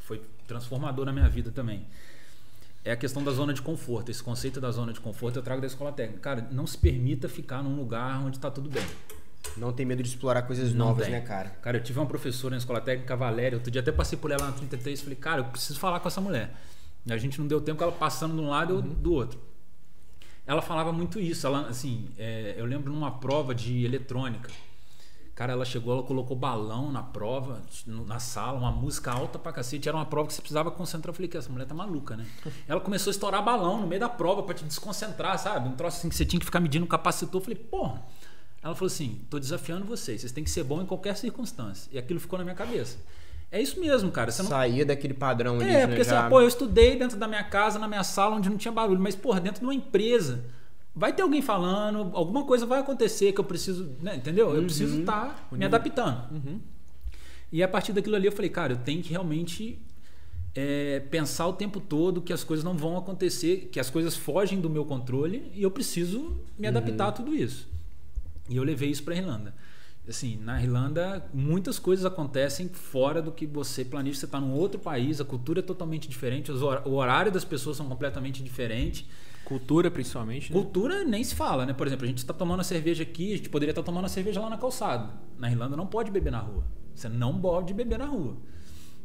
foi 0.00 0.20
transformador 0.46 1.04
na 1.04 1.12
minha 1.12 1.28
vida 1.28 1.52
também. 1.52 1.86
É 2.84 2.92
a 2.92 2.96
questão 2.96 3.24
da 3.24 3.30
zona 3.30 3.54
de 3.54 3.62
conforto. 3.62 4.10
Esse 4.10 4.22
conceito 4.22 4.60
da 4.60 4.70
zona 4.70 4.92
de 4.92 5.00
conforto 5.00 5.38
eu 5.38 5.42
trago 5.42 5.60
da 5.60 5.66
escola 5.66 5.90
técnica. 5.90 6.20
Cara, 6.20 6.48
não 6.50 6.66
se 6.66 6.76
permita 6.76 7.28
ficar 7.28 7.62
num 7.62 7.76
lugar 7.76 8.22
onde 8.22 8.38
tá 8.38 8.50
tudo 8.50 8.68
bem. 8.68 8.84
Não 9.56 9.72
tem 9.72 9.86
medo 9.86 10.02
de 10.02 10.08
explorar 10.08 10.42
coisas 10.42 10.74
Não 10.74 10.86
novas, 10.88 11.04
tem. 11.04 11.14
né, 11.14 11.20
cara? 11.20 11.50
Cara, 11.62 11.78
eu 11.78 11.82
tive 11.82 11.98
uma 11.98 12.06
professora 12.06 12.52
na 12.52 12.58
escola 12.58 12.80
técnica, 12.80 13.14
a 13.14 13.16
Valéria. 13.16 13.56
Outro 13.56 13.70
dia 13.70 13.80
até 13.80 13.90
passei 13.92 14.18
por 14.18 14.30
ela 14.30 14.44
na 14.46 14.52
33 14.52 15.00
falei, 15.00 15.16
cara, 15.16 15.40
eu 15.40 15.44
preciso 15.46 15.78
falar 15.78 16.00
com 16.00 16.08
essa 16.08 16.20
mulher. 16.20 16.54
E 17.06 17.12
a 17.12 17.16
gente 17.16 17.38
não 17.38 17.46
deu 17.46 17.60
tempo, 17.60 17.82
ela 17.82 17.92
passando 17.92 18.34
de 18.34 18.40
um 18.40 18.48
lado 18.50 18.74
e 18.74 18.76
eu 18.76 18.82
do 18.82 19.12
outro. 19.12 19.38
Ela 20.46 20.60
falava 20.60 20.92
muito 20.92 21.18
isso. 21.18 21.46
Ela, 21.46 21.68
assim, 21.68 22.08
é, 22.18 22.54
eu 22.58 22.66
lembro 22.66 22.92
numa 22.92 23.12
prova 23.12 23.54
de 23.54 23.84
eletrônica. 23.84 24.50
Cara, 25.34 25.52
ela 25.52 25.64
chegou, 25.64 25.92
ela 25.94 26.02
colocou 26.04 26.36
balão 26.36 26.92
na 26.92 27.02
prova, 27.02 27.60
na 27.86 28.20
sala, 28.20 28.56
uma 28.56 28.70
música 28.70 29.10
alta 29.10 29.36
pra 29.36 29.52
cacete. 29.52 29.88
Era 29.88 29.96
uma 29.96 30.06
prova 30.06 30.28
que 30.28 30.34
você 30.34 30.40
precisava 30.40 30.70
concentrar. 30.70 31.10
Eu 31.10 31.14
falei, 31.14 31.28
que 31.28 31.36
essa 31.36 31.50
mulher 31.50 31.66
tá 31.66 31.74
maluca, 31.74 32.16
né? 32.16 32.24
Ela 32.68 32.80
começou 32.80 33.10
a 33.10 33.12
estourar 33.12 33.42
balão 33.44 33.80
no 33.80 33.86
meio 33.86 34.00
da 34.00 34.08
prova 34.08 34.44
pra 34.44 34.54
te 34.54 34.64
desconcentrar, 34.64 35.36
sabe? 35.38 35.68
Um 35.68 35.72
troço 35.72 35.98
assim 35.98 36.08
que 36.08 36.14
você 36.14 36.24
tinha 36.24 36.38
que 36.38 36.46
ficar 36.46 36.60
medindo 36.60 36.84
o 36.84 36.88
capacitor. 36.88 37.40
Eu 37.40 37.44
falei, 37.44 37.58
porra. 37.58 38.00
Ela 38.62 38.74
falou 38.74 38.86
assim: 38.86 39.20
tô 39.28 39.38
desafiando 39.38 39.84
vocês, 39.84 40.20
vocês 40.20 40.32
têm 40.32 40.44
que 40.44 40.50
ser 40.50 40.62
bom 40.64 40.80
em 40.80 40.86
qualquer 40.86 41.16
circunstância. 41.16 41.90
E 41.92 41.98
aquilo 41.98 42.20
ficou 42.20 42.38
na 42.38 42.44
minha 42.44 42.56
cabeça. 42.56 42.96
É 43.50 43.60
isso 43.60 43.78
mesmo, 43.78 44.10
cara. 44.10 44.30
Você 44.30 44.42
não... 44.42 44.48
Saía 44.50 44.86
daquele 44.86 45.14
padrão 45.14 45.56
ali, 45.56 45.64
É, 45.68 45.80
né? 45.80 45.86
porque 45.88 46.02
já... 46.02 46.20
assim, 46.20 46.28
pô, 46.30 46.40
eu 46.40 46.48
estudei 46.48 46.96
dentro 46.96 47.16
da 47.18 47.28
minha 47.28 47.44
casa, 47.44 47.78
na 47.78 47.86
minha 47.86 48.02
sala, 48.02 48.36
onde 48.36 48.48
não 48.48 48.56
tinha 48.56 48.72
barulho. 48.72 49.00
Mas, 49.00 49.14
porra, 49.14 49.40
dentro 49.40 49.60
de 49.60 49.66
uma 49.66 49.74
empresa, 49.74 50.44
vai 50.94 51.12
ter 51.12 51.22
alguém 51.22 51.42
falando, 51.42 52.10
alguma 52.14 52.44
coisa 52.44 52.64
vai 52.64 52.80
acontecer 52.80 53.32
que 53.32 53.40
eu 53.40 53.44
preciso, 53.44 53.96
né, 54.00 54.16
entendeu? 54.16 54.54
Eu 54.54 54.62
preciso 54.62 55.00
estar 55.00 55.48
me 55.50 55.64
adaptando. 55.64 56.28
E 57.50 57.62
a 57.62 57.68
partir 57.68 57.92
daquilo 57.92 58.16
ali 58.16 58.26
eu 58.26 58.32
falei, 58.32 58.50
cara, 58.50 58.74
eu 58.74 58.78
tenho 58.78 59.02
que 59.02 59.10
realmente 59.10 59.78
é, 60.54 61.00
pensar 61.10 61.46
o 61.46 61.52
tempo 61.52 61.80
todo 61.80 62.22
que 62.22 62.32
as 62.32 62.44
coisas 62.44 62.64
não 62.64 62.76
vão 62.76 62.96
acontecer, 62.96 63.68
que 63.72 63.80
as 63.80 63.90
coisas 63.90 64.16
fogem 64.16 64.60
do 64.60 64.70
meu 64.70 64.84
controle 64.84 65.50
e 65.54 65.62
eu 65.62 65.70
preciso 65.70 66.40
me 66.58 66.66
adaptar 66.66 67.08
a 67.08 67.12
tudo 67.12 67.34
isso. 67.34 67.68
E 68.48 68.56
eu 68.56 68.62
levei 68.62 68.90
isso 68.90 69.02
para 69.02 69.16
Irlanda. 69.16 69.54
Assim, 70.06 70.36
na 70.36 70.62
Irlanda, 70.62 71.24
muitas 71.32 71.78
coisas 71.78 72.04
acontecem 72.04 72.68
fora 72.68 73.22
do 73.22 73.32
que 73.32 73.46
você 73.46 73.84
planeja. 73.84 74.18
Você 74.18 74.26
está 74.26 74.38
num 74.38 74.52
outro 74.52 74.78
país, 74.78 75.18
a 75.18 75.24
cultura 75.24 75.60
é 75.60 75.62
totalmente 75.62 76.08
diferente, 76.08 76.52
o 76.52 76.92
horário 76.92 77.32
das 77.32 77.44
pessoas 77.44 77.78
são 77.78 77.88
completamente 77.88 78.42
diferentes. 78.42 79.06
Cultura, 79.44 79.90
principalmente. 79.90 80.52
Né? 80.52 80.58
Cultura 80.58 81.04
nem 81.04 81.22
se 81.22 81.34
fala, 81.34 81.66
né? 81.66 81.72
Por 81.72 81.86
exemplo, 81.86 82.04
a 82.04 82.08
gente 82.08 82.18
está 82.18 82.32
tomando 82.32 82.60
a 82.60 82.64
cerveja 82.64 83.02
aqui, 83.02 83.34
a 83.34 83.36
gente 83.36 83.48
poderia 83.48 83.72
estar 83.72 83.82
tomando 83.82 84.04
a 84.06 84.08
cerveja 84.08 84.40
lá 84.40 84.48
na 84.50 84.56
calçada. 84.58 85.10
Na 85.38 85.50
Irlanda 85.50 85.76
não 85.76 85.86
pode 85.86 86.10
beber 86.10 86.30
na 86.32 86.38
rua. 86.40 86.64
Você 86.94 87.08
não 87.08 87.38
pode 87.38 87.74
beber 87.74 87.98
na 87.98 88.06
rua. 88.06 88.36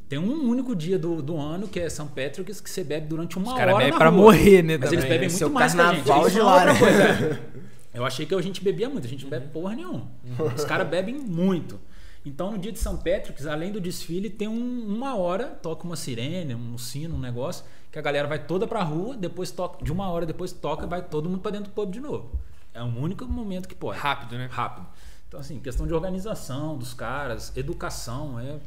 Tem 0.07 0.17
um 0.17 0.49
único 0.49 0.75
dia 0.75 0.97
do, 0.97 1.21
do 1.21 1.37
ano, 1.37 1.67
que 1.67 1.79
é 1.79 1.87
São 1.89 2.07
Patrick's, 2.07 2.59
que 2.59 2.69
você 2.69 2.83
bebe 2.83 3.07
durante 3.07 3.37
uma 3.37 3.49
Os 3.51 3.53
caras 3.57 3.75
hora 3.75 3.83
bebem 3.83 3.91
na 3.93 3.97
pra 3.99 4.09
rua. 4.09 4.21
morrer, 4.23 4.63
né, 4.63 4.77
Mas 4.77 4.91
eles 4.91 5.03
também, 5.05 5.19
bebem 5.19 5.29
né? 5.33 5.39
muito 5.39 5.53
mais 5.53 5.73
que 5.75 5.81
a 5.81 5.93
gente. 5.93 6.31
de 6.31 6.39
é 6.39 6.43
lá, 6.43 6.65
né? 6.65 6.79
coisa. 6.79 7.39
Eu 7.93 8.05
achei 8.05 8.25
que 8.25 8.33
a 8.33 8.41
gente 8.41 8.63
bebia 8.63 8.87
muito, 8.89 9.05
a 9.05 9.09
gente 9.09 9.23
não 9.23 9.29
bebe 9.29 9.47
porra 9.47 9.75
nenhuma. 9.75 10.07
Os 10.55 10.63
caras 10.63 10.87
bebem 10.87 11.15
muito. 11.15 11.79
Então, 12.25 12.51
no 12.51 12.57
dia 12.57 12.71
de 12.71 12.79
São 12.79 12.95
Patrick's, 12.97 13.45
além 13.47 13.71
do 13.71 13.79
desfile, 13.81 14.29
tem 14.29 14.47
um- 14.47 14.85
uma 14.95 15.15
hora, 15.15 15.45
toca 15.47 15.85
uma 15.85 15.95
sirene, 15.95 16.53
um 16.53 16.77
sino, 16.77 17.15
um 17.15 17.19
negócio, 17.19 17.63
que 17.91 17.97
a 17.97 18.01
galera 18.01 18.27
vai 18.27 18.39
toda 18.39 18.67
pra 18.67 18.83
rua, 18.83 19.17
depois 19.17 19.51
toca, 19.51 19.83
de 19.83 19.91
uma 19.91 20.09
hora 20.09 20.25
depois 20.25 20.51
toca, 20.51 20.85
vai 20.85 21.01
todo 21.01 21.29
mundo 21.29 21.41
pra 21.41 21.51
dentro 21.51 21.71
do 21.71 21.73
pub 21.73 21.91
de 21.91 21.99
novo. 21.99 22.31
É 22.73 22.81
o 22.83 22.85
único 22.85 23.25
momento 23.25 23.67
que 23.67 23.75
pode. 23.75 23.99
Rápido, 23.99 24.37
né? 24.37 24.47
Rápido. 24.51 24.87
Então, 25.27 25.39
assim, 25.39 25.59
questão 25.59 25.85
de 25.85 25.93
organização 25.93 26.77
dos 26.77 26.93
caras, 26.93 27.55
educação, 27.55 28.39
é, 28.39 28.59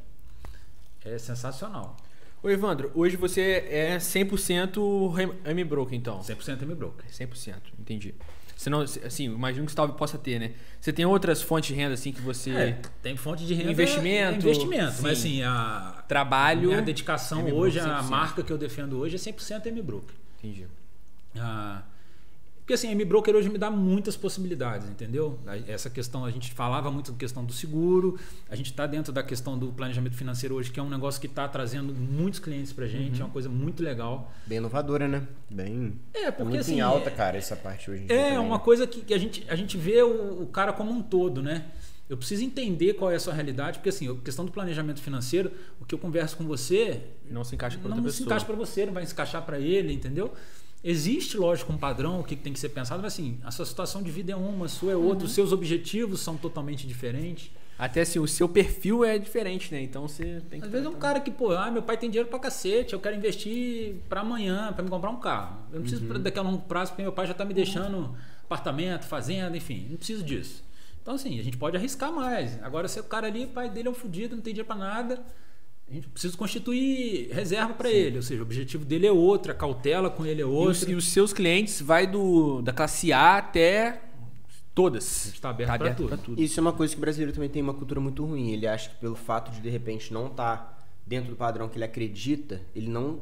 é 1.05 1.19
sensacional. 1.19 1.97
Ô 2.43 2.51
Evandro, 2.51 2.91
hoje 2.95 3.17
você 3.17 3.65
é 3.69 3.97
100% 3.99 5.41
M-Broker, 5.45 5.95
então? 5.97 6.21
100% 6.21 6.63
M-Broker. 6.63 7.05
100%, 7.09 7.57
entendi. 7.79 8.15
Você 8.63 8.71
não, 8.71 8.81
assim, 8.83 9.25
imagino 9.25 9.67
que 9.67 9.73
você 9.73 9.77
talvez 9.77 9.99
possa 9.99 10.17
ter, 10.17 10.39
né? 10.39 10.53
Você 10.81 10.93
tem 10.93 11.05
outras 11.05 11.43
fontes 11.43 11.67
de 11.67 11.75
renda, 11.75 11.95
assim, 11.95 12.13
que 12.13 12.21
você... 12.21 12.51
É, 12.51 12.81
tem 13.03 13.17
fonte 13.17 13.45
de 13.45 13.55
renda... 13.55 13.73
Investimento. 13.73 14.35
É 14.35 14.39
investimento, 14.39 14.93
sim. 14.93 15.03
mas 15.03 15.19
assim, 15.19 15.43
a... 15.43 16.05
Trabalho... 16.07 16.73
A 16.79 16.81
dedicação 16.81 17.45
hoje, 17.53 17.81
a 17.81 18.01
100%. 18.01 18.03
marca 18.05 18.43
que 18.45 18.53
eu 18.53 18.57
defendo 18.57 19.01
hoje 19.01 19.17
é 19.17 19.19
100% 19.19 19.67
M-Broker. 19.67 20.15
Entendi. 20.39 20.69
Ah, 21.37 21.83
porque 22.63 22.75
assim, 22.75 22.89
a 22.89 22.93
M-Broker 22.93 23.35
hoje 23.35 23.49
me 23.49 23.59
dá 23.59 23.71
muitas 23.71 24.17
possibilidades, 24.17 24.89
entendeu? 24.89 25.39
Essa 25.67 25.91
questão, 25.91 26.25
a 26.25 26.31
gente 26.31 26.53
falava 26.53 26.91
muito 26.91 27.11
da 27.13 27.19
questão 27.19 27.45
do 27.45 27.53
seguro, 27.53 28.19
a 28.49 28.55
gente 28.55 28.71
está 28.71 28.87
dentro 28.87 29.13
da 29.13 29.23
questão 29.23 29.59
do 29.59 29.73
planejamento 29.73 30.17
financeiro 30.17 30.55
hoje, 30.55 30.71
que 30.71 30.79
é 30.79 30.83
um 30.83 30.89
negócio 30.89 31.21
que 31.21 31.27
está 31.27 31.49
trazendo 31.49 31.93
muitos 31.93 32.39
clientes 32.39 32.73
pra 32.73 32.87
gente, 32.87 33.21
é 33.21 33.25
uma 33.25 33.33
coisa 33.33 33.49
muito 33.49 33.83
legal. 33.83 34.33
Bem 34.47 34.59
inovadora, 34.59 35.09
né? 35.09 35.27
Bem. 35.51 35.99
É, 36.15 36.31
porque 36.31 36.45
muito 36.45 36.61
assim, 36.61 36.77
em 36.77 36.81
alta, 36.81 37.11
é- 37.11 37.13
cara, 37.13 37.37
essa 37.37 37.57
parte 37.57 37.91
hoje 37.91 38.05
em 38.05 38.07
dia. 38.07 38.17
É 38.17 38.25
também, 38.31 38.39
uma 38.47 38.59
né? 38.59 38.63
coisa 38.65 38.87
que, 38.87 39.01
que 39.03 39.13
a, 39.13 39.19
gente, 39.19 39.45
a 39.49 39.57
gente 39.57 39.77
vê 39.77 40.01
o, 40.03 40.43
o 40.43 40.47
cara 40.47 40.73
como 40.73 40.93
um 40.93 41.03
todo, 41.03 41.43
né? 41.43 41.67
Eu 42.09 42.17
preciso 42.17 42.45
entender 42.45 42.95
qual 42.95 43.11
é 43.11 43.15
a 43.15 43.21
sua 43.21 43.33
realidade, 43.33 43.79
porque 43.79 43.89
assim, 43.89 44.09
a 44.11 44.15
questão 44.17 44.45
do 44.45 44.53
planejamento 44.53 45.01
financeiro, 45.01 45.51
o 45.81 45.85
que 45.85 45.95
eu 45.95 45.99
converso 45.99 46.37
com 46.37 46.45
você, 46.45 47.01
Não 47.31 47.43
se 47.43 47.55
encaixa 47.55 47.79
para 47.79 47.89
não 47.89 47.97
outra 47.97 48.11
se 48.13 48.19
pessoa. 48.19 48.27
encaixa 48.27 48.45
para 48.47 48.55
você, 48.57 48.87
não 48.87 48.93
vai 48.93 49.07
se 49.07 49.13
encaixar 49.13 49.43
para 49.43 49.59
ele, 49.59 49.93
entendeu? 49.95 50.33
Existe, 50.85 51.37
lógico, 51.37 51.73
um 51.73 51.79
padrão, 51.79 52.21
o 52.21 52.25
que 52.25 52.35
tem 52.35 52.53
que 52.53 52.59
ser 52.59 52.71
pensado, 52.71 53.01
mas 53.03 53.13
assim, 53.13 53.39
a 53.45 53.51
sua 53.53 53.65
situação 53.65 54.03
de 54.03 54.11
vida 54.11 54.33
é 54.33 54.37
uma, 54.37 54.67
a 54.67 54.69
sua 54.69 54.93
é 54.93 54.97
outra, 54.97 55.21
Uhum. 55.21 55.25
os 55.27 55.33
seus 55.33 55.53
objetivos 55.53 56.21
são 56.21 56.37
totalmente 56.37 56.87
diferentes. 56.87 57.51
Até 57.79 58.03
assim, 58.03 58.19
o 58.19 58.27
seu 58.29 58.49
perfil 58.49 59.05
é 59.05 59.17
diferente, 59.19 59.73
né? 59.73 59.81
Então 59.83 60.07
você 60.07 60.43
tem 60.51 60.61
que... 60.61 60.67
Às 60.67 60.73
vezes 60.73 60.87
é 60.87 60.91
um 60.91 60.95
cara 60.99 61.21
que, 61.21 61.31
pô, 61.31 61.53
ah, 61.53 61.71
meu 61.71 61.83
pai 61.83 61.97
tem 61.97 62.11
dinheiro 62.11 62.29
pra 62.29 62.39
cacete, 62.39 62.93
eu 62.93 63.01
quero 63.01 63.17
investir 63.17 63.95
para 64.09 64.21
amanhã, 64.21 64.73
para 64.73 64.83
me 64.85 64.91
comprar 64.91 65.11
um 65.11 65.19
carro. 65.21 65.57
Eu 65.71 65.77
não 65.77 65.83
preciso 65.83 66.05
Uhum. 66.05 66.21
daqui 66.21 66.39
a 66.39 66.43
longo 66.43 66.59
prazo, 66.63 66.91
porque 66.93 67.03
meu 67.03 67.13
pai 67.13 67.27
já 67.27 67.35
tá 67.35 67.45
me 67.45 67.55
deixando 67.55 68.15
apartamento, 68.45 69.05
fazenda, 69.07 69.57
enfim, 69.57 69.87
não 69.91 69.97
preciso 69.97 70.23
disso. 70.23 70.63
Então, 71.01 71.15
assim, 71.15 71.39
a 71.41 71.43
gente 71.43 71.57
pode 71.57 71.77
arriscar 71.77 72.13
mais. 72.13 72.63
Agora, 72.63 72.87
se 72.87 73.01
o 73.01 73.05
cara 73.05 73.27
ali, 73.27 73.45
o 73.45 73.49
pai 73.49 73.69
dele 73.71 73.89
é 73.89 73.91
um 73.91 73.95
fudido, 73.95 74.37
não 74.37 74.43
tem 74.43 74.53
dinheiro 74.53 74.67
pra 74.67 74.77
nada, 74.77 75.21
a 75.91 75.95
gente 75.95 76.09
precisa 76.09 76.37
constituir 76.37 77.31
reserva 77.33 77.75
para 77.75 77.91
ele. 77.91 78.17
Ou 78.17 78.23
seja, 78.23 78.41
o 78.41 78.45
objetivo 78.45 78.85
dele 78.85 79.07
é 79.07 79.13
outro, 79.13 79.53
a 79.53 79.55
cautela 79.55 80.09
com 80.09 80.25
ele 80.25 80.41
é 80.41 80.45
E 80.45 80.49
os, 80.49 80.53
outra. 80.81 80.91
e 80.91 80.95
os 80.95 81.09
seus 81.09 81.33
clientes 81.33 81.81
vai 81.83 82.07
do 82.07 82.63
da 82.63 82.73
classe 82.73 83.13
A 83.13 83.37
até 83.37 84.01
todas. 84.75 85.25
gente 85.27 85.41
tá 85.41 85.51
aberto 85.51 85.79
pra 85.79 85.95
tudo. 85.95 86.17
tudo. 86.19 86.43
Isso 86.43 86.59
é 86.59 86.63
uma 86.63 86.73
coisa 86.73 86.95
que 86.95 86.99
o 86.99 87.01
brasileiro 87.01 87.33
também 87.33 87.51
tem 87.51 87.61
uma 87.63 87.75
cultura 87.75 88.01
muito 88.01 88.25
ruim. 88.25 88.51
Ele 88.53 88.67
acha 88.67 88.89
que 88.89 88.97
pelo 88.97 89.15
fato 89.15 89.51
de 89.51 89.61
de 89.61 89.69
repente 89.69 90.13
não 90.13 90.29
estar 90.29 90.79
dentro 91.07 91.31
do 91.31 91.37
padrão 91.37 91.69
que 91.69 91.77
ele 91.77 91.85
acredita, 91.85 92.63
ele 92.75 92.89
não 92.89 93.21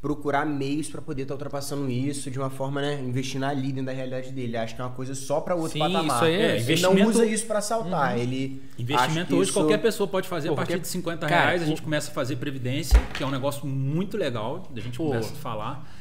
procurar 0.00 0.46
meios 0.46 0.88
para 0.88 1.02
poder 1.02 1.22
estar 1.22 1.34
ultrapassando 1.34 1.90
isso 1.90 2.30
de 2.30 2.38
uma 2.38 2.48
forma, 2.48 2.80
né, 2.80 2.98
investindo 3.02 3.44
ali 3.44 3.66
dentro 3.68 3.84
da 3.86 3.92
realidade 3.92 4.30
dele. 4.32 4.48
Ele 4.48 4.56
acha 4.56 4.74
que 4.74 4.80
é 4.80 4.84
uma 4.84 4.94
coisa 4.94 5.14
só 5.14 5.40
para 5.42 5.54
outro 5.54 5.72
Sim, 5.72 5.78
patamar. 5.80 6.16
isso 6.16 6.24
aí 6.24 6.34
é- 6.34 6.56
ele 6.58 6.80
não 6.80 6.94
usa 7.06 7.26
isso 7.26 7.46
para 7.46 7.60
saltar. 7.60 8.18
Ele 8.18 8.62
acha 8.72 8.82
Investimento 8.82 9.34
hoje 9.36 9.50
isso- 9.50 9.52
qualquer 9.58 9.76
pessoa 9.78 10.08
pode 10.08 10.26
fazer 10.26 10.48
Pô, 10.48 10.54
a 10.54 10.56
partir 10.56 10.72
qualquer- 10.72 10.82
de 10.82 10.88
50 10.88 11.26
Cara, 11.26 11.46
reais. 11.48 11.62
A 11.62 11.64
o- 11.64 11.68
gente 11.68 11.82
começa 11.82 12.10
a 12.10 12.14
fazer 12.14 12.36
previdência, 12.36 12.98
que 13.14 13.22
é 13.22 13.26
um 13.26 13.30
negócio 13.30 13.66
muito 13.66 14.16
legal, 14.16 14.66
da 14.74 14.80
gente 14.80 14.96
Pô. 14.96 15.08
começa 15.08 15.32
a 15.34 15.36
falar. 15.36 15.92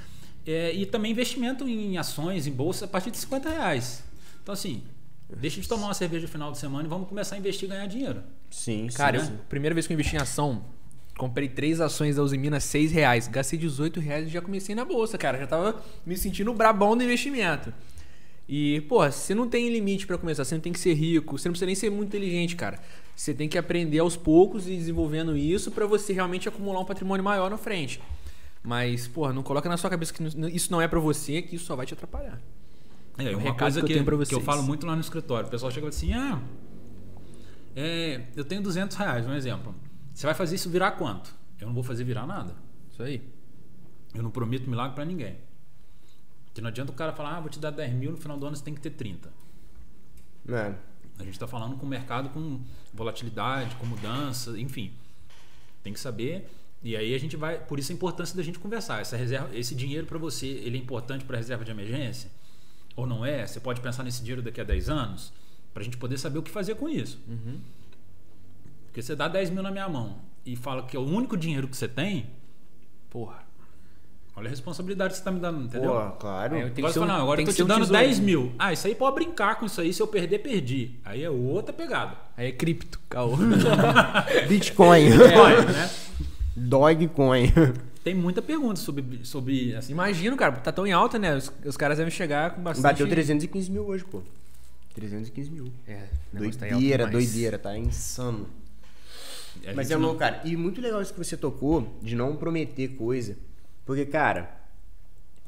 É, 0.48 0.74
e 0.74 0.86
também 0.86 1.12
investimento 1.12 1.68
em 1.68 1.98
ações, 1.98 2.48
em 2.48 2.52
bolsa, 2.52 2.86
a 2.86 2.88
partir 2.88 3.12
de 3.12 3.18
50 3.18 3.50
reais. 3.50 4.02
Então, 4.42 4.54
assim, 4.54 4.82
deixa 5.38 5.60
de 5.60 5.68
tomar 5.68 5.88
uma 5.88 5.94
cerveja 5.94 6.22
no 6.26 6.32
final 6.32 6.52
de 6.54 6.58
semana 6.58 6.86
e 6.86 6.90
vamos 6.90 7.08
começar 7.10 7.36
a 7.36 7.38
investir 7.38 7.68
e 7.68 7.72
ganhar 7.72 7.86
dinheiro. 7.86 8.24
Sim, 8.50 8.88
sim. 8.90 8.96
Cara, 8.98 9.20
sim. 9.24 9.34
primeira 9.50 9.74
vez 9.76 9.86
que 9.86 9.92
eu 9.92 9.96
investi 9.96 10.16
em 10.16 10.20
ação, 10.20 10.64
comprei 11.20 11.50
três 11.50 11.82
ações 11.82 12.16
da 12.16 12.24
Usimina, 12.24 12.62
seis 12.62 12.94
reais. 12.94 13.28
Gastei 13.28 13.60
18 13.60 14.00
reais 14.00 14.28
e 14.28 14.30
já 14.30 14.42
comecei 14.42 14.74
na 14.74 14.86
bolsa, 14.86 15.18
cara. 15.18 15.38
Já 15.38 15.46
tava 15.46 15.84
me 16.06 16.16
sentindo 16.16 16.52
brabão 16.54 16.96
do 16.96 17.04
investimento. 17.04 17.74
E, 18.48 18.82
porra, 18.88 19.12
você 19.12 19.36
não 19.36 19.48
tem 19.48 19.70
limite 19.70 20.08
pra 20.08 20.18
começar, 20.18 20.44
você 20.44 20.56
não 20.56 20.62
tem 20.62 20.72
que 20.74 20.80
ser 20.80 20.94
rico, 20.94 21.38
você 21.38 21.50
não 21.50 21.52
precisa 21.54 21.66
nem 21.68 21.76
ser 21.76 21.92
muito 21.92 22.08
inteligente, 22.08 22.56
cara. 22.56 22.80
Você 23.16 23.34
tem 23.34 23.50
que 23.50 23.58
aprender 23.58 24.00
aos 24.00 24.16
poucos 24.16 24.68
e 24.68 24.76
desenvolvendo 24.76 25.38
isso 25.38 25.70
pra 25.72 25.86
você 25.86 26.14
realmente 26.14 26.48
acumular 26.48 26.80
um 26.80 26.86
patrimônio 26.86 27.24
maior 27.24 27.50
na 27.52 27.58
frente. 27.58 28.02
Mas, 28.64 29.08
porra, 29.08 29.34
não 29.34 29.44
coloca 29.44 29.68
na 29.68 29.78
sua 29.78 29.90
cabeça 29.90 30.14
que 30.14 30.24
isso 30.56 30.72
não 30.72 30.82
é 30.82 30.88
pra 30.88 31.00
você, 31.00 31.42
que 31.42 31.58
isso 31.58 31.66
só 31.66 31.76
vai 31.76 31.86
te 31.86 31.94
atrapalhar. 31.94 32.42
É, 33.18 33.26
É 33.26 33.30
um 33.32 33.34
uma 33.34 33.42
recado 33.42 33.60
coisa 33.60 33.80
que 33.82 33.84
eu 33.84 33.88
que, 33.88 33.94
tenho 33.94 34.06
pra 34.06 34.26
que 34.26 34.34
eu 34.34 34.42
falo 34.42 34.64
muito 34.64 34.88
lá 34.88 34.96
no 34.96 35.02
escritório. 35.02 35.48
O 35.48 35.52
pessoal 35.52 35.70
chega 35.70 35.88
e 35.88 35.92
fala 35.92 35.96
assim: 35.96 36.14
ah, 36.14 36.42
é, 37.76 38.22
eu 38.36 38.46
tenho 38.46 38.64
200 38.64 38.96
reais, 38.96 39.28
um 39.28 39.34
exemplo. 39.34 39.76
Você 40.20 40.26
vai 40.26 40.36
fazer 40.36 40.56
isso 40.56 40.70
virar 40.70 40.92
quanto? 40.92 41.34
Eu 41.62 41.68
não 41.68 41.74
vou 41.74 41.82
fazer 41.82 42.04
virar 42.04 42.28
nada. 42.28 42.54
Isso 42.92 43.02
aí. 43.02 43.24
Eu 44.14 44.22
não 44.22 44.30
prometo 44.30 44.70
milagre 44.70 44.94
pra 44.94 45.06
ninguém. 45.06 45.38
Porque 46.44 46.60
não 46.60 46.68
adianta 46.68 46.92
o 46.92 46.94
cara 46.94 47.14
falar, 47.14 47.38
ah, 47.38 47.40
vou 47.40 47.50
te 47.50 47.58
dar 47.58 47.72
10 47.72 47.94
mil, 47.94 48.12
no 48.12 48.18
final 48.18 48.38
do 48.38 48.46
ano 48.46 48.54
você 48.54 48.62
tem 48.62 48.76
que 48.76 48.82
ter 48.82 48.90
30. 48.90 49.32
É. 50.50 50.76
A 51.18 51.24
gente 51.24 51.36
está 51.36 51.48
falando 51.48 51.78
com 51.78 51.86
um 51.86 51.90
mercado 51.90 52.28
com 52.32 52.60
volatilidade, 52.94 53.74
com 53.78 53.86
mudança, 53.86 54.60
enfim. 54.60 54.92
Tem 55.82 55.94
que 55.94 56.00
saber. 56.02 56.50
E 56.84 56.98
aí 56.98 57.16
a 57.16 57.18
gente 57.18 57.38
vai. 57.38 57.58
Por 57.58 57.80
isso 57.80 57.94
a 57.94 57.96
importância 57.96 58.36
da 58.36 58.44
gente 58.44 58.60
conversar. 58.60 59.00
Essa 59.00 59.16
reserva, 59.16 59.56
esse 59.56 59.74
dinheiro 59.74 60.06
para 60.06 60.18
você, 60.18 60.48
ele 60.48 60.78
é 60.78 60.82
importante 60.82 61.24
para 61.24 61.38
reserva 61.38 61.64
de 61.64 61.72
emergência? 61.72 62.30
Ou 62.94 63.08
não 63.08 63.26
é? 63.26 63.48
Você 63.48 63.62
pode 63.62 63.80
pensar 63.80 64.04
nesse 64.04 64.20
dinheiro 64.20 64.42
daqui 64.42 64.60
a 64.60 64.66
10 64.66 64.90
anos? 64.90 65.32
Para 65.74 65.80
a 65.80 65.86
gente 65.86 65.96
poder 65.96 66.18
saber 66.18 66.40
o 66.40 66.44
que 66.44 66.52
fazer 66.52 66.76
com 66.76 66.90
isso. 66.90 67.18
Porque 68.90 69.02
você 69.02 69.16
dá 69.16 69.28
10 69.28 69.50
mil 69.52 69.64
na 69.64 69.72
minha 69.72 69.88
mão 69.88 70.18
e 70.46 70.56
fala 70.56 70.84
que 70.84 70.98
é 70.98 71.00
o 71.00 71.04
único 71.04 71.38
dinheiro 71.38 71.68
que 71.68 71.78
você 71.78 71.88
tem, 71.88 72.28
Porra. 73.10 73.40
olha 74.36 74.48
a 74.48 74.50
responsabilidade 74.50 75.10
que 75.12 75.16
você 75.18 75.22
está 75.22 75.32
me 75.32 75.40
dando, 75.40 75.64
entendeu? 75.66 75.92
Pô, 75.92 76.12
claro. 76.18 76.56
É, 76.56 76.64
eu 76.64 76.70
tenho 76.72 76.88
Agora 76.88 76.88
que 76.88 76.94
ser 76.94 77.00
um- 77.00 77.06
não, 77.06 77.16
agora 77.22 77.42
eu 77.42 77.46
tô 77.46 77.54
te 77.54 77.64
um 77.64 77.68
dando 77.68 77.82
tesouro. 77.82 78.02
10 78.04 78.20
mil. 78.20 78.52
Ah, 78.58 78.74
isso 78.74 78.88
aí 78.88 78.96
pode 78.96 79.16
brincar 79.16 79.56
com 79.60 79.66
isso 79.66 79.80
aí. 79.80 79.94
Se 79.94 80.02
eu 80.02 80.08
perder, 80.08 80.40
perdi. 80.40 80.96
Aí 81.06 81.24
é 81.24 81.30
outra 81.30 81.72
pegada. 81.74 82.16
Aí 82.36 82.48
é 82.48 82.52
cripto, 82.52 83.00
caô. 83.10 83.36
Bitcoin. 84.48 85.10
Olha, 85.38 85.62
né? 85.66 85.90
Dogecoin. 86.56 87.52
Tem 88.04 88.16
muita 88.16 88.42
pergunta 88.42 88.80
sobre, 88.80 89.24
sobre 89.24 89.76
assim, 89.76 89.92
Imagino, 89.94 90.36
cara, 90.38 90.54
tá 90.54 90.72
tão 90.72 90.88
em 90.88 90.92
alta, 90.92 91.20
né? 91.20 91.36
Os, 91.36 91.52
os 91.66 91.78
caras 91.78 91.98
devem 91.98 92.12
chegar 92.12 92.52
com 92.56 92.62
bastante. 92.62 92.84
Bateu 92.84 93.08
315 93.08 93.72
mil 93.72 93.86
hoje, 93.86 94.04
pô. 94.06 94.22
315 94.96 95.50
mil. 95.52 95.72
É, 95.88 95.96
tá 96.32 96.40
Doideira, 96.40 97.06
demais. 97.06 97.12
doideira, 97.12 97.60
tá 97.60 97.78
insano. 97.78 98.48
A 99.68 99.74
Mas 99.74 99.90
é 99.92 99.96
não- 99.96 100.02
louco, 100.04 100.20
cara. 100.20 100.42
E 100.44 100.56
muito 100.56 100.80
legal 100.82 101.02
isso 101.02 101.14
que 101.14 101.20
você 101.24 101.36
tocou, 101.38 101.98
de 102.02 102.16
não 102.16 102.36
prometer 102.36 102.90
coisa. 102.90 103.38
Porque, 103.86 104.06
cara, 104.06 104.50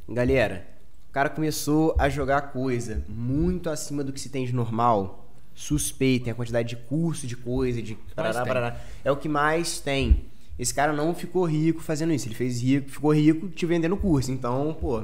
galera, 0.09 0.65
o 1.09 1.13
cara 1.13 1.29
começou 1.29 1.95
a 1.97 2.09
jogar 2.09 2.41
coisa 2.53 3.03
muito 3.07 3.69
acima 3.69 4.03
do 4.03 4.11
que 4.13 4.19
se 4.19 4.29
tem 4.29 4.45
de 4.45 4.53
normal. 4.53 5.29
Suspeitem 5.53 6.31
a 6.31 6.35
quantidade 6.35 6.69
de 6.69 6.75
curso, 6.77 7.27
de 7.27 7.35
coisa, 7.35 7.81
de 7.81 7.95
parará, 8.15 8.45
parará. 8.45 8.77
É 9.03 9.11
o 9.11 9.17
que 9.17 9.27
mais 9.29 9.79
tem. 9.79 10.25
Esse 10.57 10.73
cara 10.73 10.93
não 10.93 11.13
ficou 11.13 11.43
rico 11.45 11.81
fazendo 11.81 12.13
isso. 12.13 12.27
Ele 12.27 12.35
fez 12.35 12.61
rico, 12.61 12.89
ficou 12.89 13.13
rico 13.13 13.49
te 13.49 13.65
vendendo 13.65 13.97
curso. 13.97 14.31
Então, 14.31 14.75
pô. 14.79 15.03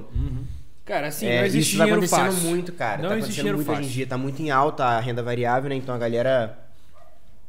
Cara, 0.86 1.08
assim, 1.08 1.26
é, 1.26 1.40
não 1.40 1.46
existe 1.46 1.68
isso 1.74 1.78
dinheiro 1.84 1.96
acontecendo 2.00 2.32
fácil. 2.32 2.50
muito, 2.50 2.72
cara. 2.72 3.02
Não 3.02 3.10
tá 3.10 3.16
acontecendo 3.16 3.54
muito 3.56 3.66
fácil. 3.66 3.82
hoje 3.82 3.90
em 3.90 3.94
dia. 3.94 4.08
Tá 4.08 4.18
muito 4.18 4.42
em 4.42 4.50
alta 4.52 4.86
a 4.86 5.00
renda 5.02 5.22
variável, 5.22 5.70
né? 5.70 5.76
Então 5.76 5.94
a 5.94 5.98
galera 5.98 6.58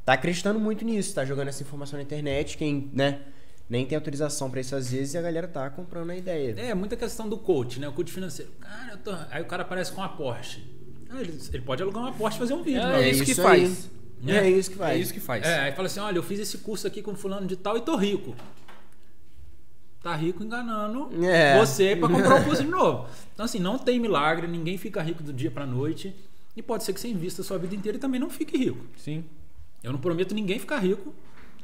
tá 0.09 0.15
acreditando 0.15 0.59
muito 0.59 0.85
nisso. 0.87 1.15
Tá 1.15 1.23
jogando 1.23 1.49
essa 1.49 1.63
informação 1.63 1.99
na 1.99 2.03
internet. 2.03 2.57
Quem, 2.57 2.91
né? 2.95 3.21
Nem 3.69 3.85
tem 3.85 3.95
autorização 3.95 4.51
pra 4.51 4.59
isso 4.59 4.75
às 4.75 4.91
vezes 4.91 5.13
e 5.13 5.19
a 5.19 5.21
galera 5.21 5.47
tá 5.47 5.69
comprando 5.69 6.09
a 6.09 6.17
ideia. 6.17 6.55
É, 6.57 6.73
muita 6.75 6.97
questão 6.97 7.29
do 7.29 7.37
coach, 7.37 7.79
né? 7.79 7.87
O 7.87 7.93
coach 7.93 8.11
financeiro. 8.11 8.51
Cara, 8.59 8.93
eu 8.93 8.97
tô... 8.99 9.15
Aí 9.31 9.43
o 9.43 9.45
cara 9.45 9.63
aparece 9.65 9.93
com 9.93 10.01
uma 10.01 10.09
Porsche. 10.09 10.65
Ah, 11.11 11.21
ele, 11.21 11.39
ele 11.53 11.63
pode 11.63 11.83
alugar 11.83 12.03
uma 12.03 12.13
Porsche 12.13 12.37
e 12.37 12.41
fazer 12.41 12.55
um 12.55 12.63
vídeo. 12.63 12.81
É, 12.81 13.01
meu. 13.01 13.11
isso 13.11 13.25
que 13.27 13.35
faz. 13.35 13.91
É, 14.27 14.37
É. 14.39 14.51
isso 14.51 14.71
que 14.71 14.77
É 14.77 14.79
faz. 14.79 15.01
isso 15.03 15.13
que 15.13 15.21
faz. 15.21 15.45
É, 15.45 15.61
aí 15.61 15.73
fala 15.73 15.87
assim: 15.87 16.01
olha, 16.01 16.17
eu 16.17 16.23
fiz 16.23 16.41
esse 16.41 16.57
curso 16.59 16.87
aqui 16.87 17.03
com 17.03 17.15
fulano 17.15 17.47
de 17.47 17.57
tal 17.57 17.77
e 17.77 17.83
tô 17.83 17.95
rico. 17.97 18.35
Tá 20.03 20.15
rico 20.15 20.43
enganando 20.43 21.11
É. 21.25 21.59
você 21.59 21.95
pra 21.95 22.09
comprar 22.09 22.41
o 22.41 22.45
curso 22.45 22.63
de 22.63 22.69
novo. 22.71 23.07
Então, 23.35 23.45
assim, 23.45 23.59
não 23.59 23.79
tem 23.79 24.01
milagre, 24.01 24.47
ninguém 24.47 24.79
fica 24.79 25.03
rico 25.03 25.23
do 25.23 25.33
dia 25.33 25.51
pra 25.51 25.67
noite. 25.67 26.15
E 26.57 26.63
pode 26.63 26.85
ser 26.85 26.93
que 26.95 27.01
você 27.01 27.09
invista 27.09 27.43
a 27.43 27.45
sua 27.45 27.59
vida 27.59 27.75
inteira 27.75 27.99
e 27.99 28.01
também 28.01 28.19
não 28.21 28.31
fique 28.31 28.57
rico. 28.57 28.85
Sim. 28.97 29.25
Eu 29.83 29.93
não 29.93 29.99
prometo 30.01 30.35
ninguém 30.35 30.59
ficar 30.59 30.79
rico. 30.79 31.15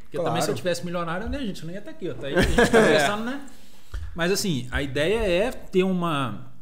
Porque 0.02 0.16
Claro. 0.16 0.28
também 0.30 0.42
se 0.42 0.50
eu 0.50 0.54
tivesse 0.54 0.84
milionário, 0.84 1.28
né, 1.28 1.40
gente, 1.40 1.60
eu 1.62 1.66
não 1.66 1.72
ia 1.74 1.78
estar 1.80 1.90
aqui. 1.90 2.08
Ó. 2.08 2.14
Tá 2.14 2.26
aí, 2.28 2.34
a 2.36 2.40
gente 2.42 2.56
tá 2.56 2.66
conversando, 2.80 3.24
né? 3.24 3.46
Mas 4.14 4.30
assim, 4.30 4.68
a 4.70 4.82
ideia 4.82 5.18
é 5.46 5.50
ter 5.50 5.82
uma. 5.82 6.52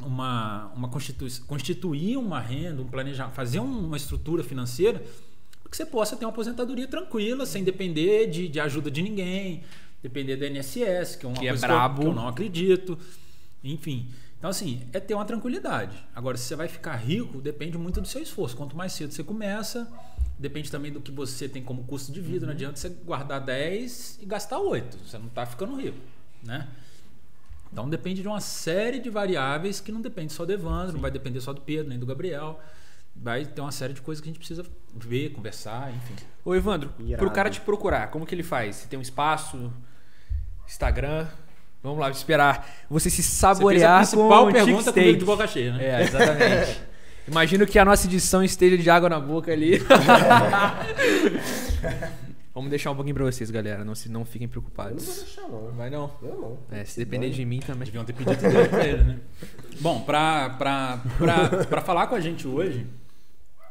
Uma, 0.00 0.66
uma 0.74 0.88
constitui, 0.88 1.30
constituir 1.46 2.16
uma 2.18 2.38
renda, 2.40 2.82
um 2.82 2.86
planejar, 2.86 3.30
fazer 3.30 3.60
uma 3.60 3.96
estrutura 3.96 4.42
financeira 4.42 4.98
para 5.62 5.70
que 5.70 5.76
você 5.76 5.86
possa 5.86 6.14
ter 6.16 6.24
uma 6.26 6.30
aposentadoria 6.32 6.86
tranquila, 6.86 7.46
sem 7.46 7.62
depender 7.64 8.26
de, 8.26 8.48
de 8.48 8.60
ajuda 8.60 8.90
de 8.90 9.00
ninguém, 9.00 9.62
depender 10.02 10.36
do 10.36 10.44
INSS, 10.44 11.16
que 11.16 11.24
é 11.24 11.28
uma 11.28 11.38
Que 11.38 11.46
é 11.46 11.50
coisa 11.50 11.66
brabo. 11.66 11.94
que, 11.94 12.00
eu, 12.08 12.12
que 12.12 12.18
eu 12.18 12.22
não 12.22 12.28
acredito. 12.28 12.98
Enfim. 13.62 14.08
Então, 14.36 14.50
assim, 14.50 14.82
é 14.92 15.00
ter 15.00 15.14
uma 15.14 15.24
tranquilidade. 15.24 15.96
Agora, 16.14 16.36
se 16.36 16.44
você 16.44 16.56
vai 16.56 16.68
ficar 16.68 16.96
rico, 16.96 17.40
depende 17.40 17.78
muito 17.78 18.00
do 18.00 18.08
seu 18.08 18.20
esforço. 18.20 18.54
Quanto 18.56 18.76
mais 18.76 18.92
cedo 18.92 19.14
você 19.14 19.22
começa, 19.22 19.90
depende 20.38 20.70
também 20.70 20.92
do 20.92 21.00
que 21.00 21.10
você 21.10 21.48
tem 21.48 21.62
como 21.62 21.84
custo 21.84 22.12
de 22.12 22.20
vida. 22.20 22.46
Não 22.46 22.52
adianta 22.52 22.76
você 22.76 22.88
guardar 22.88 23.40
10 23.40 24.18
e 24.22 24.26
gastar 24.26 24.58
8. 24.58 24.98
Você 25.06 25.18
não 25.18 25.26
está 25.26 25.46
ficando 25.46 25.76
rico, 25.76 25.98
né? 26.42 26.68
Então 27.72 27.88
depende 27.88 28.22
de 28.22 28.28
uma 28.28 28.40
série 28.40 29.00
de 29.00 29.10
variáveis 29.10 29.80
que 29.80 29.90
não 29.90 30.00
depende 30.00 30.32
só 30.32 30.44
do 30.44 30.52
Evandro, 30.52 30.92
não 30.94 31.00
vai 31.00 31.10
depender 31.10 31.40
só 31.40 31.52
do 31.52 31.60
Pedro, 31.60 31.88
nem 31.88 31.98
do 31.98 32.06
Gabriel. 32.06 32.60
Vai 33.16 33.44
ter 33.44 33.60
uma 33.60 33.72
série 33.72 33.92
de 33.92 34.00
coisas 34.00 34.20
que 34.20 34.28
a 34.28 34.30
gente 34.30 34.38
precisa 34.38 34.64
ver, 34.94 35.30
conversar, 35.30 35.92
enfim. 35.92 36.14
Ô, 36.44 36.54
Evandro, 36.54 36.92
Irado. 36.98 37.18
pro 37.18 37.30
cara 37.30 37.48
te 37.50 37.60
procurar, 37.60 38.10
como 38.10 38.26
que 38.26 38.34
ele 38.34 38.42
faz? 38.42 38.76
Você 38.76 38.88
tem 38.88 38.98
um 38.98 39.02
espaço, 39.02 39.72
Instagram? 40.66 41.26
Vamos 41.82 41.98
lá, 41.98 42.10
esperar 42.10 42.66
você 42.88 43.10
se 43.10 43.16
Você 43.16 43.22
fez 43.22 43.38
saborear 43.38 43.94
a 43.94 43.98
principal 43.98 44.46
com 44.46 44.52
pergunta 44.52 44.84
Chick 44.84 44.94
comigo 44.94 45.18
de 45.18 45.24
boca 45.24 45.46
cheia, 45.46 45.72
né? 45.74 45.84
É, 45.84 46.02
exatamente. 46.02 46.80
Imagino 47.26 47.66
que 47.66 47.78
a 47.78 47.84
nossa 47.84 48.06
edição 48.06 48.42
esteja 48.44 48.76
de 48.76 48.90
água 48.90 49.08
na 49.08 49.18
boca 49.18 49.50
ali. 49.52 49.80
Vamos 52.54 52.70
deixar 52.70 52.90
um 52.92 52.94
pouquinho 52.94 53.16
pra 53.16 53.24
vocês, 53.24 53.50
galera. 53.50 53.84
Não, 53.84 53.94
se, 53.96 54.08
não 54.08 54.24
fiquem 54.24 54.42
Eu 54.44 54.46
não 54.46 54.50
preocupados. 54.52 55.04
vou 55.04 55.14
deixar, 55.16 55.48
não. 55.48 55.72
Vai 55.72 55.90
não. 55.90 56.10
Eu 56.22 56.36
não. 56.40 56.58
É, 56.78 56.84
se 56.84 56.98
depender 56.98 57.30
de 57.30 57.44
mim 57.44 57.58
também. 57.60 57.84
Deviam 57.86 58.04
ter 58.04 58.12
pedido 58.12 58.40
dele 58.40 58.68
pra 58.68 58.86
ele, 58.86 59.02
né? 59.04 59.20
Bom, 59.80 60.02
pra, 60.02 60.50
pra, 60.50 61.00
pra, 61.18 61.64
pra 61.66 61.80
falar 61.80 62.06
com 62.06 62.14
a 62.14 62.20
gente 62.20 62.46
hoje, 62.46 62.86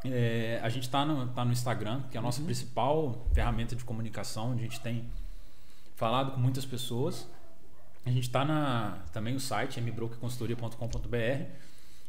é, 0.03 0.59
a 0.61 0.67
gente 0.67 0.89
tá 0.89 1.05
no, 1.05 1.27
tá 1.27 1.45
no 1.45 1.53
Instagram, 1.53 2.01
que 2.11 2.17
é 2.17 2.19
a 2.19 2.23
nossa 2.23 2.41
principal 2.41 3.25
ferramenta 3.33 3.73
de 3.75 3.85
comunicação. 3.85 4.51
A 4.51 4.57
gente 4.57 4.81
tem 4.81 5.05
falado 5.95 6.31
com 6.33 6.41
muitas 6.41 6.65
pessoas. 6.65 7.25
A 8.05 8.09
gente 8.11 8.29
tá 8.29 8.43
na 8.43 8.97
também 9.13 9.33
o 9.33 9.39
site 9.39 9.79
mbrokerconsultoria.com.br 9.79 11.43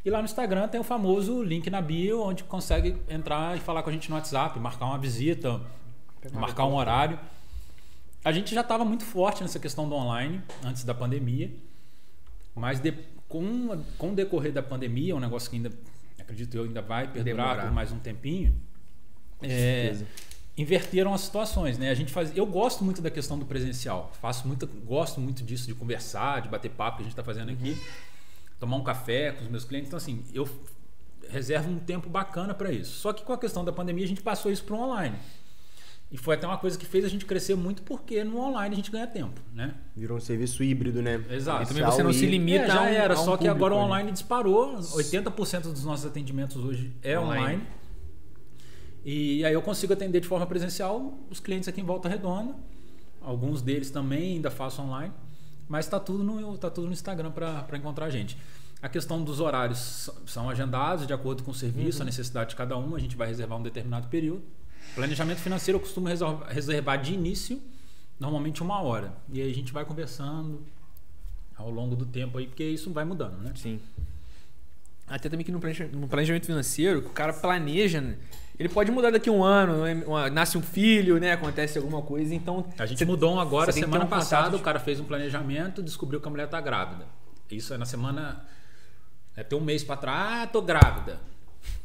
e 0.04 0.10
lá 0.10 0.18
no 0.18 0.24
Instagram 0.24 0.68
tem 0.68 0.80
o 0.80 0.84
famoso 0.84 1.42
link 1.42 1.70
na 1.70 1.80
bio, 1.80 2.20
onde 2.22 2.44
consegue 2.44 2.96
entrar 3.08 3.56
e 3.56 3.60
falar 3.60 3.82
com 3.82 3.90
a 3.90 3.92
gente 3.92 4.08
no 4.10 4.16
WhatsApp, 4.16 4.58
marcar 4.60 4.86
uma 4.86 4.98
visita, 4.98 5.60
marcar 6.32 6.66
um 6.66 6.74
horário. 6.74 7.18
A 8.24 8.32
gente 8.32 8.54
já 8.54 8.60
estava 8.62 8.84
muito 8.84 9.04
forte 9.04 9.42
nessa 9.42 9.58
questão 9.58 9.88
do 9.88 9.94
online 9.94 10.42
antes 10.64 10.84
da 10.84 10.94
pandemia, 10.94 11.50
mas 12.54 12.80
de- 12.80 12.92
com, 13.28 13.82
com 13.98 14.12
o 14.12 14.14
decorrer 14.14 14.52
da 14.52 14.62
pandemia, 14.62 15.12
é 15.12 15.16
um 15.16 15.20
negócio 15.20 15.48
que 15.50 15.56
ainda, 15.56 15.70
acredito 16.18 16.54
eu, 16.56 16.64
ainda 16.64 16.80
vai 16.82 17.06
perdurar 17.10 17.48
Demorar. 17.48 17.62
por 17.66 17.72
mais 17.72 17.90
um 17.92 17.98
tempinho, 17.98 18.54
é, 19.42 19.96
inverteram 20.56 21.12
as 21.12 21.22
situações, 21.22 21.76
né? 21.78 21.90
A 21.90 21.94
gente 21.94 22.12
faz, 22.12 22.34
eu 22.36 22.46
gosto 22.46 22.84
muito 22.84 23.02
da 23.02 23.10
questão 23.10 23.38
do 23.38 23.44
presencial, 23.44 24.12
faço 24.20 24.46
muito, 24.46 24.66
gosto 24.66 25.20
muito 25.20 25.42
disso 25.42 25.66
de 25.66 25.74
conversar, 25.74 26.42
de 26.42 26.48
bater 26.48 26.70
papo 26.70 26.98
que 26.98 27.02
a 27.02 27.04
gente 27.04 27.12
está 27.12 27.24
fazendo 27.24 27.50
aqui, 27.50 27.76
tomar 28.58 28.76
um 28.76 28.82
café 28.84 29.32
com 29.32 29.42
os 29.42 29.48
meus 29.48 29.64
clientes, 29.64 29.88
então 29.88 29.96
assim, 29.96 30.22
eu 30.32 30.48
reservo 31.28 31.70
um 31.70 31.78
tempo 31.78 32.08
bacana 32.08 32.54
para 32.54 32.70
isso. 32.70 32.98
Só 32.98 33.12
que 33.12 33.22
com 33.24 33.32
a 33.32 33.38
questão 33.38 33.64
da 33.64 33.72
pandemia 33.72 34.04
a 34.04 34.08
gente 34.08 34.22
passou 34.22 34.50
isso 34.52 34.64
para 34.64 34.74
o 34.76 34.78
online. 34.80 35.16
E 36.12 36.16
foi 36.18 36.36
até 36.36 36.46
uma 36.46 36.58
coisa 36.58 36.78
que 36.78 36.84
fez 36.86 37.04
a 37.04 37.08
gente 37.08 37.24
crescer 37.24 37.56
muito 37.56 37.82
porque 37.82 38.22
no 38.22 38.38
online 38.38 38.72
a 38.74 38.76
gente 38.76 38.90
ganha 38.90 39.06
tempo, 39.06 39.40
né? 39.52 39.74
Virou 39.96 40.18
um 40.18 40.20
serviço 40.20 40.62
híbrido, 40.62 41.02
né? 41.02 41.24
Exato. 41.30 41.64
E 41.64 41.66
também 41.66 41.82
você 41.84 42.02
não 42.04 42.12
se 42.12 42.26
limita 42.26 42.64
É, 42.64 42.68
já 42.68 42.78
a 42.78 42.82
um- 42.82 42.86
era, 42.86 43.14
a 43.14 43.20
um 43.20 43.24
só 43.24 43.36
que 43.36 43.48
agora 43.48 43.74
o 43.74 43.78
público, 43.78 43.80
né? 43.80 43.84
online 44.00 44.12
disparou. 44.12 44.76
80% 44.78 45.62
dos 45.72 45.84
nossos 45.84 46.06
atendimentos 46.06 46.56
hoje 46.56 46.92
é 47.02 47.18
Online. 47.18 47.42
online. 47.42 47.62
E 49.04 49.44
aí 49.44 49.52
eu 49.52 49.60
consigo 49.62 49.92
atender 49.92 50.20
de 50.20 50.28
forma 50.28 50.46
presencial 50.46 51.18
os 51.30 51.40
clientes 51.40 51.68
aqui 51.68 51.80
em 51.80 51.84
Volta 51.84 52.08
Redonda. 52.08 52.54
Alguns 53.20 53.60
deles 53.60 53.90
também 53.90 54.34
ainda 54.34 54.50
faço 54.50 54.82
online. 54.82 55.12
Mas 55.68 55.86
está 55.86 55.98
tudo 55.98 56.22
no, 56.22 56.56
tá 56.58 56.70
tudo 56.70 56.86
no 56.86 56.92
Instagram 56.92 57.30
para 57.30 57.76
encontrar 57.76 58.06
a 58.06 58.10
gente. 58.10 58.36
A 58.82 58.88
questão 58.88 59.22
dos 59.24 59.40
horários 59.40 60.10
são 60.26 60.50
agendados 60.50 61.06
de 61.06 61.12
acordo 61.12 61.42
com 61.42 61.50
o 61.52 61.54
serviço, 61.54 62.02
a 62.02 62.04
necessidade 62.04 62.50
de 62.50 62.56
cada 62.56 62.76
um. 62.76 62.94
A 62.94 62.98
gente 63.00 63.16
vai 63.16 63.28
reservar 63.28 63.58
um 63.58 63.62
determinado 63.62 64.08
período. 64.08 64.42
Planejamento 64.94 65.38
financeiro 65.38 65.76
eu 65.76 65.80
costumo 65.80 66.06
reservar- 66.06 66.48
reservar 66.52 67.00
de 67.00 67.14
início, 67.14 67.60
normalmente 68.20 68.62
uma 68.62 68.82
hora. 68.82 69.14
E 69.32 69.40
aí 69.40 69.50
a 69.50 69.54
gente 69.54 69.72
vai 69.72 69.84
conversando 69.86 70.62
ao 71.56 71.70
longo 71.70 71.96
do 71.96 72.04
tempo 72.04 72.36
aí, 72.36 72.46
porque 72.46 72.64
isso 72.64 72.92
vai 72.92 73.04
mudando, 73.06 73.38
né? 73.38 73.52
Sim. 73.56 73.80
Até 75.06 75.28
também 75.28 75.44
que 75.44 75.52
no 75.52 75.60
planeja- 75.60 75.88
no 75.92 76.08
planejamento 76.08 76.46
financeiro, 76.46 77.02
que 77.02 77.08
o 77.08 77.12
cara 77.12 77.32
planeja, 77.32 78.00
né? 78.00 78.16
ele 78.58 78.68
pode 78.68 78.90
mudar 78.90 79.10
daqui 79.10 79.28
a 79.28 79.32
um 79.32 79.42
ano, 79.44 79.82
né? 79.84 80.02
Uma- 80.06 80.30
nasce 80.30 80.56
um 80.56 80.62
filho, 80.62 81.18
né? 81.18 81.32
Acontece 81.32 81.76
alguma 81.76 82.00
coisa, 82.02 82.34
então. 82.34 82.64
A 82.78 82.86
gente 82.86 82.98
você- 82.98 83.04
mudou 83.04 83.34
um 83.34 83.40
agora, 83.40 83.70
semana 83.72 84.04
um 84.04 84.08
passada, 84.08 84.44
contato 84.44 84.60
o 84.60 84.64
cara 84.64 84.78
fez 84.78 85.00
um 85.00 85.04
planejamento, 85.04 85.82
descobriu 85.82 86.20
que 86.20 86.28
a 86.28 86.30
mulher 86.30 86.48
tá 86.48 86.60
grávida. 86.60 87.04
Isso 87.50 87.74
é 87.74 87.78
na 87.78 87.84
semana. 87.84 88.44
É 89.36 89.42
ter 89.42 89.56
um 89.56 89.60
mês 89.60 89.82
pra 89.82 89.96
trás, 89.96 90.42
ah, 90.44 90.46
tô 90.46 90.62
grávida. 90.62 91.18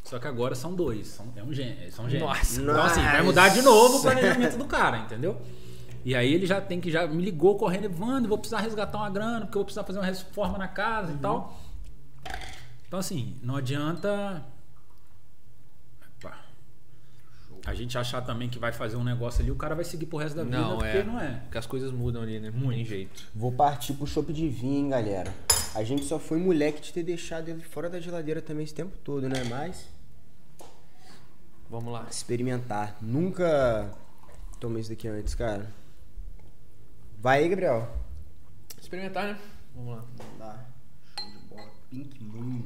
Só 0.03 0.20
que 0.20 0.28
agora 0.28 0.53
são 0.55 0.74
dois, 0.76 1.07
são, 1.07 1.26
é 1.36 1.43
um 1.43 1.51
gênero, 1.53 1.91
são 1.91 2.07
gêmeos. 2.09 2.30
Nossa. 2.30 2.61
Então, 2.61 2.84
assim, 2.84 3.01
vai 3.01 3.22
mudar 3.24 3.49
de 3.49 3.61
novo 3.63 3.97
o 3.97 4.01
planejamento 4.01 4.57
do 4.57 4.65
cara, 4.65 4.99
entendeu? 4.99 5.41
E 6.05 6.15
aí 6.15 6.32
ele 6.34 6.45
já 6.45 6.61
tem 6.61 6.80
que 6.80 6.89
já 6.91 7.05
me 7.07 7.22
ligou 7.24 7.57
correndo, 7.57 7.86
Evandro, 7.86 8.30
vou 8.30 8.38
precisar 8.38 8.59
resgatar 8.61 8.97
uma 8.99 9.09
grana, 9.09 9.41
porque 9.41 9.57
eu 9.57 9.59
vou 9.59 9.65
precisar 9.65 9.84
fazer 9.84 9.99
uma 9.99 10.05
reforma 10.05 10.57
na 10.57 10.67
casa 10.67 11.09
Uhum. 11.11 11.15
e 11.17 11.20
tal. 11.20 11.59
Então, 12.89 12.97
assim, 12.99 13.37
não 13.43 13.55
adianta. 13.55 14.43
Epa. 16.19 16.35
A 17.67 17.75
gente 17.75 17.95
achar 17.99 18.19
também 18.23 18.49
que 18.49 18.57
vai 18.57 18.71
fazer 18.71 18.95
um 18.95 19.03
negócio 19.03 19.41
ali, 19.43 19.51
o 19.51 19.55
cara 19.55 19.75
vai 19.75 19.85
seguir 19.85 20.07
pro 20.07 20.17
resto 20.17 20.35
da 20.35 20.43
vida, 20.43 20.57
Não, 20.57 20.79
porque 20.79 20.97
é. 20.97 21.03
não 21.03 21.19
é. 21.21 21.35
Porque 21.43 21.57
as 21.59 21.67
coisas 21.67 21.91
mudam 21.91 22.23
ali, 22.23 22.39
né? 22.39 22.51
Não 22.51 22.69
tem 22.69 22.83
jeito. 22.83 23.27
Vou 23.35 23.51
partir 23.51 23.93
pro 23.93 24.07
chopp 24.07 24.33
de 24.33 24.49
vinho, 24.49 24.85
hein, 24.85 24.89
galera. 24.89 25.31
A 25.75 25.83
gente 25.83 26.03
só 26.05 26.17
foi 26.17 26.39
moleque 26.39 26.81
de 26.81 26.91
ter 26.91 27.03
deixado 27.03 27.47
ele 27.49 27.61
fora 27.61 27.87
da 27.91 27.99
geladeira 27.99 28.41
também 28.41 28.63
esse 28.63 28.73
tempo 28.73 28.97
todo, 29.03 29.29
né? 29.29 29.43
Mas 29.47 29.87
Vamos 31.69 31.93
lá. 31.93 32.07
experimentar. 32.09 32.97
Nunca 32.99 33.93
tomei 34.59 34.81
isso 34.81 34.89
daqui 34.89 35.07
antes, 35.07 35.35
cara. 35.35 35.71
Vai 37.19 37.43
aí, 37.43 37.49
Gabriel. 37.49 37.87
Experimentar, 38.81 39.27
né? 39.27 39.39
Vamos 39.75 39.95
lá. 39.95 40.05
Dá. 40.39 40.65
Show 41.19 41.29
de 41.29 41.37
bola. 41.47 41.69
Pink 41.91 42.23
Moon. 42.23 42.63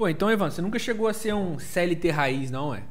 Pô, 0.00 0.08
então, 0.08 0.32
Ivan, 0.32 0.50
você 0.50 0.62
nunca 0.62 0.78
chegou 0.78 1.08
a 1.08 1.12
ser 1.12 1.34
um 1.34 1.58
CLT 1.58 2.08
raiz, 2.08 2.50
não, 2.50 2.74
é? 2.74 2.84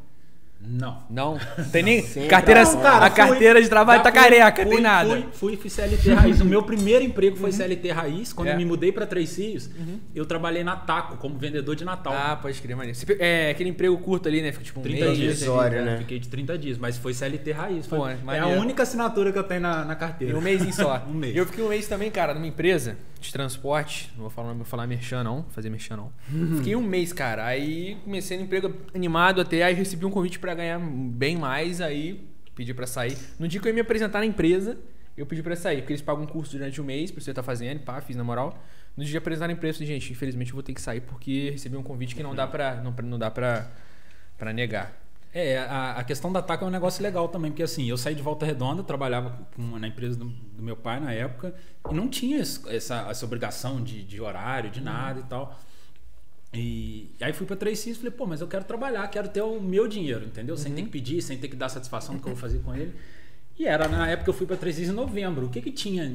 Não. 0.62 1.02
Não? 1.10 1.40
Tem 1.72 1.82
nem. 1.82 2.04
Sempre 2.04 2.30
carteira, 2.30 2.64
não, 2.64 2.82
cara, 2.84 2.98
a 3.06 3.10
fui- 3.10 3.16
carteira 3.18 3.60
de 3.64 3.68
trabalho 3.68 4.04
tá 4.04 4.12
fui- 4.12 4.22
careca, 4.22 4.62
fui, 4.62 4.72
tem 4.76 4.80
nada. 4.84 5.10
Fui, 5.10 5.26
fui, 5.32 5.58
fui 5.58 5.70
CLT 5.72 6.14
raiz. 6.14 6.40
O 6.40 6.46
meu 6.46 6.62
primeiro 6.62 7.04
emprego 7.04 7.36
foi 7.36 7.52
CLT 7.52 7.90
raiz. 7.92 8.32
Quando 8.32 8.50
É. 8.50 8.54
eu 8.54 8.58
me 8.58 8.64
mudei 8.66 8.92
para 8.92 9.08
Três 9.08 9.36
Rios, 9.40 9.72
eu 10.14 10.24
trabalhei 10.24 10.64
na 10.64 10.76
Taco 10.76 11.18
como 11.18 11.36
vendedor 11.36 11.76
de 11.76 11.84
Natal. 11.84 12.14
Ah, 12.14 12.36
pode 12.40 12.62
crer, 12.62 12.76
maneiro. 12.78 12.96
É 13.18 13.50
aquele 13.50 13.70
emprego 13.72 13.98
curto 13.98 14.28
ali, 14.30 14.44
né? 14.44 14.52
Fica 14.52 14.66
tipo 14.66 14.80
um 14.80 14.84
30 14.84 15.06
mês. 15.06 15.18
dias. 15.18 15.40
Provisório, 15.40 15.84
né? 15.84 15.98
Fiquei 15.98 16.20
de 16.20 16.28
30 16.30 16.58
dias, 16.60 16.78
mas 16.78 16.96
foi 16.96 17.12
CLT 17.16 17.52
raiz. 17.54 17.88
Foi, 17.88 17.98
Pô, 17.98 18.08
é 18.32 18.38
é 18.38 18.40
a 18.40 18.48
única 18.50 18.84
assinatura 18.84 19.32
que 19.32 19.40
eu 19.40 19.44
tenho 19.44 19.62
na, 19.62 19.84
na 19.84 19.96
carteira. 19.96 20.38
um 20.38 20.42
mês 20.42 20.62
só. 20.76 21.04
Um 21.10 21.14
mês. 21.16 21.34
E 21.34 21.40
eu 21.40 21.48
fiquei 21.48 21.64
um 21.64 21.70
mês 21.70 21.88
também, 21.88 22.12
cara, 22.12 22.36
numa 22.36 22.46
empresa 22.46 22.96
de 23.20 23.32
transporte. 23.32 24.12
Não 24.16 24.22
vou 24.22 24.30
falar, 24.30 24.50
não 24.50 24.58
vou 24.58 24.66
falar 24.66 24.88
merchan, 24.88 25.24
não. 25.24 25.44
Fazer 25.50 25.70
merchan, 25.70 25.98
não. 25.98 26.12
Fiquei 26.58 26.76
um 26.76 26.82
mês, 26.82 27.14
cara. 27.14 27.46
Aí 27.46 27.98
comecei 28.04 28.38
no 28.38 28.44
emprego 28.44 28.74
animado 28.94 29.42
até. 29.42 29.64
Aí 29.64 29.74
recebi 29.74 30.06
um 30.06 30.10
convite 30.10 30.40
pra 30.40 30.54
ganhar 30.54 30.80
bem 30.80 31.38
mais. 31.38 31.82
Aí 31.82 32.28
pedi 32.56 32.74
pra 32.74 32.88
sair. 32.88 33.18
No 33.38 33.48
dia 33.48 33.60
que 33.60 33.68
eu 33.68 33.70
ia 33.70 33.76
me 33.76 33.82
apresentar 33.82 34.20
na 34.20 34.26
empresa, 34.26 34.78
eu 35.18 35.26
pedi 35.26 35.44
pra 35.44 35.56
sair. 35.56 35.78
Porque 35.78 35.94
eles 35.94 36.02
pagam 36.02 36.24
um 36.24 36.28
curso 36.28 36.58
durante 36.58 36.80
um 36.82 36.84
mês 36.84 37.12
pra 37.12 37.22
você 37.22 37.32
estar 37.32 37.44
fazendo. 37.44 37.82
Pá, 37.82 38.00
fiz 38.02 38.16
na 38.16 38.24
moral. 38.24 38.58
No 38.96 39.04
dia 39.04 39.12
de 39.12 39.18
apresentar 39.18 39.48
na 39.48 39.54
empresa, 39.54 39.76
eu 39.76 39.86
falei, 39.86 40.00
gente, 40.00 40.12
infelizmente 40.12 40.50
eu 40.50 40.56
vou 40.56 40.64
ter 40.64 40.74
que 40.74 40.82
sair 40.82 41.02
porque 41.02 41.52
recebi 41.52 41.78
um 41.78 41.84
convite 41.84 42.16
que 42.16 42.24
não 42.24 42.36
dá 42.36 42.46
pra, 42.48 42.76
não, 42.82 42.94
não 43.04 43.18
dá 43.20 43.32
pra, 43.32 43.70
pra 44.38 44.52
negar. 44.52 44.94
É, 45.32 45.60
a, 45.60 45.92
a 46.00 46.04
questão 46.04 46.32
da 46.32 46.42
TAC 46.42 46.64
é 46.64 46.66
um 46.66 46.72
negócio 46.72 47.04
legal 47.04 47.28
também, 47.28 47.52
porque 47.52 47.62
assim, 47.62 47.86
eu 47.86 47.98
saí 47.98 48.16
de 48.16 48.22
Volta 48.22 48.46
Redonda, 48.48 48.82
trabalhava 48.84 49.48
com- 49.56 49.78
na 49.78 49.88
empresa 49.88 50.18
do, 50.18 50.26
do 50.26 50.64
meu 50.64 50.76
pai 50.76 51.00
na 51.00 51.14
época, 51.14 51.54
e 51.90 51.94
não 51.94 52.08
tinha 52.10 52.40
esse- 52.40 52.68
essa, 52.68 53.08
essa 53.10 53.26
obrigação 53.26 53.84
de, 53.84 54.04
de 54.04 54.20
horário, 54.20 54.72
de 54.72 54.82
nada 54.82 55.20
e 55.20 55.24
tal. 55.24 55.60
E, 56.52 57.16
aí 57.22 57.32
fui 57.32 57.46
para 57.46 57.56
Três 57.56 57.84
Rios 57.86 57.98
e 57.98 58.00
falei, 58.00 58.12
pô, 58.16 58.26
mas 58.26 58.42
eu 58.42 58.48
quero 58.48 58.64
trabalhar, 58.66 59.08
quero 59.10 59.30
ter 59.30 59.42
o 59.44 59.62
meu 59.62 59.88
dinheiro, 59.88 60.26
entendeu? 60.26 60.58
Sem 60.58 60.74
ter 60.74 60.82
que 60.82 60.90
pedir, 60.90 61.22
sem 61.22 61.38
ter 61.38 61.48
que 61.48 61.56
dar 61.56 61.70
satisfação 61.70 62.16
do 62.16 62.22
que 62.22 62.28
eu 62.28 62.34
vou 62.34 62.42
fazer 62.42 62.60
com 62.60 62.74
ele. 62.76 62.96
E 63.58 63.68
era, 63.68 63.88
na 63.88 64.08
época 64.08 64.30
eu 64.32 64.34
fui 64.34 64.48
para 64.48 64.58
Três 64.58 64.78
Rios 64.80 64.90
em 64.90 64.94
novembro. 64.94 65.46
O 65.46 65.50
que 65.50 65.62
que 65.62 65.72
tinha 65.72 66.10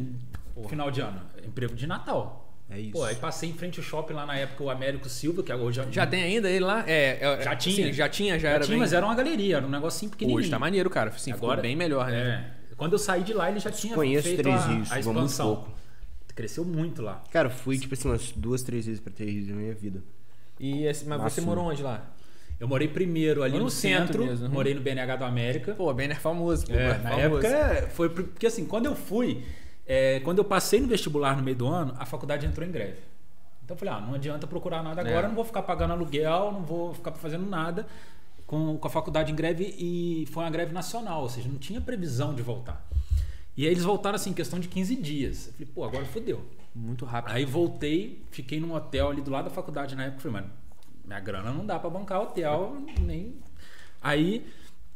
no 0.57 0.69
final 0.69 0.91
de 0.91 1.01
ano? 1.01 1.21
Emprego 1.47 1.75
de 1.77 1.87
Natal. 1.87 2.44
É 2.71 2.81
isso. 2.81 2.93
Pô, 2.93 3.05
aí 3.05 3.15
passei 3.15 3.51
em 3.51 3.53
frente 3.53 3.79
ao 3.79 3.85
shopping 3.85 4.15
lá 4.15 4.25
na 4.27 4.37
época, 4.37 4.65
o 4.65 4.71
Américo 4.71 5.09
Silva, 5.09 5.43
que 5.43 5.53
hoje 5.53 5.81
Já 5.91 6.07
tem 6.07 6.23
ainda 6.23 6.49
ele 6.49 6.65
lá? 6.65 6.83
É, 6.87 7.19
é- 7.21 7.43
Já 7.43 7.53
é- 7.53 7.57
tinha. 7.57 7.87
sim, 7.87 7.93
já 7.93 8.09
tinha, 8.09 8.39
já, 8.39 8.49
Já 8.49 8.55
era 8.55 8.65
tinha, 8.65 8.71
bem... 8.75 8.79
mas 8.81 8.93
era 8.93 9.05
uma 9.05 9.15
galeria, 9.15 9.59
era 9.59 9.67
um 9.67 9.71
negocinho 9.71 10.11
pequenininho. 10.11 10.41
Hoje 10.41 10.51
tá 10.51 10.59
maneiro, 10.59 10.89
cara. 10.89 11.13
Sim, 11.13 11.33
Agora 11.33 11.45
Agora- 11.53 11.63
bem 11.63 11.77
melhor, 11.77 12.11
né? 12.11 12.51
É. 12.71 12.75
Quando 12.77 12.95
eu 12.95 12.99
saí 12.99 13.23
de 13.23 13.33
lá, 13.33 13.51
ele 13.51 13.61
já 13.61 13.71
tinha 13.71 13.95
Conheço 13.95 14.25
feito 14.27 14.43
Três 14.43 14.57
a, 14.63 14.67
Rios, 14.67 14.91
a 14.91 14.95
muito 14.97 15.09
expansão. 15.09 15.47
pouco. 15.57 15.75
Cresceu 16.35 16.65
muito 16.65 17.01
lá. 17.01 17.23
Cara, 17.31 17.49
fui, 17.49 17.79
tipo 17.79 17.95
assim, 17.95 18.09
umas 18.09 18.33
duas, 18.33 18.63
três 18.63 18.87
vezes 18.87 19.01
pra 19.01 19.13
ter 19.13 19.25
rios 19.27 19.47
na 19.47 19.55
minha 19.55 19.73
vida. 19.75 20.03
E 20.59 20.85
esse- 20.85 21.07
mas 21.07 21.21
você 21.23 21.41
morou 21.41 21.67
onde 21.67 21.81
lá? 21.83 22.11
Eu 22.59 22.67
morei 22.67 22.89
primeiro 22.89 23.43
ali 23.45 23.57
no, 23.59 23.65
no 23.65 23.71
centro 23.71 24.07
centro, 24.15 24.27
mesmo, 24.27 24.47
uhum. 24.47 24.53
morei 24.53 24.75
no 24.75 24.81
BNH 24.81 25.17
do 25.17 25.25
América. 25.25 25.75
Pô, 25.75 25.93
Banner 25.95 26.19
famoso, 26.19 26.67
pô. 26.67 26.73
É, 26.75 26.99
na 26.99 27.11
famoso. 27.11 27.47
época 27.47 27.89
foi 27.93 28.09
por- 28.09 28.25
porque 28.25 28.47
assim, 28.47 28.65
quando 28.65 28.87
eu 28.87 28.97
fui, 28.97 29.45
é, 29.87 30.21
quando 30.21 30.39
eu 30.39 30.45
passei 30.45 30.81
no 30.81 30.87
vestibular 30.89 31.37
no 31.37 31.43
meio 31.43 31.57
do 31.57 31.67
ano, 31.67 31.95
a 31.99 32.07
faculdade 32.07 32.47
entrou 32.47 32.67
em 32.67 32.71
greve. 32.71 32.99
Então 33.65 33.75
eu 33.75 33.79
falei, 33.79 33.95
ah, 33.95 34.01
não 34.01 34.15
adianta 34.15 34.47
procurar 34.47 34.83
nada 34.83 35.01
agora, 35.01 35.27
É. 35.27 35.29
não 35.29 35.35
vou 35.35 35.45
ficar 35.45 35.63
pagando 35.63 35.93
aluguel, 35.93 36.53
não 36.53 36.63
vou 36.63 36.93
ficar 36.95 37.13
fazendo 37.13 37.49
nada 37.49 37.87
com, 38.47 38.77
com 38.77 38.87
a 38.87 38.91
faculdade 38.91 39.33
em 39.33 39.35
greve 39.35 39.75
e 39.79 40.27
foi 40.31 40.45
uma 40.45 40.51
greve 40.51 40.73
nacional, 40.73 41.23
ou 41.23 41.29
seja, 41.29 41.49
não 41.49 41.57
tinha 41.59 41.81
previsão 41.81 42.35
de 42.35 42.43
voltar. 42.43 42.87
E 43.57 43.65
aí 43.65 43.71
eles 43.73 43.85
voltaram 43.85 44.17
assim, 44.17 44.31
em 44.31 44.35
questão 44.35 44.59
de 44.59 44.69
15 44.69 44.97
dias. 44.97 45.47
Eu 45.47 45.53
falei, 45.55 45.69
pô, 45.75 45.85
agora 45.85 46.05
fodeu. 46.05 46.45
Muito 46.75 47.05
rápido. 47.05 47.33
Aí 47.33 47.45
voltei, 47.45 48.23
fiquei 48.31 48.59
num 48.59 48.75
hotel 48.75 49.11
ali 49.11 49.23
do 49.23 49.31
lado 49.31 49.45
da 49.45 49.51
faculdade 49.51 49.95
na 49.95 50.05
época. 50.07 50.23
Falei, 50.23 50.41
mano, 50.41 50.53
minha 51.05 51.21
grana 51.21 51.53
não 51.53 51.65
dá 51.65 51.79
pra 51.79 51.89
bancar 51.89 52.21
hotel, 52.21 52.77
nem. 53.01 53.35
Aí 54.03 54.45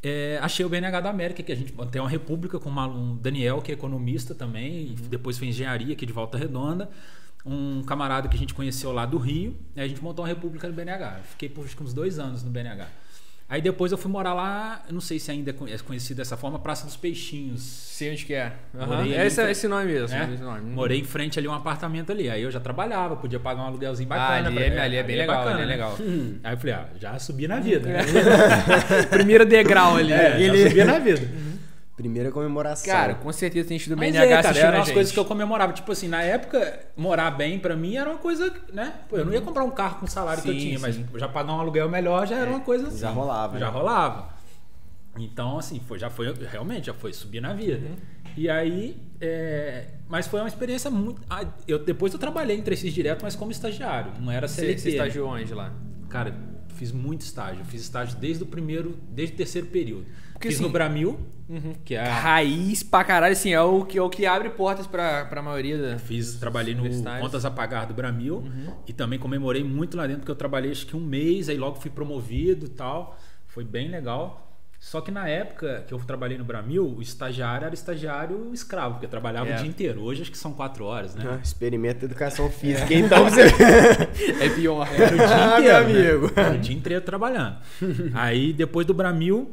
é, 0.02 0.38
achei 0.42 0.64
o 0.64 0.68
BNH 0.68 1.00
da 1.00 1.10
América, 1.10 1.42
que 1.42 1.52
a 1.52 1.56
gente 1.56 1.72
tem 1.90 2.00
uma 2.00 2.08
república 2.08 2.58
com 2.58 2.68
uma- 2.68 2.86
um 2.86 3.16
Daniel, 3.16 3.60
que 3.60 3.70
é 3.70 3.74
economista 3.74 4.34
também, 4.34 4.92
e 4.92 4.94
depois 4.94 5.38
fez 5.38 5.54
engenharia 5.54 5.92
aqui 5.92 6.06
de 6.06 6.12
Volta 6.12 6.38
Redonda. 6.38 6.90
Um 7.44 7.82
camarada 7.82 8.28
que 8.28 8.36
a 8.36 8.38
gente 8.38 8.52
conheceu 8.52 8.92
lá 8.92 9.06
do 9.06 9.16
Rio, 9.16 9.56
e 9.74 9.80
a 9.80 9.88
gente 9.88 10.02
montou 10.02 10.24
uma 10.24 10.28
república 10.28 10.68
no 10.68 10.74
BNH. 10.74 11.20
Fiquei 11.30 11.48
por 11.48 11.64
uns 11.82 11.92
dois 11.94 12.18
anos 12.18 12.42
no 12.42 12.50
BNH. 12.50 12.88
Aí 13.50 13.62
depois 13.62 13.90
eu 13.90 13.96
fui 13.96 14.10
morar 14.10 14.34
lá, 14.34 14.82
não 14.90 15.00
sei 15.00 15.18
se 15.18 15.30
ainda 15.30 15.50
é 15.50 15.74
é 15.74 15.78
conhecido 15.78 16.18
dessa 16.18 16.36
forma, 16.36 16.58
Praça 16.58 16.84
dos 16.84 16.98
Peixinhos. 16.98 17.62
Sei 17.62 18.10
onde 18.12 18.26
que 18.26 18.34
é. 18.34 18.52
Aham. 18.78 18.96
Morei 18.98 19.14
É 19.14 19.26
esse, 19.26 19.42
esse 19.50 19.66
nome 19.66 19.86
mesmo. 19.86 20.16
né? 20.18 20.30
esse 20.34 20.42
nome. 20.42 20.60
Morei 20.70 21.00
em 21.00 21.04
frente 21.04 21.38
ali 21.38 21.48
a 21.48 21.50
um 21.50 21.54
apartamento 21.54 22.12
ali. 22.12 22.28
Aí 22.28 22.42
eu 22.42 22.50
já 22.50 22.60
trabalhava, 22.60 23.16
podia 23.16 23.40
pagar 23.40 23.62
um 23.62 23.66
aluguelzinho 23.66 24.06
Ah, 24.12 24.16
bacana. 24.18 24.48
ali 24.48 24.54
Falei, 24.58 24.68
é, 24.78 24.80
ali 24.82 24.96
é 24.96 25.02
bem 25.02 25.16
legal, 25.16 25.48
ali 25.48 25.52
é 25.54 25.56
né? 25.60 25.64
legal. 25.64 25.96
Aí 26.44 26.52
eu 26.54 26.58
falei, 26.58 26.74
ah, 26.74 26.88
já 27.00 27.18
subi 27.18 27.48
na 27.48 27.58
vida. 27.58 27.88
né? 27.88 28.00
Primeiro 29.10 29.46
degrau 29.46 29.96
ali. 29.96 30.12
É, 30.12 30.40
Ele- 30.40 30.62
já 30.64 30.68
subi 30.68 30.84
na 30.84 30.98
vida. 30.98 31.20
Primeira 31.98 32.30
comemoração. 32.30 32.86
Cara, 32.86 33.16
com 33.16 33.32
certeza 33.32 33.68
tem 33.68 33.76
tido 33.76 33.96
Mas 33.96 34.12
BNH 34.12 34.24
é, 34.24 34.28
cara, 34.28 34.40
assistindo 34.40 34.66
eram 34.68 34.78
a 34.78 34.80
as 34.80 34.86
gente. 34.86 34.94
coisas 34.94 35.12
que 35.12 35.18
eu 35.18 35.24
comemorava. 35.24 35.72
Tipo 35.72 35.90
assim, 35.90 36.06
na 36.06 36.22
época, 36.22 36.86
morar 36.96 37.32
bem 37.32 37.58
pra 37.58 37.74
mim 37.74 37.96
era 37.96 38.08
uma 38.08 38.18
coisa, 38.18 38.54
né? 38.72 38.94
Pô, 39.08 39.16
eu 39.18 39.24
não 39.24 39.32
ia 39.32 39.40
comprar 39.40 39.64
um 39.64 39.70
carro 39.72 39.98
com 39.98 40.06
o 40.06 40.08
salário 40.08 40.40
que 40.40 40.48
eu 40.48 40.52
Sim, 40.54 40.60
tinha, 40.60 40.78
mas 40.78 40.94
sim. 40.94 41.04
já 41.16 41.26
pagar 41.28 41.52
um 41.54 41.58
aluguel 41.60 41.88
melhor 41.88 42.24
já 42.24 42.36
era 42.36 42.48
uma 42.48 42.60
coisa 42.60 42.86
assim. 42.86 42.98
já 42.98 43.10
rolava, 43.10 43.58
Já 43.58 43.66
né? 43.66 43.72
rolava. 43.72 44.28
Então, 45.18 45.58
assim, 45.58 45.80
foi, 45.88 45.98
já 45.98 46.08
foi, 46.08 46.32
realmente, 46.52 46.86
já 46.86 46.94
foi 46.94 47.12
subir 47.12 47.40
na 47.40 47.52
vida. 47.52 47.78
Uhum. 47.84 47.96
E 48.36 48.48
aí, 48.48 48.96
é, 49.20 49.86
mas 50.08 50.28
foi 50.28 50.38
uma 50.38 50.46
experiência 50.48 50.88
muito... 50.92 51.20
ah, 51.28 51.44
Eu, 51.66 51.80
depois 51.84 52.12
eu 52.12 52.18
trabalhei 52.20 52.56
em 52.56 52.62
3 52.62 52.80
direto, 52.94 53.22
mas 53.24 53.34
como 53.34 53.50
estagiário, 53.50 54.12
não 54.20 54.30
era 54.30 54.46
CLT. 54.46 54.78
você 54.78 54.90
estagiou 54.90 55.30
onde 55.30 55.52
lá? 55.52 55.72
Cara, 56.08 56.32
fiz 56.76 56.92
muito 56.92 57.22
estágio. 57.22 57.64
Fiz 57.64 57.82
estágio 57.82 58.16
desde 58.18 58.44
o 58.44 58.46
primeiro, 58.46 58.96
desde 59.10 59.34
o 59.34 59.36
terceiro 59.36 59.66
período. 59.66 60.06
Porque, 60.38 60.48
fiz 60.48 60.56
assim, 60.58 60.64
no 60.66 60.70
Bramil, 60.70 61.18
que 61.84 61.94
é 61.96 62.00
a, 62.00 62.14
Raiz 62.14 62.82
pra 62.84 63.02
caralho, 63.02 63.32
assim, 63.32 63.52
é 63.52 63.60
o 63.60 63.84
que, 63.84 63.98
é 63.98 64.02
o 64.02 64.08
que 64.08 64.24
abre 64.24 64.50
portas 64.50 64.86
pra, 64.86 65.24
pra 65.24 65.42
maioria 65.42 65.76
da. 65.76 65.98
Fiz, 65.98 66.34
trabalhei 66.36 66.74
no. 66.74 66.84
Contas 67.20 67.44
a 67.44 67.50
Pagar 67.50 67.86
do 67.86 67.94
Bramil 67.94 68.44
e 68.86 68.92
também 68.92 69.18
comemorei 69.18 69.64
muito 69.64 69.96
lá 69.96 70.06
dentro, 70.06 70.20
porque 70.20 70.30
eu 70.30 70.36
trabalhei 70.36 70.70
acho 70.70 70.86
que 70.86 70.96
um 70.96 71.00
mês, 71.00 71.48
aí 71.48 71.56
logo 71.56 71.76
fui 71.80 71.90
promovido 71.90 72.66
e 72.66 72.68
tal. 72.68 73.18
Foi 73.46 73.64
bem 73.64 73.88
legal. 73.88 74.44
Só 74.80 75.00
que 75.00 75.10
na 75.10 75.28
época 75.28 75.84
que 75.88 75.92
eu 75.92 75.98
trabalhei 75.98 76.38
no 76.38 76.44
Bramil, 76.44 76.86
o 76.86 77.02
estagiário 77.02 77.64
era 77.64 77.74
estagiário 77.74 78.50
escravo, 78.54 78.94
porque 78.94 79.06
eu 79.06 79.10
trabalhava 79.10 79.48
É. 79.50 79.54
o 79.54 79.58
dia 79.58 79.66
inteiro. 79.66 80.02
Hoje 80.02 80.22
acho 80.22 80.30
que 80.30 80.38
são 80.38 80.52
quatro 80.52 80.84
horas, 80.84 81.16
né? 81.16 81.24
Ah, 81.28 81.40
Experimenta 81.42 82.04
educação 82.04 82.48
física, 82.48 82.94
então 82.94 83.24
você. 83.24 83.42
É 84.40 84.48
pior. 84.50 84.86
Era 84.94 85.14
o 85.14 85.16
dia 85.18 85.26
Ah, 85.26 85.58
inteiro, 85.58 85.88
meu 85.88 85.94
né? 85.94 86.10
amigo. 86.10 86.32
Era 86.36 86.54
o 86.54 86.58
dia 86.58 86.76
inteiro 86.76 87.00
trabalhando. 87.04 87.56
Aí 88.14 88.52
depois 88.52 88.86
do 88.86 88.94
Bramil 88.94 89.50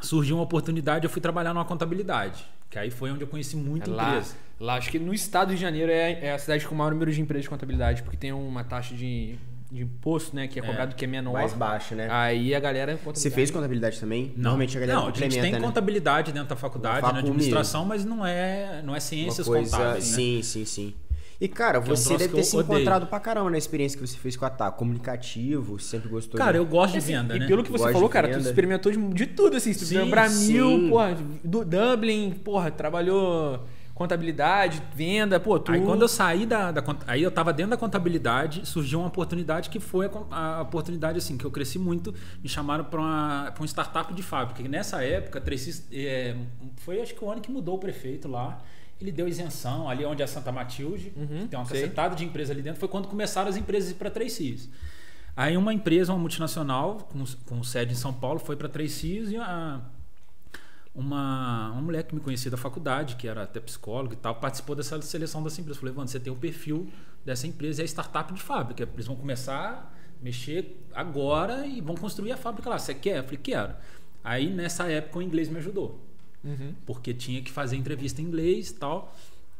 surgiu 0.00 0.36
uma 0.36 0.44
oportunidade, 0.44 1.04
eu 1.04 1.10
fui 1.10 1.20
trabalhar 1.20 1.52
numa 1.54 1.64
contabilidade. 1.64 2.44
Que 2.70 2.78
aí 2.78 2.90
foi 2.90 3.10
onde 3.10 3.22
eu 3.22 3.26
conheci 3.28 3.56
muita 3.56 3.90
lá, 3.90 4.08
empresa. 4.10 4.34
lá, 4.60 4.74
acho 4.76 4.90
que 4.90 4.98
no 4.98 5.14
estado 5.14 5.54
de 5.54 5.56
Janeiro 5.56 5.90
é, 5.90 6.26
é 6.26 6.32
a 6.34 6.38
cidade 6.38 6.66
com 6.66 6.74
o 6.74 6.78
maior 6.78 6.90
número 6.92 7.10
de 7.10 7.20
empresas 7.20 7.44
de 7.44 7.48
contabilidade, 7.48 8.02
porque 8.02 8.16
tem 8.16 8.30
uma 8.30 8.62
taxa 8.62 8.94
de, 8.94 9.36
de 9.72 9.82
imposto, 9.82 10.36
né, 10.36 10.46
que 10.46 10.58
é 10.58 10.62
cobrado 10.62 10.94
que 10.94 11.02
é 11.04 11.08
menor. 11.08 11.32
Mais 11.32 11.54
baixo, 11.54 11.94
né? 11.94 12.08
Aí 12.10 12.54
a 12.54 12.60
galera. 12.60 12.92
Você 12.92 12.98
contabilidade- 13.04 13.34
fez 13.34 13.50
contabilidade 13.50 14.00
também? 14.00 14.34
Normalmente 14.36 14.76
a 14.76 14.80
galera 14.80 14.98
não, 15.00 15.08
a 15.08 15.12
gente 15.12 15.40
tem 15.40 15.52
né? 15.52 15.60
contabilidade 15.60 16.30
dentro 16.30 16.50
da 16.50 16.56
faculdade, 16.56 17.00
na 17.00 17.08
Facul 17.08 17.20
administração, 17.20 17.86
mas 17.86 18.04
não 18.04 18.24
é, 18.26 18.82
não 18.84 18.94
é 18.94 19.00
ciências 19.00 19.46
coisa... 19.46 19.76
contábeis, 19.76 20.10
né? 20.10 20.16
Sim, 20.16 20.42
sim, 20.42 20.64
sim. 20.66 20.94
E, 21.40 21.46
cara, 21.46 21.80
Que 21.80 21.88
é 21.88 21.92
um 21.92 21.96
você 21.96 22.16
deve 22.16 22.34
ter 22.34 22.42
se 22.42 22.56
odeio. 22.56 22.78
encontrado 22.78 23.06
pra 23.06 23.20
caramba 23.20 23.50
na 23.50 23.58
experiência 23.58 23.98
que 23.98 24.04
você 24.06 24.16
fez 24.18 24.36
com 24.36 24.44
a 24.44 24.50
TAC. 24.50 24.76
Comunicativo, 24.76 25.78
sempre 25.78 26.08
gostou 26.08 26.36
Cara, 26.36 26.52
de... 26.52 26.58
eu 26.58 26.66
gosto 26.66 26.92
de 26.94 26.98
Assim, 26.98 27.12
venda, 27.12 27.36
e 27.36 27.38
né? 27.40 27.46
pelo 27.46 27.62
que 27.62 27.70
você 27.70 27.92
falou, 27.92 28.08
cara, 28.08 28.28
tu 28.28 28.38
experimentou 28.38 28.90
de, 28.90 28.98
de 29.14 29.26
tudo, 29.26 29.56
assim. 29.56 29.72
Tu 29.72 29.84
Sim, 29.84 30.10
Bramil, 30.10 30.68
sim. 30.68 30.88
porra, 30.88 31.16
do 31.44 31.64
Dublin, 31.64 32.32
porra, 32.32 32.70
trabalhou 32.70 33.64
contabilidade, 33.94 34.80
venda, 34.94 35.40
pô, 35.40 35.58
tu. 35.58 35.72
Aí 35.72 35.80
quando 35.80 36.02
eu 36.02 36.08
saí 36.08 36.46
da, 36.46 36.70
da 36.70 36.84
aí 37.06 37.20
eu 37.20 37.30
tava 37.32 37.52
dentro 37.52 37.70
da 37.70 37.76
contabilidade, 37.76 38.64
surgiu 38.64 39.00
uma 39.00 39.08
oportunidade 39.08 39.68
que 39.70 39.80
foi 39.80 40.08
a, 40.30 40.58
a 40.58 40.62
oportunidade 40.62 41.18
assim 41.18 41.36
que 41.36 41.44
eu 41.44 41.50
cresci 41.50 41.80
muito, 41.80 42.14
me 42.40 42.48
chamaram 42.48 42.84
para 42.84 43.00
uma 43.00 43.50
pra 43.52 43.62
um 43.62 43.66
startup 43.66 44.14
de 44.14 44.22
fábrica. 44.22 44.62
E 44.62 44.68
nessa 44.68 45.02
época, 45.02 45.40
Tracy, 45.40 45.84
é, 45.92 46.36
foi 46.76 47.00
acho 47.00 47.12
que 47.14 47.24
o 47.24 47.28
ano 47.30 47.40
que 47.40 47.50
mudou 47.50 47.74
o 47.74 47.78
prefeito 47.78 48.28
lá. 48.28 48.60
Ele 49.00 49.12
deu 49.12 49.28
isenção 49.28 49.88
ali 49.88 50.04
onde 50.04 50.22
é 50.22 50.26
Santa 50.26 50.50
Matilde, 50.50 51.12
Uhum, 51.16 51.46
tem 51.46 51.58
uma 51.58 51.66
cacetada 51.66 52.16
de 52.16 52.24
empresa 52.24 52.52
ali 52.52 52.62
dentro. 52.62 52.80
Foi 52.80 52.88
quando 52.88 53.06
começaram 53.06 53.48
as 53.48 53.56
empresas 53.56 53.92
a 53.92 53.94
para 53.94 54.10
Três 54.10 54.38
Rios. 54.38 54.68
Aí 55.36 55.56
uma 55.56 55.72
empresa, 55.72 56.12
uma 56.12 56.18
multinacional 56.18 57.08
com, 57.12 57.24
com 57.46 57.62
sede 57.62 57.92
em 57.92 57.96
São 57.96 58.12
Paulo, 58.12 58.40
foi 58.40 58.56
para 58.56 58.68
Três 58.68 59.00
Rios 59.00 59.30
e 59.30 59.36
a, 59.36 59.80
uma, 60.92 61.70
uma 61.70 61.80
mulher 61.80 62.02
que 62.02 62.12
me 62.12 62.20
conhecia 62.20 62.50
da 62.50 62.56
faculdade, 62.56 63.14
que 63.14 63.28
era 63.28 63.44
até 63.44 63.60
psicóloga 63.60 64.14
e 64.14 64.16
tal, 64.16 64.34
participou 64.34 64.74
dessa 64.74 65.00
seleção 65.00 65.42
dessa 65.44 65.60
empresa. 65.60 65.78
Falei, 65.78 65.94
Evandro, 65.94 66.10
você 66.10 66.18
tem 66.18 66.32
o 66.32 66.36
perfil 66.36 66.88
dessa 67.24 67.46
empresa, 67.46 67.82
é 67.82 67.84
startup 67.84 68.32
de 68.34 68.42
fábrica. 68.42 68.82
Eles 68.82 69.06
vão 69.06 69.14
começar 69.14 69.92
a 70.20 70.24
mexer 70.24 70.84
agora 70.92 71.64
e 71.66 71.80
vão 71.80 71.94
construir 71.94 72.32
a 72.32 72.36
fábrica 72.36 72.68
lá. 72.68 72.78
Você 72.78 72.94
quer? 72.94 73.18
Eu 73.18 73.22
falei, 73.24 73.38
quero. 73.40 73.74
Aí 74.24 74.50
nessa 74.50 74.90
época 74.90 75.20
o 75.20 75.22
inglês 75.22 75.48
me 75.48 75.58
ajudou. 75.58 76.04
Uhum. 76.48 76.74
Porque 76.86 77.12
tinha 77.14 77.40
que 77.42 77.50
fazer 77.50 77.76
entrevista 77.76 78.20
em 78.20 78.24
inglês 78.24 78.70
e 78.70 78.74
tal. 78.74 79.14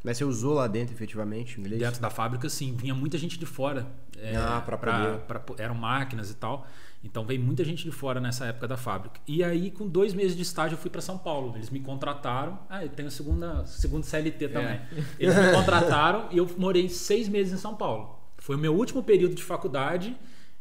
Mas 0.05 0.17
você 0.17 0.25
usou 0.25 0.55
lá 0.55 0.67
dentro, 0.69 0.95
efetivamente, 0.95 1.59
o 1.59 1.61
inglês? 1.61 1.81
Dentro 1.81 2.01
da 2.01 2.09
fábrica, 2.09 2.49
sim, 2.49 2.75
vinha 2.77 2.95
muita 2.95 3.19
gente 3.19 3.39
de 3.39 3.47
fora. 3.47 3.87
é, 4.21 4.35
Ah, 4.37 4.61
pra 4.65 4.77
poder. 4.77 5.19
pra- 5.21 5.43
eram 5.59 5.75
máquinas 5.77 6.31
e 6.31 6.35
tal. 6.35 6.67
Então 7.05 7.25
veio 7.25 7.41
muita 7.41 7.65
gente 7.65 7.85
de 7.85 7.93
fora 7.93 8.19
nessa 8.21 8.47
época 8.47 8.67
da 8.67 8.77
fábrica. 8.77 9.21
E 9.29 9.45
aí, 9.45 9.71
com 9.71 9.87
dois 9.89 10.13
meses 10.15 10.37
de 10.37 10.43
estágio, 10.43 10.75
eu 10.75 10.79
fui 10.81 10.91
para 10.91 11.01
São 11.01 11.17
Paulo. 11.17 11.53
Eles 11.55 11.71
me 11.71 11.79
contrataram. 11.79 12.59
Ah, 12.69 12.83
eu 12.85 12.89
tenho 12.89 13.07
a 13.07 13.11
segunda, 13.13 13.65
segundo 13.67 14.03
CLT 14.05 14.49
também. 14.49 14.81
Eles 15.21 15.37
me 15.37 15.53
contrataram 15.53 16.27
e 16.33 16.39
eu 16.39 16.49
morei 16.59 16.89
seis 16.89 17.29
meses 17.29 17.53
em 17.53 17.57
São 17.57 17.77
Paulo. 17.77 18.19
Foi 18.39 18.57
o 18.57 18.59
meu 18.59 18.75
último 18.75 19.03
período 19.05 19.35
de 19.37 19.43
faculdade 19.45 20.17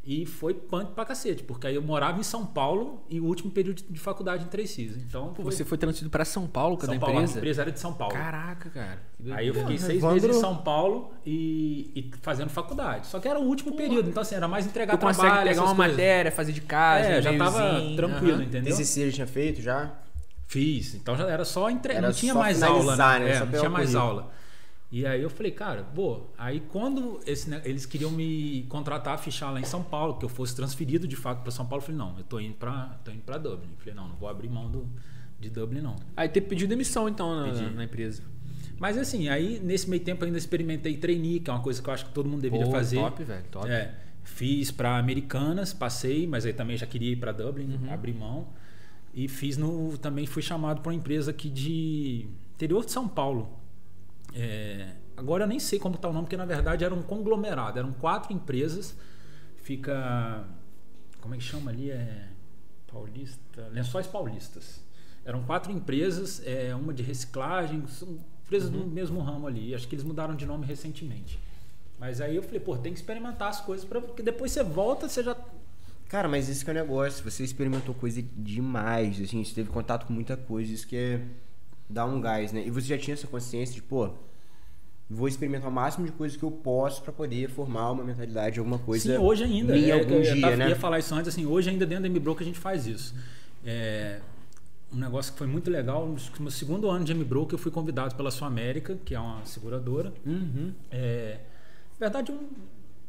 e 0.10 0.26
foi 0.26 0.54
punk 0.54 0.94
pra 0.94 1.04
cacete, 1.04 1.44
porque 1.44 1.68
aí 1.68 1.76
eu 1.76 1.82
morava 1.82 2.18
em 2.18 2.24
São 2.24 2.46
Paulo 2.46 3.04
e 3.10 3.20
o 3.20 3.26
último 3.26 3.52
período 3.52 3.82
de 3.90 4.00
faculdade 4.00 4.46
em 4.46 4.48
Três 4.48 4.74
Rios. 4.78 4.96
Então, 4.96 5.34
Pô, 5.34 5.44
foi- 5.44 5.52
você 5.52 5.66
foi 5.66 5.78
transferido 5.78 6.10
pra 6.10 6.24
São 6.24 6.48
Paulo 6.48 6.78
com 6.78 6.84
a 6.84 6.86
São 6.86 6.94
da 6.96 7.00
Paulo, 7.02 7.18
a 7.18 7.22
empresa? 7.24 7.38
empresa 7.40 7.62
era 7.64 7.72
de 7.74 7.80
São 7.82 7.94
Paulo. 7.94 8.14
Caraca, 8.14 8.70
cara. 8.70 9.02
Aí 9.32 9.48
eu 9.50 9.54
fiquei 9.54 9.78
seis 9.78 9.98
Evandro- 9.98 10.14
meses 10.22 10.38
em 10.38 10.40
São 10.40 10.56
Paulo 10.56 11.12
e, 11.26 11.92
e 11.94 12.12
fazendo 12.22 12.50
faculdade. 12.50 13.08
Só 13.08 13.20
que 13.20 13.28
era 13.28 13.38
o 13.38 13.44
último 13.44 13.76
período, 13.76 14.10
então 14.10 14.22
assim, 14.22 14.36
era 14.36 14.48
mais 14.48 14.66
entregar 14.66 14.96
Tu 14.98 15.02
consegue 15.02 15.28
trabalho, 15.28 15.50
pegar 15.50 15.62
uma 15.64 15.76
coisas. 15.76 15.92
matéria, 15.98 16.32
fazer 16.32 16.54
de 16.54 16.62
casa, 16.62 17.06
É, 17.10 17.20
um 17.20 17.22
já 17.22 17.38
tava 17.38 17.82
tranquilo, 17.98 18.34
aham. 18.36 18.44
entendeu? 18.44 18.74
TCC 18.74 19.08
já 19.10 19.16
tinha 19.16 19.28
feito, 19.28 19.62
já? 19.62 19.92
Fiz. 20.48 20.96
Então 20.96 21.18
já 21.18 21.28
era 21.30 21.44
só 21.44 21.70
entregar, 21.70 22.02
não 22.02 22.14
tinha 22.14 22.32
só 22.32 22.40
mais 22.40 22.64
aula, 22.64 22.96
né? 22.96 23.20
né? 23.20 23.32
É, 23.32 23.40
não 23.42 23.48
tinha 23.50 23.70
mais 23.70 23.94
aula. 23.94 24.32
E 24.90 25.06
aí 25.06 25.22
eu 25.22 25.30
falei, 25.30 25.52
cara, 25.52 25.84
pô, 25.84 26.22
aí 26.38 26.62
quando 26.62 27.20
esse 27.26 27.50
ne- 27.50 27.62
eles 27.66 27.86
queriam 27.86 28.10
me 28.10 28.64
contratar, 28.70 29.20
fichar 29.20 29.52
lá 29.52 29.60
em 29.60 29.66
São 29.66 29.84
Paulo, 29.84 30.18
que 30.18 30.24
eu 30.24 30.30
fosse 30.30 30.56
transferido 30.56 31.06
de 31.06 31.16
fato 31.18 31.42
para 31.42 31.52
São 31.52 31.66
Paulo, 31.66 31.82
eu 31.84 31.86
falei, 31.88 32.00
não, 32.00 32.18
eu 32.18 32.24
tô 32.24 32.40
indo 32.40 32.54
para 32.56 32.98
tô 33.04 33.12
indo 33.12 33.22
para 33.22 33.38
Dublin. 33.38 33.68
Eu 33.72 33.78
falei, 33.80 33.94
não, 33.94 34.08
não 34.08 34.16
vou 34.16 34.30
abrir 34.30 34.48
mão 34.48 34.70
do, 34.72 34.88
de 35.40 35.50
Dublin 35.50 35.82
não. 35.82 35.98
Aí 36.16 36.30
teve 36.30 36.46
pedido 36.48 36.70
demissão, 36.70 37.10
então, 37.10 37.36
na, 37.36 37.52
Pedi. 37.52 37.70
na 37.76 37.84
empresa. 37.84 38.24
Mas 38.80 38.98
assim, 38.98 39.28
aí 39.28 39.60
nesse 39.60 39.90
meio 39.90 40.02
tempo 40.02 40.24
ainda 40.24 40.38
experimentei 40.38 40.96
trainee, 40.96 41.42
que 41.42 41.50
é 41.50 41.54
uma 41.54 41.62
coisa 41.62 41.82
que 41.82 41.90
eu 41.90 41.94
acho 41.94 42.06
que 42.06 42.12
todo 42.14 42.30
mundo 42.30 42.42
deveria 42.42 42.66
Pô, 42.66 42.72
fazer. 42.72 42.96
Top, 42.98 43.24
velho, 43.24 43.46
top. 43.52 43.68
É, 43.70 43.94
fiz 44.24 44.72
para 44.72 44.98
Americanas, 44.98 45.74
passei, 45.74 46.26
mas 46.28 46.46
aí 46.46 46.54
também 46.54 46.78
já 46.78 46.86
queria 46.86 47.12
ir 47.12 47.16
para 47.18 47.34
Dublin, 47.34 47.74
Uhum. 47.76 47.92
abri 47.92 48.14
mão. 48.14 48.48
E 49.14 49.28
fiz 49.28 49.58
no. 49.58 49.98
Também 49.98 50.26
fui 50.28 50.44
chamado 50.44 50.80
para 50.82 50.92
uma 50.92 50.96
empresa 50.96 51.32
aqui 51.32 51.50
de 51.50 52.28
interior 52.54 52.86
de 52.86 52.92
São 52.92 53.08
Paulo. 53.08 53.50
É, 54.34 54.94
agora 55.16 55.44
eu 55.44 55.48
nem 55.48 55.60
sei 55.60 55.80
como 55.80 55.96
está 55.96 56.10
o 56.10 56.14
nome, 56.14 56.26
porque 56.26 56.38
na 56.38 56.46
verdade 56.46 56.84
era 56.84 56.94
um 56.94 57.02
conglomerado, 57.02 57.80
eram 57.80 57.92
quatro 57.94 58.34
empresas. 58.34 58.96
Fica. 59.58 60.46
Como 61.22 61.34
é 61.36 61.38
que 61.38 61.44
chama 61.44 61.72
ali? 61.72 61.92
É. 61.92 62.28
Paulista. 62.92 63.68
Lençóis 63.72 64.08
Paulistas. 64.08 64.82
Eram 65.26 65.44
quatro 65.44 65.72
empresas, 65.72 66.42
é, 66.46 66.74
uma 66.74 66.94
de 66.94 67.04
reciclagem, 67.04 67.86
são 67.88 68.18
empresas 68.46 68.72
Uhum. 68.72 68.82
do 68.84 68.88
mesmo 68.88 69.20
ramo 69.20 69.46
ali. 69.46 69.76
Acho 69.76 69.86
que 69.88 69.96
eles 69.96 70.06
mudaram 70.06 70.36
de 70.36 70.46
nome 70.46 70.66
recentemente. 70.66 71.38
Mas 72.00 72.22
aí 72.22 72.36
eu 72.36 72.44
falei, 72.44 72.60
pô, 72.62 72.78
tem 72.78 72.94
que 72.94 73.00
experimentar 73.00 73.50
as 73.50 73.60
coisas, 73.60 73.86
pra, 73.86 74.00
porque 74.00 74.24
depois 74.24 74.52
você 74.54 74.64
volta, 74.64 75.10
você 75.10 75.22
já. 75.22 75.36
Cara, 76.08 76.30
mas 76.30 76.48
esse 76.48 76.64
que 76.64 76.70
é 76.72 76.74
o 76.74 76.76
negócio. 76.76 77.30
Você 77.30 77.44
experimentou 77.44 77.94
coisa 77.94 78.22
demais, 78.38 79.20
assim, 79.20 79.44
você 79.44 79.54
teve 79.54 79.70
contato 79.70 80.06
com 80.06 80.14
muita 80.14 80.38
coisa, 80.38 80.72
isso 80.72 80.88
que 80.88 80.96
é 80.96 81.22
dar 81.90 82.06
um 82.06 82.20
gás, 82.22 82.52
né? 82.52 82.64
E 82.66 82.70
você 82.72 82.88
já 82.88 82.98
tinha 82.98 83.14
essa 83.14 83.28
consciência 83.28 83.74
de, 83.76 83.82
pô, 83.82 84.10
vou 85.10 85.28
experimentar 85.28 85.70
o 85.70 85.72
máximo 85.72 86.06
de 86.06 86.12
coisas 86.12 86.38
que 86.38 86.44
eu 86.44 86.52
posso 86.52 87.02
pra 87.02 87.14
poder 87.14 87.50
formar 87.50 87.92
uma 87.92 88.04
mentalidade, 88.04 88.60
alguma 88.60 88.78
coisa. 88.80 89.14
Sim, 89.16 89.18
hoje 89.24 89.44
ainda. 89.44 89.74
Minha 89.74 89.96
É, 89.96 90.00
algum 90.00 90.16
eu, 90.16 90.22
dia, 90.22 90.42
tava- 90.42 90.56
né? 90.58 90.70
ia 90.70 90.76
falar 90.76 91.00
isso 91.00 91.14
antes, 91.16 91.30
assim, 91.30 91.46
hoje 91.46 91.70
ainda 91.70 91.86
dentro 91.86 92.04
da 92.04 92.10
MBroker 92.10 92.44
a 92.44 92.46
gente 92.46 92.60
faz 92.60 92.86
isso. 92.88 93.16
É, 93.66 94.20
um 94.94 94.98
negócio 94.98 95.32
que 95.32 95.38
foi 95.38 95.48
muito 95.48 95.70
legal, 95.70 96.06
no 96.08 96.18
meu 96.42 96.52
segundo 96.52 96.90
ano 96.90 97.06
de 97.06 97.12
MBroker 97.14 97.54
eu 97.54 97.58
fui 97.58 97.72
convidado 97.72 98.16
pela 98.16 98.32
Sul 98.32 98.48
América, 98.48 98.98
que 99.06 99.16
é 99.16 99.20
uma 99.20 99.46
seguradora. 99.46 100.14
Uhum. 100.26 100.74
É, 100.92 101.40
na 102.00 102.08
verdade, 102.08 102.32
um- 102.32 102.48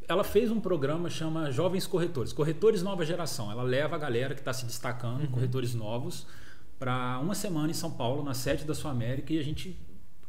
ela 0.09 0.25
fez 0.25 0.51
um 0.51 0.59
programa 0.61 1.11
chama 1.11 1.51
Jovens 1.51 1.87
Corretores, 1.87 2.33
Corretores 2.33 2.83
Nova 2.83 3.05
Geração. 3.05 3.51
Ela 3.53 3.63
leva 3.63 3.97
a 3.97 3.99
galera 3.99 4.35
que 4.35 4.41
está 4.41 4.53
se 4.53 4.65
destacando, 4.65 5.21
Uhum. 5.23 5.27
corretores 5.33 5.75
novos, 5.75 6.27
para 6.79 7.19
uma 7.21 7.35
semana 7.35 7.71
em 7.71 7.75
São 7.75 7.91
Paulo, 7.91 8.23
na 8.23 8.35
sede 8.35 8.65
da 8.65 8.75
Sul 8.75 8.91
América, 8.91 9.33
e 9.33 9.39
a 9.39 9.43
gente 9.43 9.79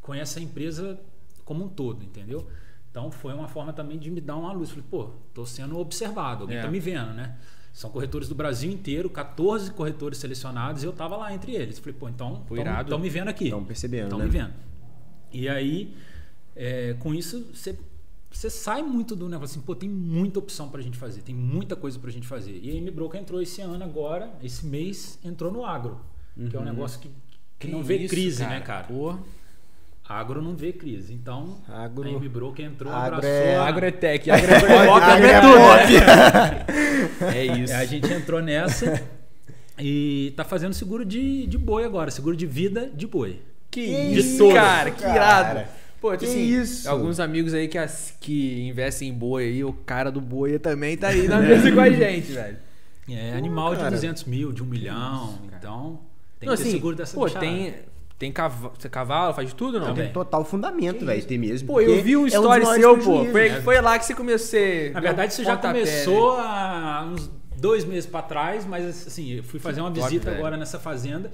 conhece 0.02 0.40
a 0.40 0.42
empresa 0.42 1.00
como 1.46 1.66
um 1.66 1.70
todo, 1.70 2.04
entendeu? 2.04 2.48
Então 2.90 3.12
foi 3.12 3.34
uma 3.34 3.48
forma 3.48 3.72
também 3.72 3.98
de 4.00 4.10
me 4.10 4.20
dar 4.20 4.36
uma 4.36 4.52
luz. 4.52 4.70
Falei, 4.70 4.86
pô, 4.90 5.10
tô 5.34 5.46
sendo 5.46 5.78
observado, 5.78 6.44
alguém 6.44 6.58
É. 6.58 6.62
tá 6.62 6.70
me 6.70 6.80
vendo, 6.80 7.14
né? 7.14 7.38
São 7.72 7.90
corretores 7.92 8.28
do 8.28 8.34
Brasil 8.34 8.72
inteiro, 8.72 9.10
14 9.10 9.72
corretores 9.72 10.18
selecionados, 10.18 10.82
e 10.82 10.86
eu 10.88 10.92
tava 10.92 11.16
lá 11.16 11.34
entre 11.34 11.54
eles. 11.56 11.78
Falei, 11.78 11.94
pô, 11.94 12.10
então 12.10 12.44
estão 12.82 12.98
me 13.00 13.10
vendo 13.10 13.28
aqui. 13.28 13.46
Estão 13.46 13.64
percebendo, 13.64 14.06
Estão 14.06 14.20
né? 14.20 14.26
me 14.26 14.32
vendo. 14.32 14.54
E 15.32 15.48
aí, 15.48 15.96
é, 16.56 16.96
com 17.00 17.14
isso, 17.14 17.48
você 17.54 17.78
você 18.32 18.48
sai 18.48 18.84
muito 18.84 19.16
do 19.16 19.28
negócio 19.28 19.56
assim, 19.58 19.66
pô, 19.66 19.76
tem 19.76 19.90
muita 19.90 20.38
opção 20.38 20.70
pra 20.70 20.82
gente 20.84 20.96
fazer, 21.00 21.22
tem 21.24 21.34
muita 21.34 21.76
coisa 21.76 21.98
pra 21.98 22.12
gente 22.12 22.28
fazer. 22.28 22.60
E 22.62 22.70
a 22.70 22.76
MBroker 22.76 23.20
entrou 23.20 23.42
esse 23.42 23.60
ano 23.60 23.84
agora, 23.84 24.32
esse 24.44 24.68
mês, 24.68 25.18
entrou 25.24 25.52
no 25.52 25.66
agro, 25.66 26.00
que 26.50 26.56
é 26.56 26.60
um 26.60 26.64
negócio 26.66 27.00
que, 27.00 27.10
que 27.60 27.68
não 27.68 27.84
vê 27.84 27.98
isso, 27.98 28.10
crise, 28.14 28.44
né, 28.44 28.60
cara? 28.62 28.84
Pô, 28.84 29.16
Agro 30.08 30.42
não 30.42 30.56
vê 30.56 30.74
crise. 30.74 31.14
Então, 31.14 31.58
Agro- 31.68 32.04
a 32.10 32.12
MBroker 32.12 32.66
entrou, 32.66 32.92
Agro 32.92 33.18
abraçou. 33.18 33.30
é- 33.38 33.56
a- 33.58 33.64
agro 33.68 33.86
é 33.86 33.92
tech, 33.92 34.30
agro 34.32 34.52
é 34.52 34.86
pop, 34.88 35.04
agro 35.04 35.28
é 35.28 35.32
é 35.32 35.42
tudo. 35.42 37.26
É 37.36 37.46
isso. 37.46 37.74
É, 37.74 37.76
a 37.76 37.86
gente 37.86 38.12
entrou 38.12 38.42
nessa 38.42 39.02
e 39.78 40.34
tá 40.36 40.44
fazendo 40.44 40.74
seguro 40.74 41.06
de, 41.06 41.46
de 41.48 41.58
boi 41.58 41.84
agora, 41.86 42.10
seguro 42.12 42.36
de 42.36 42.46
vida 42.46 42.90
de 42.94 43.06
boi. 43.08 43.40
Que 43.70 43.86
Que 43.86 43.92
isso, 44.18 44.46
isso, 44.46 44.54
cara, 44.54 44.90
que 44.92 45.02
cara. 45.04 45.16
irado. 45.16 45.70
Pô, 46.02 46.16
Que 46.18 46.26
assim, 46.26 46.40
isso? 46.40 46.90
alguns 46.90 47.20
amigos 47.20 47.54
aí 47.54 47.68
que, 47.68 47.78
as- 47.78 48.14
que 48.20 48.68
investem 48.68 49.10
em 49.10 49.14
boi 49.14 49.44
aí, 49.44 49.64
o 49.64 49.74
cara 49.74 50.10
do 50.12 50.20
boi 50.22 50.58
também 50.58 50.98
tá 50.98 51.10
aí 51.10 51.28
na 51.28 51.38
mesa 51.42 51.72
com 51.72 51.80
a 51.82 51.90
gente, 51.90 52.32
velho. 52.32 52.58
É 53.10 53.34
animal 53.34 53.76
cara. 53.76 53.90
de 53.90 53.96
200 53.96 54.24
mil, 54.26 54.52
de 54.52 54.64
um 54.64 54.66
milhão. 54.66 55.38
Então, 55.58 56.00
tem 56.40 56.48
Não, 56.50 56.56
que 56.56 56.62
ter 56.62 56.68
assim, 56.70 56.72
seguro 56.78 56.96
dessa 56.96 57.16
Pô, 57.16 57.26
bichada. 57.26 57.46
tem, 57.46 57.76
tem 58.18 58.32
cavalo, 58.32 58.74
você 58.78 58.90
cavalo, 58.90 59.34
faz 59.34 59.50
de 59.50 59.56
tudo 59.56 59.76
ou 59.80 59.88
não? 59.88 59.94
Tem 59.94 60.12
total 60.12 60.44
fundamento, 60.46 61.06
velho, 61.06 61.26
ter 61.26 61.38
mesmo. 61.38 61.68
Pô, 61.68 61.82
eu 61.82 62.02
vi 62.02 62.16
um 62.18 62.26
é 62.26 62.30
story 62.30 62.64
maiores 62.64 62.82
seu, 62.82 62.98
pô. 62.98 63.26
Foi, 63.26 63.50
foi 63.62 63.82
lá 63.82 64.00
que 64.00 64.06
você 64.06 64.16
começou. 64.16 64.60
Na 64.94 65.00
verdade, 65.00 65.34
isso 65.34 65.44
já 65.44 65.58
começou 65.58 66.38
né? 66.38 66.44
há 66.46 67.04
uns 67.12 67.30
dois 67.58 67.84
meses 67.86 68.10
para 68.10 68.22
trás, 68.22 68.66
mas 68.66 69.08
assim, 69.08 69.34
eu 69.34 69.44
fui 69.44 69.60
fazer 69.60 69.82
uma 69.82 69.92
top, 69.92 70.02
visita 70.02 70.26
velho. 70.30 70.38
agora 70.38 70.58
nessa 70.58 70.80
fazenda. 70.80 71.32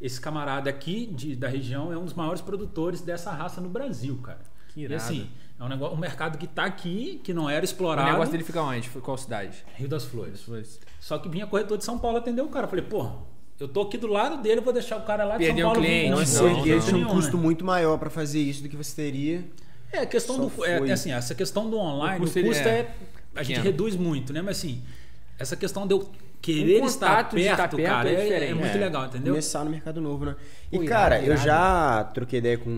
Esse 0.00 0.20
camarada 0.20 0.68
aqui 0.68 1.06
de- 1.06 1.34
da 1.34 1.48
região 1.48 1.90
é 1.92 1.96
um 1.96 2.04
dos 2.04 2.12
maiores 2.12 2.42
produtores 2.42 3.00
dessa 3.00 3.30
raça 3.30 3.60
no 3.62 3.68
Brasil, 3.70 4.18
cara. 4.22 4.40
Que 4.74 4.80
e 4.80 4.84
irado. 4.84 5.02
assim, 5.02 5.26
é 5.58 5.64
um, 5.64 5.68
negócio, 5.68 5.96
um 5.96 5.98
mercado 5.98 6.36
que 6.36 6.46
tá 6.46 6.66
aqui, 6.66 7.18
que 7.24 7.32
não 7.32 7.48
era 7.48 7.62
O 7.62 7.64
explorado. 7.64 8.10
negócio 8.10 8.30
dele 8.30 8.44
fica 8.44 8.60
onde? 8.60 8.90
Foi 8.90 9.00
qual 9.00 9.16
cidade? 9.16 9.64
Rio 9.74 9.88
das 9.88 10.04
Flores. 10.04 10.46
Só 11.00 11.16
que 11.18 11.30
vinha 11.30 11.46
corretor 11.46 11.78
de 11.78 11.84
São 11.84 11.98
Paulo 11.98 12.18
atender 12.18 12.42
o 12.42 12.48
cara. 12.48 12.66
Eu 12.66 12.68
falei, 12.70 12.84
pô, 12.84 13.10
eu 13.58 13.68
tô 13.68 13.82
aqui 13.82 13.96
do 13.96 14.06
lado 14.06 14.42
dele, 14.42 14.58
eu 14.60 14.62
vou 14.62 14.72
deixar 14.72 14.96
o 14.98 15.02
cara 15.04 15.24
lá 15.24 15.38
de 15.38 15.44
Perder 15.44 15.62
São 15.62 15.70
Paulo. 15.72 15.86
cliente, 15.86 16.10
Não, 16.10 16.18
um 16.18 16.26
sei 16.26 16.52
não, 16.52 16.66
eles 16.66 16.84
tinham 16.84 17.00
um 17.00 17.04
custo 17.06 17.36
né? 17.36 17.42
muito 17.42 17.64
maior 17.64 17.98
pra 17.98 18.10
fazer 18.10 18.40
isso 18.40 18.62
do 18.62 18.68
que 18.68 18.76
você 18.76 18.94
teria. 18.94 19.44
É, 19.92 20.00
a 20.00 20.06
questão 20.06 20.36
Só 20.36 20.42
do. 20.46 20.64
É, 20.64 20.88
é 20.88 20.92
assim, 20.92 21.12
essa 21.12 21.34
questão 21.34 21.68
do 21.70 21.78
online, 21.78 22.14
O 22.14 22.16
o 22.18 22.20
custo, 22.22 22.40
custo, 22.42 22.68
ele 22.68 22.68
é 22.68 22.80
é. 22.80 22.94
A 23.34 23.42
gente 23.42 23.60
reduz 23.60 23.96
muito, 23.96 24.32
né? 24.32 24.42
Mas 24.42 24.58
assim, 24.58 24.82
essa 25.38 25.56
questão 25.56 25.86
de 25.86 25.94
eu 25.94 26.10
querer 26.40 26.82
Um 26.82 26.86
estar 26.86 27.28
perto, 27.30 27.38
estar 27.38 27.68
perto 27.68 27.82
cara, 27.82 28.08
é 28.10 28.14
é, 28.14 28.22
diferente. 28.22 28.50
é 28.50 28.54
muito 28.54 28.76
É, 28.76 28.78
legal, 28.78 29.06
entendeu? 29.06 29.32
Começar 29.34 29.64
no 29.64 29.70
mercado 29.70 30.00
novo, 30.00 30.24
né? 30.24 30.36
E, 30.70 30.78
Pô, 30.78 30.84
cara, 30.84 31.20
eu 31.22 31.36
já 31.36 32.04
troquei 32.14 32.38
ideia 32.38 32.58
com 32.58 32.70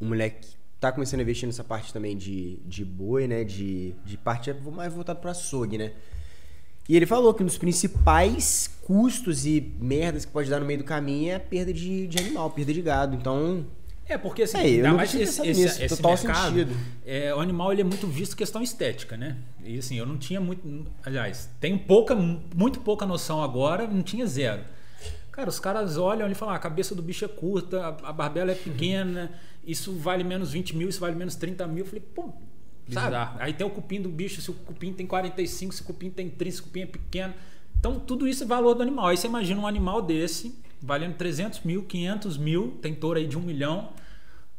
um 0.00 0.08
moleque 0.08 0.48
que 0.48 0.56
tá 0.80 0.90
começando 0.92 1.20
a 1.20 1.22
investir 1.22 1.46
nessa 1.46 1.64
parte 1.64 1.92
também 1.92 2.16
de, 2.16 2.56
de 2.64 2.84
boi, 2.84 3.26
né? 3.26 3.44
De, 3.44 3.94
de 4.04 4.16
parte 4.16 4.50
é 4.50 4.54
mais 4.54 4.92
voltado 4.92 5.20
pra 5.20 5.30
açougue, 5.30 5.78
né? 5.78 5.92
E 6.88 6.96
ele 6.96 7.06
falou 7.06 7.32
que 7.32 7.42
um 7.42 7.46
dos 7.46 7.58
principais 7.58 8.68
custos 8.82 9.46
e 9.46 9.60
merdas 9.80 10.24
que 10.24 10.32
pode 10.32 10.50
dar 10.50 10.58
no 10.60 10.66
meio 10.66 10.80
do 10.80 10.84
caminho 10.84 11.30
é 11.30 11.34
a 11.36 11.40
perda 11.40 11.72
de, 11.72 12.06
de 12.08 12.18
animal, 12.18 12.50
perda 12.50 12.72
de 12.74 12.82
gado. 12.82 13.14
Então, 13.16 13.64
É, 14.08 14.18
porque 14.18 14.42
assim, 14.42 14.58
É, 14.58 14.60
ainda 14.62 14.92
mais 14.92 15.14
esse, 15.14 15.40
nisso, 15.42 15.82
esse 15.82 16.02
mercado, 16.02 16.52
sentido. 16.58 16.76
é, 17.06 17.32
o 17.34 17.38
animal 17.40 17.72
ele 17.72 17.82
é 17.82 17.84
muito 17.84 18.06
visto 18.08 18.36
questão 18.36 18.60
estética, 18.60 19.16
né? 19.16 19.36
E 19.64 19.78
assim, 19.78 19.96
eu 19.96 20.04
não 20.04 20.18
tinha 20.18 20.40
muito. 20.40 20.86
Aliás, 21.04 21.48
tenho 21.60 21.78
pouca, 21.78 22.14
muito 22.16 22.80
pouca 22.80 23.06
noção 23.06 23.42
agora, 23.42 23.86
não 23.86 24.02
tinha 24.02 24.26
zero. 24.26 24.62
Cara, 25.30 25.48
os 25.48 25.60
caras 25.60 25.96
olham 25.96 26.28
e 26.30 26.34
falam: 26.34 26.52
ah, 26.52 26.56
a 26.56 26.60
cabeça 26.60 26.94
do 26.94 27.00
bicho 27.02 27.24
é 27.24 27.28
curta, 27.28 27.80
a, 27.80 28.10
a 28.10 28.12
barbela 28.12 28.50
é 28.50 28.54
pequena, 28.56 29.30
isso 29.64 29.94
vale 29.94 30.24
menos 30.24 30.50
20 30.52 30.76
mil, 30.76 30.88
isso 30.88 31.00
vale 31.00 31.14
menos 31.14 31.36
30 31.36 31.66
mil. 31.68 31.84
Eu 31.84 31.86
falei, 31.86 32.02
pô. 32.14 32.28
Sabe? 32.90 33.06
Bizarro. 33.06 33.36
Aí 33.40 33.52
tem 33.52 33.66
o 33.66 33.70
cupim 33.70 34.00
do 34.00 34.08
bicho, 34.08 34.40
se 34.40 34.50
o 34.50 34.54
cupim 34.54 34.92
tem 34.92 35.06
45, 35.06 35.72
se 35.74 35.82
o 35.82 35.84
cupim 35.84 36.10
tem 36.10 36.28
30, 36.28 36.56
se 36.56 36.60
o 36.60 36.64
cupim 36.64 36.80
é 36.82 36.86
pequeno. 36.86 37.32
Então, 37.78 37.98
tudo 37.98 38.28
isso 38.28 38.44
é 38.44 38.46
valor 38.46 38.74
do 38.74 38.82
animal. 38.82 39.06
Aí 39.06 39.16
você 39.16 39.26
imagina 39.26 39.60
um 39.60 39.66
animal 39.66 40.00
desse, 40.02 40.54
valendo 40.80 41.14
300 41.16 41.60
mil, 41.60 41.82
500 41.84 42.36
mil, 42.38 42.78
tem 42.82 42.94
touro 42.94 43.18
aí 43.18 43.26
de 43.26 43.36
um 43.38 43.42
milhão, 43.42 43.90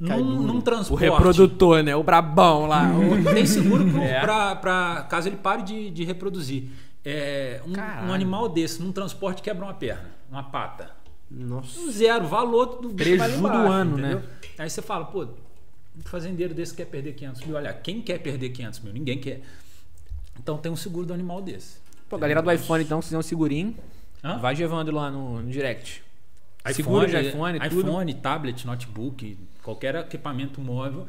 Cai 0.06 0.20
num, 0.20 0.42
num 0.42 0.58
O 0.58 0.62
transporte. 0.62 1.02
reprodutor, 1.04 1.82
né? 1.84 1.96
O 1.96 2.04
brabão 2.04 2.66
lá. 2.66 2.92
O- 2.92 3.24
Tem 3.34 3.46
seguro 3.46 3.86
pro, 3.90 4.02
É. 4.04 4.20
pra, 4.20 4.56
pra 4.56 5.08
caso 5.10 5.30
ele 5.30 5.38
pare 5.38 5.62
de, 5.62 5.90
de 5.92 6.04
reproduzir. 6.04 6.70
É, 7.06 7.62
um, 7.66 8.10
um 8.10 8.14
animal 8.14 8.50
desse, 8.50 8.82
num 8.82 8.92
transporte, 8.92 9.42
quebra 9.42 9.64
uma 9.66 9.74
perna, 9.74 10.10
uma 10.30 10.44
pata. 10.44 10.90
nossa. 11.30 11.90
Zero, 11.92 12.26
valor 12.28 12.80
do 12.82 12.90
bicho 12.90 13.12
Preju 13.18 13.18
vai 13.20 13.52
lá 13.52 13.64
do 13.64 13.72
ano, 13.72 14.00
entendeu? 14.00 14.20
né? 14.20 14.26
Aí 14.58 14.70
você 14.70 14.82
fala, 14.82 15.06
pô, 15.06 15.28
um 15.98 16.02
fazendeiro 16.04 16.54
desse 16.54 16.74
quer 16.76 16.86
perder 16.86 17.14
500 17.14 17.46
mil. 17.46 17.56
Olha, 17.56 17.74
quem 17.74 18.02
quer 18.02 18.20
perder 18.20 18.50
500 18.50 18.80
mil? 18.82 18.94
Ninguém 18.94 19.20
quer. 19.20 19.42
Então 20.40 20.58
tem 20.58 20.72
um 20.72 20.76
seguro 20.76 21.06
do 21.06 21.14
animal 21.14 21.42
desse. 21.42 21.78
Pô, 22.10 22.18
galera 22.18 22.42
do 22.42 22.52
iPhone, 22.52 22.84
então, 22.84 23.02
se 23.02 23.08
fizer 23.08 23.18
um 23.18 23.22
segurinho, 23.22 23.76
Hã? 24.24 24.38
vai 24.40 24.56
levando 24.56 24.92
lá 24.92 25.10
no, 25.12 25.42
no 25.42 25.50
direct. 25.50 26.04
iPhone, 26.62 26.74
Seguro 26.76 27.08
de 27.08 27.18
iPhone, 27.30 27.60
tudo. 27.70 27.80
iPhone, 27.90 28.14
tablet, 28.16 28.66
notebook, 28.66 29.38
qualquer 29.62 29.96
equipamento 29.96 30.62
móvel. 30.62 31.08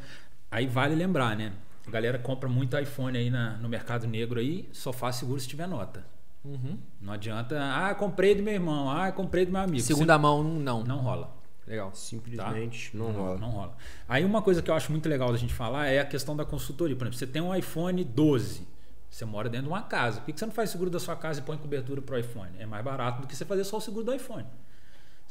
Aí 0.51 0.67
vale 0.67 0.95
lembrar, 0.95 1.35
né? 1.35 1.53
A 1.87 1.91
galera 1.91 2.17
compra 2.19 2.49
muito 2.49 2.77
iPhone 2.77 3.17
aí 3.17 3.29
na- 3.29 3.57
no 3.57 3.69
mercado 3.69 4.07
negro 4.07 4.39
aí, 4.39 4.67
só 4.71 4.91
faz 4.91 5.15
seguro 5.17 5.39
se 5.39 5.47
tiver 5.47 5.67
nota. 5.67 6.05
Uhum. 6.43 6.77
Não 7.01 7.13
adianta, 7.13 7.57
ah, 7.59 7.93
comprei 7.95 8.35
do 8.35 8.43
meu 8.43 8.53
irmão, 8.53 8.89
ah, 8.89 9.11
comprei 9.11 9.45
do 9.45 9.51
meu 9.51 9.61
amigo. 9.61 9.81
Segunda 9.81 10.17
mão, 10.17 10.43
não. 10.43 10.81
Você- 10.81 10.87
não 10.87 10.97
rola. 10.97 11.34
Legal. 11.67 11.91
Simplesmente 11.95 12.95
não 12.95 13.11
Não, 13.11 13.19
rola. 13.21 13.37
não 13.39 13.49
rola. 13.49 13.73
Aí 14.07 14.23
uma 14.23 14.41
coisa 14.41 14.61
que 14.61 14.69
eu 14.69 14.75
acho 14.75 14.91
muito 14.91 15.09
legal 15.09 15.31
da 15.31 15.37
gente 15.37 15.53
falar 15.53 15.87
é 15.87 15.99
a 15.99 16.05
questão 16.05 16.35
da 16.35 16.45
consultoria. 16.45 16.95
Por 16.95 17.03
exemplo, 17.05 17.17
você 17.17 17.25
tem 17.27 17.41
um 17.41 17.55
iPhone 17.55 18.03
12, 18.03 18.67
você 19.09 19.25
mora 19.25 19.49
dentro 19.49 19.65
de 19.67 19.71
uma 19.73 19.81
casa. 19.81 20.21
Por 20.21 20.31
que 20.31 20.39
você 20.39 20.45
não 20.45 20.53
faz 20.53 20.69
seguro 20.69 20.89
da 20.91 20.99
sua 20.99 21.15
casa 21.15 21.39
e 21.39 21.43
põe 21.43 21.57
cobertura 21.57 22.01
pro 22.01 22.17
iPhone? 22.19 22.51
É 22.59 22.65
mais 22.67 22.83
barato 22.85 23.21
do 23.21 23.27
que 23.27 23.35
você 23.35 23.45
fazer 23.45 23.63
só 23.63 23.77
o 23.77 23.81
seguro 23.81 24.05
do 24.05 24.13
iPhone. 24.13 24.45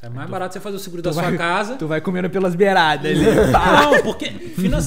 É 0.02 0.08
mais 0.10 0.28
barato 0.28 0.52
você 0.52 0.60
fazer 0.60 0.76
o 0.76 0.80
seguro 0.80 1.00
da 1.00 1.10
Tu 1.10 1.14
sua 1.14 1.22
vai- 1.22 1.38
casa. 1.38 1.76
Tu 1.76 1.86
vai 1.86 1.98
comendo 2.00 2.28
pelas 2.28 2.54
beiradas 2.54 3.10
ali. 3.10 3.24
Não, 3.52 4.02
porque 4.02 4.26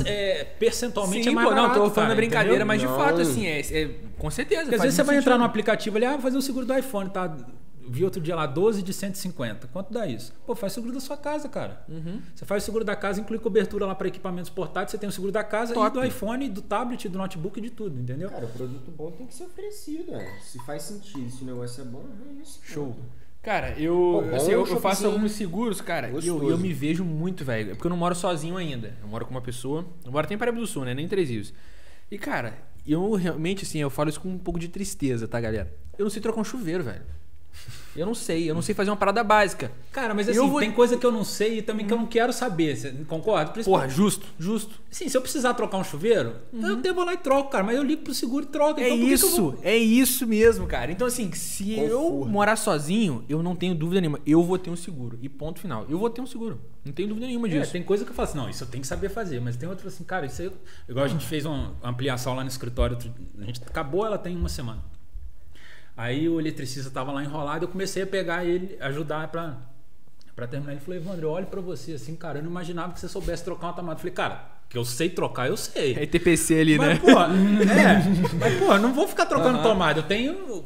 é, 0.06 0.43
percentualmente 0.60 1.24
Sim, 1.24 1.30
é 1.30 1.34
mais 1.34 1.48
pô, 1.48 1.56
não, 1.56 1.62
barato. 1.64 1.80
tô 1.80 1.89
falando 1.89 1.93
cara, 1.95 2.10
da 2.10 2.16
brincadeira, 2.16 2.50
entendeu? 2.64 2.68
mas 2.68 2.82
de 2.82 2.86
Não. 2.88 2.95
fato, 2.98 3.22
assim, 3.22 3.48
é, 3.48 3.60
é- 3.62 3.89
com 4.18 4.30
certeza. 4.30 4.62
Porque 4.64 4.76
às 4.76 4.82
vezes 4.82 4.95
você 4.95 5.02
muito 5.02 5.08
vai 5.08 5.18
entrar 5.18 5.34
no 5.38 5.39
sentido. 5.39 5.50
aplicativo 5.50 5.98
ali, 5.98 6.06
ah, 6.06 6.12
vou 6.12 6.22
fazer 6.22 6.38
o 6.38 6.41
seguro 6.41 6.68
do 6.68 6.78
iPhone, 6.78 7.10
tá? 7.10 7.36
Vi 7.88 8.03
outro 8.03 8.21
dia 8.21 8.35
lá, 8.35 8.45
12 8.45 8.83
de 8.83 8.93
150. 8.93 9.67
Quanto 9.67 9.93
dá 9.93 10.05
isso? 10.05 10.33
Pô, 10.45 10.55
faz 10.55 10.73
seguro 10.73 10.93
da 10.93 10.99
sua 10.99 11.17
casa, 11.17 11.47
cara. 11.47 11.83
Uhum. 11.88 12.21
Você 12.35 12.45
faz 12.45 12.63
o 12.63 12.65
seguro 12.65 12.83
da 12.83 12.95
casa, 12.95 13.21
inclui 13.21 13.39
cobertura 13.39 13.85
lá 13.85 13.95
para 13.95 14.07
equipamentos 14.07 14.49
portáteis, 14.49 14.91
você 14.91 14.97
tem 14.97 15.07
o 15.07 15.11
seguro 15.11 15.31
da 15.31 15.43
casa 15.43 15.73
Top. 15.73 15.88
e 15.88 15.99
do 15.99 16.05
iPhone, 16.05 16.49
do 16.49 16.61
tablet, 16.61 17.07
do 17.07 17.17
notebook, 17.17 17.59
de 17.61 17.69
tudo, 17.69 17.99
entendeu? 17.99 18.29
Cara, 18.29 18.45
o 18.45 18.49
produto 18.49 18.91
bom 18.91 19.11
tem 19.11 19.25
que 19.25 19.33
ser 19.33 19.45
oferecido, 19.45 20.11
né? 20.11 20.38
Se 20.41 20.59
faz 20.65 20.83
sentido, 20.83 21.29
se 21.29 21.43
o 21.43 21.45
negócio 21.45 21.81
é 21.81 21.85
bom, 21.85 22.05
é 22.29 22.41
isso. 22.41 22.59
Show. 22.63 22.95
Cara, 23.41 23.71
Pô, 23.71 23.79
eu, 23.79 24.27
bom 24.29 24.35
assim, 24.35 24.51
eu, 24.51 24.67
eu 24.67 24.79
faço 24.81 25.05
alguns 25.05 25.31
seguros, 25.31 25.79
cara, 25.79 26.09
e 26.09 26.27
eu, 26.27 26.49
eu 26.49 26.57
me 26.57 26.73
vejo 26.73 27.05
muito, 27.05 27.45
velho. 27.45 27.71
É 27.71 27.73
porque 27.75 27.88
eu 27.88 27.89
não 27.89 27.97
moro 27.97 28.13
sozinho 28.13 28.57
ainda. 28.57 28.93
Eu 29.01 29.07
moro 29.07 29.25
com 29.25 29.31
uma 29.31 29.41
pessoa. 29.41 29.85
Eu 30.03 30.11
moro 30.11 30.25
até 30.25 30.33
em 30.33 30.38
Paraíba 30.38 30.59
do 30.59 30.67
Sul, 30.67 30.83
né? 30.83 30.93
Nem 30.93 31.05
em 31.05 31.07
Três 31.07 31.29
Rios. 31.29 31.53
E, 32.11 32.17
cara, 32.17 32.57
eu 32.85 33.13
realmente, 33.13 33.63
assim, 33.63 33.79
eu 33.79 33.89
falo 33.89 34.09
isso 34.09 34.19
com 34.19 34.29
um 34.29 34.38
pouco 34.38 34.59
de 34.59 34.67
tristeza, 34.67 35.27
tá, 35.27 35.39
galera? 35.39 35.73
Eu 35.97 36.03
não 36.03 36.09
sei 36.09 36.21
trocar 36.21 36.41
um 36.41 36.43
chuveiro, 36.43 36.83
velho. 36.83 37.03
Eu 37.98 38.06
não 38.06 38.14
sei, 38.14 38.50
eu 38.50 38.54
não 38.54 38.62
sei 38.62 38.76
fazer 38.76 38.91
uma 38.91 38.95
parada 38.95 39.24
básica. 39.24 39.72
Cara, 39.91 40.14
mas 40.14 40.30
assim, 40.30 40.38
Eu 40.38 40.48
vou- 40.48 40.60
tem 40.60 40.72
coisa 40.72 40.95
que 40.95 41.06
eu 41.06 41.12
não 41.12 41.24
sei 41.24 41.58
e 41.58 41.62
também 41.64 41.86
que 41.86 41.91
eu 41.91 41.98
não 41.98 42.06
quero 42.06 42.32
saber. 42.32 42.76
Você 42.78 42.91
concorda? 43.08 43.52
Porra, 43.64 43.89
justo, 43.89 44.26
justo. 44.38 44.80
Sim, 44.91 45.10
se 45.10 45.18
eu 45.18 45.22
precisar 45.22 45.56
trocar 45.56 45.78
um 45.78 45.84
chuveiro, 45.84 46.36
eu 46.54 46.76
devo 46.78 47.04
lá 47.04 47.14
e 47.14 47.18
troco, 47.18 47.50
cara. 47.50 47.64
Mas 47.64 47.76
eu 47.76 47.84
ligo 47.84 48.04
pro 48.04 48.14
seguro 48.14 48.45
e 48.45 48.48
troco. 48.48 48.80
É 48.80 48.86
então 48.89 48.98
eu 49.08 49.14
isso, 49.14 49.41
vou- 49.41 49.60
é 49.64 49.76
isso 49.76 50.28
mesmo, 50.28 50.68
cara. 50.68 50.91
Então, 50.91 51.08
assim, 51.08 51.32
se 51.34 51.74
eu 51.80 52.24
morar 52.26 52.56
sozinho, 52.56 53.26
eu 53.28 53.41
não 53.41 53.56
tenho 53.56 53.74
dúvida 53.74 54.00
nenhuma. 54.00 54.20
Eu 54.26 54.43
vou 54.43 54.58
ter 54.60 54.70
um 54.70 54.76
seguro. 54.76 55.18
E 55.22 55.28
ponto 55.28 55.60
final. 55.60 55.86
Eu 55.89 55.98
vou 55.98 56.10
ter 56.10 56.22
um 56.22 56.28
seguro. 56.28 56.62
Não 56.86 56.93
tenho 56.93 57.08
dúvida 57.10 57.26
nenhuma 57.28 57.48
É, 57.48 57.60
disso. 57.60 57.72
tem 57.72 57.84
coisa 57.84 58.06
que 58.06 58.12
eu 58.12 58.16
falo 58.16 58.30
assim, 58.30 58.38
não, 58.38 58.50
isso 58.50 58.64
eu 58.64 58.68
tenho 58.68 58.82
que 58.82 58.88
saber 58.88 59.10
fazer, 59.10 59.41
mas 59.41 59.58
tem 59.58 59.68
outra 59.68 59.88
assim, 59.89 60.04
cara, 60.06 60.26
isso 60.26 60.41
aí, 60.41 60.52
igual 60.88 61.04
a 61.04 61.08
gente 61.08 61.26
fez 61.26 61.45
uma 61.45 61.76
ampliação 61.84 62.34
lá 62.34 62.43
no 62.43 62.50
escritório, 62.50 62.98
a 63.39 63.43
gente 63.43 63.62
acabou, 63.66 64.06
ela 64.06 64.18
tem 64.18 64.36
uma 64.38 64.48
semana. 64.48 64.82
Aí 65.98 66.30
o 66.30 66.39
eletricista 66.39 66.91
tava 66.91 67.12
lá 67.12 67.24
enrolado, 67.24 67.66
eu 67.66 67.70
comecei 67.70 68.04
a 68.04 68.08
pegar 68.08 68.45
ele, 68.45 68.78
ajudar 68.80 69.28
pra, 69.30 69.58
pra 70.36 70.45
terminar. 70.48 70.74
Ele 70.74 70.80
falou, 70.82 70.95
Evandro, 71.00 71.26
eu 71.26 71.32
olho 71.32 71.48
pra 71.48 71.60
você 71.60 71.93
assim, 71.93 72.16
cara, 72.16 72.38
eu 72.38 72.43
não 72.43 72.52
imaginava 72.52 72.93
que 72.93 73.00
você 73.00 73.08
soubesse 73.10 73.43
trocar 73.43 73.68
uma 73.68 73.74
tomada. 73.74 73.95
Eu 73.95 74.00
falei, 74.00 74.14
cara, 74.14 74.45
que 74.70 74.78
eu 74.78 74.86
sei 74.86 75.10
trocar, 75.10 75.48
eu 75.48 75.58
sei. 75.58 75.95
É 75.95 76.06
TPC 76.06 76.60
ali, 76.60 76.78
Mas, 76.78 76.88
né? 76.89 76.95
pô, 77.00 77.10
é, 77.10 78.36
mas, 78.39 78.60
pô, 78.60 78.78
não 78.78 78.93
vou 78.93 79.08
ficar 79.08 79.26
trocando 79.26 79.64
tomada, 79.64 80.00
eu 80.00 80.04
tenho 80.04 80.64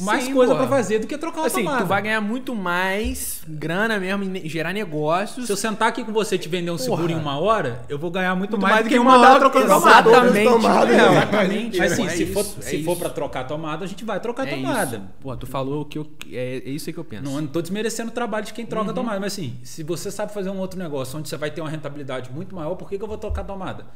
mais 0.00 0.24
Sim, 0.24 0.34
coisa 0.34 0.52
porra. 0.54 0.66
pra 0.66 0.76
fazer 0.76 0.98
do 0.98 1.06
que 1.06 1.16
trocar 1.16 1.42
uma 1.42 1.46
Assim, 1.46 1.62
tomada. 1.62 1.82
tu 1.84 1.86
vai 1.86 2.02
ganhar 2.02 2.20
muito 2.20 2.52
mais 2.54 3.42
grana 3.46 3.98
mesmo, 4.00 4.24
gerar 4.48 4.72
negócios. 4.72 5.46
Se 5.46 5.52
eu 5.52 5.56
sentar 5.56 5.88
aqui 5.88 6.02
com 6.02 6.12
você 6.12 6.34
e 6.34 6.38
te 6.38 6.48
vender 6.48 6.70
um 6.72 6.78
seguro 6.78 7.02
Porra. 7.02 7.12
em 7.12 7.16
uma 7.16 7.38
hora, 7.38 7.82
eu 7.88 7.96
vou 7.96 8.10
ganhar 8.10 8.34
muito, 8.34 8.50
Muito 8.58 8.62
mais, 8.62 8.84
do 8.84 8.88
que 8.88 8.98
uma 8.98 9.16
uma 9.16 9.30
hora 9.30 9.38
trocando 9.38 9.64
exatamente, 9.66 10.44
tomada. 10.50 10.86
tomada, 10.86 10.92
é, 10.92 10.96
né? 10.96 11.10
exatamente. 11.12 11.78
Mas 11.78 11.92
assim, 11.92 12.06
é 12.06 12.08
se, 12.10 12.26
for, 12.26 12.40
isso, 12.40 12.56
se 12.60 12.76
é 12.76 12.82
for 12.82 12.90
isso. 12.92 13.00
pra 13.00 13.10
trocar 13.10 13.44
tomada, 13.46 13.84
a 13.84 13.88
gente 13.88 14.04
vai 14.04 14.18
trocar 14.18 14.48
É 14.48 14.50
tomada. 14.56 14.96
isso. 14.96 15.06
Pô, 15.20 15.36
tu 15.36 15.46
falou 15.46 15.82
o 15.82 15.84
que 15.84 15.96
eu. 15.98 16.06
É, 16.32 16.56
é 16.66 16.70
isso 16.70 16.88
aí 16.90 16.92
que 16.92 16.98
eu 16.98 17.04
penso. 17.04 17.22
Não, 17.22 17.36
eu 17.36 17.42
não 17.42 17.48
tô 17.48 17.62
desmerecendo 17.62 18.10
o 18.10 18.14
trabalho 18.14 18.44
de 18.46 18.52
quem 18.52 18.66
troca 18.66 18.88
Uhum. 18.88 18.94
tomada, 18.94 19.20
mas 19.20 19.32
assim, 19.34 19.56
se 19.62 19.84
você 19.84 20.10
sabe 20.10 20.34
fazer 20.34 20.50
um 20.50 20.58
outro 20.58 20.76
negócio 20.78 21.16
onde 21.18 21.28
você 21.28 21.36
vai 21.36 21.52
ter 21.52 21.60
uma 21.60 21.70
rentabilidade 21.70 22.30
muito 22.32 22.52
maior, 22.54 22.74
por 22.74 22.88
que, 22.90 22.98
que 22.98 23.04
eu 23.04 23.08
vou 23.08 23.16
trocar 23.16 23.44
tomada? 23.44 23.86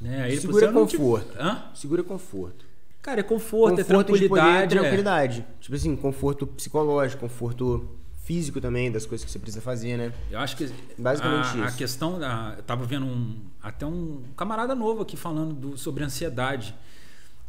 Né? 0.00 0.22
Aí, 0.24 0.36
Segura 0.40 0.66
você 0.66 0.72
não 0.72 0.86
te- 0.86 0.96
conforto. 0.96 1.36
Hã? 1.38 1.62
Segura 1.72 2.02
conforto. 2.02 2.71
Cara, 3.02 3.20
é 3.20 3.22
conforto, 3.24 3.80
é 3.80 3.84
conforto 3.84 4.12
de 4.16 4.28
poder, 4.28 4.40
tranquilidade. 4.42 4.74
é. 4.76 4.80
tranquilidade. 4.80 5.46
Tipo 5.60 5.74
assim, 5.76 5.96
conforto 5.96 6.46
psicológico, 6.46 7.20
conforto 7.20 7.90
físico 8.24 8.60
também, 8.60 8.90
das 8.92 9.04
coisas 9.04 9.24
que 9.24 9.30
você 9.32 9.38
precisa 9.40 9.60
fazer, 9.60 9.96
né? 9.96 10.12
Eu 10.30 10.38
acho 10.38 10.56
que 10.56 10.70
Basicamente 10.96 11.58
a, 11.58 11.64
a 11.64 11.66
isso. 11.68 11.76
questão 11.76 12.18
da, 12.20 12.54
eu 12.56 12.62
tava 12.62 12.84
vendo 12.84 13.04
um 13.04 13.36
até 13.60 13.84
um 13.84 14.22
camarada 14.36 14.74
novo 14.76 15.02
aqui 15.02 15.16
falando 15.16 15.52
do- 15.52 15.76
sobre 15.76 16.04
ansiedade 16.04 16.72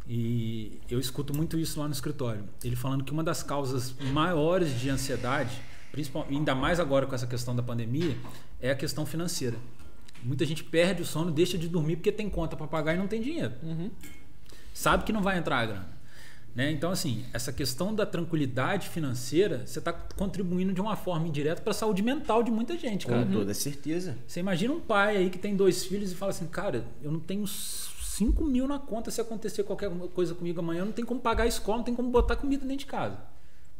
e 0.06 0.80
eu 0.90 0.98
escuto 0.98 1.34
muito 1.34 1.58
isso 1.58 1.78
lá 1.80 1.86
no 1.86 1.92
escritório. 1.94 2.44
Ele 2.62 2.76
falando 2.76 3.04
que 3.04 3.12
uma 3.12 3.22
das 3.24 3.42
causas 3.42 3.94
maiores 4.12 4.78
de 4.80 4.90
ansiedade, 4.90 5.60
principal, 5.92 6.26
ainda 6.28 6.54
mais 6.54 6.78
agora 6.80 7.06
com 7.06 7.14
essa 7.14 7.26
questão 7.26 7.54
da 7.54 7.62
pandemia, 7.62 8.16
é 8.60 8.70
a 8.70 8.74
questão 8.74 9.06
financeira. 9.06 9.56
Muita 10.22 10.44
gente 10.44 10.64
perde 10.64 11.02
o 11.02 11.06
sono, 11.06 11.30
deixa 11.30 11.56
de 11.56 11.68
dormir 11.68 11.96
porque 11.96 12.10
tem 12.10 12.28
conta 12.28 12.56
para 12.56 12.66
pagar 12.66 12.94
e 12.94 12.98
não 12.98 13.06
tem 13.06 13.20
dinheiro. 13.20 13.52
Sabe 14.74 15.04
que 15.04 15.12
não 15.12 15.22
vai 15.22 15.38
entrar 15.38 15.60
a 15.60 15.66
grana. 15.66 15.94
Né? 16.54 16.70
Então, 16.70 16.90
assim, 16.90 17.24
essa 17.32 17.52
questão 17.52 17.94
da 17.94 18.04
tranquilidade 18.04 18.88
financeira, 18.88 19.66
você 19.66 19.78
está 19.78 19.92
contribuindo 19.92 20.72
de 20.72 20.80
uma 20.80 20.94
forma 20.94 21.26
indireta 21.26 21.62
para 21.62 21.70
a 21.70 21.74
saúde 21.74 22.02
mental 22.02 22.42
de 22.42 22.50
muita 22.50 22.76
gente, 22.76 23.06
cara. 23.06 23.24
Com 23.24 23.32
toda 23.32 23.54
certeza. 23.54 24.16
Você 24.26 24.40
imagina 24.40 24.72
um 24.72 24.80
pai 24.80 25.16
aí 25.16 25.30
que 25.30 25.38
tem 25.38 25.56
dois 25.56 25.84
filhos 25.84 26.12
e 26.12 26.14
fala 26.14 26.30
assim, 26.30 26.46
cara, 26.46 26.84
eu 27.02 27.10
não 27.10 27.18
tenho 27.20 27.46
5 27.46 28.44
mil 28.44 28.68
na 28.68 28.78
conta 28.78 29.10
se 29.10 29.20
acontecer 29.20 29.62
qualquer 29.64 29.90
coisa 30.12 30.34
comigo 30.34 30.60
amanhã, 30.60 30.80
eu 30.80 30.86
não 30.86 30.92
tenho 30.92 31.06
como 31.06 31.20
pagar 31.20 31.44
a 31.44 31.48
escola, 31.48 31.78
não 31.78 31.84
tem 31.84 31.94
como 31.94 32.10
botar 32.10 32.36
comida 32.36 32.62
dentro 32.62 32.78
de 32.78 32.86
casa. 32.86 33.18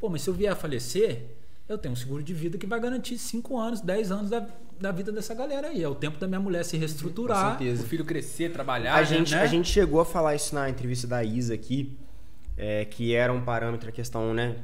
Pô, 0.00 0.08
mas 0.08 0.22
se 0.22 0.30
eu 0.30 0.34
vier 0.34 0.52
a 0.52 0.56
falecer, 0.56 1.26
eu 1.68 1.78
tenho 1.78 1.92
um 1.92 1.96
seguro 1.96 2.22
de 2.22 2.34
vida 2.34 2.58
que 2.58 2.66
vai 2.66 2.78
garantir 2.78 3.16
5 3.16 3.58
anos, 3.58 3.80
10 3.80 4.12
anos 4.12 4.30
da, 4.30 4.46
da 4.78 4.92
vida 4.92 5.10
dessa 5.10 5.34
galera 5.34 5.68
aí. 5.68 5.82
É 5.82 5.88
o 5.88 5.94
tempo 5.94 6.18
da 6.18 6.26
minha 6.26 6.40
mulher 6.40 6.64
se 6.64 6.76
reestruturar. 6.76 7.52
Com 7.52 7.58
certeza. 7.58 7.82
O 7.82 7.86
filho 7.86 8.04
crescer, 8.04 8.52
trabalhar. 8.52 8.94
A 8.94 9.02
gente, 9.02 9.34
né? 9.34 9.40
a 9.40 9.46
gente 9.46 9.68
chegou 9.68 10.00
a 10.00 10.04
falar 10.04 10.34
isso 10.34 10.54
na 10.54 10.68
entrevista 10.68 11.06
da 11.06 11.24
Isa 11.24 11.54
aqui, 11.54 11.96
é, 12.56 12.84
que 12.84 13.14
era 13.14 13.32
um 13.32 13.42
parâmetro 13.42 13.88
a 13.88 13.92
questão 13.92 14.34
né, 14.34 14.56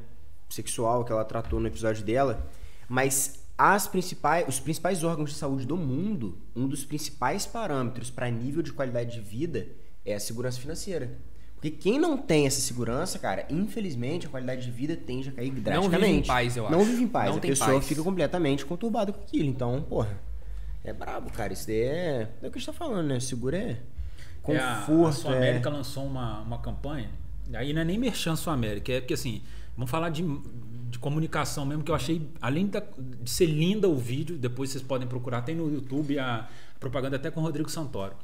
sexual 0.49 1.05
que 1.05 1.13
ela 1.13 1.25
tratou 1.25 1.59
no 1.59 1.67
episódio 1.67 2.05
dela, 2.05 2.47
mas 2.89 3.41
as 3.57 3.87
principais, 3.87 4.47
os 4.49 4.61
principais 4.61 5.03
órgãos 5.03 5.31
de 5.31 5.37
saúde 5.37 5.67
do 5.67 5.77
mundo, 5.77 6.39
um 6.55 6.67
dos 6.67 6.85
principais 6.85 7.47
parâmetros 7.47 8.11
para 8.11 8.31
nível 8.31 8.63
de 8.63 8.73
qualidade 8.73 9.13
de 9.13 9.21
vida 9.21 9.69
é 10.05 10.15
a 10.15 10.21
segurança 10.21 10.61
financeira. 10.61 11.19
Porque 11.61 11.71
quem 11.71 11.99
não 11.99 12.17
tem 12.17 12.47
essa 12.47 12.59
segurança, 12.61 13.19
cara, 13.19 13.45
infelizmente 13.51 14.27
a 14.27 14.31
qualidade 14.31 14.63
de 14.65 14.71
vida 14.71 14.97
tende 14.97 15.29
a 15.29 15.33
cair 15.33 15.51
drasticamente. 15.51 16.07
vive 16.07 16.19
em 16.19 16.27
paz, 16.27 16.57
eu 16.57 16.71
Não 16.71 16.81
acho. 16.81 16.89
vive 16.91 17.03
em 17.03 17.09
paz. 17.09 17.29
Não 17.31 17.37
a 17.37 17.41
tem 17.41 17.51
pessoa 17.51 17.73
paz. 17.75 17.87
fica 17.87 18.03
completamente 18.03 18.65
conturbada 18.65 19.13
com 19.13 19.21
aquilo. 19.21 19.45
Então, 19.49 19.83
porra, 19.83 20.19
é 20.83 20.91
brabo, 20.93 21.31
cara. 21.31 21.53
Isso 21.53 21.67
daí 21.67 21.77
é. 21.83 22.29
É 22.43 22.47
o 22.49 22.51
que 22.51 22.57
a 22.57 22.61
gente 22.61 22.67
tá 22.67 22.73
falando, 22.73 23.07
né? 23.09 23.21
Seguro 23.21 23.55
é. 23.57 23.77
É, 24.49 24.57
a- 24.57 24.77
Conforto. 24.87 25.07
a 25.09 25.13
Sua 25.13 25.35
é- 25.35 25.37
América 25.37 25.69
lançou 25.69 26.07
uma, 26.07 26.41
uma 26.41 26.59
campanha, 26.59 27.11
aí 27.53 27.75
não 27.75 27.83
é 27.83 27.85
nem 27.85 27.99
merchan 27.99 28.35
Sua 28.37 28.55
América, 28.55 28.91
é 28.93 29.01
porque 29.01 29.13
assim, 29.13 29.43
vamos 29.77 29.91
falar 29.91 30.09
de, 30.09 30.23
de 30.89 30.99
comunicação 30.99 31.67
mesmo, 31.67 31.85
que 31.85 31.91
eu 31.91 31.95
achei, 31.95 32.27
além 32.41 32.67
da- 32.69 32.83
de 33.23 33.29
ser 33.31 33.45
linda 33.45 33.87
o 33.87 33.97
vídeo, 33.97 34.39
depois 34.39 34.71
vocês 34.71 34.83
podem 34.83 35.07
procurar, 35.07 35.43
tem 35.43 35.55
no 35.55 35.71
YouTube 35.71 36.19
a, 36.19 36.49
propaganda 36.81 37.17
até 37.17 37.31
com 37.31 37.41
o 37.41 37.43
Rodrigo 37.43 37.71
Santoro. 37.71 38.15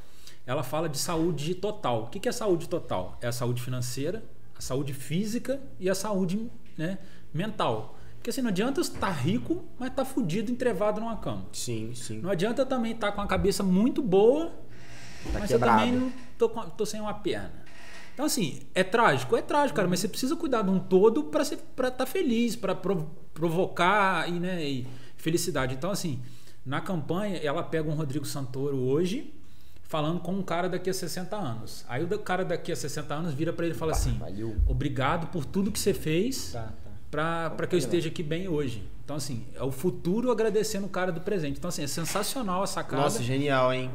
Ela 0.46 0.62
fala 0.62 0.88
de 0.88 0.96
saúde 0.98 1.54
total. 1.54 2.04
O 2.04 2.06
que 2.06 2.28
é 2.28 2.32
saúde 2.32 2.68
total? 2.68 3.18
É 3.20 3.26
a 3.26 3.32
saúde 3.32 3.60
financeira, 3.60 4.24
a 4.56 4.60
saúde 4.60 4.92
física 4.94 5.60
e 5.80 5.90
a 5.90 5.94
saúde 5.94 6.48
né, 6.78 6.98
mental. 7.34 7.98
Porque 8.16 8.30
assim, 8.30 8.42
não 8.42 8.50
adianta 8.50 8.80
estar 8.80 9.10
rico, 9.10 9.64
mas 9.78 9.90
estar 9.90 10.04
fudido, 10.04 10.50
entrevado 10.50 11.00
numa 11.00 11.16
cama. 11.16 11.46
Sim, 11.52 11.92
sim. 11.94 12.20
Não 12.20 12.30
adianta 12.30 12.64
também 12.64 12.92
estar 12.92 13.12
com 13.12 13.20
a 13.20 13.26
cabeça 13.26 13.62
muito 13.62 14.02
boa, 14.02 14.52
Tá 15.32 15.40
mas 15.40 15.50
quebrado. 15.50 15.80
eu 15.82 15.86
também 15.86 16.00
não 16.00 16.12
tô, 16.38 16.48
tô 16.48 16.86
sem 16.86 17.00
uma 17.00 17.14
perna. 17.14 17.52
Então, 18.14 18.24
assim, 18.24 18.60
é 18.74 18.82
trágico? 18.82 19.36
É 19.36 19.42
trágico, 19.42 19.76
cara, 19.76 19.86
mas 19.88 20.00
você 20.00 20.08
precisa 20.08 20.34
cuidar 20.36 20.62
de 20.62 20.70
um 20.70 20.78
todo 20.78 21.24
para 21.24 21.42
estar 21.42 22.06
feliz, 22.06 22.56
para 22.56 22.74
provocar 23.34 24.28
e, 24.28 24.40
né, 24.40 24.64
e 24.64 24.86
felicidade. 25.16 25.74
Então, 25.74 25.90
assim, 25.90 26.22
na 26.64 26.80
campanha, 26.80 27.36
ela 27.38 27.62
pega 27.62 27.88
um 27.88 27.94
Rodrigo 27.94 28.24
Santoro 28.24 28.76
hoje, 28.78 29.34
falando 29.88 30.20
com 30.20 30.32
um 30.32 30.42
cara 30.42 30.68
daqui 30.68 30.90
a 30.90 30.94
60 30.94 31.36
anos. 31.36 31.84
Aí 31.88 32.02
o 32.04 32.18
cara 32.18 32.44
daqui 32.44 32.72
a 32.72 32.76
60 32.76 33.14
anos 33.14 33.34
vira 33.34 33.52
para 33.52 33.64
ele 33.66 33.74
e 33.74 33.78
fala 33.78 33.92
assim: 33.92 34.16
valeu. 34.18 34.56
Obrigado 34.66 35.28
por 35.28 35.44
tudo 35.44 35.70
que 35.72 35.78
você 35.78 35.94
fez 35.94 36.52
Tá, 36.52 36.68
tá. 37.10 37.50
para 37.56 37.66
que 37.66 37.74
eu 37.74 37.78
esteja 37.78 38.08
aqui 38.08 38.22
bem 38.22 38.48
hoje. 38.48 38.82
Então, 39.04 39.16
assim, 39.16 39.46
é 39.54 39.62
o 39.62 39.70
futuro 39.70 40.32
agradecendo 40.32 40.86
o 40.86 40.88
cara 40.88 41.12
do 41.12 41.20
presente. 41.20 41.58
Então, 41.58 41.68
assim, 41.68 41.84
é 41.84 41.86
sensacional 41.86 42.62
a 42.62 42.66
sacada. 42.66 43.02
Nossa, 43.02 43.22
genial, 43.22 43.72
hein? 43.72 43.88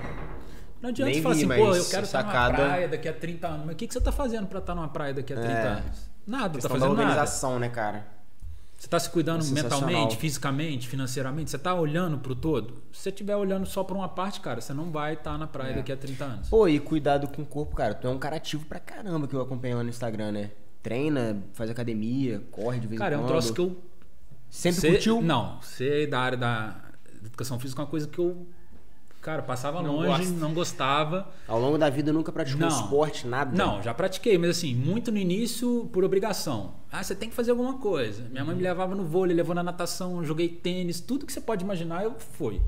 Não 0.82 0.90
adianta 0.90 1.12
Nem 1.12 1.22
falar 1.22 1.36
vi, 1.36 1.42
assim, 1.46 1.48
pô, 1.62 1.76
eu 1.76 1.86
quero 1.86 2.06
estar 2.06 2.24
numa 2.24 2.32
sacada- 2.32 2.56
praia 2.56 2.88
daqui 2.88 3.08
a 3.10 3.14
30 3.14 3.48
anos. 3.48 3.66
Mas 3.66 3.74
o 3.74 3.78
que, 3.78 3.88
que 3.88 3.94
você 3.94 4.00
está 4.00 4.12
fazendo 4.12 4.48
para 4.48 4.60
estar 4.60 4.74
numa 4.74 4.88
praia 4.88 5.14
daqui 5.14 5.34
a 5.34 5.36
30 5.36 5.52
É. 5.54 5.68
anos? 5.68 6.10
Nada, 6.26 6.44
tá 6.48 6.50
Questão 6.56 6.70
da 6.72 6.80
fazendo 6.80 6.90
nada. 6.98 7.02
organização, 7.10 7.60
né, 7.60 7.68
cara? 7.70 8.08
Você 8.82 8.88
está 8.88 9.00
se 9.00 9.12
cuidando 9.12 9.46
É 9.46 9.50
mentalmente, 9.52 10.18
fisicamente, 10.18 10.88
financeiramente? 10.88 11.52
Você 11.52 11.56
está 11.56 11.72
olhando 11.76 12.18
para 12.18 12.32
o 12.32 12.36
todo? 12.36 12.82
Se 12.92 13.04
você 13.04 13.10
estiver 13.10 13.36
olhando 13.36 13.68
só 13.68 13.84
para 13.84 13.96
uma 13.96 14.10
parte, 14.10 14.42
cara, 14.42 14.60
você 14.60 14.74
não 14.74 14.90
vai 14.90 15.14
estar 15.14 15.38
na 15.38 15.46
praia 15.46 15.74
É. 15.74 15.76
daqui 15.76 15.92
a 15.92 15.96
30 15.98 16.26
anos. 16.26 16.50
Pô, 16.50 16.68
e 16.68 16.80
cuidado 16.80 17.28
com 17.28 17.44
o 17.44 17.46
corpo, 17.46 17.76
cara. 17.76 17.94
Tu 17.94 18.08
é 18.08 18.10
um 18.10 18.18
cara 18.18 18.38
ativo 18.38 18.66
pra 18.66 18.80
caramba 18.80 19.28
que 19.28 19.36
eu 19.36 19.42
acompanho 19.42 19.78
lá 19.78 19.84
no 19.84 19.90
Instagram, 19.90 20.32
né? 20.32 20.50
Treina, 20.82 21.44
faz 21.54 21.70
academia, 21.70 22.42
corre 22.50 22.80
de 22.80 22.88
vez 22.88 22.98
cara, 22.98 23.14
é 23.14 23.18
em 23.18 23.20
um 23.20 23.22
quando. 23.22 23.30
troço 23.34 23.54
que 23.54 23.62
eu. 23.62 23.80
Sempre 24.50 24.82
Ser- 24.82 24.92
curtiu? 24.94 25.22
Não, 25.22 25.62
ser 25.62 26.08
da 26.08 26.20
área 26.20 26.38
da 26.40 26.76
educação 27.24 27.60
física 27.60 27.80
é 27.80 27.86
uma 27.86 27.90
coisa 27.92 28.08
que 28.08 28.18
eu. 28.18 28.48
Cara, 29.22 29.44
passava 29.44 29.84
Não 29.84 29.98
longe, 29.98 30.08
gosta. 30.08 30.32
não 30.40 30.54
gostava. 30.54 31.32
Ao 31.48 31.60
longo 31.60 31.78
da 31.78 31.90
vida 31.92 32.12
nunca 32.12 32.32
praticou 32.32 32.62
Não. 32.68 32.68
esporte, 32.70 33.28
nada? 33.28 33.56
Não, 33.56 33.82
já 33.82 33.94
pratiquei, 33.94 34.36
mas 34.38 34.50
assim, 34.50 34.74
muito 34.76 35.12
no 35.12 35.18
início 35.20 35.88
por 35.94 36.04
obrigação. 36.04 36.74
Ah, 36.92 37.04
você 37.04 37.14
tem 37.14 37.30
que 37.30 37.36
fazer 37.36 37.52
alguma 37.52 37.78
coisa. 37.78 38.24
Minha 38.30 38.44
mãe 38.44 38.56
me 38.56 38.64
levava 38.64 38.96
no 38.96 39.06
vôlei, 39.06 39.36
levou 39.36 39.54
na 39.54 39.62
natação, 39.64 40.26
joguei 40.26 40.50
tênis, 40.50 41.00
tudo 41.00 41.26
que 41.26 41.32
você 41.32 41.40
pode 41.40 41.64
imaginar 41.64 42.04
eu 42.04 42.16
fui. 42.20 42.60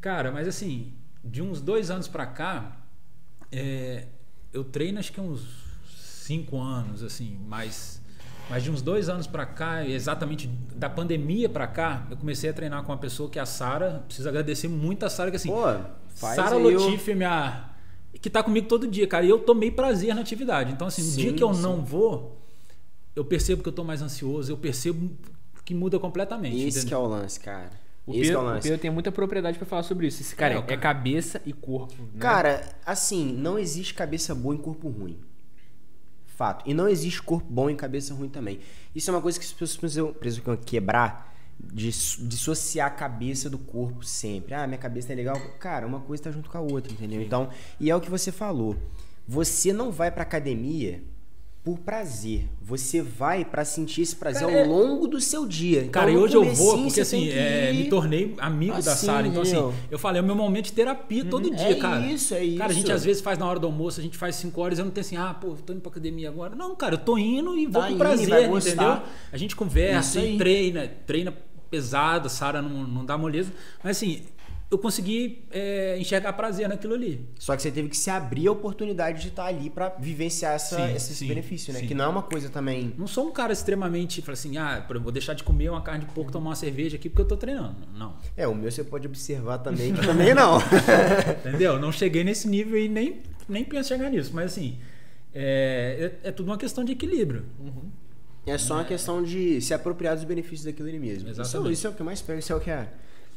Cara, 0.00 0.32
mas 0.32 0.48
assim, 0.48 0.94
de 1.22 1.42
uns 1.42 1.60
dois 1.60 1.90
anos 1.90 2.08
pra 2.08 2.26
cá, 2.26 2.76
é, 3.52 4.06
eu 4.52 4.64
treino 4.64 4.98
acho 4.98 5.12
que 5.12 5.20
uns 5.20 5.46
cinco 5.86 6.58
anos, 6.58 7.02
assim, 7.02 7.38
mas, 7.46 8.01
mas 8.52 8.62
de 8.62 8.70
uns 8.70 8.82
dois 8.82 9.08
anos 9.08 9.26
pra 9.26 9.46
cá, 9.46 9.82
exatamente 9.86 10.46
da 10.76 10.90
pandemia 10.90 11.48
pra 11.48 11.66
cá, 11.66 12.06
eu 12.10 12.18
comecei 12.18 12.50
a 12.50 12.52
treinar 12.52 12.82
com 12.82 12.92
uma 12.92 12.98
pessoa 12.98 13.30
que 13.30 13.38
é 13.38 13.42
a 13.42 13.46
Sara. 13.46 14.02
Preciso 14.06 14.28
agradecer 14.28 14.68
muito 14.68 15.06
a 15.06 15.08
Sara, 15.08 15.30
que 15.30 15.36
assim, 15.36 15.48
Pô, 15.48 15.62
faz 16.14 16.36
Sara 16.36 16.56
o- 16.56 16.58
Lotif, 16.58 17.08
minha. 17.14 17.70
Que 18.20 18.28
tá 18.28 18.42
comigo 18.42 18.68
todo 18.68 18.86
dia, 18.86 19.06
cara. 19.06 19.24
E 19.24 19.30
eu 19.30 19.38
tomei 19.38 19.70
prazer 19.70 20.14
na 20.14 20.20
atividade. 20.20 20.70
Então, 20.70 20.86
assim, 20.86 21.00
Sim, 21.00 21.12
o 21.12 21.16
dia 21.22 21.32
que 21.32 21.42
eu 21.42 21.54
sim. 21.54 21.62
não 21.62 21.82
vou, 21.82 22.38
eu 23.16 23.24
percebo 23.24 23.62
que 23.62 23.68
eu 23.70 23.72
tô 23.72 23.82
mais 23.84 24.02
ansioso, 24.02 24.52
eu 24.52 24.56
percebo 24.58 25.10
que 25.64 25.74
muda 25.74 25.98
completamente. 25.98 26.56
Esse 26.62 26.84
que 26.86 26.92
é 26.92 26.98
entendeu? 26.98 27.00
o 27.00 27.06
lance, 27.08 27.40
cara. 27.40 27.70
O 28.06 28.10
Esse 28.12 28.20
que 28.20 28.26
é 28.26 28.30
Pedro, 28.32 28.38
o 28.38 28.42
o 28.42 28.46
lance. 28.48 28.62
Pedro 28.68 28.78
tem 28.82 28.90
muita 28.90 29.10
propriedade 29.10 29.56
pra 29.58 29.66
falar 29.66 29.82
sobre 29.84 30.06
isso. 30.08 30.20
Esse 30.20 30.36
cara 30.36 30.54
É, 30.54 30.56
é, 30.56 30.60
o 30.60 30.62
cara- 30.62 30.74
é 30.74 30.76
cabeça 30.76 31.40
e 31.46 31.52
corpo. 31.52 31.94
né? 32.02 32.18
Cara, 32.18 32.60
assim, 32.84 33.32
não 33.32 33.58
existe 33.58 33.94
cabeça 33.94 34.34
boa 34.34 34.54
em 34.54 34.58
corpo 34.58 34.88
ruim. 34.88 35.18
Fato. 36.42 36.68
E 36.68 36.74
não 36.74 36.88
existe 36.88 37.22
corpo 37.22 37.46
bom 37.48 37.70
e 37.70 37.76
cabeça 37.76 38.12
ruim 38.12 38.28
também. 38.28 38.58
Isso 38.92 39.08
é 39.08 39.14
uma 39.14 39.22
coisa 39.22 39.38
que 39.38 39.44
as 39.44 39.52
pessoas 39.52 39.76
precisam, 39.76 40.12
precisam 40.12 40.56
quebrar, 40.56 41.32
de 41.60 41.88
dissociar 42.26 42.88
a 42.88 42.90
cabeça 42.90 43.48
do 43.48 43.56
corpo 43.56 44.04
sempre. 44.04 44.52
Ah, 44.52 44.66
minha 44.66 44.78
cabeça 44.78 45.12
é 45.12 45.14
legal. 45.14 45.40
Cara, 45.60 45.86
uma 45.86 46.00
coisa 46.00 46.24
tá 46.24 46.30
junto 46.32 46.50
com 46.50 46.58
a 46.58 46.60
outra, 46.60 46.92
entendeu? 46.92 47.22
Então, 47.22 47.48
e 47.78 47.88
é 47.88 47.94
o 47.94 48.00
que 48.00 48.10
você 48.10 48.32
falou. 48.32 48.76
Você 49.28 49.72
não 49.72 49.92
vai 49.92 50.10
pra 50.10 50.24
academia 50.24 51.00
por 51.64 51.78
prazer. 51.78 52.48
Você 52.60 53.00
vai 53.00 53.44
para 53.44 53.64
sentir 53.64 54.02
esse 54.02 54.16
prazer 54.16 54.48
cara, 54.48 54.52
ao 54.52 54.64
é 54.64 54.66
longo 54.66 55.06
do 55.06 55.20
seu 55.20 55.46
dia. 55.46 55.88
Cara, 55.88 56.10
então, 56.10 56.20
e 56.20 56.24
hoje 56.24 56.34
eu 56.36 56.44
vou 56.54 56.82
porque 56.82 57.00
assim, 57.00 57.28
é, 57.28 57.72
me 57.72 57.88
tornei 57.88 58.34
amigo 58.38 58.74
assim, 58.74 58.84
da 58.84 58.96
Sara. 58.96 59.26
Então, 59.28 59.42
assim, 59.42 59.72
eu 59.88 59.98
falei, 59.98 60.20
é 60.20 60.22
o 60.22 60.26
meu 60.26 60.34
momento 60.34 60.66
de 60.66 60.72
terapia 60.72 61.24
todo 61.24 61.48
uhum. 61.48 61.54
dia, 61.54 61.70
é 61.70 61.74
cara. 61.76 62.04
É 62.04 62.12
isso, 62.12 62.34
é 62.34 62.44
isso. 62.44 62.58
Cara, 62.58 62.72
a 62.72 62.74
gente 62.74 62.90
às 62.90 63.04
vezes 63.04 63.22
faz 63.22 63.38
na 63.38 63.46
hora 63.46 63.60
do 63.60 63.66
almoço, 63.68 64.00
a 64.00 64.02
gente 64.02 64.18
faz 64.18 64.34
5 64.36 64.60
horas, 64.60 64.78
eu 64.80 64.84
não 64.84 64.92
tenho 64.92 65.06
assim, 65.06 65.16
ah, 65.16 65.32
pô, 65.34 65.54
tô 65.54 65.72
indo 65.72 65.80
pra 65.80 65.90
academia 65.90 66.28
agora. 66.28 66.56
Não, 66.56 66.74
cara, 66.74 66.94
eu 66.94 66.98
tô 66.98 67.16
indo 67.16 67.56
e 67.56 67.66
vou 67.66 67.80
tá 67.80 67.88
com 67.88 67.98
prazer, 67.98 68.50
entendeu? 68.50 69.02
A 69.32 69.36
gente 69.36 69.54
conversa 69.54 70.20
e 70.20 70.36
treina, 70.36 70.88
treina 71.06 71.32
pesado, 71.70 72.26
a 72.26 72.30
Sara 72.30 72.60
não, 72.60 72.86
não 72.86 73.04
dá 73.04 73.16
moleza. 73.16 73.52
Mas 73.82 73.96
assim, 73.96 74.22
eu 74.72 74.78
consegui 74.78 75.44
é, 75.50 75.98
enxergar 75.98 76.32
prazer 76.32 76.66
naquilo 76.66 76.94
ali. 76.94 77.28
Só 77.38 77.54
que 77.54 77.60
você 77.60 77.70
teve 77.70 77.90
que 77.90 77.96
se 77.96 78.08
abrir 78.08 78.48
a 78.48 78.52
oportunidade 78.52 79.20
de 79.20 79.28
estar 79.28 79.44
ali 79.44 79.68
para 79.68 79.90
vivenciar 79.98 80.54
essa, 80.54 80.76
sim, 80.76 80.94
esse 80.94 81.14
sim, 81.14 81.28
benefício, 81.28 81.74
né? 81.74 81.80
Sim. 81.80 81.86
Que 81.86 81.94
não 81.94 82.06
é 82.06 82.08
uma 82.08 82.22
coisa 82.22 82.48
também. 82.48 82.94
Não 82.96 83.06
sou 83.06 83.28
um 83.28 83.32
cara 83.32 83.52
extremamente, 83.52 84.22
fala 84.22 84.32
assim, 84.32 84.56
ah, 84.56 84.86
vou 85.02 85.12
deixar 85.12 85.34
de 85.34 85.44
comer 85.44 85.68
uma 85.68 85.82
carne 85.82 86.06
de 86.06 86.12
porco, 86.12 86.32
tomar 86.32 86.50
uma 86.50 86.56
cerveja 86.56 86.96
aqui 86.96 87.10
porque 87.10 87.20
eu 87.20 87.28
tô 87.28 87.36
treinando. 87.36 87.76
Não. 87.94 88.16
É, 88.34 88.48
o 88.48 88.54
meu 88.54 88.70
você 88.70 88.82
pode 88.82 89.06
observar 89.06 89.58
também, 89.58 89.92
que 89.92 90.00
também 90.06 90.34
não. 90.34 90.56
Entendeu? 91.44 91.78
Não 91.78 91.92
cheguei 91.92 92.24
nesse 92.24 92.48
nível 92.48 92.78
e 92.78 92.88
nem, 92.88 93.20
nem 93.46 93.64
penso 93.64 93.90
chegar 93.90 94.08
nisso. 94.08 94.30
Mas 94.32 94.52
assim, 94.52 94.78
é, 95.34 96.16
é, 96.24 96.28
é 96.28 96.32
tudo 96.32 96.46
uma 96.46 96.56
questão 96.56 96.82
de 96.82 96.92
equilíbrio. 96.92 97.44
Uhum. 97.60 97.90
É 98.46 98.56
só 98.56 98.74
uma 98.74 98.84
questão 98.84 99.22
de 99.22 99.60
se 99.60 99.74
apropriar 99.74 100.14
dos 100.14 100.24
benefícios 100.24 100.64
daquilo 100.64 100.88
ali 100.88 100.98
mesmo. 100.98 101.28
Exatamente. 101.28 101.58
Isso, 101.58 101.72
isso 101.72 101.86
é 101.88 101.90
o 101.90 101.92
que 101.92 102.02
mais 102.02 102.22
pega, 102.22 102.38
isso 102.38 102.52
é 102.54 102.56
o 102.56 102.60
que 102.60 102.70
é 102.70 102.88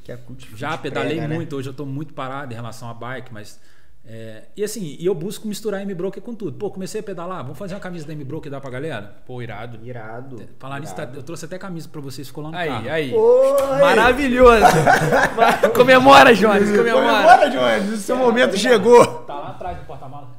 que 0.06 0.12
a 0.12 0.18
Cult 0.18 0.48
Já 0.56 0.78
pedalei 0.78 1.14
prega, 1.14 1.28
né? 1.28 1.36
muito, 1.36 1.56
né? 1.56 1.60
hoje 1.60 1.68
eu 1.68 1.72
estou 1.72 1.86
muito 1.86 2.14
parado 2.14 2.54
em 2.54 2.56
relação 2.56 2.88
à 2.88 2.94
bike, 2.94 3.34
mas. 3.34 3.60
É, 4.08 4.44
e 4.56 4.64
assim, 4.64 4.96
e 5.00 5.04
eu 5.04 5.16
busco 5.16 5.48
misturar 5.48 5.82
M-Broker 5.82 6.22
com 6.22 6.36
tudo. 6.36 6.60
Pô, 6.60 6.70
comecei 6.70 7.02
a 7.02 7.04
pedalar, 7.04 7.42
vamos 7.42 7.58
fazer 7.58 7.74
uma 7.74 7.80
camisa 7.80 8.06
da 8.06 8.14
M-Broker 8.14 8.48
e 8.48 8.52
dar 8.52 8.62
pra 8.62 8.70
galera? 8.70 9.16
Pô, 9.26 9.42
irado. 9.42 9.80
Irado. 9.84 10.48
Falar 10.60 10.80
nisso, 10.80 10.94
tá, 10.94 11.10
eu 11.12 11.24
trouxe 11.24 11.46
até 11.46 11.58
camisa 11.58 11.90
pra 11.90 12.00
vocês, 12.02 12.28
ficou 12.28 12.44
lá 12.44 12.52
no 12.52 12.56
aí, 12.56 12.70
carro. 12.70 12.90
Aí, 12.90 13.14
aí. 13.16 13.82
Maravilhoso. 13.82 14.66
comemora, 15.74 16.36
Jones, 16.36 16.70
comemora. 16.70 17.24
Comemora, 17.24 17.50
Jones, 17.50 17.94
o 17.94 17.98
seu 17.98 18.16
é, 18.16 18.20
momento 18.20 18.52
tá 18.52 18.58
chegou. 18.58 19.04
Tá 19.24 19.34
lá 19.34 19.50
atrás 19.50 19.80
do 19.80 19.86
porta-mala. 19.86 20.30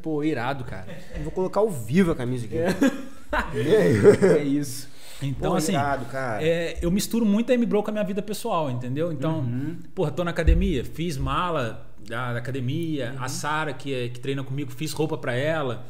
Pô, 0.00 0.22
irado, 0.22 0.62
cara. 0.62 0.86
Eu 1.16 1.24
vou 1.24 1.32
colocar 1.32 1.58
ao 1.58 1.68
vivo 1.68 2.12
a 2.12 2.14
camisa 2.14 2.46
aqui. 2.46 2.56
É, 2.56 4.38
é 4.38 4.44
isso. 4.44 4.88
Então, 5.22 5.50
Pô, 5.50 5.56
assim, 5.56 5.72
irado, 5.72 6.06
é, 6.40 6.78
eu 6.80 6.90
misturo 6.90 7.26
muito 7.26 7.50
a 7.50 7.54
M-Bro 7.54 7.82
com 7.82 7.90
a 7.90 7.92
minha 7.92 8.04
vida 8.04 8.22
pessoal, 8.22 8.70
entendeu? 8.70 9.10
Então, 9.10 9.40
uhum. 9.40 9.78
porra, 9.94 10.10
tô 10.10 10.22
na 10.22 10.30
academia, 10.30 10.84
fiz 10.84 11.16
mala 11.16 11.88
da, 12.08 12.34
da 12.34 12.38
academia, 12.38 13.14
uhum. 13.16 13.24
a 13.24 13.28
Sara, 13.28 13.72
que, 13.72 13.92
é, 13.92 14.08
que 14.08 14.20
treina 14.20 14.44
comigo, 14.44 14.70
fiz 14.70 14.92
roupa 14.92 15.18
para 15.18 15.34
ela, 15.34 15.86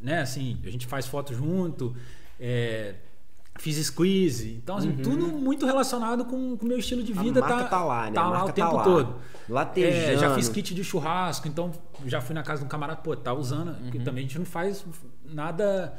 né? 0.00 0.20
Assim, 0.20 0.58
a 0.64 0.70
gente 0.70 0.86
faz 0.86 1.06
foto 1.06 1.34
junto, 1.34 1.94
é, 2.38 2.94
fiz 3.58 3.84
squeeze. 3.84 4.54
Então, 4.62 4.76
assim, 4.76 4.90
uhum. 4.90 5.02
tudo 5.02 5.26
muito 5.26 5.66
relacionado 5.66 6.24
com 6.24 6.54
o 6.54 6.58
meu 6.64 6.78
estilo 6.78 7.02
de 7.02 7.12
vida. 7.12 7.44
A 7.44 7.48
marca 7.48 7.64
tá, 7.64 7.70
tá 7.70 7.84
lá, 7.84 8.06
né? 8.06 8.12
Tá 8.12 8.28
lá 8.28 8.44
o 8.44 8.46
tá 8.46 8.52
tempo 8.52 8.76
lá. 8.76 8.84
todo. 8.84 9.16
Latejando. 9.48 10.12
É, 10.12 10.16
já 10.16 10.34
fiz 10.34 10.48
kit 10.48 10.72
de 10.72 10.84
churrasco, 10.84 11.48
então 11.48 11.72
já 12.06 12.20
fui 12.20 12.34
na 12.34 12.44
casa 12.44 12.60
de 12.60 12.66
um 12.66 12.68
camarada, 12.68 13.00
pô, 13.00 13.16
tá 13.16 13.32
usando, 13.34 13.74
porque 13.82 13.98
uhum. 13.98 14.04
também 14.04 14.24
a 14.24 14.26
gente 14.28 14.38
não 14.38 14.46
faz 14.46 14.84
nada 15.24 15.94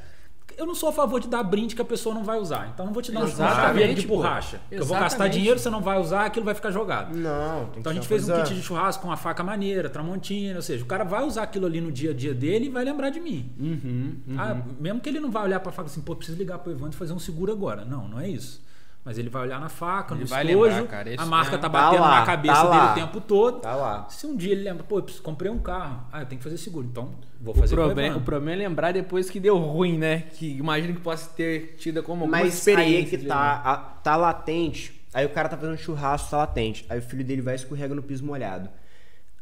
eu 0.60 0.66
não 0.66 0.76
sou 0.76 0.90
a 0.90 0.92
favor 0.92 1.22
de 1.22 1.28
dar 1.30 1.42
brinde 1.42 1.74
que 1.74 1.82
a 1.82 1.86
pessoa 1.86 2.14
não 2.14 2.22
vai 2.22 2.38
usar. 2.38 2.70
Então 2.74 2.86
não 2.86 2.92
vou 2.92 3.02
te 3.02 3.14
dar 3.14 3.24
um 3.24 3.28
churrasco 3.28 3.96
de 3.96 4.08
borracha. 4.08 4.62
Eu 4.70 4.86
vou 4.86 5.00
gastar 5.00 5.30
dinheiro, 5.30 5.58
você 5.58 5.70
não 5.70 5.82
vai 5.82 5.98
usar, 5.98 6.26
aquilo 6.26 6.44
vai 6.44 6.54
ficar 6.54 6.70
jogado. 6.70 7.16
Não, 7.16 7.70
Então 7.78 7.92
a 7.92 7.96
gente 7.96 8.08
fez 8.08 8.26
coisa... 8.26 8.42
um 8.42 8.44
kit 8.44 8.56
de 8.56 8.62
churrasco 8.62 9.02
com 9.02 9.08
uma 9.08 9.16
faca 9.16 9.42
maneira, 9.42 9.90
tramontina, 9.90 10.58
ou 10.58 10.62
seja, 10.62 10.84
o 10.84 10.88
cara 10.88 11.06
vai 11.06 11.24
usar 11.24 11.44
aquilo 11.44 11.66
ali 11.66 11.80
no 11.80 11.92
dia 11.92 12.12
a 12.12 12.14
dia 12.14 12.34
dele 12.34 12.66
e 12.66 12.70
vai 12.70 12.84
lembrar 12.84 13.10
de 13.10 13.22
mim. 13.22 13.54
Uhum, 13.58 14.18
uhum. 14.28 14.36
Ah, 14.38 14.62
mesmo 14.78 15.00
que 15.00 15.08
ele 15.08 15.22
não 15.22 15.32
vai 15.32 15.44
olhar 15.44 15.62
para 15.62 15.70
a 15.70 15.74
faca 15.74 15.88
assim, 15.88 16.02
pô, 16.02 16.14
preciso 16.14 16.38
ligar 16.38 16.60
pro 16.60 16.74
Evandro 16.74 16.94
e 16.94 16.98
fazer 16.98 17.14
um 17.14 17.20
seguro 17.20 17.54
agora. 17.54 17.86
Não, 17.86 18.10
não 18.10 18.20
é 18.20 18.28
isso. 18.28 18.62
Mas 19.10 19.18
ele 19.18 19.28
vai 19.28 19.42
olhar 19.42 19.60
na 19.60 19.70
faca, 19.70 20.14
ele 20.14 20.22
no 20.22 20.28
vai 20.28 20.46
estojo, 20.46 20.76
lembrar, 20.76 20.88
cara, 20.88 21.16
a 21.18 21.26
marca 21.26 21.58
tá, 21.58 21.58
tá 21.58 21.70
batendo 21.70 22.04
tá 22.04 22.08
lá, 22.08 22.20
na 22.20 22.26
cabeça 22.28 22.54
tá 22.54 22.70
dele 22.70 22.92
o 22.92 23.08
tempo 23.08 23.22
todo. 23.22 23.60
Tá 23.60 23.76
lá. 23.76 24.08
Se 24.08 24.28
um 24.28 24.38
dia 24.38 24.52
ele 24.52 24.62
lembra, 24.62 24.84
pô, 24.84 25.00
eu 25.00 25.06
comprei 25.24 25.50
um 25.50 25.58
carro, 25.58 26.06
ah, 26.12 26.22
eu 26.22 26.28
tenho 26.28 26.38
que 26.38 26.44
fazer 26.44 26.60
seguro, 26.60 26.86
então 26.86 27.10
vou 27.42 27.56
fazer 27.56 27.74
o 27.74 27.78
problema. 27.78 28.18
O 28.18 28.22
problema 28.22 28.62
é 28.62 28.68
lembrar 28.68 28.92
depois 28.92 29.28
que 29.28 29.40
deu 29.40 29.58
ruim, 29.58 29.98
né? 29.98 30.26
Que 30.36 30.56
imagino 30.56 30.94
que 30.94 31.02
possa 31.02 31.28
ter 31.32 31.76
tido 31.80 32.04
como 32.04 32.26
uma 32.26 32.38
Mas 32.38 32.54
experiência. 32.54 32.94
Mas 32.94 33.14
aí 33.14 33.20
que 33.20 33.26
tá, 33.26 33.62
a, 33.66 33.78
tá 33.78 34.16
latente. 34.16 35.02
Aí 35.12 35.26
o 35.26 35.30
cara 35.30 35.50
tá 35.50 35.58
fazendo 35.58 35.76
churrasco, 35.76 36.30
tá 36.30 36.38
latente. 36.38 36.86
Aí 36.88 37.00
o 37.00 37.02
filho 37.02 37.24
dele 37.24 37.42
vai 37.42 37.56
e 37.56 37.58
escorrega 37.58 37.96
no 37.96 38.04
piso 38.04 38.24
molhado. 38.24 38.70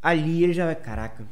Ali 0.01 0.45
ele 0.45 0.53
já 0.53 0.63
vai, 0.63 0.75
caraca, 0.75 1.25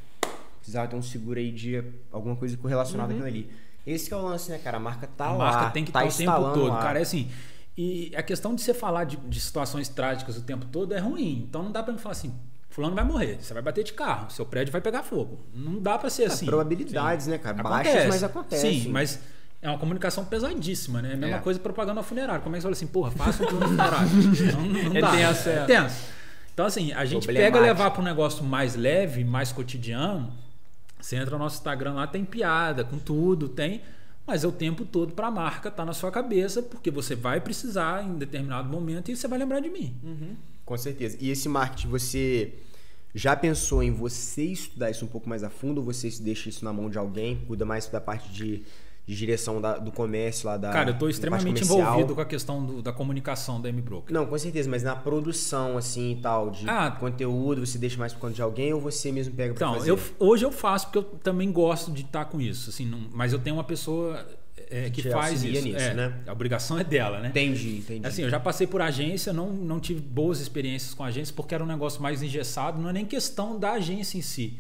precisava 0.60 0.90
ter 0.90 0.98
um 0.98 1.02
seguro 1.02 1.40
aí 1.40 1.54
de 1.54 1.82
alguma 2.12 2.36
coisa 2.36 2.58
correlacionada 2.58 3.14
uhum. 3.14 3.20
àquilo 3.22 3.34
ali. 3.34 3.50
Esse 3.88 4.12
é 4.14 4.18
o 4.18 4.22
lance, 4.22 4.52
né, 4.52 4.58
cara? 4.58 4.76
A 4.76 4.80
marca 4.82 5.08
tá 5.08 5.28
a 5.28 5.32
lá. 5.32 5.50
A 5.50 5.54
marca 5.54 5.72
tem 5.72 5.86
que 5.86 5.92
tá 5.94 6.04
estar 6.06 6.26
tá 6.26 6.40
o 6.40 6.44
tempo 6.44 6.54
todo. 6.54 6.74
Lá. 6.74 6.82
Cara, 6.82 7.00
é 7.00 7.04
assim, 7.04 7.30
e 7.78 8.14
a 8.16 8.24
questão 8.24 8.56
de 8.56 8.62
você 8.62 8.74
falar 8.74 9.04
de, 9.04 9.18
de, 9.18 9.40
situações 9.40 9.90
trágicas 9.90 10.38
o 10.38 10.42
tempo 10.42 10.66
todo 10.66 10.94
é 10.94 11.00
ruim. 11.00 11.46
Então 11.48 11.62
não 11.62 11.72
dá 11.72 11.84
para 11.84 11.92
me 11.92 12.00
falar 12.00 12.14
assim, 12.14 12.34
fulano 12.70 12.96
vai 12.96 13.04
morrer, 13.04 13.38
você 13.42 13.54
vai 13.54 13.62
bater 13.62 13.84
de 13.84 13.94
carro, 13.94 14.30
seu 14.30 14.46
prédio 14.46 14.72
vai 14.72 14.82
pegar 14.82 15.04
fogo. 15.04 15.40
Não 15.54 15.80
dá 15.80 15.98
para 15.98 16.10
ser 16.10 16.24
é, 16.24 16.26
assim. 16.28 16.46
Probabilidades, 16.46 17.26
Sim. 17.26 17.32
né, 17.32 17.38
cara? 17.38 17.62
Baixas, 17.62 17.88
acontece. 17.88 18.08
mas 18.08 18.24
acontece. 18.24 18.62
Sim, 18.62 18.90
mas 18.90 19.20
é 19.62 19.70
uma 19.70 19.78
comunicação 19.78 20.24
pesadíssima, 20.24 21.02
né? 21.02 21.12
É 21.12 21.14
a 21.14 21.18
mesma 21.18 21.38
é. 21.38 21.40
coisa 21.40 21.60
propaganda 21.60 22.02
funerária. 22.04 22.42
Como 22.42 22.56
é 22.56 22.60
que 22.60 22.62
você 22.62 22.66
fala 22.66 22.74
assim, 22.74 22.88
porra, 22.88 23.12
faça 23.12 23.44
um 23.44 23.48
plano 23.48 23.68
funerário? 23.68 24.10
não, 24.54 24.84
não 24.90 24.96
é 24.96 25.02
dá. 25.02 25.12
Tenso, 25.12 25.50
é. 25.50 25.54
é 25.54 25.66
tenso. 25.66 26.16
Então, 26.54 26.66
assim, 26.66 26.94
a 26.94 27.04
gente 27.04 27.28
pega 27.28 27.60
levar 27.60 27.92
para 27.92 28.02
um 28.02 28.06
negócio 28.06 28.44
mais 28.44 28.76
leve, 28.76 29.26
mais 29.26 29.52
cotidiano. 29.52 30.32
Você 31.02 31.18
entra 31.18 31.32
no 31.32 31.40
nosso 31.40 31.58
Instagram 31.58 31.94
lá, 31.94 32.08
tem 32.08 32.24
piada 32.24 32.86
com 32.86 32.98
tudo, 32.98 33.50
tem 33.50 33.82
mas 34.26 34.44
é 34.44 34.48
o 34.48 34.52
tempo 34.52 34.86
todo 34.86 35.14
para 35.14 35.28
a 35.28 35.32
marca 35.32 35.70
estar 35.70 35.84
tá 35.84 35.86
na 35.86 35.94
sua 35.94 36.12
cabeça, 36.12 36.62
porque 36.62 36.90
você 36.90 37.16
vai 37.16 37.40
precisar 37.40 38.04
em 38.04 38.16
determinado 38.16 38.68
momento 38.70 39.12
e 39.12 39.16
você 39.16 39.28
vai 39.28 39.38
lembrar 39.38 39.60
de 39.60 39.70
mim. 39.70 39.96
Uhum. 40.04 40.36
Com 40.66 40.78
certeza. 40.78 41.18
E 41.22 41.30
esse 41.30 41.48
marketing, 41.48 41.90
você 41.90 42.54
já 43.14 43.36
pensou 43.36 43.84
em 43.84 43.92
você 43.92 44.44
estudar 44.44 44.90
isso 44.90 45.06
um 45.06 45.08
pouco 45.08 45.30
mais 45.30 45.44
a 45.44 45.50
fundo 45.50 45.78
ou 45.78 45.86
você 45.86 46.10
deixa 46.20 46.50
isso 46.50 46.66
na 46.66 46.74
mão 46.74 46.90
de 46.90 46.98
alguém, 46.98 47.38
cuida 47.48 47.66
mais 47.66 47.88
da 47.88 48.02
parte 48.02 48.30
de 48.30 48.64
de 49.06 49.16
direção 49.16 49.62
da, 49.62 49.78
do 49.78 49.92
comércio 49.92 50.48
lá 50.48 50.58
da. 50.58 50.72
Cara, 50.72 50.90
eu 50.90 50.94
estou 50.94 51.10
extremamente 51.10 51.64
envolvido 51.64 52.16
com 52.16 52.22
a 52.22 52.26
questão 52.26 52.66
do, 52.66 52.82
da 52.82 52.92
comunicação 52.92 53.62
da 53.62 53.70
M-Broker. 53.70 54.14
Não, 54.14 54.26
com 54.26 54.38
certeza, 54.38 54.70
mas 54.70 54.82
na 54.82 54.96
produção, 54.96 55.78
assim 55.78 56.14
e 56.14 56.16
tal, 56.16 56.50
de 56.50 56.68
ah, 56.68 56.90
conteúdo, 56.90 57.66
você 57.66 57.78
deixa 57.78 57.98
mais 57.98 58.14
por 58.14 58.20
conta 58.20 58.34
de 58.34 58.42
alguém 58.42 58.74
ou 58.74 58.82
você 58.82 59.12
mesmo 59.12 59.36
pega 59.36 59.54
pra 59.54 59.68
então, 59.68 59.80
fazer? 59.80 59.92
Eu, 59.92 60.00
hoje 60.20 60.44
eu 60.44 60.52
faço 60.52 60.88
porque 60.88 60.98
eu 60.98 61.04
também 61.04 61.52
gosto 61.52 61.92
de 61.92 62.02
estar 62.02 62.26
com 62.26 62.42
isso, 62.42 62.72
assim, 62.72 62.86
não, 62.86 63.02
mas 63.12 63.32
eu 63.32 63.38
tenho 63.38 63.56
uma 63.56 63.64
pessoa 63.64 64.26
é, 64.70 64.90
que 64.90 65.04
faz 65.04 65.44
isso. 65.44 65.64
Nisso, 65.64 65.78
é, 65.78 65.94
né? 65.94 66.22
A 66.26 66.32
obrigação 66.32 66.80
é 66.80 66.84
dela, 66.84 67.20
né? 67.20 67.30
Entendi, 67.30 67.78
entendi. 67.78 68.08
Assim, 68.08 68.24
eu 68.24 68.30
já 68.30 68.40
passei 68.40 68.66
por 68.66 68.82
agência, 68.82 69.32
não, 69.32 69.52
não 69.52 69.80
tive 69.80 70.02
boas 70.02 70.40
experiências 70.40 70.96
com 70.96 71.04
agência 71.04 71.34
porque 71.36 71.54
era 71.54 71.64
um 71.64 71.68
negócio 71.68 72.02
mais 72.02 72.24
engessado, 72.24 72.82
não 72.82 72.90
é 72.90 72.94
nem 72.94 73.06
questão 73.06 73.60
da 73.60 73.74
agência 73.74 74.18
em 74.18 74.22
si. 74.22 74.58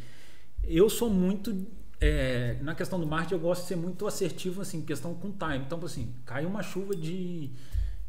Eu 0.64 0.88
sou 0.88 1.10
muito 1.10 1.66
é, 2.08 2.58
na 2.62 2.76
questão 2.76 2.99
do 2.99 3.08
marketing 3.08 3.34
eu 3.36 3.39
gosto 3.39 3.62
de 3.64 3.68
ser 3.68 3.76
muito 3.76 4.06
assertivo 4.06 4.62
assim, 4.62 4.82
questão 4.82 5.14
com 5.14 5.32
time. 5.32 5.64
Então, 5.66 5.80
assim, 5.84 6.14
caiu 6.26 6.47
uma 6.47 6.62
chuva 6.62 6.95
de, 6.95 7.49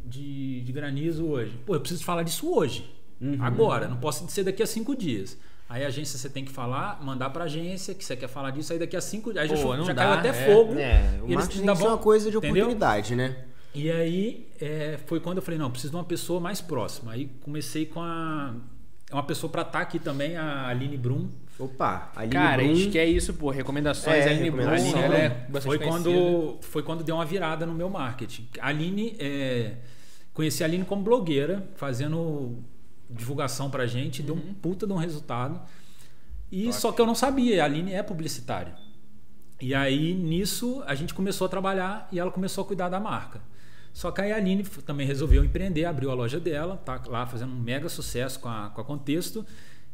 de, 0.04 0.60
de, 0.62 0.72
granizo 0.72 1.26
hoje. 1.26 1.58
Pô, 1.64 1.74
eu 1.74 1.80
preciso 1.80 2.04
falar 2.04 2.22
disso 2.22 2.52
hoje. 2.52 2.92
Uhum. 3.20 3.38
Agora, 3.40 3.88
não 3.88 3.96
posso 3.96 4.28
ser 4.28 4.44
daqui 4.44 4.62
a 4.62 4.66
cinco 4.66 4.94
dias. 4.94 5.38
Aí 5.68 5.84
a 5.84 5.88
agência 5.88 6.18
você 6.18 6.28
tem 6.28 6.44
que 6.44 6.52
falar, 6.52 7.02
mandar 7.02 7.30
para 7.30 7.44
a 7.44 7.46
agência 7.46 7.94
que 7.94 8.04
você 8.04 8.14
quer 8.14 8.28
falar 8.28 8.50
disso, 8.50 8.72
aí 8.72 8.78
daqui 8.78 8.96
a 8.96 9.00
cinco 9.00 9.32
dias. 9.32 9.50
Aí 9.50 9.62
Pô, 9.62 9.76
já, 9.76 9.82
já 9.82 9.92
dá, 9.92 10.04
caiu 10.04 10.18
até 10.18 10.28
é, 10.28 10.32
fogo. 10.32 10.78
É, 10.78 11.20
o 11.22 11.28
marketing 11.28 11.66
é 11.66 11.72
uma 11.72 11.98
coisa 11.98 12.30
de 12.30 12.36
entendeu? 12.36 12.64
oportunidade, 12.64 13.16
né? 13.16 13.44
E 13.74 13.90
aí 13.90 14.48
é, 14.60 14.98
foi 15.06 15.20
quando 15.20 15.38
eu 15.38 15.42
falei, 15.42 15.58
não, 15.58 15.70
preciso 15.70 15.90
de 15.90 15.96
uma 15.96 16.04
pessoa 16.04 16.40
mais 16.40 16.60
próxima. 16.60 17.12
Aí 17.12 17.30
comecei 17.42 17.84
com 17.84 18.00
a. 18.00 18.54
Uma 19.12 19.22
pessoa 19.22 19.50
para 19.50 19.62
estar 19.62 19.72
tá 19.72 19.80
aqui 19.80 19.98
também, 19.98 20.36
a 20.36 20.66
Aline 20.68 20.96
Brum, 20.96 21.28
Opa, 21.58 22.12
Aline 22.14 22.32
Cara, 22.32 22.62
Brum... 22.62 22.70
a 22.70 22.74
gente 22.74 22.90
quer 22.90 23.06
isso, 23.06 23.32
pô. 23.34 23.50
Recomendações. 23.50 24.26
É, 24.26 24.30
Aline 24.30 24.50
Brum, 24.50 24.68
Aline, 24.68 24.94
ela 24.94 25.16
é 25.16 25.46
foi 25.60 25.78
quando 25.78 26.58
Foi 26.60 26.82
quando 26.82 27.02
deu 27.02 27.14
uma 27.14 27.24
virada 27.24 27.64
no 27.64 27.74
meu 27.74 27.88
marketing. 27.88 28.48
A 28.60 28.68
Aline, 28.68 29.16
é, 29.18 29.76
conheci 30.34 30.62
a 30.62 30.66
Aline 30.66 30.84
como 30.84 31.02
blogueira, 31.02 31.66
fazendo 31.76 32.58
divulgação 33.08 33.70
pra 33.70 33.86
gente, 33.86 34.20
uhum. 34.20 34.26
deu 34.26 34.34
um 34.34 34.38
uhum. 34.38 34.54
puta 34.54 34.86
de 34.86 34.92
um 34.92 34.96
resultado. 34.96 35.60
E 36.52 36.72
só 36.72 36.92
que 36.92 37.00
eu 37.00 37.06
não 37.06 37.14
sabia, 37.14 37.62
a 37.62 37.64
Aline 37.64 37.92
é 37.92 38.02
publicitária. 38.02 38.74
E 39.60 39.74
aí 39.74 40.12
nisso 40.12 40.82
a 40.86 40.94
gente 40.94 41.14
começou 41.14 41.46
a 41.46 41.48
trabalhar 41.48 42.08
e 42.12 42.18
ela 42.18 42.30
começou 42.30 42.62
a 42.62 42.66
cuidar 42.66 42.88
da 42.88 43.00
marca. 43.00 43.40
Só 43.92 44.10
que 44.10 44.20
aí 44.20 44.30
a 44.30 44.36
Aline 44.36 44.62
também 44.84 45.06
resolveu 45.06 45.42
empreender, 45.42 45.86
abriu 45.86 46.10
a 46.10 46.14
loja 46.14 46.38
dela, 46.38 46.76
tá 46.76 47.00
lá 47.06 47.26
fazendo 47.26 47.52
um 47.52 47.58
mega 47.58 47.88
sucesso 47.88 48.38
com 48.38 48.48
a, 48.48 48.68
com 48.68 48.80
a 48.82 48.84
Contexto. 48.84 49.46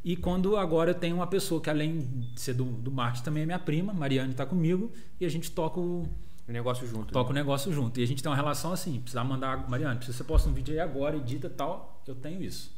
E 0.05 0.17
quando 0.17 0.57
agora 0.57 0.91
eu 0.91 0.95
tenho 0.95 1.17
uma 1.17 1.27
pessoa 1.27 1.61
que, 1.61 1.71
além 1.71 1.99
de 1.99 2.41
ser 2.41 2.55
do, 2.55 2.65
do 2.65 2.91
marketing, 2.91 3.25
também 3.25 3.43
é 3.45 3.47
minha 3.47 3.59
prima, 3.59 3.93
Mariane 3.93 4.33
está 4.33 4.45
comigo, 4.45 4.91
e 5.21 5.25
a 5.25 5.29
gente 5.29 5.51
toca 5.51 5.79
o, 5.79 6.09
O 6.49 6.53
negócio 6.53 6.87
junto. 6.87 7.13
toca 7.13 7.31
o 7.31 7.33
né? 7.33 7.41
negócio 7.41 7.73
junto. 7.73 8.01
E 8.01 8.03
a 8.03 8.07
gente 8.07 8.23
tem 8.23 8.31
uma 8.31 8.37
relação 8.37 8.73
assim, 8.73 8.99
precisar 9.01 9.23
mandar, 9.23 9.69
Mariana, 9.69 9.97
precisa 9.97 10.19
você 10.19 10.25
posta 10.25 10.49
um 10.49 10.53
vídeo 10.53 10.73
aí 10.75 10.81
agora, 10.81 11.17
edita 11.17 11.47
e 11.47 11.51
tal, 11.51 12.03
eu 12.07 12.15
tenho 12.17 12.43
isso. 12.43 12.73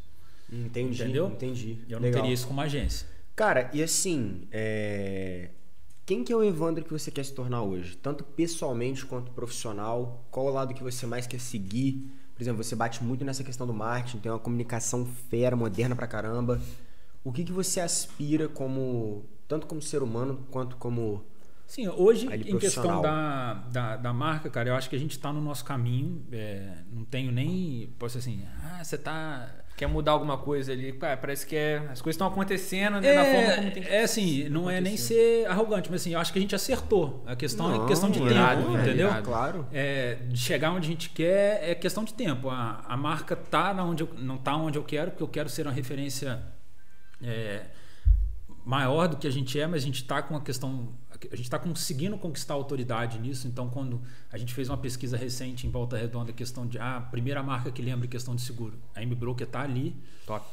Entendi, 0.53 1.03
Entendeu? 1.03 1.29
entendi. 1.29 1.79
E 1.89 1.93
eu 1.93 1.99
não 1.99 2.05
Legal. 2.05 2.21
teria 2.23 2.35
isso 2.35 2.47
como 2.47 2.61
agência. 2.61 3.09
Cara, 3.35 3.71
e 3.73 3.83
assim, 3.83 4.47
é... 4.53 5.49
quem 6.05 6.23
que 6.23 6.33
é 6.33 6.37
o 6.37 6.45
Evandro 6.45 6.85
que 6.85 6.93
você 6.93 7.11
quer 7.11 7.25
se 7.25 7.33
tornar 7.33 7.63
hoje? 7.63 7.97
Tanto 7.97 8.23
pessoalmente 8.23 9.05
quanto 9.07 9.33
profissional? 9.33 10.25
Qual 10.31 10.47
o 10.47 10.51
lado 10.51 10.75
que 10.75 10.83
você 10.83 11.07
mais 11.07 11.27
quer 11.27 11.41
seguir? 11.41 12.07
Por 12.35 12.43
exemplo, 12.43 12.63
você 12.63 12.77
bate 12.77 13.03
muito 13.03 13.25
nessa 13.25 13.43
questão 13.43 13.67
do 13.67 13.73
marketing, 13.73 14.19
tem 14.19 14.31
uma 14.31 14.39
comunicação 14.39 15.07
fera, 15.31 15.57
moderna 15.57 15.97
pra 15.97 16.07
caramba. 16.07 16.61
O 17.25 17.33
que 17.33 17.43
que 17.43 17.53
você 17.53 17.81
aspira 17.81 18.49
como, 18.49 19.25
tanto 19.49 19.67
como 19.67 19.81
ser 19.81 20.03
humano 20.03 20.47
quanto 20.51 20.77
como... 20.77 21.25
Sim, 21.67 21.89
hoje, 21.89 22.27
em 22.27 22.59
questão 22.59 23.01
da, 23.01 23.55
da, 23.73 23.97
da 23.97 24.13
marca, 24.13 24.51
cara, 24.51 24.69
eu 24.69 24.77
acho 24.77 24.89
que 24.89 24.95
a 24.95 24.99
gente 24.99 25.13
está 25.13 25.33
no 25.33 25.41
nosso 25.41 25.65
caminho. 25.65 26.23
é, 26.31 26.69
não 26.93 27.05
tenho 27.05 27.33
nem. 27.33 27.93
Posso 27.99 28.19
dizer 28.19 28.31
assim, 28.31 28.47
ah, 28.63 28.85
você 28.85 28.99
tá. 28.99 29.49
Quer 29.77 29.89
mudar 29.89 30.13
alguma 30.13 30.39
coisa 30.39 30.71
ali? 30.71 30.93
Cara, 30.93 31.17
parece 31.17 31.45
que 31.47 31.57
é, 31.57 31.79
as 31.91 32.01
coisas 32.01 32.15
estão 32.15 32.29
acontecendo 32.29 33.01
né, 33.01 33.15
da 33.15 33.25
forma 33.25 33.55
como 33.57 33.71
tem 33.73 33.83
que 33.83 33.89
É, 33.89 34.03
é 34.03 34.05
assim, 34.05 34.49
não 34.49 34.71
é 34.71 34.81
nem 34.81 34.97
ser 34.97 35.47
arrogante, 35.47 35.91
mas 35.91 36.03
assim, 36.03 36.13
eu 36.13 36.21
acho 36.21 36.33
que 36.33 36.39
a 36.39 36.43
gente 36.43 36.55
acertou. 36.55 37.25
A 37.27 37.35
questão 37.35 37.75
é 37.75 37.79
Não, 37.79 37.87
questão 37.87 38.11
de 38.11 38.23
irado, 38.23 38.63
tempo, 38.63 38.79
entendeu? 38.79 39.09
Claro. 39.25 39.67
É, 39.73 40.17
de 40.29 40.39
chegar 40.39 40.71
onde 40.71 40.87
a 40.87 40.91
gente 40.91 41.11
quer 41.11 41.69
é 41.69 41.75
questão 41.75 42.05
de 42.05 42.15
tempo. 42.15 42.51
A, 42.51 42.85
a 42.87 42.97
marca 42.97 43.35
tá 43.35 43.75
na 43.75 43.83
onde 43.83 44.05
eu, 44.05 44.11
não 44.19 44.37
tá 44.37 44.55
onde 44.55 44.79
eu 44.79 44.85
quero, 44.85 45.11
porque 45.11 45.23
eu 45.25 45.29
quero 45.29 45.49
ser 45.49 45.67
uma 45.67 45.73
referência 45.73 46.41
é, 47.25 47.67
maior 48.65 49.09
do 49.09 49.17
que 49.17 49.27
a 49.27 49.31
gente 49.31 49.59
é, 49.59 49.67
mas 49.67 49.83
a 49.83 49.87
gente 49.87 50.03
está 50.03 50.23
com 50.23 50.37
a 50.37 50.41
questão, 50.41 50.89
a 51.11 51.37
gente 51.37 51.43
está 51.45 51.59
conseguindo 51.59 52.17
conquistar 52.19 52.55
autoridade 52.55 53.19
nisso. 53.19 53.47
Então, 53.47 53.69
quando 53.69 54.01
a 54.33 54.39
gente 54.39 54.55
fez 54.55 54.69
uma 54.69 54.79
pesquisa 54.79 55.17
recente 55.17 55.67
em 55.67 55.71
Volta 55.71 55.97
Redonda, 55.97 56.33
questão 56.33 56.67
de 56.67 56.79
ah, 56.79 56.97
a 56.97 57.01
primeira 57.01 57.43
marca 57.43 57.71
que 57.71 57.83
lembra 57.83 58.07
questão 58.09 58.35
de 58.35 58.43
seguro, 58.43 58.79
a 58.95 59.03
M-Broker 59.03 59.47
está 59.47 59.63
ali, 59.63 59.95
Top. 60.27 60.45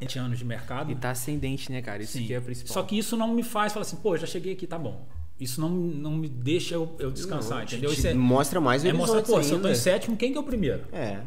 20 0.00 0.18
anos 0.18 0.38
de 0.38 0.44
mercado. 0.44 0.90
E 0.90 0.94
tá 0.96 1.10
ascendente, 1.10 1.70
né, 1.70 1.80
cara? 1.80 2.02
Isso 2.02 2.12
Sim. 2.18 2.26
que 2.26 2.34
é 2.34 2.38
o 2.38 2.42
principal. 2.42 2.72
Só 2.74 2.82
que 2.82 2.98
isso 2.98 3.16
não 3.16 3.32
me 3.34 3.42
faz 3.42 3.72
falar 3.72 3.82
assim, 3.82 3.96
pô, 3.96 4.16
já 4.16 4.26
cheguei 4.26 4.52
aqui, 4.54 4.66
tá 4.66 4.78
bom. 4.78 5.06
Isso 5.38 5.60
não, 5.60 5.68
não 5.68 6.12
me 6.12 6.28
deixa 6.28 6.74
eu, 6.74 6.94
eu 6.98 7.10
descansar, 7.10 7.58
Não, 7.58 7.66
te- 7.66 7.74
entendeu? 7.74 7.90
te 7.90 7.98
Isso 7.98 8.06
é, 8.06 8.14
mostra 8.14 8.60
mais 8.60 8.84
é 8.84 8.92
mostrar, 8.92 9.22
pô, 9.22 9.42
se 9.42 9.50
eu 9.50 9.58
tô 9.60 9.66
em 9.66 9.70
ainda. 9.70 9.74
sétimo, 9.74 10.16
quem 10.16 10.30
que 10.32 10.38
é 10.38 10.40
o 10.40 10.44
primeiro? 10.44 10.84
É, 10.92 11.22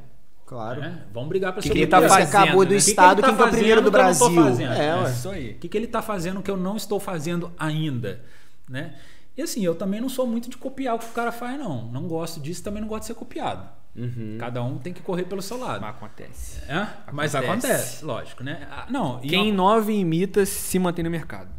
claro. 0.47 0.81
Né? 0.81 1.03
Vamos 1.13 1.29
brigar 1.29 1.53
pra 1.53 1.61
Que 1.61 1.67
ser 1.67 1.73
que 1.73 1.79
o 1.79 1.83
ele 1.83 1.87
tá. 1.91 2.01
Você 2.01 2.09
fazendo, 2.09 2.27
acabou 2.29 2.65
do 2.65 2.71
né? 2.71 2.77
estado, 2.77 3.21
Que 3.21 3.21
que 3.21 3.29
ele 3.29 3.31
é 3.31 3.35
o 3.35 3.45
tá 3.45 3.51
primeiro 3.51 3.81
do 3.81 3.91
Brasil? 3.91 4.33
fazendo? 4.33 4.73
É, 4.73 4.87
É, 4.87 4.95
ué. 4.95 5.11
Isso 5.11 5.29
aí. 5.29 5.51
O 5.51 5.55
que, 5.59 5.67
que 5.69 5.77
ele 5.77 5.85
está 5.85 6.01
fazendo 6.01 6.41
que 6.41 6.49
eu 6.49 6.57
não 6.57 6.75
estou 6.75 6.99
fazendo 6.99 7.51
ainda, 7.59 8.23
né? 8.67 8.95
E 9.37 9.41
assim, 9.43 9.63
eu 9.63 9.75
também 9.75 10.01
não 10.01 10.09
sou 10.09 10.25
muito 10.25 10.49
de 10.49 10.57
copiar 10.57 10.95
o 10.95 10.99
que 10.99 11.05
o 11.05 11.11
cara 11.11 11.31
faz, 11.31 11.59
não. 11.59 11.83
Não 11.91 12.07
gosto 12.07 12.39
disso, 12.39 12.63
também 12.63 12.81
não 12.81 12.87
gosto 12.87 13.01
de 13.01 13.07
ser 13.07 13.13
copiado. 13.13 13.69
Uhum. 13.95 14.37
Cada 14.39 14.63
um 14.63 14.77
tem 14.77 14.93
que 14.93 15.01
correr 15.01 15.23
pelo 15.25 15.41
seu 15.41 15.59
lado. 15.59 15.81
Mas 15.81 15.89
acontece. 15.95 16.59
É? 16.67 16.87
Mas 17.11 17.35
Acontece. 17.35 17.67
acontece, 17.67 18.05
lógico, 18.05 18.43
né? 18.43 18.67
Ah, 18.71 18.85
Não, 18.89 19.19
e 19.23 19.27
Quem 19.29 19.49
inova 19.49 19.91
e 19.91 19.99
imita 19.99 20.45
se 20.45 20.77
mantém 20.79 21.03
no 21.03 21.09
mercado. 21.11 21.49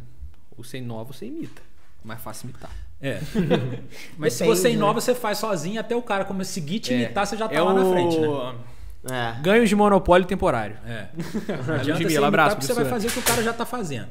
Você 0.57 0.77
inova, 0.77 1.13
você 1.13 1.25
imita. 1.25 1.61
Mais 2.03 2.21
fácil 2.21 2.45
imitar. 2.49 2.71
É. 3.01 3.19
Mas 4.17 4.33
se 4.33 4.39
Depende, 4.39 4.57
você 4.59 4.67
né? 4.69 4.73
inova, 4.73 4.99
você 5.01 5.13
faz 5.15 5.37
sozinho, 5.37 5.79
até 5.79 5.95
o 5.95 6.01
cara 6.01 6.25
como 6.25 6.43
seguir 6.43 6.79
te 6.79 6.93
imitar, 6.93 7.25
você 7.27 7.37
já 7.37 7.47
tá 7.47 7.55
é 7.55 7.61
lá 7.61 7.73
o... 7.73 7.75
na 7.75 7.91
frente, 7.93 8.17
né? 8.19 8.27
É. 9.03 9.41
Ganhos 9.41 9.69
de 9.69 9.75
monopólio 9.75 10.27
temporário. 10.27 10.77
É. 10.85 11.09
Não 11.67 11.75
adianta 11.75 12.09
você 12.09 12.17
abraço, 12.17 12.55
porque 12.55 12.67
você 12.67 12.73
vai 12.73 12.85
fazer 12.85 13.07
o 13.07 13.11
que 13.11 13.19
o 13.19 13.23
cara 13.23 13.41
já 13.43 13.53
tá 13.53 13.65
fazendo. 13.65 14.07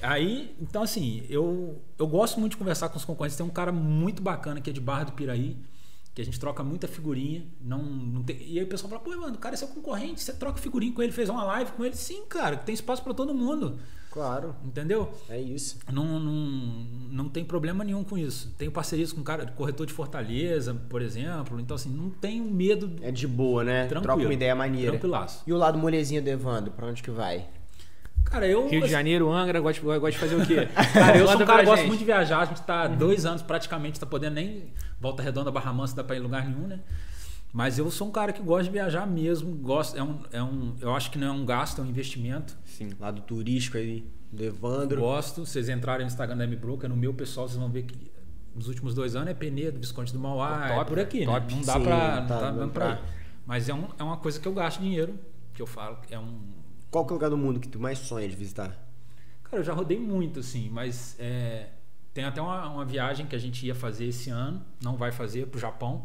Aí, 0.00 0.54
então 0.60 0.82
assim, 0.82 1.24
eu, 1.28 1.82
eu 1.98 2.06
gosto 2.06 2.38
muito 2.38 2.52
de 2.52 2.58
conversar 2.58 2.88
com 2.88 2.96
os 2.96 3.04
concorrentes. 3.04 3.36
Tem 3.36 3.44
um 3.44 3.50
cara 3.50 3.72
muito 3.72 4.22
bacana 4.22 4.60
que 4.60 4.70
é 4.70 4.72
de 4.72 4.80
Barra 4.80 5.04
do 5.04 5.12
Piraí, 5.12 5.56
que 6.18 6.22
a 6.22 6.24
gente 6.24 6.40
troca 6.40 6.64
muita 6.64 6.88
figurinha. 6.88 7.46
Não, 7.60 7.80
não 7.80 8.24
tem... 8.24 8.36
E 8.42 8.58
aí 8.58 8.64
o 8.64 8.66
pessoal 8.66 8.90
fala, 8.90 9.00
pô, 9.00 9.10
mano, 9.16 9.36
o 9.36 9.38
cara 9.38 9.54
é 9.54 9.56
seu 9.56 9.68
concorrente, 9.68 10.20
você 10.20 10.32
troca 10.32 10.58
figurinha 10.58 10.92
com 10.92 11.00
ele, 11.00 11.12
fez 11.12 11.28
uma 11.28 11.44
live 11.44 11.70
com 11.70 11.84
ele. 11.84 11.94
Sim, 11.94 12.24
cara, 12.28 12.56
tem 12.56 12.74
espaço 12.74 13.04
para 13.04 13.14
todo 13.14 13.32
mundo. 13.32 13.78
Claro, 14.10 14.56
Entendeu? 14.64 15.12
é 15.28 15.40
isso. 15.40 15.78
Não, 15.92 16.18
não, 16.18 16.32
não 17.08 17.28
tem 17.28 17.44
problema 17.44 17.84
nenhum 17.84 18.02
com 18.02 18.18
isso. 18.18 18.52
Tenho 18.58 18.72
parcerias 18.72 19.12
com 19.12 19.22
cara, 19.22 19.46
corretor 19.46 19.86
de 19.86 19.92
Fortaleza, 19.92 20.74
por 20.88 21.02
exemplo. 21.02 21.60
Então, 21.60 21.76
assim, 21.76 21.90
não 21.90 22.10
tenho 22.10 22.42
medo. 22.42 22.96
É 23.00 23.12
de 23.12 23.28
boa, 23.28 23.62
né? 23.62 23.86
Tranquilo. 23.86 24.02
Troca 24.02 24.22
uma 24.24 24.34
ideia 24.34 24.56
maneira. 24.56 24.90
Tranquilaço. 24.90 25.44
E 25.46 25.52
o 25.52 25.56
lado 25.56 25.78
molezinho 25.78 26.20
do 26.20 26.28
Evandro, 26.28 26.72
pra 26.72 26.88
onde 26.88 27.00
que 27.00 27.12
vai? 27.12 27.46
Cara, 28.30 28.46
eu. 28.46 28.68
Rio 28.68 28.82
de 28.82 28.88
Janeiro, 28.88 29.32
Angra, 29.32 29.60
gosta 29.60 29.80
de, 29.80 29.86
gosta 29.86 30.10
de 30.10 30.18
fazer 30.18 30.36
o 30.36 30.46
quê? 30.46 30.68
Cara, 30.92 31.16
eu 31.18 31.26
sou 31.26 31.40
um 31.40 31.46
cara 31.46 31.60
que 31.60 31.66
gosto 31.66 31.86
muito 31.86 31.98
de 31.98 32.04
viajar. 32.04 32.40
A 32.40 32.44
gente 32.44 32.62
tá 32.62 32.82
há 32.82 32.88
dois 32.88 33.24
anos 33.24 33.42
praticamente, 33.42 33.98
tá 33.98 34.06
podendo 34.06 34.34
nem 34.34 34.72
volta 35.00 35.22
redonda, 35.22 35.50
Barra 35.50 35.72
Mansa, 35.72 35.96
dá 35.96 36.04
pra 36.04 36.16
ir 36.16 36.18
em 36.18 36.22
lugar 36.22 36.44
nenhum, 36.46 36.66
né? 36.66 36.80
Mas 37.52 37.78
eu 37.78 37.90
sou 37.90 38.08
um 38.08 38.10
cara 38.10 38.32
que 38.32 38.42
gosta 38.42 38.64
de 38.64 38.70
viajar 38.70 39.06
mesmo. 39.06 39.54
Gosto, 39.56 39.96
é 39.96 40.02
um, 40.02 40.20
é 40.30 40.42
um, 40.42 40.74
eu 40.80 40.94
acho 40.94 41.10
que 41.10 41.18
não 41.18 41.28
é 41.28 41.30
um 41.30 41.46
gasto, 41.46 41.80
é 41.80 41.84
um 41.84 41.86
investimento. 41.86 42.56
Sim. 42.64 42.90
Lado 43.00 43.22
turístico 43.22 43.78
aí 43.78 44.06
do 44.30 44.44
Evandro. 44.44 45.00
Gosto. 45.00 45.46
Vocês 45.46 45.68
entrarem 45.68 46.04
no 46.04 46.10
Instagram 46.10 46.36
da 46.36 46.44
M-Broker, 46.44 46.88
no 46.88 46.96
meu 46.96 47.14
pessoal, 47.14 47.48
vocês 47.48 47.58
vão 47.58 47.70
ver 47.70 47.84
que 47.84 48.10
nos 48.54 48.68
últimos 48.68 48.92
dois 48.94 49.16
anos 49.16 49.30
é 49.30 49.34
Penedo, 49.34 49.78
Visconde 49.78 50.12
do 50.12 50.18
Mauá, 50.18 50.68
Top, 50.68 50.80
é 50.80 50.84
por 50.84 50.98
aqui, 50.98 51.24
top. 51.24 51.40
né? 51.40 51.46
Não 51.56 51.62
dá 51.62 51.72
Sim, 51.72 51.82
pra. 51.82 52.20
Não 52.20 52.26
tá 52.26 52.38
tá 52.38 52.50
dando 52.50 52.72
pra 52.72 52.90
ir. 52.90 52.98
Mas 53.46 53.68
é, 53.68 53.74
um, 53.74 53.88
é 53.98 54.02
uma 54.02 54.18
coisa 54.18 54.38
que 54.38 54.46
eu 54.46 54.52
gasto 54.52 54.80
dinheiro, 54.80 55.18
que 55.54 55.62
eu 55.62 55.66
falo, 55.66 55.96
que 56.06 56.14
é 56.14 56.18
um. 56.18 56.57
Qual 56.90 57.04
que 57.04 57.10
é 57.10 57.12
o 57.12 57.16
lugar 57.16 57.30
do 57.30 57.36
mundo 57.36 57.60
que 57.60 57.68
tu 57.68 57.78
mais 57.78 57.98
sonha 57.98 58.28
de 58.28 58.34
visitar? 58.36 58.76
Cara, 59.44 59.60
eu 59.60 59.64
já 59.64 59.72
rodei 59.72 59.98
muito, 59.98 60.40
assim, 60.40 60.68
mas 60.70 61.16
é, 61.18 61.66
tem 62.14 62.24
até 62.24 62.40
uma, 62.40 62.68
uma 62.70 62.84
viagem 62.84 63.26
que 63.26 63.34
a 63.36 63.38
gente 63.38 63.66
ia 63.66 63.74
fazer 63.74 64.06
esse 64.06 64.30
ano, 64.30 64.62
não 64.82 64.96
vai 64.96 65.10
fazer, 65.12 65.46
pro 65.46 65.58
Japão. 65.60 66.04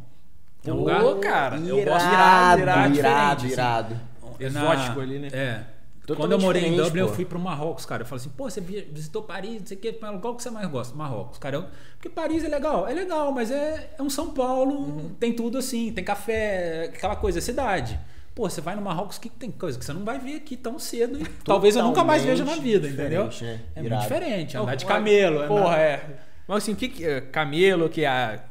É 0.65 0.71
um 0.71 0.77
lugar. 0.77 1.03
cara, 1.19 1.57
eu 1.57 1.77
irado, 1.79 1.89
gosto 1.91 2.07
irado, 2.13 2.61
irado, 2.61 2.95
irado, 2.95 3.45
irado. 3.47 3.99
É 4.39 4.45
Exótico 4.45 4.99
ali, 5.01 5.19
né? 5.19 5.27
É. 5.31 5.65
Totalmente 6.05 6.17
Quando 6.21 6.31
eu 6.33 6.39
morei 6.45 6.65
em 6.67 6.75
Dublin, 6.75 6.99
eu 7.01 7.07
pô. 7.07 7.13
fui 7.13 7.23
pro 7.25 7.39
Marrocos, 7.39 7.85
cara. 7.85 8.03
Eu 8.03 8.05
falei 8.05 8.21
assim, 8.21 8.29
pô, 8.35 8.49
você 8.49 8.59
vi- 8.59 8.81
visitou 8.91 9.23
Paris, 9.23 9.61
não 9.61 9.65
sei 9.67 9.77
o 9.77 9.79
quê. 9.79 9.93
Qual 9.93 10.35
que 10.35 10.43
você 10.43 10.49
mais 10.49 10.67
gosta? 10.69 10.93
Marrocos. 10.95 11.37
Cara, 11.37 11.55
eu- 11.57 11.65
porque 11.93 12.09
Paris 12.09 12.43
é 12.43 12.49
legal. 12.49 12.85
É 12.87 12.93
legal, 12.93 13.31
mas 13.31 13.49
é, 13.51 13.95
é 13.97 14.01
um 14.03 14.09
São 14.09 14.33
Paulo, 14.33 14.73
Uhum. 14.75 15.15
tem 15.17 15.33
tudo 15.33 15.57
assim, 15.57 15.93
tem 15.93 16.03
café, 16.03 16.91
aquela 16.93 17.15
coisa, 17.15 17.39
é 17.39 17.41
cidade. 17.41 17.97
Pô, 18.35 18.49
você 18.49 18.61
vai 18.61 18.75
no 18.75 18.81
Marrocos, 18.81 19.17
que 19.19 19.29
tem 19.29 19.51
coisa 19.51 19.77
que 19.77 19.85
você 19.85 19.93
não 19.93 20.03
vai 20.03 20.17
ver 20.17 20.37
aqui 20.37 20.57
tão 20.57 20.79
cedo. 20.79 21.19
E 21.21 21.25
talvez 21.45 21.75
eu 21.75 21.83
nunca 21.83 22.03
mais 22.03 22.23
veja 22.23 22.43
na 22.43 22.55
vida, 22.55 22.87
entendeu? 22.87 23.25
né? 23.25 23.59
É 23.75 23.81
muito 23.81 23.99
diferente. 24.01 24.57
Andar 24.57 24.75
de 24.75 24.85
camelo. 24.85 25.47
Porra, 25.47 25.77
é. 25.77 26.17
Mas 26.47 26.57
assim, 26.63 26.73
o 26.73 26.75
que 26.75 26.89
que 26.89 27.05
é? 27.05 27.21
Camelo, 27.21 27.87
que 27.89 28.01
é 28.01 28.05
Cara, 28.05 28.41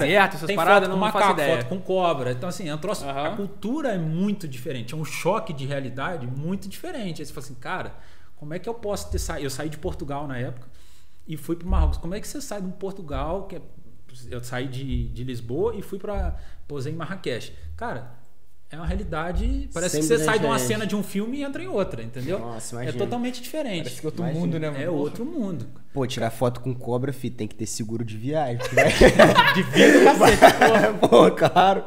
deserto, 0.00 0.34
essas 0.36 0.46
tem 0.46 0.54
paradas, 0.54 0.88
foto 0.88 0.90
não, 0.90 0.98
com 1.00 1.04
não 1.06 1.12
faço 1.12 1.24
macaco, 1.26 1.40
ideia. 1.40 1.56
foto 1.56 1.68
com 1.68 1.80
cobra. 1.80 2.30
Então, 2.32 2.48
assim, 2.48 2.68
é 2.68 2.74
um 2.74 2.78
troço- 2.78 3.04
Aham. 3.04 3.24
a 3.26 3.36
cultura 3.36 3.88
é 3.92 3.98
muito 3.98 4.46
diferente. 4.46 4.94
É 4.94 4.96
um 4.96 5.04
choque 5.04 5.52
de 5.52 5.66
realidade 5.66 6.26
muito 6.28 6.68
diferente. 6.68 7.20
Aí 7.22 7.26
você 7.26 7.32
fala 7.32 7.44
assim, 7.46 7.54
cara, 7.54 7.94
como 8.36 8.54
é 8.54 8.58
que 8.58 8.68
eu 8.68 8.74
posso 8.74 9.10
ter 9.10 9.18
saído? 9.18 9.46
Eu 9.46 9.50
saí 9.50 9.68
de 9.68 9.78
Portugal 9.78 10.28
na 10.28 10.38
época 10.38 10.68
e 11.26 11.36
fui 11.36 11.56
para 11.56 11.66
Marrocos. 11.66 11.96
Como 11.98 12.14
é 12.14 12.20
que 12.20 12.28
você 12.28 12.40
sai 12.40 12.60
de 12.60 12.68
um 12.68 12.72
Portugal, 12.72 13.46
que 13.48 13.56
é- 13.56 13.62
eu 14.30 14.44
saí 14.44 14.68
de, 14.68 15.08
de 15.08 15.24
Lisboa 15.24 15.74
e 15.74 15.82
fui 15.82 15.98
para 15.98 16.36
posei 16.68 16.92
em 16.92 16.96
Marrakech. 16.96 17.52
Cara, 17.76 18.12
é 18.70 18.76
uma 18.76 18.86
realidade. 18.86 19.68
Parece 19.74 19.96
que 19.98 20.02
Sempre 20.04 20.18
você 20.18 20.24
sai 20.24 20.38
de 20.38 20.46
uma 20.46 20.58
cena 20.58 20.86
de 20.86 20.94
um 20.94 21.02
filme 21.02 21.38
e 21.38 21.42
entra 21.42 21.62
em 21.62 21.66
outra, 21.66 22.02
entendeu? 22.02 22.38
Nossa, 22.38 22.76
é 22.76 22.82
imagina. 22.84 23.04
totalmente 23.04 23.42
diferente. 23.42 23.82
Parece 23.84 24.00
que 24.00 24.06
é 24.06 24.08
outro 24.08 24.22
Imagina. 24.22 24.40
mundo, 24.40 24.58
né, 24.60 24.70
mano? 24.70 24.82
É 24.84 24.88
outro 24.90 25.24
mundo. 25.24 25.66
Pô, 25.92 26.06
tirar 26.06 26.30
foto 26.30 26.60
com 26.60 26.72
cobra, 26.74 27.12
fi, 27.12 27.30
tem 27.30 27.48
que 27.48 27.54
ter 27.54 27.66
seguro 27.66 28.04
de 28.04 28.16
viagem. 28.16 28.58
vai- 28.72 28.92
De 29.54 29.62
vida, 29.64 30.04
cacete. 30.04 30.98
Pô, 31.00 31.30
claro. 31.32 31.84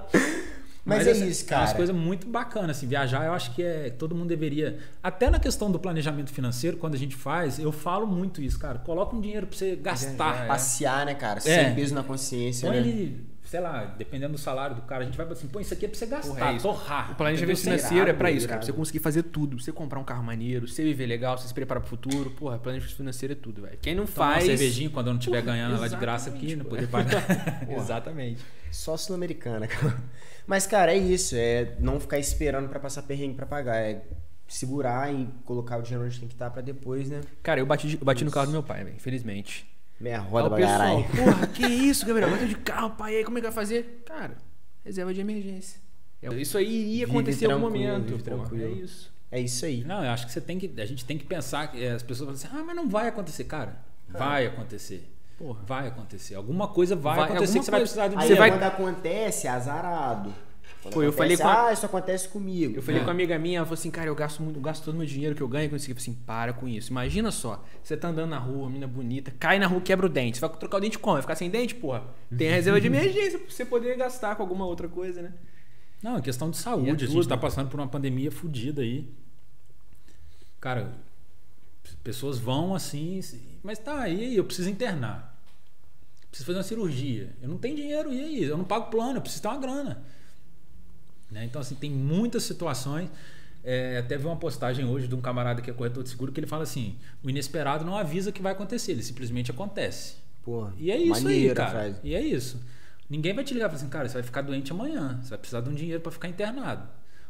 Mas, 0.86 1.08
é 1.08 1.12
assim, 1.12 1.28
isso, 1.30 1.46
É 1.46 1.48
cara. 1.48 1.62
umas 1.62 1.74
coisas 1.74 1.96
muito 1.96 2.28
bacanas, 2.28 2.76
assim, 2.76 2.86
viajar 2.88 3.26
eu 3.26 3.32
acho 3.32 3.56
que 3.56 3.64
é 3.64 3.90
todo 3.90 4.14
mundo 4.14 4.28
deveria, 4.28 4.80
até 5.02 5.30
na 5.30 5.40
questão 5.40 5.72
do 5.72 5.80
planejamento 5.80 6.30
financeiro, 6.34 6.76
quando 6.76 6.96
a 6.96 6.98
gente 6.98 7.16
faz, 7.16 7.58
eu 7.58 7.72
falo 7.72 8.06
muito 8.06 8.42
isso, 8.42 8.60
cara, 8.60 8.80
coloca 8.80 9.16
um 9.16 9.22
dinheiro 9.22 9.48
pra 9.48 9.58
você 9.58 9.78
gastar, 9.78 10.32
Viajar, 10.34 10.48
Passear, 10.48 11.06
né, 11.06 11.16
cara? 11.16 11.40
É. 11.40 11.42
Sem 11.42 11.74
peso 11.76 11.96
na 11.96 12.04
consciência, 12.04 12.68
põe 12.70 12.82
né? 12.82 12.86
ele, 12.86 13.26
sei 13.54 13.60
lá, 13.60 13.86
dependendo 13.86 14.32
do 14.32 14.40
salário 14.40 14.76
do 14.76 14.82
cara, 14.82 15.04
a 15.04 15.06
gente 15.06 15.16
vai 15.16 15.28
assim, 15.28 15.48
põe 15.48 15.62
isso 15.62 15.76
aqui 15.76 15.86
é 15.86 15.88
pra 15.88 15.96
você 15.96 16.08
gastar, 16.08 16.34
Porra, 16.34 16.54
é 16.54 16.58
torrar. 16.58 17.12
O 17.12 17.16
planejamento 17.16 17.60
financeiro 17.60 18.10
é 18.10 18.14
pra 18.14 18.30
irado, 18.32 18.38
isso, 18.40 18.48
cara. 18.48 18.58
Pra 18.58 18.66
você 18.66 18.74
conseguir 18.74 18.98
fazer 18.98 19.22
tudo. 19.22 19.60
Você 19.60 19.72
comprar 19.72 20.00
um 20.00 20.04
carro 20.04 20.24
maneiro, 20.24 20.68
você 20.68 20.84
viver 20.84 21.06
legal, 21.06 21.38
você 21.38 21.48
se 21.48 21.54
preparar 21.54 21.80
pro 21.80 21.88
futuro. 21.92 22.32
Porra, 22.32 22.58
planejamento 22.58 22.96
financeiro 22.98 23.34
é 23.34 23.36
tudo, 23.36 23.62
velho. 23.62 23.78
Quem 23.80 23.94
não 23.94 24.08
Tomar 24.08 24.26
uma 24.26 24.34
faz. 24.34 24.46
cervejinha 24.46 24.90
quando 24.90 25.06
eu 25.06 25.14
não 25.14 25.20
estiver 25.20 25.44
ganhando 25.44 25.80
lá 25.80 25.88
de 25.88 25.96
graça 25.98 26.32
aqui, 26.32 26.56
não 26.56 26.64
pô. 26.64 26.72
poder 26.72 26.88
pagar. 26.88 27.24
Exatamente. 27.70 28.44
Só 28.72 28.98
sul-americana, 28.98 29.68
cara. 29.70 30.02
Mas, 30.48 30.66
cara, 30.66 30.92
é 30.92 30.98
isso. 30.98 31.36
É 31.36 31.76
não 31.80 32.00
ficar 32.00 32.18
esperando 32.18 32.68
pra 32.68 32.80
passar 32.80 33.04
perrengue 33.04 33.36
pra 33.36 33.46
pagar. 33.46 33.76
É 33.76 34.02
segurar 34.48 35.14
e 35.14 35.30
colocar 35.46 35.78
o 35.78 35.84
dinheiro 35.84 36.08
onde 36.08 36.18
tem 36.18 36.28
que 36.28 36.34
estar 36.34 36.50
pra 36.50 36.64
depois, 36.64 37.08
né? 37.08 37.22
Cara, 37.44 37.60
eu 37.60 37.68
bati, 37.68 38.00
eu 38.00 38.04
bati 38.04 38.26
no 38.26 38.32
carro 38.32 38.48
do 38.48 38.52
meu 38.52 38.64
pai, 38.64 38.84
velho. 38.84 38.96
Infelizmente. 38.96 39.72
Meia 40.00 40.20
roda 40.20 40.50
pra 40.50 40.58
pessoal, 40.58 41.04
caralho. 41.04 41.06
porra, 41.34 41.48
que 41.48 41.66
isso, 41.66 42.06
Gabriel? 42.06 42.30
Bateu 42.30 42.48
de 42.48 42.56
carro, 42.56 42.90
pai. 42.92 43.16
Aí 43.18 43.24
como 43.24 43.38
é 43.38 43.42
que 43.42 43.48
vai 43.48 43.54
fazer? 43.56 44.04
Cara, 44.06 44.36
reserva 44.84 45.14
de 45.14 45.22
emergência. 45.22 45.80
É, 46.22 46.34
Isso 46.36 46.58
aí 46.58 46.94
iria 46.94 47.06
acontecer 47.06 47.46
em 47.48 47.52
algum 47.52 47.66
momento. 47.66 48.12
porra. 48.12 48.24
tranquilo. 48.24 48.64
É 48.66 48.70
isso. 48.70 49.14
É 49.32 49.40
isso 49.40 49.66
aí. 49.66 49.84
Não, 49.84 50.04
eu 50.04 50.12
acho 50.12 50.26
que 50.26 50.32
você 50.32 50.40
tem 50.42 50.58
que, 50.60 50.72
a 50.80 50.86
gente 50.86 51.04
tem 51.06 51.18
que 51.18 51.26
pensar, 51.26 51.68
que, 51.72 51.84
eh, 51.84 51.92
as 51.92 52.04
pessoas 52.04 52.42
falam 52.42 52.58
assim, 52.60 52.62
ah, 52.62 52.64
mas 52.66 52.76
não 52.76 52.88
vai 52.88 53.08
acontecer, 53.08 53.44
cara, 53.46 53.78
vai 54.08 54.46
acontecer. 54.46 55.10
Porra. 55.38 55.60
Vai 55.66 55.88
acontecer. 55.88 56.36
Alguma 56.36 56.68
coisa 56.68 56.96
vai, 56.96 57.16
Vai- 57.18 57.26
acontecer 57.32 57.60
que 57.60 57.66
você 57.66 57.72
vai 57.72 57.80
coisa- 57.82 57.94
precisar 57.94 58.08
de 58.10 58.16
um 58.16 58.20
Aí 58.20 58.28
Você 58.28 58.36
vai- 58.36 58.52
quando 58.52 58.64
acontece, 58.64 59.48
é 59.48 59.50
azarado. 59.50 60.34
Quando 60.84 60.94
Pô, 60.96 61.02
eu 61.02 61.14
falei 61.14 61.38
com 61.38 61.48
a- 61.48 61.68
Ah, 61.68 61.74
isso 61.74 61.86
acontece 61.86 62.28
comigo. 62.28 62.76
Eu 62.76 62.82
falei 62.82 62.98
É. 63.00 63.04
com 63.04 63.08
uma 63.08 63.14
amiga 63.14 63.40
minha, 63.40 63.60
ela 63.60 63.66
falou 63.66 63.80
assim, 63.80 63.90
cara, 63.90 64.08
eu 64.10 64.16
gasto 64.16 64.44
muito, 64.44 64.58
eu 64.58 64.62
gasto 64.62 64.84
todo 64.84 64.94
o 64.94 64.98
meu 64.98 65.08
dinheiro 65.08 65.34
que 65.34 65.42
eu 65.42 65.48
ganho 65.48 65.70
com 65.70 65.76
isso. 65.78 65.86
aqui." 65.86 65.94
Eu 65.94 65.96
falei 65.96 66.12
assim, 66.14 66.24
para 66.26 66.52
com 66.54 66.68
isso. 66.68 66.92
Imagina 66.92 67.32
só, 67.32 67.64
você 67.82 67.96
tá 67.96 68.10
andando 68.10 68.30
na 68.32 68.38
rua, 68.38 68.68
menina 68.68 68.86
bonita, 68.88 69.32
cai 69.40 69.58
na 69.60 69.66
rua, 69.68 69.80
quebra 69.80 70.06
o 70.06 70.10
dente. 70.10 70.38
Você 70.38 70.46
vai 70.46 70.58
trocar 70.58 70.78
o 70.78 70.82
dente 70.82 71.00
como? 71.00 71.14
Vai 71.14 71.22
ficar 71.22 71.36
sem 71.36 71.50
dente, 71.50 71.74
porra? 71.76 72.04
Tem 72.38 72.50
a 72.50 72.52
reserva 72.56 72.82
de 72.82 72.88
emergência 72.88 73.40
pra 73.40 73.50
você 73.50 73.64
poder 73.64 73.96
gastar 73.98 74.36
com 74.36 74.44
alguma 74.44 74.66
outra 74.66 74.90
coisa, 74.90 75.22
né? 75.22 75.34
Não, 76.02 76.18
é 76.18 76.22
questão 76.22 76.50
de 76.52 76.58
é 76.58 76.62
saúde. 76.62 77.06
a 77.06 77.08
gente 77.08 77.28
tá 77.30 77.38
passando 77.38 77.70
por 77.70 77.80
uma 77.80 77.88
pandemia 77.88 78.30
fodida 78.30 78.82
aí. 78.82 79.10
Cara, 80.60 80.94
pessoas 82.04 82.38
vão 82.38 82.76
assim, 82.76 83.22
mas 83.64 83.80
tá 83.80 84.02
aí, 84.02 84.36
eu 84.36 84.44
preciso 84.44 84.70
internar. 84.70 85.34
Preciso 86.30 86.46
fazer 86.48 86.58
uma 86.58 86.64
cirurgia. 86.64 87.34
Eu 87.42 87.48
não 87.48 87.58
tenho 87.58 87.76
dinheiro, 87.76 88.12
e 88.12 88.20
aí? 88.20 88.44
Eu 88.44 88.58
não 88.58 88.66
pago 88.66 88.90
plano, 88.90 89.18
eu 89.18 89.22
preciso 89.22 89.42
ter 89.42 89.48
uma 89.50 89.58
grana. 89.58 90.04
Né? 91.34 91.46
Então, 91.46 91.60
assim, 91.60 91.76
tem 91.76 91.90
muitas 91.90 92.44
situações. 92.44 93.10
É, 93.64 93.98
até 93.98 94.18
vi 94.18 94.26
uma 94.26 94.36
postagem 94.36 94.86
hoje 94.86 95.08
de 95.08 95.16
um 95.16 95.22
camarada 95.22 95.62
que 95.62 95.70
é 95.70 95.74
corretor 95.74 96.04
de 96.04 96.10
seguro 96.10 96.32
que 96.32 96.40
ele 96.40 96.48
fala 96.48 96.64
assim: 96.64 96.98
o 97.24 97.30
inesperado 97.30 97.84
não 97.84 97.98
avisa 97.98 98.32
que 98.32 98.42
vai 98.42 98.52
acontecer, 98.52 98.92
ele 98.92 99.04
simplesmente 99.04 99.52
acontece. 99.52 100.16
Porra, 100.44 100.74
E 100.78 100.92
é 100.92 100.98
isso 100.98 101.28
aí, 101.28 101.54
cara. 101.54 101.72
frase. 101.72 102.00
E 102.04 102.14
é 102.14 102.22
isso. 102.22 102.62
Ninguém 103.10 103.34
vai 103.34 103.44
te 103.44 103.54
ligar 103.54 103.68
e 103.68 103.70
falar 103.70 103.80
assim, 103.82 103.90
cara, 103.90 104.08
você 104.10 104.14
vai 104.16 104.24
ficar 104.24 104.42
doente 104.42 104.72
amanhã. 104.72 105.20
Você 105.22 105.30
vai 105.30 105.38
precisar 105.38 105.62
de 105.62 105.70
um 105.70 105.74
dinheiro 105.74 106.02
para 106.02 106.12
ficar 106.12 106.28
internado. 106.28 106.88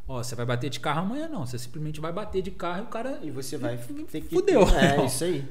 Ó, 0.07 0.21
você 0.21 0.33
vai 0.35 0.45
bater 0.45 0.69
de 0.69 0.79
carro 0.79 1.01
amanhã, 1.01 1.27
não. 1.27 1.45
Você 1.45 1.57
simplesmente 1.59 2.01
vai 2.01 2.11
bater 2.11 2.41
de 2.41 2.51
carro 2.51 2.79
e 2.79 2.83
o 2.83 2.87
cara. 2.87 3.19
E 3.21 3.29
você 3.29 3.57
vai 3.57 3.77
ter 4.11 4.21
que. 4.21 4.29
Fudeu. 4.35 4.65
É, 4.75 5.05
isso 5.05 5.23
aí. 5.23 5.47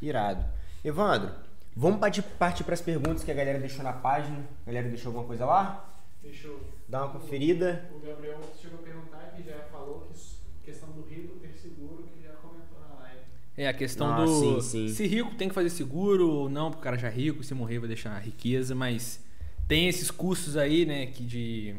Irado. 0.00 0.44
Evandro, 0.84 1.30
vamos 1.74 1.98
partir, 1.98 2.22
partir 2.22 2.62
para 2.62 2.74
as 2.74 2.80
perguntas 2.80 3.24
que 3.24 3.30
a 3.30 3.34
galera 3.34 3.58
deixou 3.58 3.82
na 3.82 3.92
página. 3.92 4.38
A 4.64 4.70
galera 4.70 4.88
deixou 4.88 5.10
alguma 5.10 5.26
coisa 5.26 5.44
lá? 5.44 5.93
Deixa 6.24 6.48
eu. 6.48 6.60
Dá 6.88 7.04
uma 7.04 7.12
conferida. 7.20 7.88
O 7.94 7.98
Gabriel 8.04 8.40
chegou 8.60 8.80
a 8.80 8.82
perguntar 8.82 9.34
que 9.36 9.42
já 9.42 9.58
falou 9.70 10.08
que 10.12 10.64
questão 10.64 10.90
do 10.90 11.02
rico 11.02 11.38
ter 11.38 11.52
seguro, 11.58 12.04
que 12.04 12.22
já 12.22 12.32
comentou 12.34 12.78
na 12.80 13.00
live. 13.00 13.20
É, 13.56 13.68
a 13.68 13.74
questão 13.74 14.12
Ah, 14.12 14.24
do. 14.24 14.60
sim, 14.60 14.60
sim. 14.60 14.88
Se 14.88 15.06
rico 15.06 15.34
tem 15.34 15.48
que 15.48 15.54
fazer 15.54 15.70
seguro 15.70 16.28
ou 16.28 16.48
não, 16.48 16.70
porque 16.70 16.80
o 16.80 16.84
cara 16.84 16.96
já 16.96 17.08
é 17.08 17.10
rico, 17.10 17.42
se 17.44 17.54
morrer 17.54 17.78
vai 17.78 17.88
deixar 17.88 18.18
riqueza, 18.18 18.74
mas 18.74 19.22
tem 19.68 19.88
esses 19.88 20.10
custos 20.10 20.56
aí, 20.56 20.84
né, 20.86 21.06
que 21.06 21.22
de. 21.24 21.74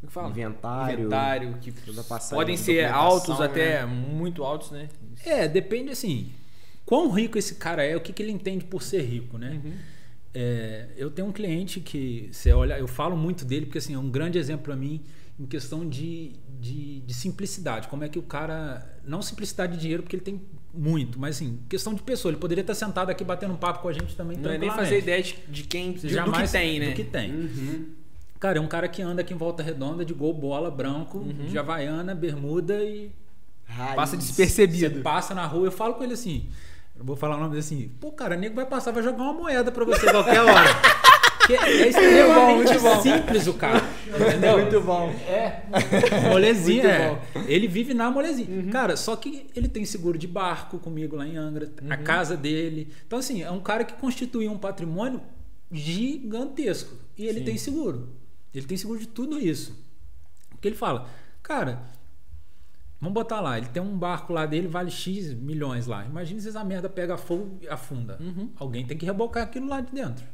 Como 0.00 0.02
é 0.02 0.06
que 0.06 0.12
fala? 0.12 0.28
Inventário, 0.28 1.00
Inventário, 1.00 1.58
que 1.58 1.72
passagem 1.72 2.36
podem 2.36 2.54
de 2.54 2.60
ser 2.60 2.84
altos 2.84 3.40
até 3.40 3.80
né? 3.80 3.86
muito 3.86 4.44
altos, 4.44 4.70
né? 4.70 4.88
É, 5.24 5.48
depende 5.48 5.90
assim. 5.90 6.32
Quão 6.84 7.10
rico 7.10 7.36
esse 7.36 7.56
cara 7.56 7.82
é, 7.82 7.96
o 7.96 8.00
que, 8.00 8.12
que 8.12 8.22
ele 8.22 8.30
entende 8.30 8.64
por 8.64 8.82
ser 8.82 9.02
rico, 9.02 9.38
né? 9.38 9.60
Uhum. 9.64 9.74
É, 10.38 10.88
eu 10.98 11.10
tenho 11.10 11.28
um 11.28 11.32
cliente 11.32 11.80
que 11.80 12.28
você 12.30 12.52
olha, 12.52 12.78
eu 12.78 12.86
falo 12.86 13.16
muito 13.16 13.42
dele 13.44 13.64
porque 13.66 13.78
assim 13.78 13.94
é 13.94 13.98
um 13.98 14.10
grande 14.10 14.38
exemplo 14.38 14.64
para 14.64 14.76
mim 14.76 15.02
em 15.40 15.46
questão 15.46 15.88
de, 15.88 16.32
de, 16.60 17.00
de 17.00 17.14
simplicidade. 17.14 17.88
Como 17.88 18.04
é 18.04 18.08
que 18.08 18.18
o 18.18 18.22
cara 18.22 18.98
não 19.04 19.22
simplicidade 19.22 19.72
de 19.74 19.80
dinheiro 19.80 20.02
porque 20.02 20.16
ele 20.16 20.22
tem 20.24 20.42
muito, 20.74 21.18
mas 21.18 21.36
assim 21.36 21.58
questão 21.70 21.94
de 21.94 22.02
pessoa. 22.02 22.30
Ele 22.32 22.38
poderia 22.40 22.60
estar 22.60 22.74
sentado 22.74 23.08
aqui 23.10 23.24
batendo 23.24 23.54
um 23.54 23.56
papo 23.56 23.80
com 23.80 23.88
a 23.88 23.92
gente 23.94 24.14
também. 24.14 24.36
Não 24.36 24.50
é 24.50 24.58
nem 24.58 24.70
fazer 24.70 24.98
ideia 24.98 25.22
de, 25.22 25.36
de 25.48 25.62
quem. 25.64 25.92
Você 25.92 26.06
de- 26.08 26.08
do 26.08 26.14
jamais- 26.14 26.50
que 26.50 26.58
tem, 26.58 26.80
né? 26.80 26.88
Do 26.90 26.94
que 26.94 27.04
tem. 27.04 27.30
Uhum. 27.32 27.86
Cara, 28.38 28.58
é 28.58 28.60
um 28.60 28.68
cara 28.68 28.86
que 28.88 29.00
anda 29.00 29.22
aqui 29.22 29.32
em 29.32 29.36
volta 29.38 29.62
redonda 29.62 30.04
de 30.04 30.12
gol 30.12 30.34
bola 30.34 30.70
branco, 30.70 31.18
Uhum. 31.18 31.46
de 31.46 31.58
havaiana, 31.58 32.14
bermuda 32.14 32.82
e 32.84 33.10
Raiz. 33.64 33.94
Passa 33.96 34.12
você 34.16 34.18
despercebido. 34.18 35.00
passa 35.00 35.34
na 35.34 35.46
rua, 35.46 35.66
eu 35.66 35.72
falo 35.72 35.94
com 35.94 36.04
ele 36.04 36.12
assim, 36.12 36.46
eu 36.98 37.04
vou 37.04 37.16
falar 37.16 37.36
o 37.36 37.40
nome 37.40 37.58
assim, 37.58 37.88
pô, 38.00 38.12
cara, 38.12 38.36
nego 38.36 38.54
vai 38.54 38.66
passar, 38.66 38.92
vai 38.92 39.02
jogar 39.02 39.22
uma 39.22 39.32
moeda 39.32 39.70
pra 39.70 39.84
você 39.84 40.10
qualquer 40.10 40.40
hora. 40.40 41.06
Que 41.46 41.54
é 41.54 41.88
extremamente 41.88 42.72
muito 42.72 42.82
bom. 42.82 43.00
simples 43.00 43.46
o 43.46 43.54
cara. 43.54 43.80
Entendeu? 44.08 44.58
Muito 44.58 44.80
bom. 44.80 45.10
É. 45.28 45.62
Molezinha. 46.28 46.82
Muito 46.82 47.38
é. 47.38 47.40
bom. 47.40 47.48
Ele 47.48 47.68
vive 47.68 47.94
na 47.94 48.10
molezinha. 48.10 48.68
Cara, 48.72 48.96
só 48.96 49.14
que 49.14 49.46
ele 49.54 49.68
tem 49.68 49.84
seguro 49.84 50.18
de 50.18 50.26
barco 50.26 50.80
comigo 50.80 51.14
lá 51.14 51.24
em 51.24 51.36
Angra, 51.36 51.70
a 51.88 51.96
casa 51.96 52.36
dele. 52.36 52.92
Então, 53.06 53.20
assim, 53.20 53.42
é 53.42 53.50
um 53.52 53.60
cara 53.60 53.84
que 53.84 53.94
constituiu 53.94 54.50
um 54.50 54.58
patrimônio 54.58 55.20
gigantesco. 55.70 56.96
E 57.16 57.26
ele 57.26 57.38
Sim. 57.38 57.44
tem 57.44 57.56
seguro. 57.56 58.08
Ele 58.52 58.66
tem 58.66 58.76
seguro 58.76 58.98
de 58.98 59.06
tudo 59.06 59.38
isso. 59.38 59.78
Porque 60.50 60.66
ele 60.66 60.76
fala, 60.76 61.08
cara, 61.44 61.82
vamos 63.00 63.14
botar 63.14 63.40
lá, 63.40 63.58
ele 63.58 63.66
tem 63.68 63.82
um 63.82 63.96
barco 63.96 64.32
lá 64.32 64.46
dele, 64.46 64.66
vale 64.68 64.90
X 64.90 65.32
milhões 65.34 65.86
lá. 65.86 66.04
Imagina 66.04 66.40
se 66.40 66.48
essa 66.48 66.64
merda 66.64 66.88
pega 66.88 67.16
fogo 67.16 67.58
e 67.62 67.68
afunda. 67.68 68.16
Uhum. 68.20 68.50
Alguém 68.56 68.84
tem 68.86 68.96
que 68.96 69.04
rebocar 69.06 69.42
aquilo 69.44 69.68
lá 69.68 69.80
de 69.80 69.92
dentro. 69.92 70.24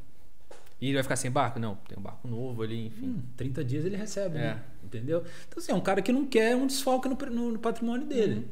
E 0.80 0.86
ele 0.86 0.94
vai 0.94 1.02
ficar 1.04 1.14
sem 1.16 1.30
barco? 1.30 1.60
Não, 1.60 1.76
tem 1.88 1.96
um 1.96 2.02
barco 2.02 2.26
novo 2.26 2.62
ali, 2.62 2.86
enfim. 2.88 3.06
Hum, 3.06 3.22
30 3.36 3.64
dias 3.64 3.84
ele 3.84 3.96
recebe, 3.96 4.36
É. 4.36 4.40
né? 4.40 4.62
Entendeu? 4.82 5.18
Então, 5.48 5.58
assim, 5.62 5.70
é 5.70 5.74
um 5.74 5.80
cara 5.80 6.02
que 6.02 6.10
não 6.12 6.26
quer 6.26 6.56
um 6.56 6.66
desfalque 6.66 7.08
no, 7.08 7.16
no- 7.30 7.52
no 7.52 7.58
patrimônio 7.58 8.06
dele. 8.06 8.34
Uhum. 8.34 8.44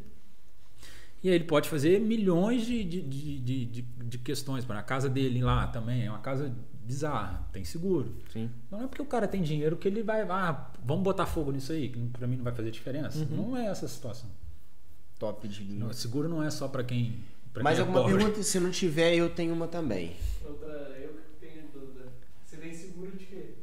E 1.25 1.29
aí 1.29 1.35
ele 1.35 1.45
pode 1.45 1.69
fazer 1.69 2.01
milhões 2.01 2.65
de, 2.65 2.83
de, 2.85 3.03
de, 3.03 3.39
de, 3.67 3.83
de- 3.83 4.19
questões. 4.19 4.65
Na 4.67 4.83
casa 4.83 5.09
dele 5.09 5.43
lá 5.43 5.67
também, 5.67 6.07
é 6.07 6.11
uma 6.11 6.21
casa 6.21 6.55
bizarra, 6.85 7.47
tem 7.53 7.65
seguro. 7.65 8.17
Sim. 8.33 8.51
Não 8.71 8.83
é 8.83 8.87
porque 8.87 9.03
o 9.03 9.07
cara 9.07 9.29
tem 9.29 9.43
dinheiro 9.43 9.77
que 9.77 9.87
ele 9.89 10.03
vai, 10.03 10.23
ah, 10.23 10.71
vamos 10.85 11.05
botar 11.05 11.27
fogo 11.27 11.53
nisso 11.53 11.73
aí, 11.73 11.89
que 11.89 11.99
pra 12.09 12.27
mim 12.27 12.37
não 12.37 12.45
vai 12.45 12.55
fazer 12.55 12.71
diferença. 12.71 13.19
Uhum. 13.19 13.49
Não 13.49 13.57
é 13.57 13.67
essa 13.67 13.87
a 13.87 13.89
situação. 13.89 14.29
Top 15.19 15.47
de 15.47 15.63
linha. 15.65 15.85
Não, 15.87 15.93
seguro 15.93 16.29
não 16.29 16.43
é 16.43 16.51
só 16.51 16.67
pra 16.69 16.83
quem. 16.83 17.19
Pra 17.53 17.63
Mais 17.63 17.77
quem 17.77 17.85
é 17.85 17.87
alguma 17.87 18.05
pobre. 18.05 18.17
pergunta? 18.19 18.43
Se 18.43 18.59
não 18.61 18.71
tiver, 18.71 19.15
eu 19.15 19.29
tenho 19.29 19.53
uma 19.53 19.67
também. 19.69 20.13
Outra, 20.45 20.69
eu 21.01 21.11
que 21.41 21.47
tenho 21.47 21.65
dúvida. 21.73 22.07
Você 22.45 22.57
tem 22.57 22.73
seguro 22.73 23.11
de 23.17 23.27
quê? 23.27 23.55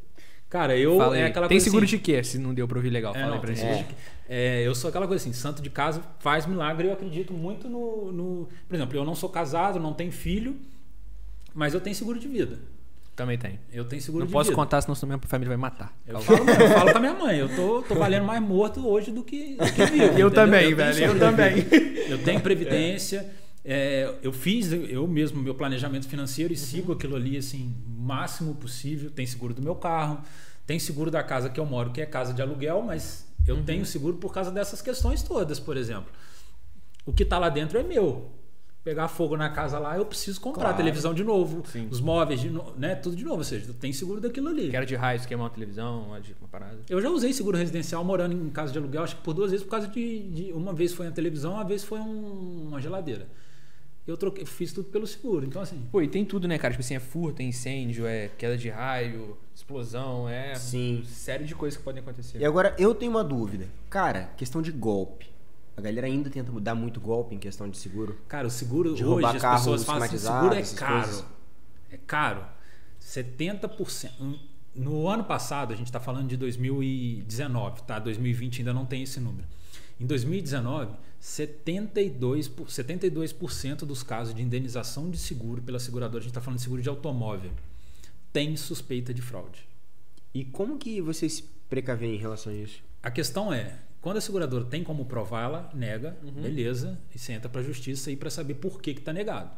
Cara, 0.49 0.77
eu. 0.77 1.01
É 1.15 1.25
aquela 1.25 1.47
tem 1.47 1.55
coisa 1.55 1.63
seguro 1.63 1.85
assim, 1.85 1.97
de 1.97 2.03
quê? 2.03 2.23
Se 2.23 2.37
não 2.37 2.53
deu 2.53 2.67
pra 2.67 2.77
ouvir 2.77 2.89
legal. 2.89 3.15
É, 3.15 3.25
não, 3.25 3.33
aí 3.33 3.39
pra 3.39 3.53
gente. 3.53 3.95
É, 4.29 4.61
eu 4.67 4.75
sou 4.75 4.89
aquela 4.89 5.07
coisa 5.07 5.23
assim, 5.23 5.33
santo 5.33 5.61
de 5.61 5.69
casa 5.69 6.01
faz 6.19 6.45
milagre. 6.45 6.87
Eu 6.87 6.93
acredito 6.93 7.33
muito 7.33 7.67
no, 7.69 8.11
no- 8.11 8.49
Por 8.67 8.75
exemplo, 8.75 8.95
eu 8.95 9.03
não 9.05 9.15
sou 9.15 9.29
casado, 9.29 9.79
não 9.79 9.93
tenho 9.93 10.11
filho, 10.11 10.57
mas 11.55 11.73
eu 11.73 11.81
tenho 11.81 11.95
seguro 11.95 12.19
de 12.19 12.27
vida. 12.27 12.59
Também 13.17 13.35
tem. 13.35 13.59
Eu 13.73 13.83
tenho 13.83 13.99
seguro 13.99 14.19
Não 14.21 14.27
de 14.27 14.31
posso 14.31 14.51
vida. 14.51 14.55
contar, 14.55 14.79
senão 14.79 14.95
minha 15.05 15.19
família 15.27 15.49
vai 15.49 15.57
matar. 15.57 15.91
Eu 16.05 16.21
falo, 16.21 16.45
mesmo, 16.45 16.61
eu 16.61 16.69
falo 16.69 16.91
com 16.91 16.97
a 16.97 17.01
minha 17.01 17.13
mãe, 17.15 17.39
eu 17.39 17.49
tô, 17.55 17.81
tô 17.81 17.95
valendo 17.99 18.23
mais 18.25 18.39
morto 18.41 18.87
hoje 18.87 19.11
do 19.11 19.23
que, 19.23 19.55
do 19.55 19.73
que 19.73 19.85
vivo. 19.87 20.05
entendeu? 20.05 20.29
também, 20.31 20.63
tenho 20.65 20.75
velho, 20.77 21.03
eu 21.03 21.19
também. 21.19 21.55
Eu 22.07 22.23
tenho 22.23 22.39
previdência. 22.39 23.29
é, 23.65 24.13
eu 24.21 24.31
fiz 24.31 24.71
eu 24.71 25.05
mesmo 25.07 25.41
meu 25.41 25.53
planejamento 25.55 26.07
financeiro 26.07 26.53
e 26.53 26.55
sigo 26.55 26.93
aquilo 26.93 27.15
ali 27.17 27.35
assim, 27.37 27.75
o 27.87 28.01
máximo 28.01 28.53
possível. 28.55 29.09
Tem 29.09 29.25
seguro 29.25 29.53
do 29.53 29.61
meu 29.63 29.75
carro, 29.75 30.21
tem 30.67 30.77
seguro 30.79 31.09
da 31.11 31.23
casa 31.23 31.49
que 31.49 31.59
eu 31.59 31.65
moro, 31.65 31.91
que 31.91 31.99
é 31.99 32.05
casa 32.05 32.33
de 32.33 32.41
aluguel, 32.41 32.81
mas 32.83 33.27
eu 33.47 33.61
tenho 33.63 33.83
seguro 33.85 34.17
por 34.17 34.31
causa 34.31 34.51
dessas 34.51 34.79
questões 34.81 35.23
todas, 35.23 35.59
por 35.59 35.75
exemplo. 35.75 36.11
O 37.05 37.11
que 37.11 37.23
está 37.23 37.39
lá 37.39 37.49
dentro 37.49 37.79
é 37.79 37.83
meu. 37.83 38.31
Pegar 38.87 39.09
fogo 39.09 39.35
na 39.35 39.49
casa 39.49 39.77
lá, 39.77 39.97
eu 39.97 40.05
preciso 40.05 40.39
comprar 40.39 40.61
Claro. 40.61 40.75
a 40.75 40.77
televisão 40.77 41.13
de 41.13 41.21
novo, 41.21 41.61
Sim. 41.69 41.89
os 41.91 41.99
móveis, 41.99 42.39
de 42.39 42.49
no- 42.49 42.73
né, 42.77 42.95
tudo 42.95 43.17
de 43.17 43.25
novo. 43.25 43.39
Ou 43.39 43.43
seja, 43.43 43.73
tem 43.77 43.91
seguro 43.91 44.21
daquilo 44.21 44.47
ali. 44.47 44.69
Quero 44.71 44.85
de 44.85 44.95
raios, 44.95 45.25
queimar 45.25 45.43
uma 45.47 45.49
televisão, 45.49 46.03
uma 46.03 46.47
parada. 46.49 46.77
Eu 46.89 47.01
já 47.01 47.09
usei 47.09 47.33
seguro 47.33 47.57
residencial 47.57 48.01
morando 48.05 48.33
em 48.33 48.49
casa 48.49 48.71
de 48.71 48.77
aluguel, 48.79 49.03
acho 49.03 49.17
que 49.17 49.21
por 49.23 49.33
duas 49.33 49.51
vezes, 49.51 49.65
por 49.65 49.71
causa 49.71 49.89
de. 49.89 50.19
de- 50.29 50.53
uma 50.53 50.71
vez 50.71 50.93
foi 50.93 51.05
a 51.05 51.11
televisão, 51.11 51.55
uma 51.55 51.65
vez 51.65 51.83
foi 51.83 51.99
um- 51.99 52.67
uma 52.69 52.79
geladeira. 52.79 53.27
Eu 54.07 54.15
troquei, 54.15 54.45
fiz 54.45 54.71
tudo 54.71 54.87
pelo 54.87 55.05
seguro. 55.05 55.45
Então, 55.45 55.61
assim. 55.61 55.85
Pô, 55.91 56.01
e 56.01 56.07
tem 56.07 56.23
tudo, 56.23 56.47
né, 56.47 56.57
cara? 56.57 56.71
Tipo 56.73 56.81
assim, 56.81 56.95
é 56.95 56.99
furto, 57.01 57.41
é 57.41 57.45
incêndio, 57.45 58.05
é 58.07 58.29
queda 58.37 58.57
de 58.57 58.69
raio, 58.69 59.37
explosão, 59.53 60.29
é. 60.29 60.55
Sim. 60.55 61.03
Série 61.05 61.43
de 61.43 61.53
coisas 61.53 61.75
que 61.77 61.83
podem 61.83 62.01
acontecer. 62.01 62.39
E 62.39 62.45
agora 62.45 62.73
eu 62.79 62.95
tenho 62.95 63.11
uma 63.11 63.21
dúvida. 63.23 63.67
Cara, 63.89 64.29
questão 64.37 64.61
de 64.61 64.71
golpe. 64.71 65.27
A 65.77 65.81
galera 65.81 66.07
ainda 66.07 66.29
tenta 66.29 66.51
dar 66.59 66.73
muito 66.75 66.99
golpe 66.99 67.35
em 67.35 67.37
questão 67.37 67.69
de 67.69 67.77
seguro. 67.77 68.17
Cara, 68.27 68.47
o 68.47 68.49
seguro 68.49 68.95
De 68.95 69.05
hoje 69.05 69.25
as 69.27 69.41
carro 69.41 69.57
pessoas 69.59 69.83
falam 69.83 70.03
assim, 70.03 70.17
seguro 70.17 70.53
é 70.55 70.63
caro. 70.63 71.03
coisas. 71.03 71.25
É 71.91 71.97
caro. 71.97 72.43
70%. 72.99 74.11
No 74.75 75.07
ano 75.07 75.23
passado, 75.23 75.73
a 75.73 75.75
gente 75.75 75.87
está 75.87 75.99
falando 75.99 76.27
de 76.27 76.37
2019, 76.37 77.81
tá? 77.83 77.99
2020 77.99 78.59
ainda 78.59 78.73
não 78.73 78.85
tem 78.85 79.03
esse 79.03 79.19
número. 79.19 79.47
Em 79.99 80.05
2019, 80.05 80.91
72%, 81.21 82.49
por- 82.51 82.67
72% 82.67 83.85
dos 83.85 84.03
casos 84.03 84.33
de 84.35 84.41
indenização 84.43 85.09
de 85.09 85.17
seguro 85.17 85.61
pela 85.61 85.79
seguradora, 85.79 86.19
a 86.19 86.21
gente 86.23 86.31
está 86.31 86.41
falando 86.41 86.57
de 86.57 86.63
seguro 86.63 86.81
de 86.81 86.89
automóvel, 86.89 87.51
tem 88.31 88.55
suspeita 88.55 89.13
de 89.13 89.21
fraude. 89.21 89.67
E 90.33 90.43
como 90.45 90.77
que 90.77 91.01
vocês 91.01 91.43
precavem 91.69 92.13
em 92.13 92.17
relação 92.17 92.51
a 92.51 92.55
isso? 92.55 92.79
A 93.01 93.09
questão 93.09 93.51
é, 93.51 93.79
quando 94.07 94.19
a 94.19 94.21
seguradora 94.21 94.63
tem 94.63 94.85
como 94.85 95.03
provar, 95.03 95.43
ela 95.43 95.69
nega, 95.73 96.15
beleza, 96.21 96.97
e 97.13 97.19
você 97.19 97.33
entra 97.33 97.49
para 97.49 97.59
a 97.59 97.63
justiça 97.65 98.09
aí 98.09 98.15
para 98.15 98.29
saber 98.29 98.53
por 98.53 98.81
que 98.81 98.91
está 98.91 99.11
negado. 99.11 99.49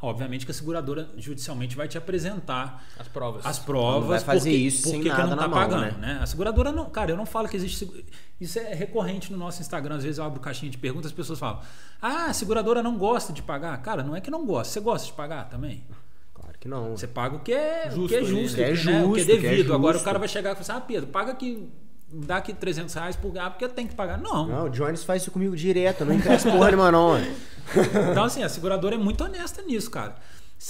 Obviamente 0.00 0.46
que 0.46 0.50
a 0.50 0.54
seguradora 0.54 1.10
judicialmente 1.18 1.76
vai 1.76 1.86
te 1.86 1.98
apresentar 1.98 2.86
As 2.98 3.06
provas. 3.06 3.44
as 3.44 3.58
provas. 3.58 4.00
Não 4.00 4.08
vai 4.08 4.20
fazer 4.20 4.48
porque, 4.48 4.64
isso 4.64 4.82
sem 4.84 4.92
porque 4.94 5.10
que 5.10 5.14
nada 5.14 5.28
não 5.28 5.36
na 5.36 5.42
tá 5.42 5.48
mão, 5.48 5.58
pagando, 5.58 5.98
né? 5.98 6.14
né? 6.14 6.18
A 6.22 6.26
seguradora 6.26 6.72
não. 6.72 6.88
Cara, 6.88 7.10
eu 7.10 7.18
não 7.18 7.26
falo 7.26 7.46
que 7.46 7.54
existe. 7.54 8.06
Isso 8.40 8.58
é 8.58 8.72
recorrente 8.72 9.30
no 9.30 9.36
nosso 9.36 9.60
Instagram. 9.60 9.96
Às 9.96 10.04
vezes 10.04 10.16
eu 10.16 10.24
abro 10.24 10.40
caixinha 10.40 10.70
de 10.70 10.78
perguntas 10.78 11.10
as 11.10 11.12
pessoas 11.12 11.38
falam: 11.38 11.60
Ah, 12.00 12.30
a 12.30 12.32
seguradora 12.32 12.82
não 12.82 12.96
gosta 12.96 13.30
de 13.30 13.42
pagar. 13.42 13.76
Cara, 13.82 14.02
não 14.02 14.16
é 14.16 14.22
que 14.22 14.30
não 14.30 14.46
gosta. 14.46 14.72
Você 14.72 14.80
gosta 14.80 15.06
de 15.06 15.12
pagar 15.12 15.50
também? 15.50 15.84
Claro 16.32 16.58
que 16.58 16.66
não. 16.66 16.96
Você 16.96 17.06
paga 17.06 17.36
o 17.36 17.40
que 17.40 17.52
é 17.52 17.90
Justo 17.90 18.04
o 18.06 18.08
que 18.08 18.14
é 18.14 18.24
justo, 18.24 18.56
né? 18.56 18.62
né? 18.64 18.70
É 18.70 18.72
o 18.72 18.74
que 18.74 18.88
é 18.88 19.02
justo, 19.02 19.14
que 19.14 19.20
é 19.20 19.50
devido. 19.50 19.74
Agora 19.74 19.90
o 19.90 19.92
justo. 19.98 20.04
cara 20.06 20.18
vai 20.18 20.28
chegar 20.28 20.50
e 20.50 20.54
falar 20.54 20.62
assim: 20.62 20.72
Ah, 20.72 20.80
Pedro, 20.80 21.10
paga 21.10 21.30
aqui. 21.32 21.68
Dá 22.12 22.36
aqui 22.36 22.52
300 22.52 22.92
reais 22.94 23.16
por 23.16 23.36
ah, 23.38 23.48
porque 23.50 23.66
tem 23.68 23.86
que 23.86 23.94
pagar. 23.94 24.18
Não. 24.18 24.46
Não, 24.46 24.64
o 24.66 24.70
Jones 24.70 25.02
faz 25.02 25.22
isso 25.22 25.30
comigo 25.30 25.56
direto, 25.56 26.00
eu 26.02 26.06
não 26.06 26.14
empresto 26.14 26.50
porra 26.50 26.66
nenhuma 26.70 26.90
não. 26.92 27.12
Então, 28.10 28.24
assim, 28.24 28.42
a 28.42 28.48
seguradora 28.48 28.96
é 28.96 28.98
muito 28.98 29.22
honesta 29.24 29.62
nisso, 29.62 29.90
cara. 29.90 30.16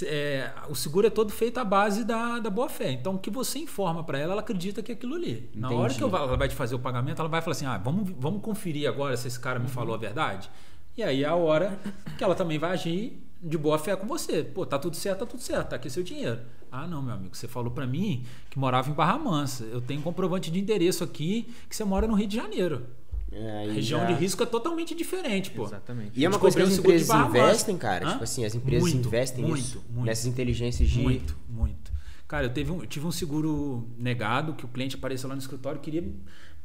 É, 0.04 0.50
o 0.70 0.74
seguro 0.74 1.06
é 1.06 1.10
todo 1.10 1.30
feito 1.32 1.58
à 1.58 1.64
base 1.64 2.04
da, 2.04 2.38
da 2.38 2.48
boa 2.48 2.68
fé. 2.68 2.92
Então, 2.92 3.14
o 3.14 3.18
que 3.18 3.28
você 3.30 3.58
informa 3.58 4.04
para 4.04 4.18
ela, 4.18 4.32
ela 4.32 4.40
acredita 4.40 4.82
que 4.82 4.92
é 4.92 4.94
aquilo 4.94 5.16
ali. 5.16 5.50
Na 5.54 5.66
Entendi. 5.68 5.82
hora 5.82 5.94
que 5.94 6.02
eu 6.02 6.08
ela 6.16 6.36
vai 6.36 6.48
te 6.48 6.54
fazer 6.54 6.74
o 6.74 6.78
pagamento, 6.78 7.18
ela 7.20 7.28
vai 7.28 7.42
falar 7.42 7.52
assim: 7.52 7.66
ah, 7.66 7.76
vamos, 7.78 8.10
vamos 8.18 8.40
conferir 8.40 8.88
agora 8.88 9.16
se 9.16 9.26
esse 9.28 9.38
cara 9.40 9.58
Uhum. 9.58 9.64
me 9.64 9.70
falou 9.70 9.94
a 9.94 9.98
verdade. 9.98 10.48
E 10.96 11.02
aí 11.02 11.24
é 11.24 11.26
a 11.26 11.34
hora 11.34 11.78
que 12.16 12.22
ela 12.24 12.34
também 12.34 12.58
vai 12.58 12.70
agir 12.72 13.22
de 13.42 13.58
boa 13.58 13.78
fé 13.78 13.96
com 13.96 14.06
você. 14.06 14.42
Pô, 14.44 14.64
tá 14.64 14.78
tudo 14.78 14.94
certo, 14.96 15.20
tá 15.20 15.26
tudo 15.26 15.42
certo, 15.42 15.70
tá 15.70 15.76
aqui 15.76 15.90
seu 15.90 16.02
dinheiro. 16.02 16.40
Ah, 16.70 16.86
não, 16.86 17.02
meu 17.02 17.14
amigo, 17.14 17.36
você 17.36 17.48
falou 17.48 17.70
para 17.70 17.86
mim 17.86 18.24
que 18.48 18.58
morava 18.58 18.88
em 18.88 18.92
Barra 18.94 19.18
Mansa. 19.18 19.64
Eu 19.64 19.80
tenho 19.80 20.00
comprovante 20.00 20.50
de 20.50 20.58
endereço 20.60 21.02
aqui 21.04 21.52
que 21.68 21.74
você 21.76 21.84
mora 21.84 22.06
no 22.06 22.14
Rio 22.14 22.26
de 22.28 22.36
Janeiro. 22.36 22.86
É, 23.30 23.66
A 23.68 23.72
região 23.72 24.00
já- 24.00 24.06
de 24.06 24.12
risco 24.14 24.42
é 24.42 24.46
totalmente 24.46 24.94
diferente, 24.94 25.50
pô. 25.50 25.64
Exatamente. 25.64 26.12
E 26.18 26.24
é 26.24 26.28
uma 26.28 26.36
Eu 26.36 26.40
coisa 26.40 26.54
que 26.56 26.62
as 26.62 26.68
descobri 26.68 26.96
um 26.96 26.98
seguro 26.98 27.22
de 27.22 27.28
empresas 27.28 27.48
investem, 27.50 27.78
cara. 27.78 28.06
Hã? 28.06 28.10
Tipo 28.12 28.24
assim, 28.24 28.44
as 28.44 28.54
empresas 28.54 28.92
Muito, 28.92 29.08
investem 29.08 29.44
muito, 29.44 29.56
nisso. 29.56 29.84
muito. 29.90 30.06
Nessas 30.06 30.26
inteligências 30.26 30.88
de. 30.88 31.00
Muito, 31.00 31.36
muito. 31.48 31.90
Cara, 32.28 32.44
eu, 32.46 32.50
teve 32.52 32.70
um- 32.70 32.80
eu 32.80 32.86
tive 32.86 33.06
um 33.06 33.12
seguro 33.12 33.88
negado 33.98 34.52
que 34.54 34.64
o 34.64 34.68
cliente 34.68 34.96
apareceu 34.96 35.28
lá 35.28 35.34
no 35.34 35.40
escritório 35.40 35.78
e 35.78 35.80
queria. 35.82 36.04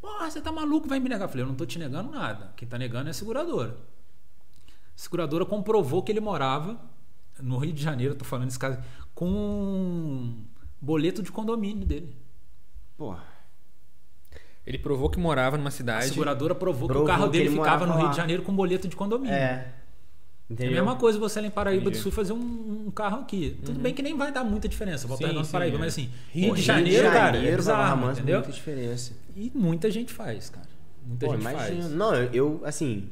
Porra, 0.01 0.29
você 0.29 0.39
tá 0.41 0.51
maluco, 0.51 0.87
vai 0.89 0.99
me 0.99 1.07
negar. 1.09 1.25
Eu 1.25 1.29
falei, 1.29 1.43
eu 1.43 1.47
não 1.47 1.55
tô 1.55 1.65
te 1.65 1.79
negando 1.79 2.11
nada. 2.11 2.51
Quem 2.55 2.67
tá 2.67 2.77
negando 2.77 3.07
é 3.07 3.11
a 3.11 3.13
seguradora. 3.13 3.77
A 4.97 4.99
seguradora 4.99 5.45
comprovou 5.45 6.01
que 6.01 6.11
ele 6.11 6.19
morava 6.19 6.79
no 7.39 7.57
Rio 7.59 7.71
de 7.71 7.83
Janeiro, 7.83 8.15
tô 8.15 8.25
falando 8.25 8.47
esse 8.47 8.57
caso, 8.57 8.79
com 9.13 9.27
um 9.27 10.43
boleto 10.81 11.21
de 11.21 11.31
condomínio 11.31 11.85
dele. 11.85 12.15
Porra. 12.97 13.23
Ele 14.65 14.79
provou 14.79 15.09
que 15.09 15.19
morava 15.19 15.55
numa 15.55 15.67
A 15.69 15.71
cidade. 15.71 16.07
seguradora 16.09 16.55
provou, 16.55 16.87
que 16.87 16.93
Provou 16.93 17.03
o 17.03 17.07
carro 17.07 17.25
que 17.25 17.37
dele 17.37 17.49
ele 17.49 17.55
ficava 17.57 17.85
no 17.85 17.95
Rio 17.95 18.09
de 18.09 18.17
Janeiro 18.17 18.41
com 18.41 18.53
boleto 18.55 18.87
de 18.87 18.95
condomínio. 18.95 19.33
É. 19.35 19.37
É 19.39 19.73
a 20.49 20.53
Entendeu? 20.53 20.75
mesma 20.75 20.95
coisa 20.95 21.19
você 21.19 21.41
lá 21.41 21.47
em 21.47 21.51
Paraíba 21.51 21.81
Entendi. 21.83 21.97
do 21.97 22.01
Sul 22.03 22.11
fazer 22.11 22.31
um, 22.33 22.85
um 22.87 22.91
carro 22.91 23.19
aqui. 23.19 23.57
Tudo 23.65 23.79
bem 23.79 23.93
que 23.93 24.01
nem 24.01 24.15
vai 24.17 24.31
dar 24.31 24.43
muita 24.45 24.67
diferença. 24.67 25.05
Volta 25.07 25.23
Sim, 25.23 25.27
Redonda 25.27 25.45
sim, 25.45 25.51
Paraíba, 25.51 25.75
é. 25.75 25.79
mas 25.79 25.93
assim, 25.93 26.09
Rio 26.31 26.45
Rio 26.45 26.55
de 26.55 26.61
Janeiro, 26.61 27.03
cara, 27.11 27.19
é 27.37 27.41
Janeiro, 27.41 27.63
Barra 27.63 27.83
bizarro, 27.83 28.01
Mansa, 28.01 28.19
entendeu? 28.21 28.39
muita 28.39 28.51
diferença. 28.53 29.13
E 29.35 29.51
muita 29.53 29.91
gente 29.91 30.11
faz, 30.13 30.49
cara. 30.49 30.67
Muita 31.05 31.25
Pô, 31.25 31.31
gente 31.33 31.41
imagina. 31.41 31.81
faz. 31.83 31.91
Não, 31.91 32.13
eu, 32.15 32.61
assim, 32.63 33.09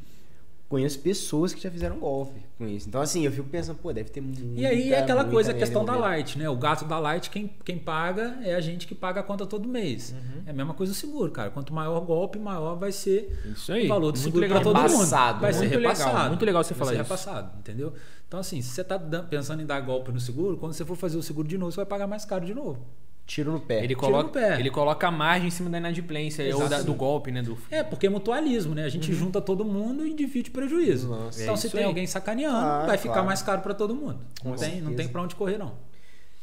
conheço 0.67 0.99
pessoas 0.99 1.53
que 1.53 1.61
já 1.61 1.69
fizeram 1.69 1.99
golpe 1.99 2.41
com 2.57 2.67
isso. 2.67 2.87
Então, 2.89 2.99
assim, 2.99 3.23
eu 3.25 3.31
fico 3.31 3.47
pensando, 3.47 3.77
pô, 3.77 3.93
deve 3.93 4.09
ter 4.09 4.19
muito. 4.21 4.41
E 4.59 4.65
aí 4.65 4.91
é 4.93 4.99
aquela 4.99 5.23
coisa, 5.25 5.51
a 5.51 5.53
questão 5.53 5.85
da 5.85 5.95
Light, 5.95 6.37
né? 6.39 6.49
O 6.49 6.55
gato 6.55 6.85
da 6.85 6.97
Light, 6.97 7.29
quem, 7.29 7.49
quem 7.63 7.77
paga 7.77 8.39
é 8.43 8.55
a 8.55 8.59
gente 8.61 8.87
que 8.87 8.95
paga 8.95 9.19
a 9.19 9.23
conta 9.23 9.45
todo 9.45 9.67
mês. 9.67 10.11
Uhum. 10.13 10.41
É 10.45 10.49
a 10.49 10.53
mesma 10.53 10.73
coisa 10.73 10.91
do 10.91 10.95
seguro, 10.95 11.31
cara. 11.31 11.49
Quanto 11.51 11.73
maior 11.73 11.97
o 11.97 12.01
golpe, 12.05 12.39
maior 12.39 12.75
vai 12.75 12.91
ser 12.91 13.39
Isso 13.53 13.71
aí. 13.71 13.85
o 13.85 13.89
valor 13.89 14.11
do 14.11 14.17
Muito 14.17 14.19
seguro 14.23 14.41
legal. 14.41 14.57
para 14.61 14.63
todo 14.63 14.75
mundo. 14.81 14.91
Repassado, 14.91 15.39
Vai 15.39 15.53
ser 15.53 15.59
muito 15.59 15.75
legal, 15.77 15.91
repassado. 15.95 16.29
muito 16.29 16.45
legal 16.45 16.63
você 16.63 16.73
vai 16.73 16.79
falar 16.79 16.91
ser 16.91 16.95
isso. 16.95 17.03
repassado, 17.03 17.59
entendeu? 17.59 17.93
Então, 18.27 18.39
assim, 18.39 18.61
se 18.61 18.69
você 18.69 18.83
tá 18.83 18.97
dan- 18.97 19.25
pensando 19.25 19.61
em 19.61 19.65
dar 19.65 19.79
golpe 19.81 20.11
no 20.11 20.19
seguro, 20.19 20.57
quando 20.57 20.73
você 20.73 20.83
for 20.83 20.95
fazer 20.95 21.17
o 21.17 21.21
seguro 21.23 21.47
de 21.47 21.57
novo, 21.57 21.71
você 21.71 21.77
vai 21.77 21.85
pagar 21.85 22.07
mais 22.07 22.25
caro 22.25 22.43
de 22.45 22.53
novo. 22.55 22.79
Tiro 23.27 23.51
no 23.51 23.59
pé. 23.59 23.79
Ele 23.79 23.87
Tiro 23.89 23.99
coloca, 24.01 24.23
no 24.23 24.29
pé. 24.29 24.59
ele 24.59 24.69
coloca 24.69 25.07
a 25.07 25.11
margem 25.11 25.47
em 25.47 25.51
cima 25.51 25.67
da 25.69 25.79
inadimplência 25.79 26.55
ou 26.55 26.69
da- 26.69 26.81
do 26.83 26.93
golpe, 26.93 27.31
né? 27.31 27.41
Do... 27.41 27.57
É, 27.71 27.81
porque 27.83 28.05
é 28.05 28.09
mutualismo, 28.09 28.75
né? 28.75 28.83
A 28.83 28.89
gente 28.89 29.11
junta 29.13 29.41
todo 29.41 29.65
mundo 29.65 30.05
e 30.05 30.13
divide 30.13 30.49
o 30.51 30.53
prejuízo. 30.53 31.09
Nossa. 31.09 31.41
então, 31.41 31.55
É 31.55 31.57
se 31.57 31.69
tem 31.69 31.79
aí. 31.79 31.85
alguém 31.87 32.05
sacaneando, 32.05 32.59
Claro, 32.59 32.87
vai 32.87 32.97
ficar 32.97 33.13
claro. 33.13 33.27
mais 33.27 33.41
caro 33.41 33.61
para 33.61 33.73
todo 33.73 33.95
mundo. 33.95 34.19
Não 34.43 34.51
Com 34.51 34.57
tem, 34.57 34.69
não 34.75 34.77
certeza. 34.89 34.95
tem 34.97 35.07
para 35.07 35.21
onde 35.23 35.33
correr, 35.35 35.57
não. 35.57 35.73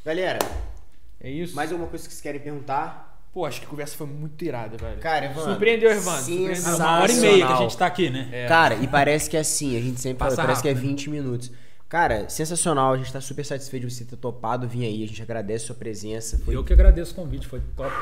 Galera, 0.05 0.39
É 1.21 1.31
isso. 1.31 1.55
mais 1.55 1.71
alguma 1.71 1.89
coisa 1.89 2.05
que 2.05 2.11
vocês 2.13 2.21
querem 2.23 2.41
perguntar? 2.41 3.11
Pô, 3.33 3.47
acho 3.47 3.61
que 3.61 3.67
a 3.67 3.69
conversa 3.71 3.97
foi 3.97 4.07
muito 4.09 4.45
irada, 4.45 4.77
velho. 4.77 4.99
Cara, 5.01 5.25
Evandro. 5.27 5.45
Surpreendeu, 5.53 5.91
Evandro, 5.91 6.23
surpreendeu. 6.25 6.63
Ah, 6.67 6.77
uma 6.77 7.01
hora 7.01 7.13
e 7.13 7.17
meia 7.17 7.47
que 7.47 7.53
a 7.53 7.57
gente 7.57 7.79
tá 7.79 7.87
aqui, 7.87 8.11
né? 8.11 8.29
É. 8.31 8.47
Cara, 8.47 8.75
e 8.75 8.87
parece 8.89 9.31
que 9.31 9.37
é 9.37 9.41
assim, 9.41 9.75
a 9.77 9.81
gente 9.81 10.01
sempre 10.01 10.19
fala, 10.19 10.31
Passa 10.33 10.43
parece 10.43 10.61
que 10.63 10.69
é 10.69 10.73
rápido, 10.73 10.89
20 10.89 11.09
minutos. 11.11 11.51
Cara, 11.93 12.27
sensacional, 12.27 12.95
a 12.95 12.97
gente 12.97 13.13
tá 13.13 13.21
super 13.21 13.45
satisfeito 13.45 13.87
de 13.87 13.95
você 13.95 14.03
ter 14.03 14.17
topado 14.17 14.67
vir 14.67 14.87
aí, 14.87 15.05
a 15.05 15.07
gente 15.07 15.21
agradece 15.21 15.65
a 15.65 15.67
sua 15.67 15.77
presença. 15.77 16.39
Foi 16.39 16.57
Eu 16.57 16.65
que 16.65 16.73
agradeço 16.73 17.13
o 17.13 17.15
convite, 17.15 17.47
foi 17.47 17.61
top. 17.77 17.95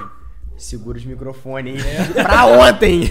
Seguro 0.63 0.99
de 0.99 1.07
microfone, 1.09 1.71
hein? 1.71 1.77
pra 2.15 2.47
ontem! 2.47 3.09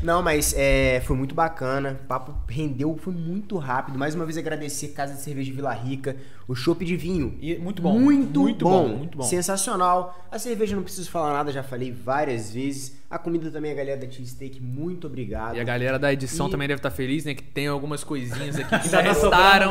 Não, 0.00 0.22
mas 0.22 0.54
é, 0.56 1.02
foi 1.04 1.16
muito 1.16 1.34
bacana, 1.34 1.98
o 2.04 2.06
papo 2.06 2.32
rendeu, 2.48 2.96
foi 3.02 3.12
muito 3.12 3.56
rápido. 3.58 3.98
Mais 3.98 4.14
uma 4.14 4.24
vez 4.24 4.38
agradecer 4.38 4.88
Casa 4.88 5.14
de 5.14 5.20
Cerveja 5.20 5.52
Vila 5.52 5.72
Rica, 5.72 6.14
o 6.46 6.54
chopp 6.54 6.84
de 6.84 6.96
vinho. 6.96 7.36
E 7.40 7.56
muito 7.58 7.82
bom. 7.82 7.98
Muito, 7.98 8.40
Muito 8.42 8.64
bom, 8.64 8.88
bom, 8.90 8.96
muito 8.96 9.18
bom. 9.18 9.24
Sensacional. 9.24 10.16
A 10.30 10.38
cerveja 10.38 10.76
não 10.76 10.84
preciso 10.84 11.10
falar 11.10 11.32
nada, 11.32 11.50
já 11.50 11.64
falei 11.64 11.90
várias 11.90 12.52
vezes. 12.52 12.96
A 13.10 13.18
comida 13.18 13.50
também, 13.50 13.72
a 13.72 13.74
galera 13.74 13.98
da 13.98 14.08
Cheesesteak, 14.08 14.60
muito 14.62 15.06
obrigado. 15.06 15.56
E 15.56 15.60
a 15.60 15.64
galera 15.64 15.98
da 15.98 16.12
edição 16.12 16.46
E- 16.46 16.50
também 16.50 16.68
deve 16.68 16.78
estar 16.78 16.90
feliz, 16.90 17.24
né? 17.24 17.34
Que 17.34 17.42
tem 17.42 17.66
algumas 17.66 18.04
coisinhas 18.04 18.56
aqui 18.56 18.78
que 18.80 18.88
tá 18.90 19.00
restaram. 19.00 19.14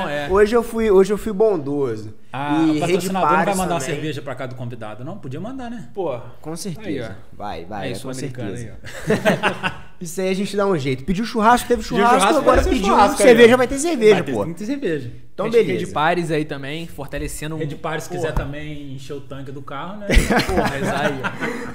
sobrando, 0.02 0.10
É. 0.10 0.28
Hoje 0.30 0.56
eu 0.56 0.64
fui, 0.64 0.90
hoje 0.90 1.14
eu 1.14 1.18
fui 1.20 1.32
bondoso. 1.32 2.14
Ah, 2.34 2.64
e 2.68 2.78
o 2.78 2.80
patrocinador 2.80 3.30
não 3.30 3.46
vai 3.46 3.56
mandar 3.56 3.74
uma 3.76 3.80
também. 3.80 3.96
cerveja 3.96 4.22
pra 4.24 4.34
cá 4.36 4.46
do 4.48 4.56
convidado, 4.56 5.04
não? 5.06 5.18
Podia 5.20 5.40
mandar, 5.40 5.70
né? 5.70 5.90
Pô, 5.94 6.20
Com 6.42 6.56
certeza. 6.56 6.88
Aí, 6.90 6.97
ó. 7.02 7.10
vai, 7.34 7.66
vai, 7.66 7.88
aí, 7.88 7.94
é, 7.94 8.00
com 8.00 8.14
certeza. 8.14 8.74
aí. 9.08 9.88
Isso 10.00 10.22
aí 10.22 10.30
a 10.30 10.34
gente 10.36 10.56
dá 10.56 10.68
um 10.68 10.78
jeito. 10.78 11.04
Pediu 11.04 11.26
churrasco, 11.26 11.68
teve 11.68 11.82
churrasco, 11.82 12.20
churrasco, 12.20 12.38
agora 12.40 12.64
pediu 12.64 12.86
churrasco 12.86 13.20
aí, 13.24 13.28
cerveja, 13.30 13.58
vai 13.58 13.68
ter 13.68 13.80
cerveja, 13.80 14.14
Vai 14.14 14.24
ter- 14.24 14.32
pô. 14.32 14.44
Tem 14.44 14.54
que 14.54 14.60
ter 14.60 14.66
cerveja. 14.68 15.12
Então, 15.34 15.46
Rede- 15.48 15.58
beleza. 15.58 15.80
Rede 15.80 15.92
Pares 15.92 16.32
aí 16.32 16.46
também, 16.46 16.86
fortalecendo 16.88 17.56
um 17.56 17.58
Rede 17.58 17.76
Pares, 17.76 18.04
se 18.04 18.10
quiser 18.12 18.32
também 18.32 18.94
encher 18.94 19.14
o 19.14 19.22
tanque 19.22 19.52
do 19.52 19.62
carro, 19.64 19.98
né? 20.02 20.08
Porra, 20.46 20.70
mas 20.70 20.88
aí, 20.88 21.20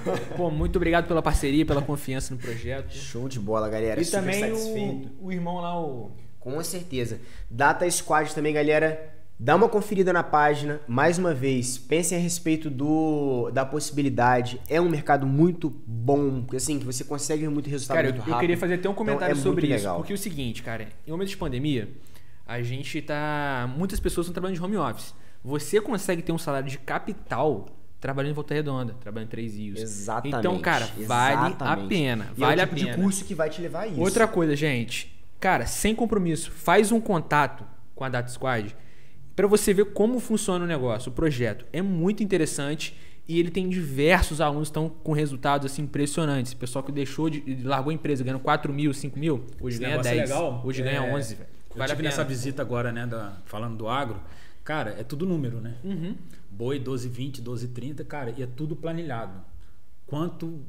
ó. 0.07 0.37
Pô, 0.37 0.51
muito 0.53 0.77
obrigado 0.77 1.09
pela 1.09 1.21
parceria, 1.21 1.67
pela 1.67 1.83
confiança 1.83 2.33
no 2.33 2.39
projeto. 2.41 2.93
Show 2.95 3.29
de 3.29 3.41
bola, 3.41 3.69
galera. 3.69 4.01
E 4.01 4.05
Super 4.05 4.21
também 4.21 4.41
satisfeito. 4.41 5.11
o, 5.21 5.27
o 5.27 5.33
irmão 5.33 5.57
lá, 5.61 5.81
o. 5.81 6.13
Com 6.39 6.63
certeza. 6.63 7.21
Data 7.51 7.89
Squad 7.91 8.33
também, 8.35 8.53
galera. 8.55 9.12
Dá 9.45 9.57
uma 9.57 9.69
conferida 9.69 10.13
na 10.13 10.23
página. 10.23 10.81
Mais 10.87 11.19
uma 11.19 11.35
vez, 11.35 11.77
pensem 11.77 12.17
a 12.17 12.21
respeito 12.21 12.71
do 12.71 13.51
da 13.51 13.67
possibilidade. 13.67 14.61
É 14.71 14.81
um 14.81 14.89
mercado 14.89 15.27
muito 15.27 15.69
bom, 15.85 16.45
assim, 16.55 16.79
que 16.79 16.85
você 16.85 17.03
consegue 17.03 17.43
ver 17.43 17.49
muito 17.49 17.69
resultado 17.69 17.97
Cara, 17.97 18.07
eu, 18.07 18.13
muito 18.13 18.21
eu 18.25 18.31
rápido. 18.35 18.41
queria 18.41 18.57
fazer 18.57 18.75
até 18.75 18.89
um 18.89 18.95
comentário 18.95 19.33
Então, 19.33 19.41
é 19.41 19.43
sobre 19.43 19.67
isso. 19.67 19.75
legal. 19.75 19.97
Porque 19.97 20.13
é 20.13 20.15
o 20.15 20.19
seguinte, 20.19 20.63
cara, 20.63 20.87
em 21.05 21.11
momento 21.11 21.31
de 21.31 21.37
pandemia, 21.37 21.89
a 22.47 22.63
gente 22.63 23.03
tá. 23.03 23.69
Muitas 23.77 23.99
pessoas 23.99 24.27
estão 24.27 24.33
trabalhando 24.33 24.59
de 24.59 24.63
home 24.63 24.77
office. 24.77 25.13
Você 25.43 25.81
consegue 25.81 26.23
ter 26.23 26.31
um 26.31 26.39
salário 26.39 26.71
de 26.71 26.79
capital 26.79 27.67
trabalhando 28.01 28.31
em 28.31 28.35
Volta 28.35 28.55
Redonda, 28.55 28.95
trabalhando 29.01 29.27
em 29.27 29.31
Três 29.33 29.57
Rios. 29.57 29.81
Exatamente. 29.81 30.39
Então, 30.39 30.57
cara, 30.61 30.89
vale 31.05 31.37
a 31.37 31.47
exatamente. 31.49 31.89
pena. 31.89 32.29
E 32.37 32.41
Vale 32.41 32.61
é 32.61 32.63
o 32.63 32.65
a 32.65 32.69
tipo 32.69 32.81
pena. 32.81 32.97
de 32.97 33.03
curso 33.03 33.25
que 33.25 33.35
vai 33.35 33.51
te 33.51 33.61
levar 33.61 33.81
a 33.81 33.87
isso. 33.89 34.01
Outra 34.01 34.29
coisa, 34.29 34.55
gente. 34.55 35.13
Cara, 35.41 35.67
sem 35.67 35.97
compromisso, 35.97 36.53
faz 36.53 36.93
um 36.93 37.01
contato 37.01 37.65
com 37.97 38.05
a 38.05 38.09
Data 38.09 38.29
Squad 38.29 38.77
para 39.35 39.47
você 39.47 39.73
ver 39.75 39.87
como 39.93 40.19
funciona 40.21 40.65
o 40.65 40.69
negócio, 40.69 41.11
o 41.11 41.15
projeto. 41.15 41.65
É 41.73 41.81
muito 41.83 42.23
interessante 42.23 42.97
e 43.29 43.39
ele 43.39 43.51
tem 43.51 43.69
diversos 43.69 44.41
alunos 44.41 44.69
que 44.69 44.71
estão 44.71 44.89
com 44.89 45.13
resultados 45.13 45.71
assim 45.71 45.83
impressionantes. 45.83 46.53
Pessoal 46.55 46.83
que 46.85 46.91
deixou 46.93 47.31
de 47.31 47.63
largou 47.63 47.91
a 47.91 47.95
empresa 47.95 48.23
ganhando 48.25 48.41
4 48.43 48.73
mil, 48.73 48.93
5 48.93 49.19
mil, 49.19 49.45
hoje 49.61 49.77
Esse 49.77 49.79
ganha 49.81 49.91
negócio 49.93 50.13
10. 50.13 50.31
é 50.31 50.35
legal. 50.35 50.63
Hoje 50.65 50.83
É, 50.83 50.85
ganha 50.85 51.03
11, 51.03 51.35
velho. 51.37 51.49
Eu 51.71 51.79
Vale 51.79 51.93
a 51.93 51.95
tive 51.97 52.07
nessa 52.09 52.23
visita 52.25 52.61
agora, 52.61 52.93
né, 52.93 53.07
da- 53.07 53.39
falando 53.47 53.77
do 53.79 53.89
agro. 53.89 54.21
Cara, 54.63 54.95
é 54.99 55.03
tudo 55.03 55.25
número, 55.25 55.61
né? 55.61 55.75
Uhum. 55.83 56.15
Boi 56.51 56.79
12,20, 56.79 57.41
12,30, 57.43 58.05
cara, 58.05 58.35
e 58.37 58.43
é 58.43 58.47
tudo 58.47 58.77
planilhado. 58.77 59.41
Quanto 60.07 60.61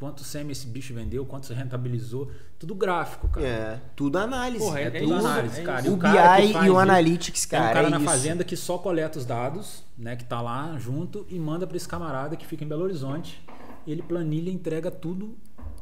quanto 0.00 0.24
sêmen 0.24 0.52
esse 0.52 0.66
bicho 0.66 0.94
vendeu, 0.94 1.26
quanto 1.26 1.52
rentabilizou, 1.52 2.30
tudo 2.58 2.74
gráfico, 2.74 3.28
cara. 3.28 3.46
É, 3.46 3.80
tudo 3.94 4.16
análise. 4.16 4.64
Porra, 4.64 4.80
É, 4.80 4.84
é 4.84 4.90
tudo 4.92 5.14
análise, 5.14 5.60
é 5.60 5.62
cara. 5.62 5.86
E 5.86 5.90
O 5.90 5.98
cara 5.98 6.36
BI 6.40 6.52
e 6.66 6.70
o 6.70 6.78
Analytics, 6.78 7.44
Tem 7.44 7.58
um 7.58 7.62
cara. 7.62 7.74
cara 7.74 7.86
é 7.88 7.90
na 7.90 7.96
isso. 7.98 8.06
fazenda 8.06 8.42
que 8.42 8.56
só 8.56 8.78
coleta 8.78 9.18
os 9.18 9.26
dados, 9.26 9.84
né, 9.98 10.16
que 10.16 10.24
tá 10.24 10.40
lá 10.40 10.74
junto 10.78 11.26
e 11.28 11.38
manda 11.38 11.66
para 11.66 11.76
esse 11.76 11.86
camarada 11.86 12.34
que 12.34 12.46
fica 12.46 12.64
em 12.64 12.66
Belo 12.66 12.82
Horizonte. 12.82 13.44
Ele 13.86 14.00
planilha 14.00 14.48
e 14.48 14.54
entrega 14.54 14.90
tudo 14.90 15.36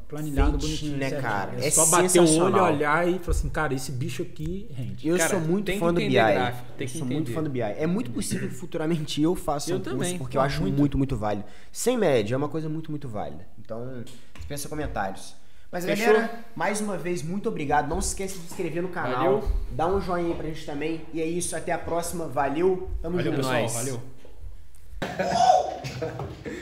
planilhado, 0.08 0.58
Feitinho, 0.58 0.92
bonitinho, 0.92 0.96
né, 0.96 1.20
cara? 1.20 1.52
É 1.62 1.68
É 1.68 1.70
só 1.70 1.86
bater 1.86 2.20
o 2.20 2.38
olho, 2.42 2.62
olhar 2.62 3.06
e 3.06 3.18
falar 3.20 3.30
assim, 3.36 3.48
cara, 3.50 3.74
esse 3.74 3.92
bicho 3.92 4.22
aqui 4.22 4.66
rende. 4.74 5.06
Eu 5.06 5.16
Cara, 5.16 5.30
sou 5.30 5.40
muito 5.40 5.70
fã 5.78 5.92
do 5.94 6.00
BI. 6.00 6.08
gráfico, 6.08 6.66
tem 6.76 6.86
eu 6.86 6.90
que 6.92 6.98
sou 6.98 7.06
muito 7.06 7.18
entender. 7.30 7.34
fã 7.34 7.42
do 7.44 7.50
BI. 7.50 7.60
É 7.60 7.86
muito 7.86 8.10
possível 8.10 8.48
que 8.48 8.54
futuramente 8.54 9.22
eu 9.22 9.36
faça 9.36 9.70
Eu 9.70 9.76
um 9.76 9.80
curso, 9.80 9.96
também, 9.96 10.18
porque 10.18 10.36
pô, 10.36 10.42
eu 10.42 10.46
acho 10.46 10.62
muito. 10.62 10.76
muito. 10.78 10.98
muito, 10.98 11.16
válido. 11.16 11.44
Sem 11.70 11.96
média, 11.96 12.34
é 12.34 12.36
uma 12.38 12.48
coisa 12.48 12.68
muito, 12.68 12.90
muito 12.90 13.06
válida. 13.08 13.46
Então, 13.68 14.02
dispensa 14.34 14.66
comentários. 14.66 15.34
Mas 15.70 15.84
Fechou? 15.84 16.06
galera, 16.06 16.42
mais 16.56 16.80
uma 16.80 16.96
vez, 16.96 17.22
muito 17.22 17.50
obrigado. 17.50 17.86
Não 17.86 18.00
se 18.00 18.08
esqueça 18.08 18.36
de 18.36 18.40
se 18.40 18.46
inscrever 18.46 18.82
no 18.82 18.88
canal. 18.88 19.40
Valeu. 19.42 19.52
Dá 19.72 19.86
um 19.86 20.00
joinha 20.00 20.28
aí 20.30 20.34
pra 20.34 20.46
gente 20.46 20.64
também. 20.64 21.04
E 21.12 21.20
é 21.20 21.26
isso, 21.26 21.54
até 21.54 21.70
a 21.72 21.76
próxima. 21.76 22.26
Valeu. 22.26 22.88
Tamo 23.02 23.18
Valeu, 23.18 23.30
junto. 23.32 23.44
pessoal. 23.44 23.60
Nós. 23.60 23.74
Valeu. 23.74 24.00